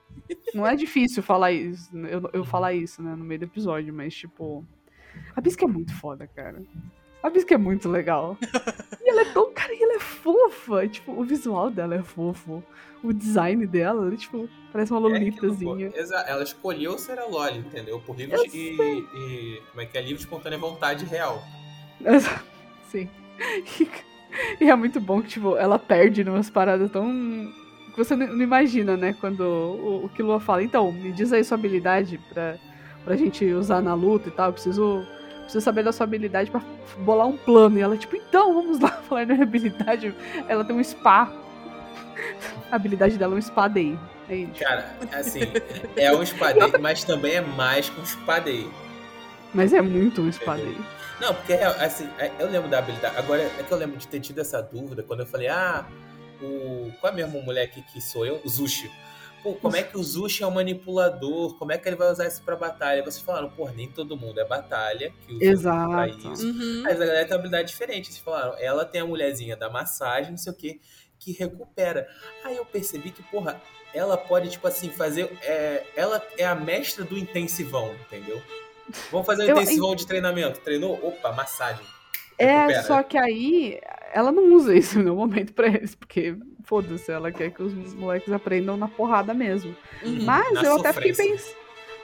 Não 0.53 0.67
é 0.67 0.75
difícil 0.75 1.23
falar 1.23 1.53
isso, 1.53 1.97
eu, 1.97 2.29
eu 2.33 2.45
falar 2.45 2.73
isso, 2.75 3.01
né, 3.01 3.15
no 3.15 3.25
meio 3.25 3.39
do 3.39 3.45
episódio, 3.45 3.95
mas, 3.95 4.13
tipo, 4.13 4.65
a 5.37 5.41
Bisca 5.41 5.65
é 5.65 5.69
muito 5.69 5.95
foda, 5.95 6.27
cara. 6.27 6.61
A 7.23 7.31
Bisca 7.31 7.55
é 7.55 7.59
muito 7.59 7.89
legal. 7.89 8.37
E 9.01 9.09
ela 9.11 9.21
é 9.23 9.33
tão, 9.33 9.53
cara, 9.53 9.73
e 9.73 9.81
ela 9.81 9.95
é 9.95 10.01
fofa, 10.01 10.89
tipo, 10.89 11.13
o 11.13 11.23
visual 11.25 11.71
dela 11.71 11.95
é 11.95 12.03
fofo. 12.03 12.65
O 13.03 13.13
design 13.13 13.65
dela, 13.67 14.07
ela, 14.07 14.17
tipo, 14.17 14.49
parece 14.73 14.91
uma 14.93 15.09
É 15.09 15.17
aquilo, 15.17 15.37
lolitazinha. 15.49 15.93
Exa- 15.95 16.25
Ela 16.27 16.43
escolheu 16.43 16.99
ser 16.99 17.19
a 17.19 17.27
Loli, 17.27 17.59
entendeu? 17.59 18.01
Por 18.01 18.17
livre 18.17 18.35
Eu 18.37 18.45
e, 18.45 18.77
e. 19.15 19.63
Como 19.71 19.81
é 19.81 19.87
que 19.87 19.97
é? 19.97 20.01
Livre 20.01 20.17
de 20.17 20.23
espontânea 20.23 20.59
vontade 20.59 21.05
real. 21.05 21.43
Exato. 22.05 22.50
Sim. 22.91 23.09
E, 24.61 24.71
é 24.71 24.77
muito 24.77 25.01
bom 25.01 25.21
que, 25.23 25.29
tipo, 25.29 25.57
ela 25.57 25.79
perde 25.79 26.23
numas 26.25 26.51
paradas 26.51 26.91
tão. 26.91 27.07
que 27.91 27.97
você 27.97 28.15
não 28.15 28.41
imagina, 28.41 28.97
né? 28.97 29.15
Quando 29.21 29.41
o, 29.41 30.05
o 30.05 30.09
Killua 30.11 30.41
fala, 30.41 30.63
então, 30.63 30.93
me 30.93 31.13
diz 31.13 31.33
aí 31.33 31.43
sua 31.43 31.57
habilidade 31.57 32.19
pra, 32.33 32.57
pra 33.05 33.17
gente 33.17 33.45
usar 33.47 33.81
na 33.81 33.95
luta 33.95 34.29
e 34.29 34.33
tal. 34.33 34.49
Eu 34.49 34.53
preciso, 34.53 35.07
preciso 35.43 35.65
saber 35.65 35.83
da 35.83 35.93
sua 35.93 36.05
habilidade 36.05 36.51
pra 36.51 36.63
bolar 36.99 37.27
um 37.27 37.37
plano. 37.37 37.79
E 37.79 37.81
ela, 37.81 37.97
tipo, 37.97 38.17
então, 38.17 38.55
vamos 38.55 38.79
lá 38.79 38.91
falar 39.09 39.23
habilidade. 39.23 40.15
Ela 40.49 40.65
tem 40.65 40.77
um 40.77 40.85
spa. 40.85 41.33
A 42.71 42.77
habilidade 42.77 43.17
dela 43.17 43.35
é 43.35 43.39
um 43.39 43.43
spa 43.43 43.67
day. 43.69 43.99
É 44.29 44.37
isso. 44.37 44.61
Cara, 44.61 44.95
assim, 45.13 45.41
é 45.97 46.15
um 46.15 46.23
espadei, 46.23 46.73
mas 46.81 47.03
também 47.03 47.35
é 47.35 47.41
mais 47.41 47.91
que 47.91 48.01
um 48.01 48.05
espadei. 48.05 48.71
Mas 49.55 49.73
é 49.73 49.81
muito 49.81 50.23
um 50.23 50.31
spa 50.33 50.57
day. 50.57 50.77
Não, 51.21 51.35
porque 51.35 51.53
assim, 51.53 52.09
eu 52.39 52.49
lembro 52.49 52.71
da 52.71 52.79
habilidade. 52.79 53.17
Agora 53.17 53.43
é 53.43 53.63
que 53.63 53.71
eu 53.71 53.77
lembro 53.77 53.97
de 53.99 54.09
ter 54.09 54.21
tido 54.21 54.41
essa 54.41 54.63
dúvida 54.63 55.03
quando 55.03 55.21
eu 55.21 55.27
falei, 55.27 55.49
ah, 55.49 55.87
o. 56.41 56.91
Qual 57.01 57.13
é 57.13 57.17
mesmo 57.17 57.39
o 57.39 57.43
moleque 57.45 57.83
que 57.83 58.01
sou 58.01 58.25
eu? 58.25 58.41
O 58.45 58.49
Zushi. 58.49 58.91
pô, 59.43 59.55
como 59.55 59.77
é 59.77 59.83
que 59.83 59.97
o 59.97 60.03
Zushi 60.03 60.43
é 60.43 60.47
um 60.47 60.51
manipulador? 60.51 61.59
Como 61.59 61.73
é 61.73 61.79
que 61.79 61.89
ele 61.89 61.97
vai 61.97 62.11
usar 62.11 62.27
isso 62.27 62.43
pra 62.43 62.57
batalha? 62.57 63.03
Vocês 63.03 63.21
falaram, 63.21 63.51
pô, 63.51 63.69
nem 63.69 63.89
todo 63.89 64.17
mundo 64.17 64.41
é 64.41 64.45
batalha 64.45 65.13
que 65.27 65.35
usa 65.35 65.45
Exato. 65.45 65.91
pra 65.91 66.09
isso. 66.09 66.47
Uhum. 66.47 66.83
Mas 66.85 67.01
a 67.01 67.07
galera 67.07 67.25
tem 67.25 67.33
uma 67.33 67.39
habilidade 67.39 67.69
diferente. 67.69 68.07
Vocês 68.07 68.19
falaram, 68.19 68.55
ela 68.59 68.85
tem 68.85 69.01
a 69.01 69.07
mulherzinha 69.07 69.57
da 69.57 69.69
massagem, 69.69 70.31
não 70.31 70.39
sei 70.39 70.53
o 70.53 70.57
que, 70.57 70.81
que 71.19 71.33
recupera. 71.33 72.09
Aí 72.45 72.57
eu 72.57 72.65
percebi 72.65 73.11
que, 73.11 73.23
porra, 73.25 73.61
ela 73.93 74.17
pode, 74.17 74.51
tipo 74.51 74.67
assim, 74.67 74.89
fazer. 74.91 75.37
é, 75.43 75.85
ela 75.97 76.23
é 76.39 76.47
a 76.47 76.55
mestra 76.55 77.05
do 77.05 77.19
intensivão, 77.19 77.95
entendeu? 78.07 78.41
Vamos 79.11 79.27
fazer 79.27 79.45
um 79.45 79.49
Eu- 79.49 79.57
intensivão 79.57 79.95
de 79.95 80.07
treinamento. 80.07 80.61
Treinou? 80.61 80.95
Opa, 81.03 81.33
massagem. 81.33 81.85
É, 82.39 82.61
Recupera. 82.61 82.83
só 82.85 83.03
que 83.03 83.19
aí 83.19 83.79
ela 84.15 84.33
não 84.33 84.55
usa 84.55 84.75
isso 84.75 84.99
no 84.99 85.15
momento 85.15 85.53
pra 85.53 85.67
eles, 85.69 85.95
porque 85.95 86.35
foda-se, 86.65 87.11
ela 87.13 87.31
quer 87.31 87.51
que 87.51 87.63
os 87.63 87.73
moleques 87.95 88.33
aprendam 88.33 88.77
na 88.77 88.89
porrada 88.89 89.35
mesmo. 89.35 89.77
Uhum. 90.03 90.25
Mas 90.25 90.63
eu 90.63 90.77
até 90.77 90.93
fiquei 90.93 91.13
pensando. 91.13 91.61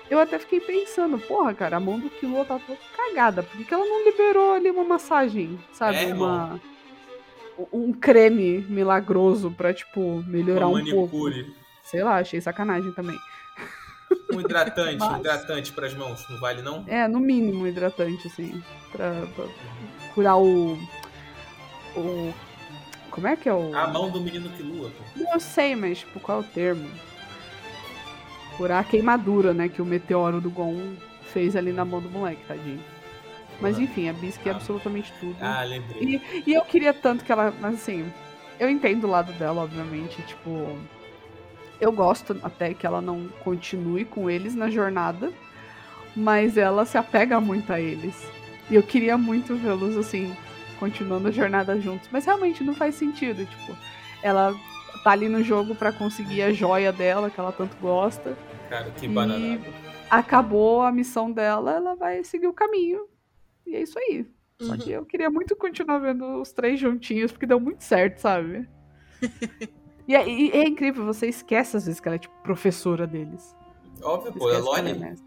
Eu 0.09 0.21
até 0.21 0.39
fiquei 0.39 0.61
pensando, 0.61 1.19
porra, 1.19 1.53
cara, 1.53 1.79
a 1.79 1.81
mão 1.81 1.99
do 1.99 2.09
Killua 2.09 2.45
tá 2.45 2.61
toda 2.65 2.79
cagada. 2.97 3.43
Por 3.43 3.65
que, 3.65 3.75
ela 3.75 3.85
não 3.85 4.05
liberou 4.05 4.53
ali 4.53 4.71
uma 4.71 4.85
massagem, 4.85 5.59
sabe? 5.73 5.97
É, 6.05 6.15
uma. 6.15 6.61
Um 7.73 7.93
creme 7.93 8.59
milagroso 8.69 9.51
pra, 9.51 9.73
tipo, 9.73 10.23
melhorar 10.27 10.69
Uma 10.69 10.79
um 10.81 10.85
pouco. 10.85 11.17
manicure. 11.25 11.55
Sei 11.83 12.03
lá, 12.03 12.19
achei 12.19 12.41
sacanagem 12.41 12.93
também. 12.93 13.19
Um 14.33 14.41
hidratante, 14.41 15.03
um 15.03 15.17
hidratante 15.19 15.73
pras 15.73 15.95
mãos. 15.95 16.25
Não 16.29 16.39
vale, 16.39 16.63
não? 16.63 16.85
É, 16.87 17.07
no 17.09 17.21
mínimo 17.21 17.67
hidratante, 17.67 18.27
assim. 18.27 18.63
Pra, 18.93 19.27
pra 19.35 19.45
curar 20.15 20.37
o. 20.39 20.75
O. 21.97 22.35
Como 23.11 23.27
é 23.27 23.37
que 23.37 23.49
é 23.49 23.53
o. 23.55 23.75
A 23.77 23.87
mão 23.87 24.11
do 24.11 24.21
menino 24.21 24.49
que 24.51 24.63
lua, 24.63 24.91
pô. 24.91 25.23
Eu 25.33 25.41
sei, 25.41 25.75
mas, 25.75 25.99
tipo, 25.99 26.21
qual 26.21 26.39
é 26.39 26.41
o 26.43 26.45
termo? 26.45 26.89
Curar 28.57 28.81
a 28.81 28.85
queimadura, 28.85 29.53
né? 29.55 29.69
Que 29.69 29.83
o 29.83 29.87
meteoro 29.87 30.41
do 30.41 30.51
Gon 30.51 30.95
fez 31.33 31.55
ali 31.57 31.73
na 31.73 31.85
mão 31.85 32.01
do 32.01 32.09
moleque, 32.11 32.45
tadinho. 32.47 32.83
Mas 33.61 33.79
enfim, 33.79 34.09
a 34.09 34.13
Bisque 34.13 34.49
é 34.49 34.53
Ah. 34.53 34.57
absolutamente 34.57 35.13
tudo. 35.19 35.37
Ah, 35.41 35.63
lembrei. 35.63 36.21
E 36.47 36.53
eu 36.53 36.63
queria 36.63 36.93
tanto 36.93 37.25
que 37.25 37.33
ela. 37.33 37.53
Mas 37.61 37.75
assim, 37.77 38.11
eu 38.61 38.69
entendo 38.69 39.05
o 39.07 39.11
lado 39.11 39.33
dela, 39.35 39.63
obviamente. 39.63 40.21
Tipo. 40.23 40.79
Eu 41.81 41.93
gosto 41.93 42.39
até 42.43 42.73
que 42.75 42.87
ela 42.87 43.01
não 43.01 43.29
continue 43.45 44.05
com 44.05 44.29
eles 44.31 44.55
na 44.55 44.71
jornada. 44.71 45.33
Mas 46.17 46.57
ela 46.57 46.87
se 46.87 46.97
apega 46.97 47.39
muito 47.41 47.71
a 47.73 47.79
eles. 47.81 48.15
E 48.71 48.75
eu 48.75 48.83
queria 48.83 49.19
muito 49.19 49.55
vê-los, 49.55 49.97
assim, 49.99 50.35
continuando 50.79 51.29
a 51.29 51.31
jornada 51.31 51.79
juntos. 51.79 52.09
Mas 52.11 52.25
realmente 52.25 52.65
não 52.65 52.75
faz 52.75 52.95
sentido. 52.95 53.45
Tipo, 53.45 53.77
ela 54.23 54.55
tá 55.05 55.11
ali 55.11 55.29
no 55.29 55.43
jogo 55.43 55.75
pra 55.75 55.93
conseguir 55.93 56.41
a 56.43 56.53
joia 56.53 56.91
dela, 56.91 57.29
que 57.31 57.39
ela 57.39 57.53
tanto 57.53 57.77
gosta. 57.77 58.35
Cara, 58.71 58.91
que 58.93 59.07
bananada. 59.07 59.61
Acabou 60.09 60.81
a 60.83 60.91
missão 60.91 61.31
dela, 61.31 61.73
ela 61.73 61.95
vai 61.95 62.25
seguir 62.25 62.47
o 62.47 62.53
caminho. 62.55 63.07
E 63.67 63.75
é 63.77 63.83
isso 63.83 63.99
aí. 63.99 64.25
Só 64.63 64.73
Uhum. 64.73 64.79
que 64.79 64.91
eu 64.91 65.05
queria 65.05 65.29
muito 65.29 65.55
continuar 65.55 65.99
vendo 65.99 66.41
os 66.41 66.51
três 66.51 66.81
juntinhos, 66.81 67.31
porque 67.31 67.45
deu 67.45 67.61
muito 67.61 67.83
certo, 67.85 68.19
sabe? 68.21 68.67
e, 70.09 70.15
é, 70.15 70.29
e 70.29 70.51
é 70.53 70.63
incrível, 70.69 71.05
você 71.05 71.27
esquece 71.27 71.77
às 71.77 71.87
vezes 71.87 72.01
que 72.01 72.09
ela 72.09 72.17
é 72.17 72.19
tipo 72.19 72.35
professora 72.43 73.07
deles. 73.07 73.55
Óbvio, 74.03 74.33
Você 74.33 74.39
pô, 74.39 74.49
que 74.49 74.55
ela 74.55 74.65
Lone. 74.65 74.95
mestra. 74.95 75.27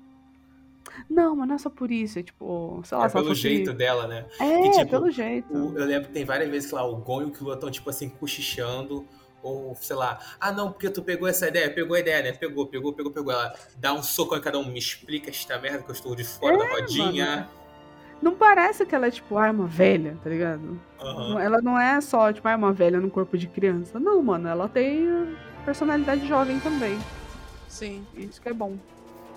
Não, 1.09 1.35
mas 1.35 1.47
não 1.47 1.55
é 1.55 1.57
só 1.57 1.69
por 1.69 1.91
isso, 1.91 2.19
é 2.19 2.23
tipo, 2.23 2.81
sei 2.83 2.97
lá, 2.97 3.05
É 3.05 3.09
pelo 3.09 3.33
jeito 3.33 3.73
dela, 3.73 4.07
né? 4.07 4.25
É, 4.39 4.61
que, 4.61 4.71
tipo, 4.71 4.89
pelo 4.91 5.11
jeito. 5.11 5.53
O- 5.53 5.77
eu 5.77 5.85
lembro 5.85 6.07
que 6.07 6.13
tem 6.13 6.25
várias 6.25 6.49
vezes 6.49 6.69
que 6.69 6.75
lá 6.75 6.83
o 6.85 6.95
Gon 6.97 7.21
e 7.21 7.25
o 7.25 7.31
Killua 7.31 7.53
estão, 7.55 7.69
tipo 7.71 7.89
assim, 7.89 8.09
cochichando. 8.09 9.05
Ou, 9.41 9.73
sei 9.75 9.95
lá, 9.95 10.19
ah 10.37 10.51
não, 10.51 10.69
porque 10.69 10.89
tu 10.89 11.01
pegou 11.01 11.25
essa 11.25 11.47
ideia, 11.47 11.73
pegou 11.73 11.95
a 11.95 11.99
ideia, 12.01 12.21
né? 12.21 12.33
Pegou, 12.33 12.67
pegou, 12.67 12.91
pegou, 12.91 13.09
pegou. 13.09 13.31
Ela 13.31 13.53
dá 13.77 13.93
um 13.93 14.03
socão 14.03 14.37
em 14.37 14.41
cada 14.41 14.59
um, 14.59 14.65
me 14.69 14.77
explica 14.77 15.29
esta 15.29 15.57
merda 15.57 15.81
que 15.83 15.89
eu 15.89 15.93
estou 15.95 16.13
de 16.13 16.25
fora 16.25 16.55
É, 16.55 16.57
da 16.57 16.69
rodinha. 16.69 17.25
mano. 17.37 17.49
Não 18.21 18.35
parece 18.35 18.85
que 18.85 18.93
ela 18.93 19.07
é 19.07 19.11
tipo, 19.11 19.37
ah, 19.37 19.49
uma 19.49 19.65
velha, 19.65 20.17
tá 20.23 20.29
ligado? 20.29 20.79
Aham. 20.99 21.39
Ela 21.39 21.61
não 21.61 21.79
é 21.79 22.01
só, 22.01 22.31
tipo, 22.33 22.47
ah, 22.47 22.55
uma 22.55 22.73
velha 22.73 22.99
no 22.99 23.09
corpo 23.09 23.37
de 23.37 23.47
criança. 23.47 23.99
Não, 23.99 24.21
mano, 24.21 24.47
ela 24.47 24.67
tem 24.67 25.37
personalidade 25.63 26.27
jovem 26.27 26.59
também. 26.59 26.99
Sim. 27.67 28.05
Isso 28.15 28.41
que 28.41 28.49
é 28.49 28.53
bom. 28.53 28.77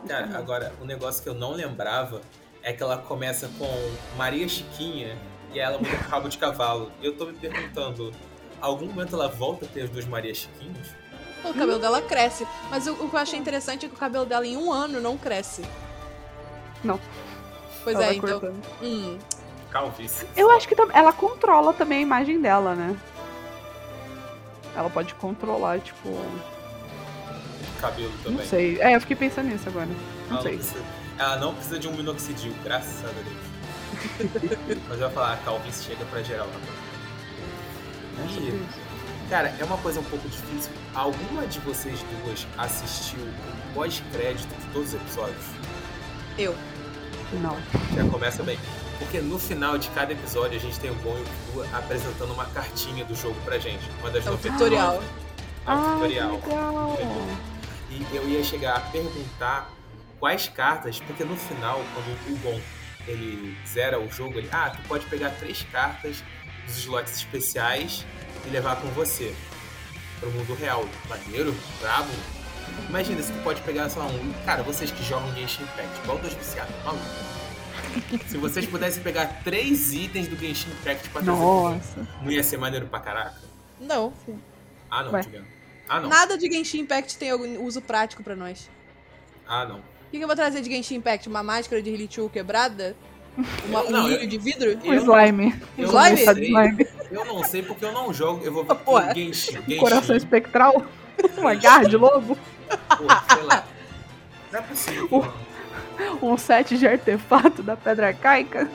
É 0.05 0.09
Cara, 0.09 0.27
bom. 0.27 0.37
agora, 0.37 0.73
um 0.83 0.85
negócio 0.85 1.23
que 1.23 1.29
eu 1.29 1.35
não 1.35 1.53
lembrava 1.53 2.21
é 2.63 2.73
que 2.73 2.83
ela 2.83 2.99
começa 2.99 3.49
com 3.59 3.69
Maria 4.17 4.49
Chiquinha 4.49 5.17
e 5.53 5.61
ela 5.61 5.79
muda 5.79 5.97
com 5.97 6.11
rabo 6.11 6.29
de 6.29 6.39
cavalo. 6.39 6.91
E 7.01 7.07
eu 7.07 7.17
tô 7.17 7.27
me 7.27 7.35
perguntando, 7.35 8.11
algum 8.61 8.87
momento 8.87 9.15
ela 9.15 9.29
volta 9.29 9.65
a 9.65 9.69
ter 9.69 9.83
as 9.83 9.91
duas 9.91 10.07
Marias 10.07 10.39
Chiquinhas? 10.39 10.89
O 11.45 11.53
cabelo 11.53 11.79
dela 11.79 12.01
cresce. 12.03 12.47
Mas 12.71 12.87
o, 12.87 12.93
o 12.93 13.11
que 13.11 13.17
eu 13.17 13.21
achei 13.21 13.39
interessante 13.39 13.87
é 13.87 13.89
que 13.89 13.95
o 13.95 13.99
cabelo 13.99 14.25
dela 14.25 14.47
em 14.47 14.57
um 14.57 14.73
ano 14.73 15.01
não 15.01 15.19
cresce. 15.19 15.63
Não. 16.85 16.99
Pois 17.85 17.97
Ela 17.97 18.07
é, 18.07 18.15
então. 18.15 18.55
Hum, 18.83 19.19
Calvície. 19.71 20.27
Eu 20.37 20.51
acho 20.51 20.69
que 20.69 20.75
ela 20.93 21.13
controla 21.13 21.73
também 21.73 21.99
a 21.99 22.03
imagem 22.03 22.41
dela, 22.41 22.75
né? 22.75 22.97
Ela 24.77 24.89
pode 24.91 25.15
controlar, 25.15 25.81
tipo. 25.81 26.09
Cabelo 27.81 28.13
também. 28.23 28.39
Não 28.39 28.45
sei. 28.45 28.81
É, 28.81 28.95
eu 28.95 29.01
fiquei 29.01 29.17
pensando 29.17 29.49
nisso 29.49 29.69
agora. 29.69 29.89
Não 30.29 30.37
Ela 30.39 30.43
sei. 30.43 30.53
não, 30.53 30.59
precisa, 30.59 30.85
ela 31.19 31.37
não 31.37 31.55
precisa 31.55 31.79
de 31.79 31.89
um 31.89 31.93
minoxidil, 31.97 32.55
graças 32.63 33.05
a 33.05 33.09
Deus. 33.09 34.49
Mas 34.89 35.01
eu 35.01 35.07
ia 35.07 35.11
falar, 35.13 35.33
a 35.35 35.37
calvície 35.39 35.85
chega 35.85 36.05
pra 36.07 36.23
geral. 36.23 36.49
Sobre 38.29 38.45
E, 38.45 38.49
isso. 38.49 38.81
cara, 39.29 39.55
é 39.59 39.65
uma 39.65 39.79
coisa 39.79 40.01
um 40.01 40.05
pouco 40.05 40.29
difícil. 40.29 40.71
Alguma 40.95 41.47
de 41.47 41.59
vocês 41.61 41.99
duas 42.25 42.47
assistiu 42.59 43.21
o 43.21 43.75
pós-crédito 43.75 44.49
de 44.49 44.67
todos 44.73 44.89
os 44.89 44.95
episódios? 44.95 45.45
eu. 46.39 46.55
Não. 47.41 47.57
Já 47.95 48.09
começa 48.11 48.43
bem. 48.43 48.59
Porque 48.99 49.21
no 49.21 49.39
final 49.39 49.79
de 49.79 49.89
cada 49.91 50.13
episódio 50.13 50.57
a 50.59 50.61
gente 50.61 50.79
tem 50.79 50.91
o 50.91 50.95
Gon 50.97 51.17
e 51.17 51.23
o 51.23 51.25
Killua 51.51 51.67
apresentando 51.73 52.33
uma 52.33 52.45
cartinha 52.47 53.05
do 53.05 53.15
jogo 53.15 53.37
pra 53.45 53.59
gente. 53.59 53.83
Uma 54.01 54.11
das 54.11 54.27
É 54.27 54.31
um 54.31 54.33
99. 54.33 54.59
tutorial. 54.59 54.95
É 55.67 55.71
um 55.71 55.73
Ah, 55.73 55.93
tutorial. 55.95 56.99
E 57.91 58.17
eu 58.17 58.29
ia 58.29 58.43
chegar 58.45 58.77
a 58.77 58.81
perguntar 58.81 59.71
quais 60.19 60.49
cartas, 60.49 61.01
porque 61.01 61.25
no 61.25 61.37
final, 61.37 61.81
quando 61.95 62.07
o 62.35 62.39
Gon 62.39 62.61
ele 63.07 63.57
zera 63.67 63.99
o 64.01 64.09
jogo, 64.11 64.39
ele, 64.39 64.49
ah, 64.53 64.71
tu 64.71 64.81
pode 64.89 65.05
pegar 65.07 65.31
três 65.31 65.63
cartas 65.73 66.23
dos 66.67 66.77
slots 66.79 67.17
especiais 67.17 68.07
e 68.47 68.51
levar 68.51 68.77
com 68.77 68.87
você 68.89 69.35
pro 70.21 70.31
mundo 70.31 70.55
real. 70.55 70.85
Maneiro, 71.09 71.53
brabo. 71.81 72.09
Imagina 72.89 73.23
se 73.23 73.33
tu 73.33 73.39
pode 73.43 73.61
pegar 73.63 73.89
só 73.89 74.01
um. 74.03 74.33
Cara, 74.45 74.63
vocês 74.63 74.91
que 74.91 75.03
jogam 75.05 75.33
Genshin 75.35 75.63
Impact, 75.63 76.01
igual 76.03 76.19
dois 76.19 76.35
viciados, 76.35 76.75
maluco. 76.85 77.05
Se 78.27 78.39
vocês 78.39 78.65
pudessem 78.67 79.03
pegar 79.03 79.43
três 79.45 79.93
itens 79.93 80.27
do 80.29 80.37
Genshin 80.37 80.71
Impact 80.71 81.09
pra 81.11 81.21
trazer 81.23 81.39
Nossa. 81.39 82.09
não 82.23 82.31
ia 82.31 82.43
ser 82.43 82.57
maneiro 82.57 82.87
pra 82.87 83.01
caraca? 83.01 83.41
Não. 83.81 84.13
Ah, 84.91 85.03
não. 85.03 85.13
Ah, 85.89 86.01
não. 86.01 86.09
Nada 86.09 86.39
de 86.39 86.51
Genshin 86.51 86.81
Impact 86.81 87.19
tem 87.19 87.31
algum 87.31 87.63
uso 87.65 87.81
prático 87.83 88.23
pra 88.23 88.35
nós. 88.37 88.71
Ah, 89.47 89.67
não. 89.67 89.77
O 89.79 89.83
que, 90.11 90.19
que 90.19 90.23
eu 90.25 90.27
vou 90.27 90.37
trazer 90.37 90.61
de 90.63 90.71
Genshin 90.71 90.97
Impact? 90.97 91.29
Uma 91.29 91.43
máscara 91.43 91.83
de 91.83 91.91
Rilichu 91.91 92.29
quebrada? 92.31 92.95
Uma, 93.67 93.83
um 93.83 93.91
Não, 93.91 94.05
milho 94.05 94.23
eu- 94.23 94.27
de 94.27 94.39
vidro? 94.39 94.71
O 94.85 94.93
Eu- 94.93 95.03
slime. 95.03 95.55
eu 95.77 95.87
Slime? 95.89 96.25
Não 96.25 96.35
sei. 96.35 96.45
slime. 96.45 96.87
Eu 97.11 97.25
não 97.27 97.45
sei 97.45 97.63
porque 97.63 97.85
eu 97.85 97.93
não 97.93 98.13
jogo. 98.13 98.43
Eu 98.45 98.53
vou 98.53 98.65
ver 98.65 98.75
Porra. 98.77 99.15
Genshin. 99.15 99.53
Genshin. 99.63 99.77
Coração 99.79 100.17
espectral. 100.17 100.85
Uma 101.37 101.55
garra 101.55 101.85
de 101.89 101.97
lobo. 101.97 102.37
Pô, 102.89 103.05
sei 103.35 103.43
lá. 103.45 103.65
Não 104.51 104.59
é 104.59 104.63
possível. 104.63 105.33
Um 106.23 106.37
set 106.37 106.77
de 106.79 106.87
artefato 106.87 107.63
da 107.63 107.77
pedra 107.77 108.09
arcaica. 108.09 108.69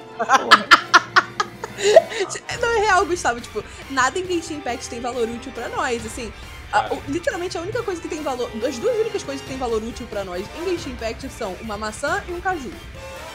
Não 2.62 2.70
é 2.76 2.80
real, 2.80 3.06
Gustavo. 3.06 3.40
Tipo, 3.42 3.64
nada 3.90 4.18
em 4.18 4.26
Genshin 4.26 4.56
Impact 4.56 4.90
tem 4.90 5.00
valor 5.00 5.28
útil 5.30 5.52
pra 5.52 5.70
nós. 5.70 6.06
Assim, 6.06 6.32
a- 6.72 6.94
o- 6.94 7.02
literalmente 7.08 7.58
a 7.58 7.62
única 7.62 7.84
coisa 7.84 8.02
que 8.02 8.08
tem 8.08 8.22
valor. 8.22 8.50
As 8.66 8.78
duas 8.78 8.98
únicas 8.98 9.24
coisas 9.24 9.42
que 9.42 9.48
tem 9.48 9.58
valor 9.58 9.82
útil 9.84 10.08
pra 10.08 10.24
nós 10.24 10.46
em 10.60 10.66
Genshin 10.70 10.92
Impact 10.92 11.30
são 11.30 11.54
uma 11.62 11.78
maçã 11.78 12.24
e 12.28 12.32
um 12.32 12.42
caju. 12.42 12.72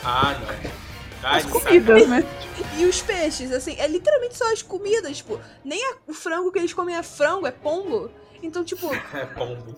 Ah, 0.05 0.37
não. 0.41 0.83
Tá 1.21 1.37
As 1.37 1.47
de 1.47 1.53
comidas, 1.53 2.09
né? 2.09 2.25
E 2.79 2.85
os 2.85 3.01
peixes, 3.01 3.51
assim, 3.53 3.77
é 3.79 3.87
literalmente 3.87 4.37
só 4.37 4.53
as 4.53 4.61
comidas, 4.63 5.17
tipo, 5.19 5.41
nem 5.65 5.81
a- 5.91 5.95
o 6.07 6.13
frango 6.15 6.51
que 6.53 6.59
eles 6.59 6.73
comem 6.73 6.97
é 6.97 7.03
frango, 7.03 7.47
é 7.47 7.51
pombo. 7.51 8.11
Então, 8.43 8.65
tipo. 8.65 8.89
É 9.15 9.25
pombo. 9.27 9.75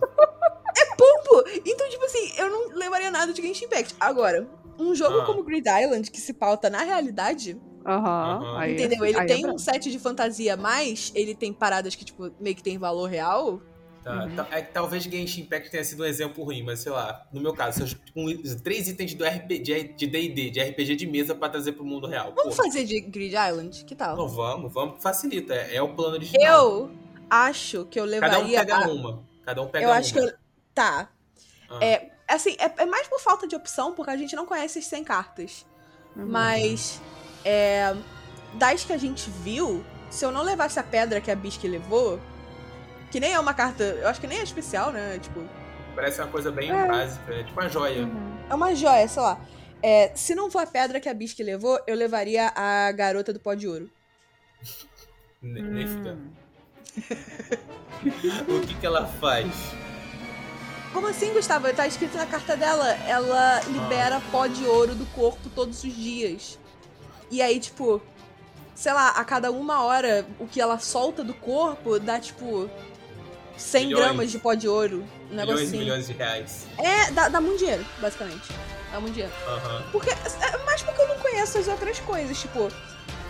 pombo! 0.97 1.45
Então, 1.65 1.89
tipo 1.89 2.05
assim, 2.05 2.32
eu 2.36 2.51
não 2.51 2.69
levaria 2.77 3.11
nada 3.11 3.32
de 3.32 3.43
Genshin 3.43 3.66
Impact. 3.66 3.95
Agora, 4.01 4.49
um 4.78 4.95
jogo 4.95 5.20
Ah. 5.20 5.24
como 5.27 5.43
Grid 5.43 5.66
Island, 5.69 6.11
que 6.11 6.20
se 6.20 6.32
pauta 6.32 6.69
na 6.70 6.82
realidade, 6.82 7.61
Aham. 7.86 8.41
Aham. 8.43 8.59
aí 8.59 8.70
é- 8.70 8.74
entendeu? 8.74 9.05
Ele 9.05 9.16
aí 9.19 9.24
é 9.24 9.27
tem 9.27 9.43
brabo. 9.43 9.57
um 9.57 9.59
set 9.59 9.91
de 9.91 9.99
fantasia, 9.99 10.57
mas 10.57 11.12
ele 11.15 11.35
tem 11.35 11.53
paradas 11.53 11.95
que, 11.95 12.05
tipo, 12.05 12.31
meio 12.41 12.57
que 12.57 12.62
tem 12.62 12.78
valor 12.78 13.07
real. 13.09 13.61
Tá, 14.03 14.24
Uhum. 14.24 14.45
é 14.51 14.61
que 14.61 14.70
talvez 14.73 15.03
Genshin 15.05 15.43
Impact 15.43 15.70
tenha 15.70 15.82
sido 15.82 16.03
um 16.03 16.07
exemplo 16.07 16.45
ruim, 16.45 16.62
mas 16.62 16.81
sei 16.81 16.93
lá, 16.93 17.27
no 17.32 17.41
meu 17.41 17.55
caso, 17.55 17.85
eu- 17.85 18.23
um, 18.23 18.57
três 18.62 18.86
itens 18.86 19.15
do 19.15 19.24
RPG, 19.24 19.95
de 19.97 20.07
D&D, 20.07 20.51
de 20.51 20.61
RPG 20.61 20.95
de 20.97 21.07
mesa 21.07 21.35
pra 21.35 21.49
trazer 21.49 21.73
pro 21.73 21.85
mundo 21.86 22.07
real. 22.07 22.35
Vamos 22.36 22.55
Pô, 22.55 22.62
fazer 22.65 22.85
de 22.85 23.01
Grid 23.01 23.35
Island? 23.35 23.82
Que 23.86 23.95
tal? 23.95 24.15
não, 24.15 24.28
vamos, 24.28 24.70
vamos, 24.73 25.03
facilita. 25.03 25.55
É, 25.55 25.77
é 25.77 25.82
o 25.82 25.95
plano 25.95 26.16
original. 26.16 26.69
Eu 26.81 26.91
acho 27.47 27.85
que 27.86 27.98
eu 28.01 28.05
Cada 28.05 28.39
um 28.39 28.47
levaria. 28.47 28.59
pega 28.61 28.77
a- 28.77 28.89
uma. 28.89 29.24
Cada 29.44 29.62
um 29.62 29.69
pega 29.69 29.85
eu 29.86 29.90
uma. 29.90 29.97
acho 29.98 30.12
que 30.12 30.19
eu, 30.20 30.32
Tá. 30.74 31.09
Ah. 31.70 31.78
É, 31.85 32.11
assim, 32.28 32.56
é, 32.59 32.82
é 32.82 32.86
mais 32.86 33.06
por 33.09 33.20
falta 33.20 33.47
de 33.47 33.55
opção, 33.55 33.93
porque 33.94 34.11
a 34.11 34.16
gente 34.16 34.35
não 34.35 34.44
conhece 34.47 34.78
as 34.78 34.86
100 34.86 35.05
cartas. 35.05 35.65
Uhum. 36.16 36.27
Mas, 36.27 37.01
é, 37.44 37.94
das 38.55 38.85
que 38.85 38.93
a 38.93 38.98
gente 38.98 39.28
viu, 39.31 39.85
se 40.11 40.24
eu 40.24 40.31
não 40.32 40.43
levasse 40.43 40.78
a 40.78 40.82
pedra 40.82 41.20
que 41.20 41.31
a 41.31 41.36
Bisque 41.36 41.69
levou, 41.69 42.20
que 43.11 43.20
nem 43.20 43.32
é 43.35 43.39
uma 43.39 43.55
carta, 43.55 43.82
eu 43.85 44.09
acho 44.09 44.20
que 44.20 44.27
nem 44.27 44.39
é 44.39 44.43
especial, 44.43 44.90
né? 44.93 45.19
Tipo, 45.20 45.44
Parece 45.94 46.20
uma 46.20 46.28
coisa 46.28 46.51
bem 46.51 46.73
É. 46.73 46.86
básica, 46.89 47.32
é 47.32 47.44
tipo 47.44 47.61
uma 47.61 47.69
joia. 47.69 48.02
Uhum. 48.02 48.36
é 48.51 48.55
uma 48.55 48.74
joia, 48.74 49.06
sei 49.06 49.23
lá. 49.23 49.40
É, 49.81 50.11
se 50.16 50.35
não 50.35 50.51
for 50.51 50.62
a 50.62 50.66
pedra 50.66 50.98
que 50.98 51.09
a 51.09 51.15
Bisque 51.15 51.43
levou, 51.43 51.78
eu 51.86 51.94
levaria 51.94 52.51
a 52.56 52.90
garota 52.90 53.32
do 53.32 53.39
pó 53.39 53.55
de 53.55 53.69
ouro. 53.69 53.89
Ne- 55.43 55.62
Nem 55.62 55.86
fudendo. 55.86 56.20
Hum. 56.20 56.32
O 58.49 58.61
que 58.66 58.75
que 58.75 58.87
ela 58.87 59.07
faz? 59.07 59.51
Como 60.93 61.09
assim, 61.09 61.33
Gustavo? 61.33 61.73
Tá 61.73 61.87
escrito 61.87 62.16
na 62.16 62.27
carta 62.27 62.57
dela, 62.57 62.89
ela 63.07 63.61
libera 63.62 64.21
pó 64.31 64.47
de 64.47 64.65
ouro 64.66 64.95
do 64.95 65.07
corpo 65.07 65.49
todos 65.55 65.83
os 65.83 65.93
dias. 65.95 66.59
E 67.31 67.41
aí, 67.41 67.59
tipo, 67.59 68.01
sei 68.75 68.93
lá, 68.93 69.09
a 69.11 69.25
cada 69.25 69.51
uma 69.51 69.83
hora, 69.83 70.27
o 70.39 70.47
que 70.47 70.61
ela 70.61 70.79
solta 70.79 71.25
do 71.25 71.35
corpo 71.35 71.99
dá, 71.99 72.21
tipo, 72.21 72.71
100 73.57 73.87
Milhões. 73.87 74.05
gramas 74.05 74.31
de 74.31 74.39
pó 74.39 74.55
de 74.55 74.69
ouro. 74.69 75.05
Um 75.31 75.37
Milhões 75.37 75.73
e 75.73 75.77
milhões 75.77 76.07
de 76.07 76.12
reais. 76.12 76.66
É, 76.79 77.11
dá, 77.11 77.29
dá 77.29 77.41
muito 77.41 77.59
dinheiro, 77.59 77.85
basicamente. 78.01 78.53
Dá 78.93 79.01
muito 79.01 79.15
dinheiro. 79.15 79.35
Aham. 79.49 79.85
Porque, 79.91 80.11
é 80.11 80.65
mais 80.65 80.83
porque 80.83 81.01
eu 81.01 81.09
não 81.09 81.19
conheço 81.19 81.59
as 81.59 81.66
outras 81.69 81.99
coisas, 82.01 82.39
tipo. 82.39 82.69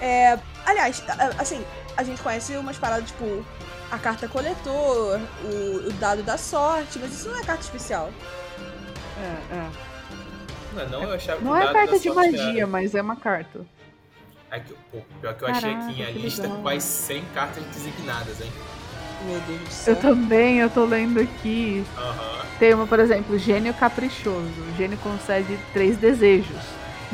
É, 0.00 0.38
aliás, 0.66 1.02
assim, 1.38 1.64
a 1.96 2.02
gente 2.02 2.20
conhece 2.22 2.56
umas 2.56 2.76
paradas, 2.76 3.06
tipo, 3.08 3.44
a 3.90 3.98
carta 3.98 4.28
coletor, 4.28 5.20
o, 5.44 5.88
o 5.88 5.92
dado 5.94 6.22
da 6.22 6.36
sorte, 6.36 6.98
mas 6.98 7.12
isso 7.12 7.28
não 7.28 7.38
é 7.38 7.42
carta 7.44 7.62
especial. 7.62 8.10
É, 9.18 9.54
é. 9.54 9.70
Não, 10.74 10.82
é 10.82 10.86
não, 10.86 11.02
eu 11.04 11.12
achava 11.14 11.38
que 11.38 11.44
Não 11.44 11.52
o 11.52 11.56
é 11.56 11.72
carta 11.72 11.92
da 11.92 11.98
de 11.98 12.02
sorte 12.12 12.32
magia, 12.32 12.58
era- 12.62 12.66
mas 12.66 12.94
é 12.94 13.02
uma 13.02 13.16
carta. 13.16 13.60
É 14.50 14.60
que, 14.60 14.72
pô, 14.92 14.98
pior 15.20 15.34
que 15.34 15.42
eu 15.44 15.48
achei 15.48 15.70
Caraca, 15.72 15.90
aqui 15.90 16.02
em 16.02 16.06
a 16.06 16.10
lista 16.10 16.42
legal. 16.42 16.58
quase 16.62 16.86
100 16.86 17.24
cartas 17.34 17.64
designadas, 17.66 18.40
hein? 18.40 18.52
Meu 19.26 19.40
Deus 19.40 19.60
do 19.60 19.70
céu. 19.70 19.94
Eu 19.94 20.00
também, 20.00 20.58
eu 20.58 20.70
tô 20.70 20.84
lendo 20.84 21.18
aqui. 21.20 21.84
Tem 22.58 22.74
uma, 22.74 22.86
por 22.86 23.00
exemplo, 23.00 23.38
gênio 23.38 23.72
caprichoso. 23.74 24.36
O 24.72 24.76
gênio 24.76 24.98
concede 24.98 25.58
três 25.72 25.96
desejos. 25.96 26.56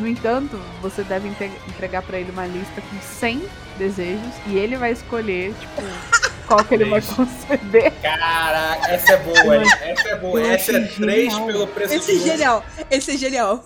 No 0.01 0.07
entanto, 0.09 0.57
você 0.81 1.03
deve 1.05 1.29
entregar 1.69 2.03
pra 2.03 2.19
ele 2.19 2.31
uma 2.31 2.47
lista 2.47 2.81
com 2.81 3.01
100 3.01 3.43
desejos 3.77 4.33
e 4.47 4.57
ele 4.57 4.77
vai 4.77 4.93
escolher, 4.93 5.53
tipo, 5.55 5.83
qual 6.49 6.65
que 6.65 6.75
ele 6.75 6.87
vai 6.87 7.01
Três. 7.03 7.15
conceder. 7.15 7.93
Caraca, 8.01 8.91
essa 8.91 9.13
é 9.13 9.17
boa, 9.19 9.57
hein? 9.57 9.63
Essa 9.83 10.09
é 10.09 10.17
boa. 10.17 10.41
Essa 10.47 10.73
é 10.73 10.77
achei 10.85 10.97
3 10.97 11.33
genial. 11.33 11.47
pelo 11.47 11.67
preço 11.69 11.95
Esse 11.95 12.13
é 12.13 12.15
um. 12.15 12.19
genial, 12.27 12.65
esse 12.91 13.11
é 13.13 13.17
genial. 13.19 13.65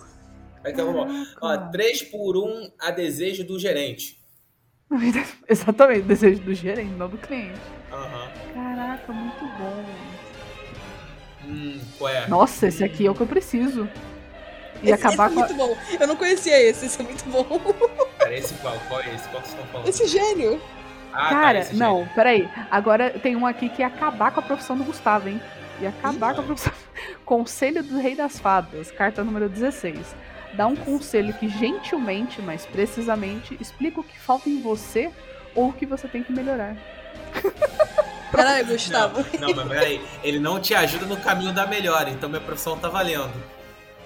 Então, 0.67 0.93
vamos 0.93 1.35
lá. 1.41 1.57
Ó. 1.67 1.71
3 1.71 2.03
por 2.05 2.37
1 2.37 2.71
a 2.81 2.91
desejo 2.91 3.45
do 3.45 3.59
gerente. 3.59 4.19
Exatamente, 5.49 6.03
desejo 6.03 6.41
do 6.43 6.53
gerente, 6.55 6.93
não 6.95 7.09
do 7.09 7.19
cliente. 7.19 7.61
Aham. 7.93 8.29
Caraca, 8.55 9.13
muito 9.13 9.45
bom. 9.59 9.85
Hum, 11.47 11.81
qual 11.99 12.11
é? 12.11 12.27
Nossa, 12.27 12.67
esse 12.67 12.83
aqui 12.83 13.07
é 13.07 13.11
o 13.11 13.15
que 13.15 13.21
eu 13.21 13.27
preciso. 13.27 13.89
E 14.85 14.91
Esse, 14.91 15.07
acabar 15.07 15.27
esse 15.27 15.35
com 15.35 15.41
é 15.41 15.45
a... 15.45 15.47
muito 15.49 15.55
bom. 15.55 15.77
Eu 15.99 16.07
não 16.07 16.17
conhecia 16.17 16.61
esse, 16.61 16.87
esse 16.87 17.01
é 17.01 17.05
muito 17.05 17.25
bom. 17.25 17.45
Pera, 18.19 18.35
esse 18.37 18.55
qual? 18.55 18.79
Qual 18.89 19.01
é 19.01 19.15
esse? 19.15 19.29
Qual 19.29 19.43
que 19.43 19.49
vocês 19.49 19.59
estão 19.61 19.67
falando? 19.73 19.89
Esse 19.89 20.07
gênio. 20.07 20.61
Ah, 21.13 21.29
tá, 21.29 21.29
Cara, 21.31 21.59
esse 21.61 21.75
não, 21.77 21.99
gênio. 22.01 22.15
peraí. 22.15 22.49
Agora 22.71 23.11
tem 23.11 23.35
um 23.35 23.47
aqui 23.47 23.69
que 23.71 23.81
ia 23.81 23.87
acabar 23.87 24.31
com 24.31 24.41
a 24.41 24.43
profissão 24.43 24.77
do 24.77 24.85
Gustavo, 24.85 25.29
hein? 25.29 25.41
Ia 25.81 25.89
acabar 25.89 26.33
Ih, 26.33 26.35
com 26.35 26.41
a 26.43 26.45
profissão. 26.45 26.73
Conselho 27.25 27.83
do 27.83 27.99
Rei 27.99 28.15
das 28.15 28.39
Fadas, 28.39 28.91
carta 28.91 29.25
número 29.25 29.49
16. 29.49 30.15
Dá 30.53 30.67
um 30.67 30.77
conselho 30.77 31.33
que 31.35 31.49
gentilmente, 31.49 32.41
mas 32.41 32.65
precisamente, 32.67 33.57
explica 33.61 34.01
o 34.01 34.05
que 34.05 34.19
falta 34.19 34.49
em 34.49 34.61
você 34.61 35.11
ou 35.55 35.71
o 35.71 35.73
que 35.73 35.87
você 35.87 36.07
tem 36.07 36.23
que 36.23 36.33
melhorar. 36.33 36.77
Caralho, 38.31 38.67
Gustavo. 38.67 39.25
Não, 39.41 39.49
não, 39.49 39.67
mas 39.67 39.69
peraí. 39.69 40.01
Ele 40.23 40.39
não 40.39 40.61
te 40.61 40.75
ajuda 40.75 41.07
no 41.07 41.17
caminho 41.17 41.53
da 41.53 41.67
melhora, 41.67 42.11
então 42.11 42.29
minha 42.29 42.41
profissão 42.41 42.77
tá 42.77 42.89
valendo. 42.89 43.33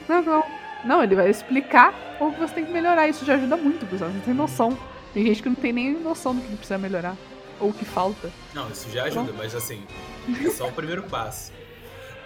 Não, 0.08 0.22
não. 0.22 0.44
Não, 0.84 1.02
ele 1.02 1.14
vai 1.14 1.28
explicar 1.28 1.94
o 2.20 2.32
que 2.32 2.38
você 2.38 2.54
tem 2.54 2.64
que 2.64 2.72
melhorar. 2.72 3.08
Isso 3.08 3.24
já 3.24 3.34
ajuda 3.34 3.56
muito, 3.56 3.86
Gustavo. 3.86 4.12
Você 4.12 4.20
tem 4.20 4.34
noção. 4.34 4.78
Tem 5.12 5.26
gente 5.26 5.42
que 5.42 5.48
não 5.48 5.56
tem 5.56 5.72
nem 5.72 5.92
noção 5.98 6.34
do 6.34 6.40
que 6.40 6.56
precisa 6.56 6.78
melhorar. 6.78 7.16
Ou 7.60 7.70
o 7.70 7.72
que 7.72 7.84
falta. 7.84 8.30
Não, 8.54 8.70
isso 8.70 8.88
já 8.90 9.04
ajuda, 9.04 9.32
mas 9.32 9.54
assim, 9.54 9.84
é 10.44 10.50
só 10.50 10.68
o 10.68 10.72
primeiro 10.72 11.02
passo. 11.04 11.52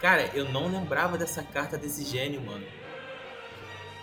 Cara, 0.00 0.28
eu 0.34 0.46
não 0.50 0.66
lembrava 0.68 1.16
dessa 1.16 1.42
carta 1.42 1.78
desse 1.78 2.04
gênio, 2.04 2.42
mano. 2.42 2.64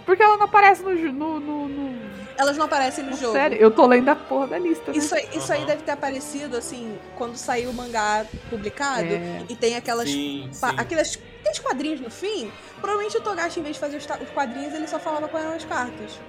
Porque 0.10 0.24
ela 0.24 0.38
não 0.38 0.46
aparece 0.46 0.82
no. 0.82 0.92
no, 1.14 1.40
no, 1.40 1.68
no... 1.68 2.10
Elas 2.36 2.58
não 2.58 2.66
aparecem 2.66 3.04
no 3.04 3.16
jogo. 3.16 3.34
Sério, 3.34 3.56
eu 3.60 3.70
tô 3.70 3.86
lendo 3.86 4.10
a 4.10 4.16
porra 4.16 4.48
da 4.48 4.58
lista. 4.58 4.92
Né? 4.92 4.98
Isso, 4.98 5.14
aí, 5.14 5.30
isso 5.36 5.54
aí 5.54 5.64
deve 5.66 5.84
ter 5.84 5.92
aparecido, 5.92 6.58
assim, 6.58 6.98
quando 7.16 7.36
saiu 7.36 7.70
o 7.70 7.74
mangá 7.76 8.26
publicado 8.50 9.04
É. 9.04 9.44
e 9.48 9.56
tem 9.56 9.76
aquelas. 9.76 10.10
Sim, 10.10 10.50
sim. 10.52 10.66
aquelas 10.78 11.20
aqueles 11.42 11.60
quadrinhos 11.60 12.02
no 12.02 12.10
fim. 12.10 12.52
Provavelmente 12.82 13.18
o 13.18 13.22
Togashi, 13.22 13.60
em 13.60 13.64
vez 13.64 13.76
de 13.76 13.80
fazer 13.80 13.98
os, 13.98 14.08
quadrinhos, 14.34 14.74
ele 14.74 14.88
só 14.88 14.98
falava 14.98 15.28
quais 15.28 15.46
eram 15.46 15.56
as 15.56 15.66
cartas. 15.66 16.20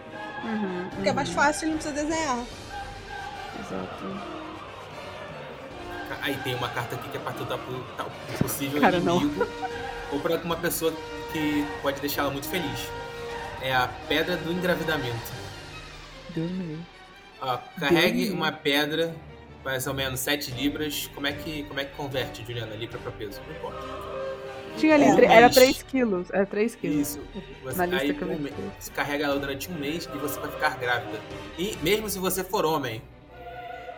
Uhum, 0.45 0.91
Porque 0.91 1.09
é 1.09 1.13
mais 1.15 1.31
uhum. 1.31 1.35
fácil, 1.37 1.65
ele 1.65 1.71
não 1.73 1.79
precisa 1.79 2.05
desenhar. 2.05 2.45
Exato. 3.61 4.41
Aí 6.21 6.37
tem 6.45 6.55
uma 6.55 6.69
carta 6.69 6.97
aqui 6.97 7.09
que 7.09 7.17
é 7.17 7.21
pra 7.21 7.33
tu 7.33 7.45
dar 7.45 7.57
pro 7.57 7.83
tal 7.97 8.11
possível 8.39 8.79
Cara, 8.79 9.01
não. 9.01 9.23
inimigo. 9.23 9.47
Ou 10.13 10.21
pra 10.21 10.37
uma 10.37 10.57
pessoa 10.57 10.93
que 11.33 11.65
pode 11.81 11.99
deixar 11.99 12.23
ela 12.23 12.31
muito 12.31 12.47
feliz. 12.47 12.91
É 13.63 13.75
a 13.75 13.89
pedra 14.09 14.37
do 14.37 14.53
engravidamento. 14.53 15.33
Deus 16.35 16.51
me 16.51 16.63
livre. 16.65 16.87
Ó, 17.43 17.59
carregue 17.79 18.25
Deus. 18.25 18.35
uma 18.35 18.53
pedra, 18.53 19.15
mais 19.65 19.87
ou 19.87 19.95
menos 19.95 20.21
7 20.21 20.51
libras. 20.53 21.11
Como 21.15 21.27
é 21.27 21.33
que, 21.33 21.65
como 21.65 21.81
é 21.81 21.85
que 21.85 21.95
converte, 21.97 22.45
Juliana? 22.45 22.75
Libra 22.75 22.99
pra 22.99 23.11
peso? 23.13 23.41
Não 23.47 23.55
importa. 23.55 24.11
Tinha 24.79 24.95
ali, 24.95 25.15
tre- 25.17 25.27
era 25.27 25.47
mas- 25.47 25.55
3 25.55 25.83
quilos. 25.83 26.31
Era 26.31 26.47
3 26.47 26.75
quilos. 26.75 26.97
Isso. 26.97 27.21
Você, 27.65 27.77
Na 27.79 27.87
lista 27.87 28.03
aí, 28.05 28.15
que 28.15 28.23
eu 28.23 28.29
um 28.31 28.39
me- 28.39 28.53
você 28.79 28.91
carrega 28.93 29.25
ela 29.25 29.39
durante 29.39 29.71
um 29.71 29.75
mês 29.75 30.09
e 30.15 30.19
você 30.19 30.39
vai 30.41 30.51
ficar 30.51 30.77
grávida. 30.79 31.19
E 31.59 31.77
mesmo 31.83 32.09
se 32.09 32.19
você 32.19 32.43
for 32.45 32.65
homem, 32.65 33.03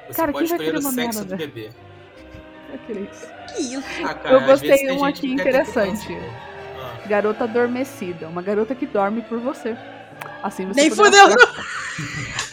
você 0.09 0.15
Cara, 0.17 0.33
pode 0.33 0.47
escolher 0.47 0.75
o 0.75 0.83
sexo 0.83 0.97
merda 0.97 1.25
do 1.25 1.37
bebê. 1.37 1.71
Eu 2.73 2.79
queria 2.87 3.03
isso. 3.03 3.27
Que 3.55 3.61
isso? 3.61 4.05
Ah, 4.07 4.15
cara, 4.15 4.35
Eu 4.35 4.41
gostei 4.47 4.91
um 4.93 5.05
aqui 5.05 5.31
interessante. 5.33 6.09
Garota 7.07 7.45
adormecida. 7.45 8.29
Uma 8.29 8.43
garota 8.43 8.75
que 8.75 8.87
dorme 8.87 9.23
por 9.23 9.39
você. 9.39 9.77
Assim 10.43 10.67
você 10.67 10.81
Nem 10.83 10.91
poderá 10.95 11.29
fudeu! 11.31 11.39
ficar- 11.49 11.67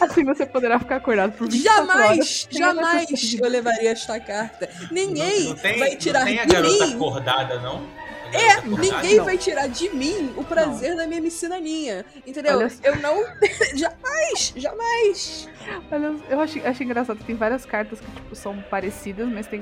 Assim 0.00 0.24
você 0.24 0.46
poderá 0.46 0.78
ficar 0.78 0.96
acordado 0.96 1.32
por 1.32 1.48
24 1.48 1.82
horas. 1.82 1.88
Jamais, 1.90 2.48
jamais 2.50 3.34
eu 3.40 3.48
levaria 3.48 3.90
esta 3.90 4.18
carta. 4.20 4.68
Ninguém 4.90 5.44
não, 5.44 5.50
não 5.50 5.56
tem, 5.56 5.78
vai 5.78 5.96
tirar 5.96 6.20
não 6.20 6.26
tem 6.26 6.38
a 6.40 6.44
de 6.44 6.52
garota 6.54 6.86
mim. 6.86 6.94
acordada, 6.94 7.58
não? 7.60 7.86
É, 8.32 8.52
acordada? 8.52 8.80
ninguém 8.80 9.16
Não. 9.16 9.24
vai 9.24 9.36
tirar 9.38 9.68
de 9.68 9.88
mim 9.90 10.32
o 10.36 10.44
prazer 10.44 10.94
da 10.96 11.06
minha 11.06 11.20
missinaninha. 11.20 12.04
Entendeu? 12.26 12.58
Olha. 12.58 12.70
Eu 12.82 12.96
não. 12.96 13.24
jamais! 13.76 14.52
Jamais! 14.56 15.48
Olha, 15.90 16.14
eu 16.28 16.40
achei, 16.40 16.64
achei 16.64 16.86
engraçado 16.86 17.18
que 17.18 17.24
tem 17.24 17.34
várias 17.36 17.64
cartas 17.66 18.00
que 18.00 18.06
tipo, 18.12 18.34
são 18.36 18.56
parecidas, 18.70 19.28
mas 19.28 19.46
tem 19.48 19.60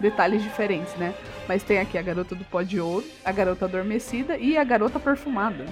detalhes 0.00 0.42
diferentes, 0.42 0.94
né? 0.94 1.14
Mas 1.48 1.62
tem 1.62 1.78
aqui 1.78 1.96
a 1.96 2.02
garota 2.02 2.34
do 2.34 2.44
pó 2.44 2.62
de 2.62 2.80
ouro, 2.80 3.04
a 3.24 3.32
garota 3.32 3.64
adormecida 3.64 4.36
e 4.36 4.56
a 4.56 4.64
garota 4.64 4.98
perfumada. 4.98 5.64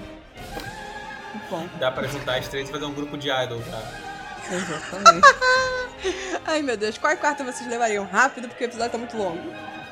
Muito 1.33 1.49
bom. 1.49 1.67
Dá 1.79 1.91
pra 1.91 2.07
juntar 2.07 2.37
as 2.37 2.47
três 2.47 2.69
e 2.69 2.71
fazer 2.71 2.85
um 2.85 2.93
grupo 2.93 3.17
de 3.17 3.29
idol 3.29 3.61
já. 3.61 3.81
Exatamente. 4.55 5.27
Ai 6.45 6.61
meu 6.61 6.77
Deus, 6.77 6.97
qual 6.97 7.15
carta 7.17 7.43
vocês 7.43 7.67
levariam? 7.69 8.05
Rápido, 8.05 8.47
porque 8.47 8.63
o 8.63 8.67
episódio 8.67 8.91
tá 8.91 8.97
muito 8.97 9.17
longo. 9.17 9.41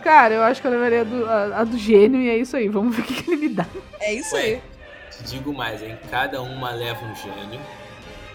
Cara, 0.03 0.33
eu 0.35 0.43
acho 0.43 0.61
que 0.61 0.67
eu 0.67 0.71
levaria 0.71 1.01
a 1.01 1.03
do, 1.03 1.25
a, 1.25 1.59
a 1.61 1.63
do 1.63 1.77
gênio 1.77 2.21
e 2.21 2.29
é 2.29 2.37
isso 2.37 2.55
aí. 2.55 2.67
Vamos 2.67 2.95
ver 2.95 3.01
o 3.01 3.05
que, 3.05 3.23
que 3.23 3.31
ele 3.31 3.47
me 3.47 3.49
dá. 3.49 3.65
É 3.99 4.13
isso 4.13 4.35
Ué, 4.35 4.41
aí. 4.41 4.61
te 5.11 5.23
digo 5.23 5.53
mais, 5.53 5.81
hein? 5.81 5.97
Cada 6.11 6.41
uma 6.41 6.71
leva 6.71 7.03
um 7.05 7.15
gênio. 7.15 7.59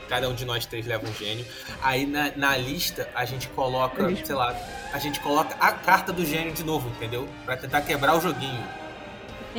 Cada 0.09 0.29
um 0.29 0.35
de 0.35 0.45
nós 0.45 0.65
três 0.67 0.87
leva 0.87 1.07
um 1.09 1.13
gênio. 1.15 1.45
Aí 1.83 2.07
na, 2.07 2.33
na 2.37 2.57
lista 2.57 3.09
a 3.15 3.25
gente 3.25 3.49
coloca, 3.49 4.09
gente- 4.09 4.27
sei 4.27 4.35
lá, 4.37 4.57
a 4.93 4.99
gente 4.99 5.21
coloca 5.21 5.55
a 5.61 5.73
carta 5.73 6.13
do 6.13 6.25
gênio 6.25 6.53
de 6.53 6.65
novo, 6.65 6.89
entendeu? 6.91 7.29
Pra 7.45 7.57
tentar 7.57 7.83
quebrar 7.83 8.17
o 8.17 8.21
joguinho. 8.21 8.65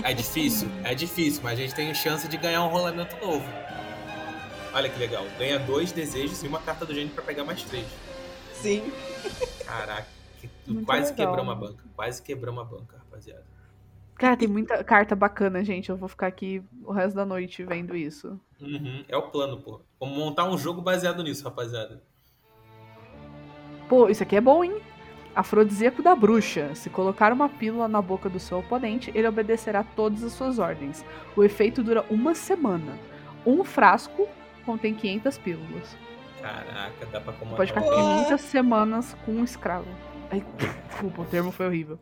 É 0.04 0.14
difícil? 0.14 0.68
É 0.84 0.96
difícil, 0.96 1.42
mas 1.44 1.54
a 1.60 1.62
gente 1.62 1.76
tem 1.76 1.94
chance 1.94 2.28
de 2.28 2.38
ganhar 2.38 2.64
um 2.64 2.68
rolamento 2.70 3.16
novo. 3.26 3.46
Olha 4.74 4.88
que 4.90 5.00
legal. 5.00 5.26
Ganha 5.38 5.60
dois 5.60 5.92
desejos 5.92 6.44
e 6.44 6.48
uma 6.48 6.60
carta 6.60 6.86
do 6.86 6.94
gênio 6.94 7.10
pra 7.14 7.24
pegar 7.24 7.44
mais 7.44 7.64
três. 7.64 7.86
Sim. 8.54 8.92
Caraca, 9.66 10.08
que- 10.40 10.50
quase 10.86 11.12
legal. 11.12 11.28
quebramos 11.36 11.52
a 11.52 11.56
banca. 11.56 11.84
Quase 11.96 12.22
quebramos 12.22 12.62
a 12.62 12.66
banca, 12.66 12.98
rapaziada. 12.98 13.44
Cara, 14.16 14.36
tem 14.36 14.48
muita 14.50 14.84
carta 14.84 15.16
bacana, 15.16 15.64
gente. 15.64 15.90
Eu 15.90 15.96
vou 15.98 16.10
ficar 16.10 16.28
aqui 16.28 16.62
o 16.84 16.92
resto 16.92 17.16
da 17.16 17.26
noite 17.26 17.64
vendo 17.64 17.96
isso. 17.96 18.40
Uhum, 18.60 19.04
é 19.08 19.16
o 19.16 19.24
plano, 19.24 19.58
pô. 19.62 19.82
Vamos 20.00 20.18
montar 20.18 20.46
um 20.46 20.58
jogo 20.58 20.82
baseado 20.82 21.22
nisso, 21.24 21.44
rapaziada. 21.44 22.02
Pô, 23.88 24.08
isso 24.08 24.24
aqui 24.24 24.36
é 24.36 24.42
bom, 24.42 24.64
hein? 24.64 24.80
Afrodisíaco 25.36 26.02
da 26.02 26.16
bruxa. 26.16 26.74
Se 26.76 26.90
colocar 26.90 27.34
uma 27.34 27.50
pílula 27.50 27.88
na 27.88 28.02
boca 28.02 28.30
do 28.30 28.40
seu 28.40 28.60
oponente, 28.60 29.12
ele 29.16 29.28
obedecerá 29.28 29.84
todas 29.84 30.24
as 30.24 30.34
suas 30.34 30.60
ordens. 30.60 31.04
O 31.36 31.44
efeito 31.44 31.84
dura 31.84 32.06
uma 32.10 32.34
semana. 32.36 32.98
Um 33.46 33.64
frasco 33.64 34.28
contém 34.66 34.94
500 34.94 35.38
pílulas. 35.38 35.98
Caraca, 36.42 37.06
dá 37.12 37.20
pra 37.20 37.34
comandar. 37.34 37.58
Pode 37.58 37.72
ficar 37.74 37.82
um- 37.86 38.24
500 38.24 38.42
semanas 38.42 39.18
com 39.26 39.32
um 39.34 39.44
escravo. 39.44 39.88
Ai, 40.32 40.44
desculpa, 40.88 41.24
o 41.24 41.26
termo 41.26 41.52
foi 41.52 41.66
horrível. 41.68 42.00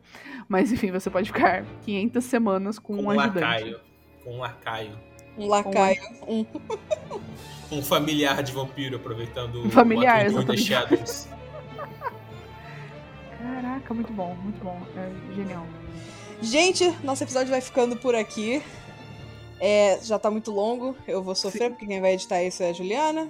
Mas 0.48 0.70
enfim, 0.70 0.90
você 0.90 1.08
pode 1.10 1.32
ficar 1.32 1.64
500 1.82 2.22
semanas 2.24 2.78
com, 2.78 2.96
com 2.96 3.02
um 3.02 3.06
um 3.06 3.10
ajudante. 3.20 3.40
lacaio. 3.40 3.80
Com 4.22 4.34
um 4.36 4.38
lacaio. 4.38 4.98
Um 5.38 5.46
lacaio. 5.46 6.02
Um... 6.26 6.44
Um 7.70 7.82
familiar 7.82 8.42
de 8.42 8.50
vampiro, 8.50 8.96
aproveitando 8.96 9.62
Um 9.62 9.70
familiar, 9.70 10.24
o 10.24 10.28
exatamente. 10.28 11.28
Caraca, 13.38 13.94
muito 13.94 14.12
bom, 14.12 14.34
muito 14.36 14.64
bom. 14.64 14.80
É 14.96 15.34
genial. 15.34 15.66
Gente, 16.40 16.88
nosso 17.04 17.24
episódio 17.24 17.50
vai 17.50 17.60
ficando 17.60 17.94
por 17.96 18.14
aqui. 18.14 18.62
É, 19.60 19.98
já 20.02 20.18
tá 20.18 20.30
muito 20.30 20.50
longo, 20.50 20.96
eu 21.06 21.22
vou 21.22 21.34
sofrer, 21.34 21.70
porque 21.70 21.86
quem 21.86 22.00
vai 22.00 22.14
editar 22.14 22.42
isso 22.42 22.62
é 22.62 22.70
a 22.70 22.72
Juliana. 22.72 23.28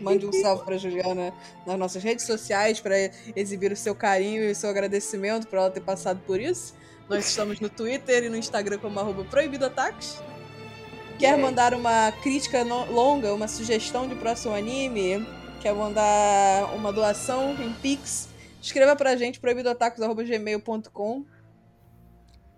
Mande 0.00 0.26
um 0.26 0.32
salve 0.32 0.64
pra 0.64 0.78
Juliana 0.78 1.32
nas 1.66 1.78
nossas 1.78 2.02
redes 2.02 2.24
sociais 2.24 2.80
para 2.80 2.94
exibir 3.34 3.70
o 3.70 3.76
seu 3.76 3.94
carinho 3.94 4.42
e 4.42 4.50
o 4.50 4.54
seu 4.54 4.70
agradecimento 4.70 5.46
por 5.46 5.58
ela 5.58 5.70
ter 5.70 5.80
passado 5.80 6.20
por 6.26 6.40
isso. 6.40 6.74
Nós 7.08 7.28
estamos 7.28 7.60
no 7.60 7.68
Twitter 7.68 8.24
e 8.24 8.28
no 8.28 8.36
Instagram 8.36 8.78
como 8.78 8.98
arroba 8.98 9.24
proibidoataques. 9.24 10.20
Quer 11.18 11.38
mandar 11.38 11.72
uma 11.74 12.12
crítica 12.22 12.64
no- 12.64 12.90
longa, 12.92 13.32
uma 13.34 13.48
sugestão 13.48 14.06
de 14.08 14.14
próximo 14.14 14.54
anime? 14.54 15.26
Quer 15.60 15.74
mandar 15.74 16.74
uma 16.74 16.92
doação 16.92 17.54
em 17.62 17.72
Pix? 17.74 18.28
Escreva 18.60 18.94
pra 18.94 19.16
gente 19.16 19.40
proibidotacos.gmail.com 19.40 21.24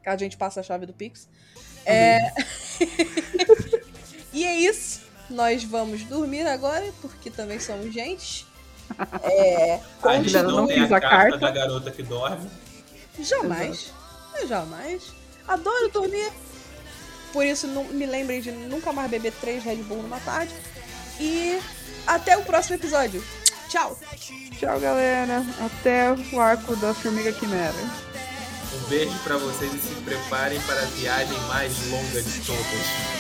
que 0.03 0.09
a 0.09 0.17
gente 0.17 0.37
passa 0.37 0.61
a 0.61 0.63
chave 0.63 0.87
do 0.87 0.93
Pix. 0.93 1.29
É... 1.85 2.19
e 4.33 4.45
é 4.45 4.57
isso. 4.59 5.03
Nós 5.31 5.63
vamos 5.65 6.03
dormir 6.05 6.47
agora, 6.47 6.85
porque 7.01 7.31
também 7.31 7.61
somos 7.61 7.93
gente. 7.93 8.47
É... 9.23 9.81
A 10.03 10.17
gente 10.17 10.33
não 10.35 10.51
não 10.51 10.67
tem 10.67 10.81
a 10.81 10.85
a 10.85 10.89
carta, 10.89 11.09
carta. 11.09 11.39
da 11.39 11.51
garota 11.51 11.91
que 11.91 12.03
dorme. 12.03 12.49
Jamais. 13.21 13.93
Eu 14.41 14.49
jamais. 14.49 15.13
Adoro 15.47 15.91
dormir. 15.91 16.31
Por 17.33 17.45
isso, 17.45 17.67
não, 17.67 17.85
me 17.85 18.07
lembrem 18.07 18.41
de 18.41 18.51
nunca 18.51 18.93
mais 18.93 19.11
beber 19.11 19.33
três 19.41 19.63
Red 19.63 19.77
Bull 19.77 20.03
numa 20.03 20.21
tarde. 20.21 20.53
E 21.21 21.59
até 22.07 22.37
o 22.37 22.43
próximo 22.43 22.77
episódio. 22.77 23.23
Tchau. 23.69 23.99
Tchau, 24.59 24.81
galera. 24.81 25.45
Até 25.65 26.13
o 26.33 26.41
arco 26.41 26.75
da 26.77 26.95
Formiga 26.95 27.33
Quimera. 27.33 27.75
Um 28.75 28.89
beijo 28.89 29.19
para 29.25 29.37
vocês 29.37 29.73
e 29.73 29.79
se 29.79 29.95
preparem 30.03 30.61
para 30.63 30.81
a 30.81 30.87
viagem 30.87 31.39
mais 31.49 31.73
longa 31.91 32.23
de 32.23 32.41
todas. 32.41 33.19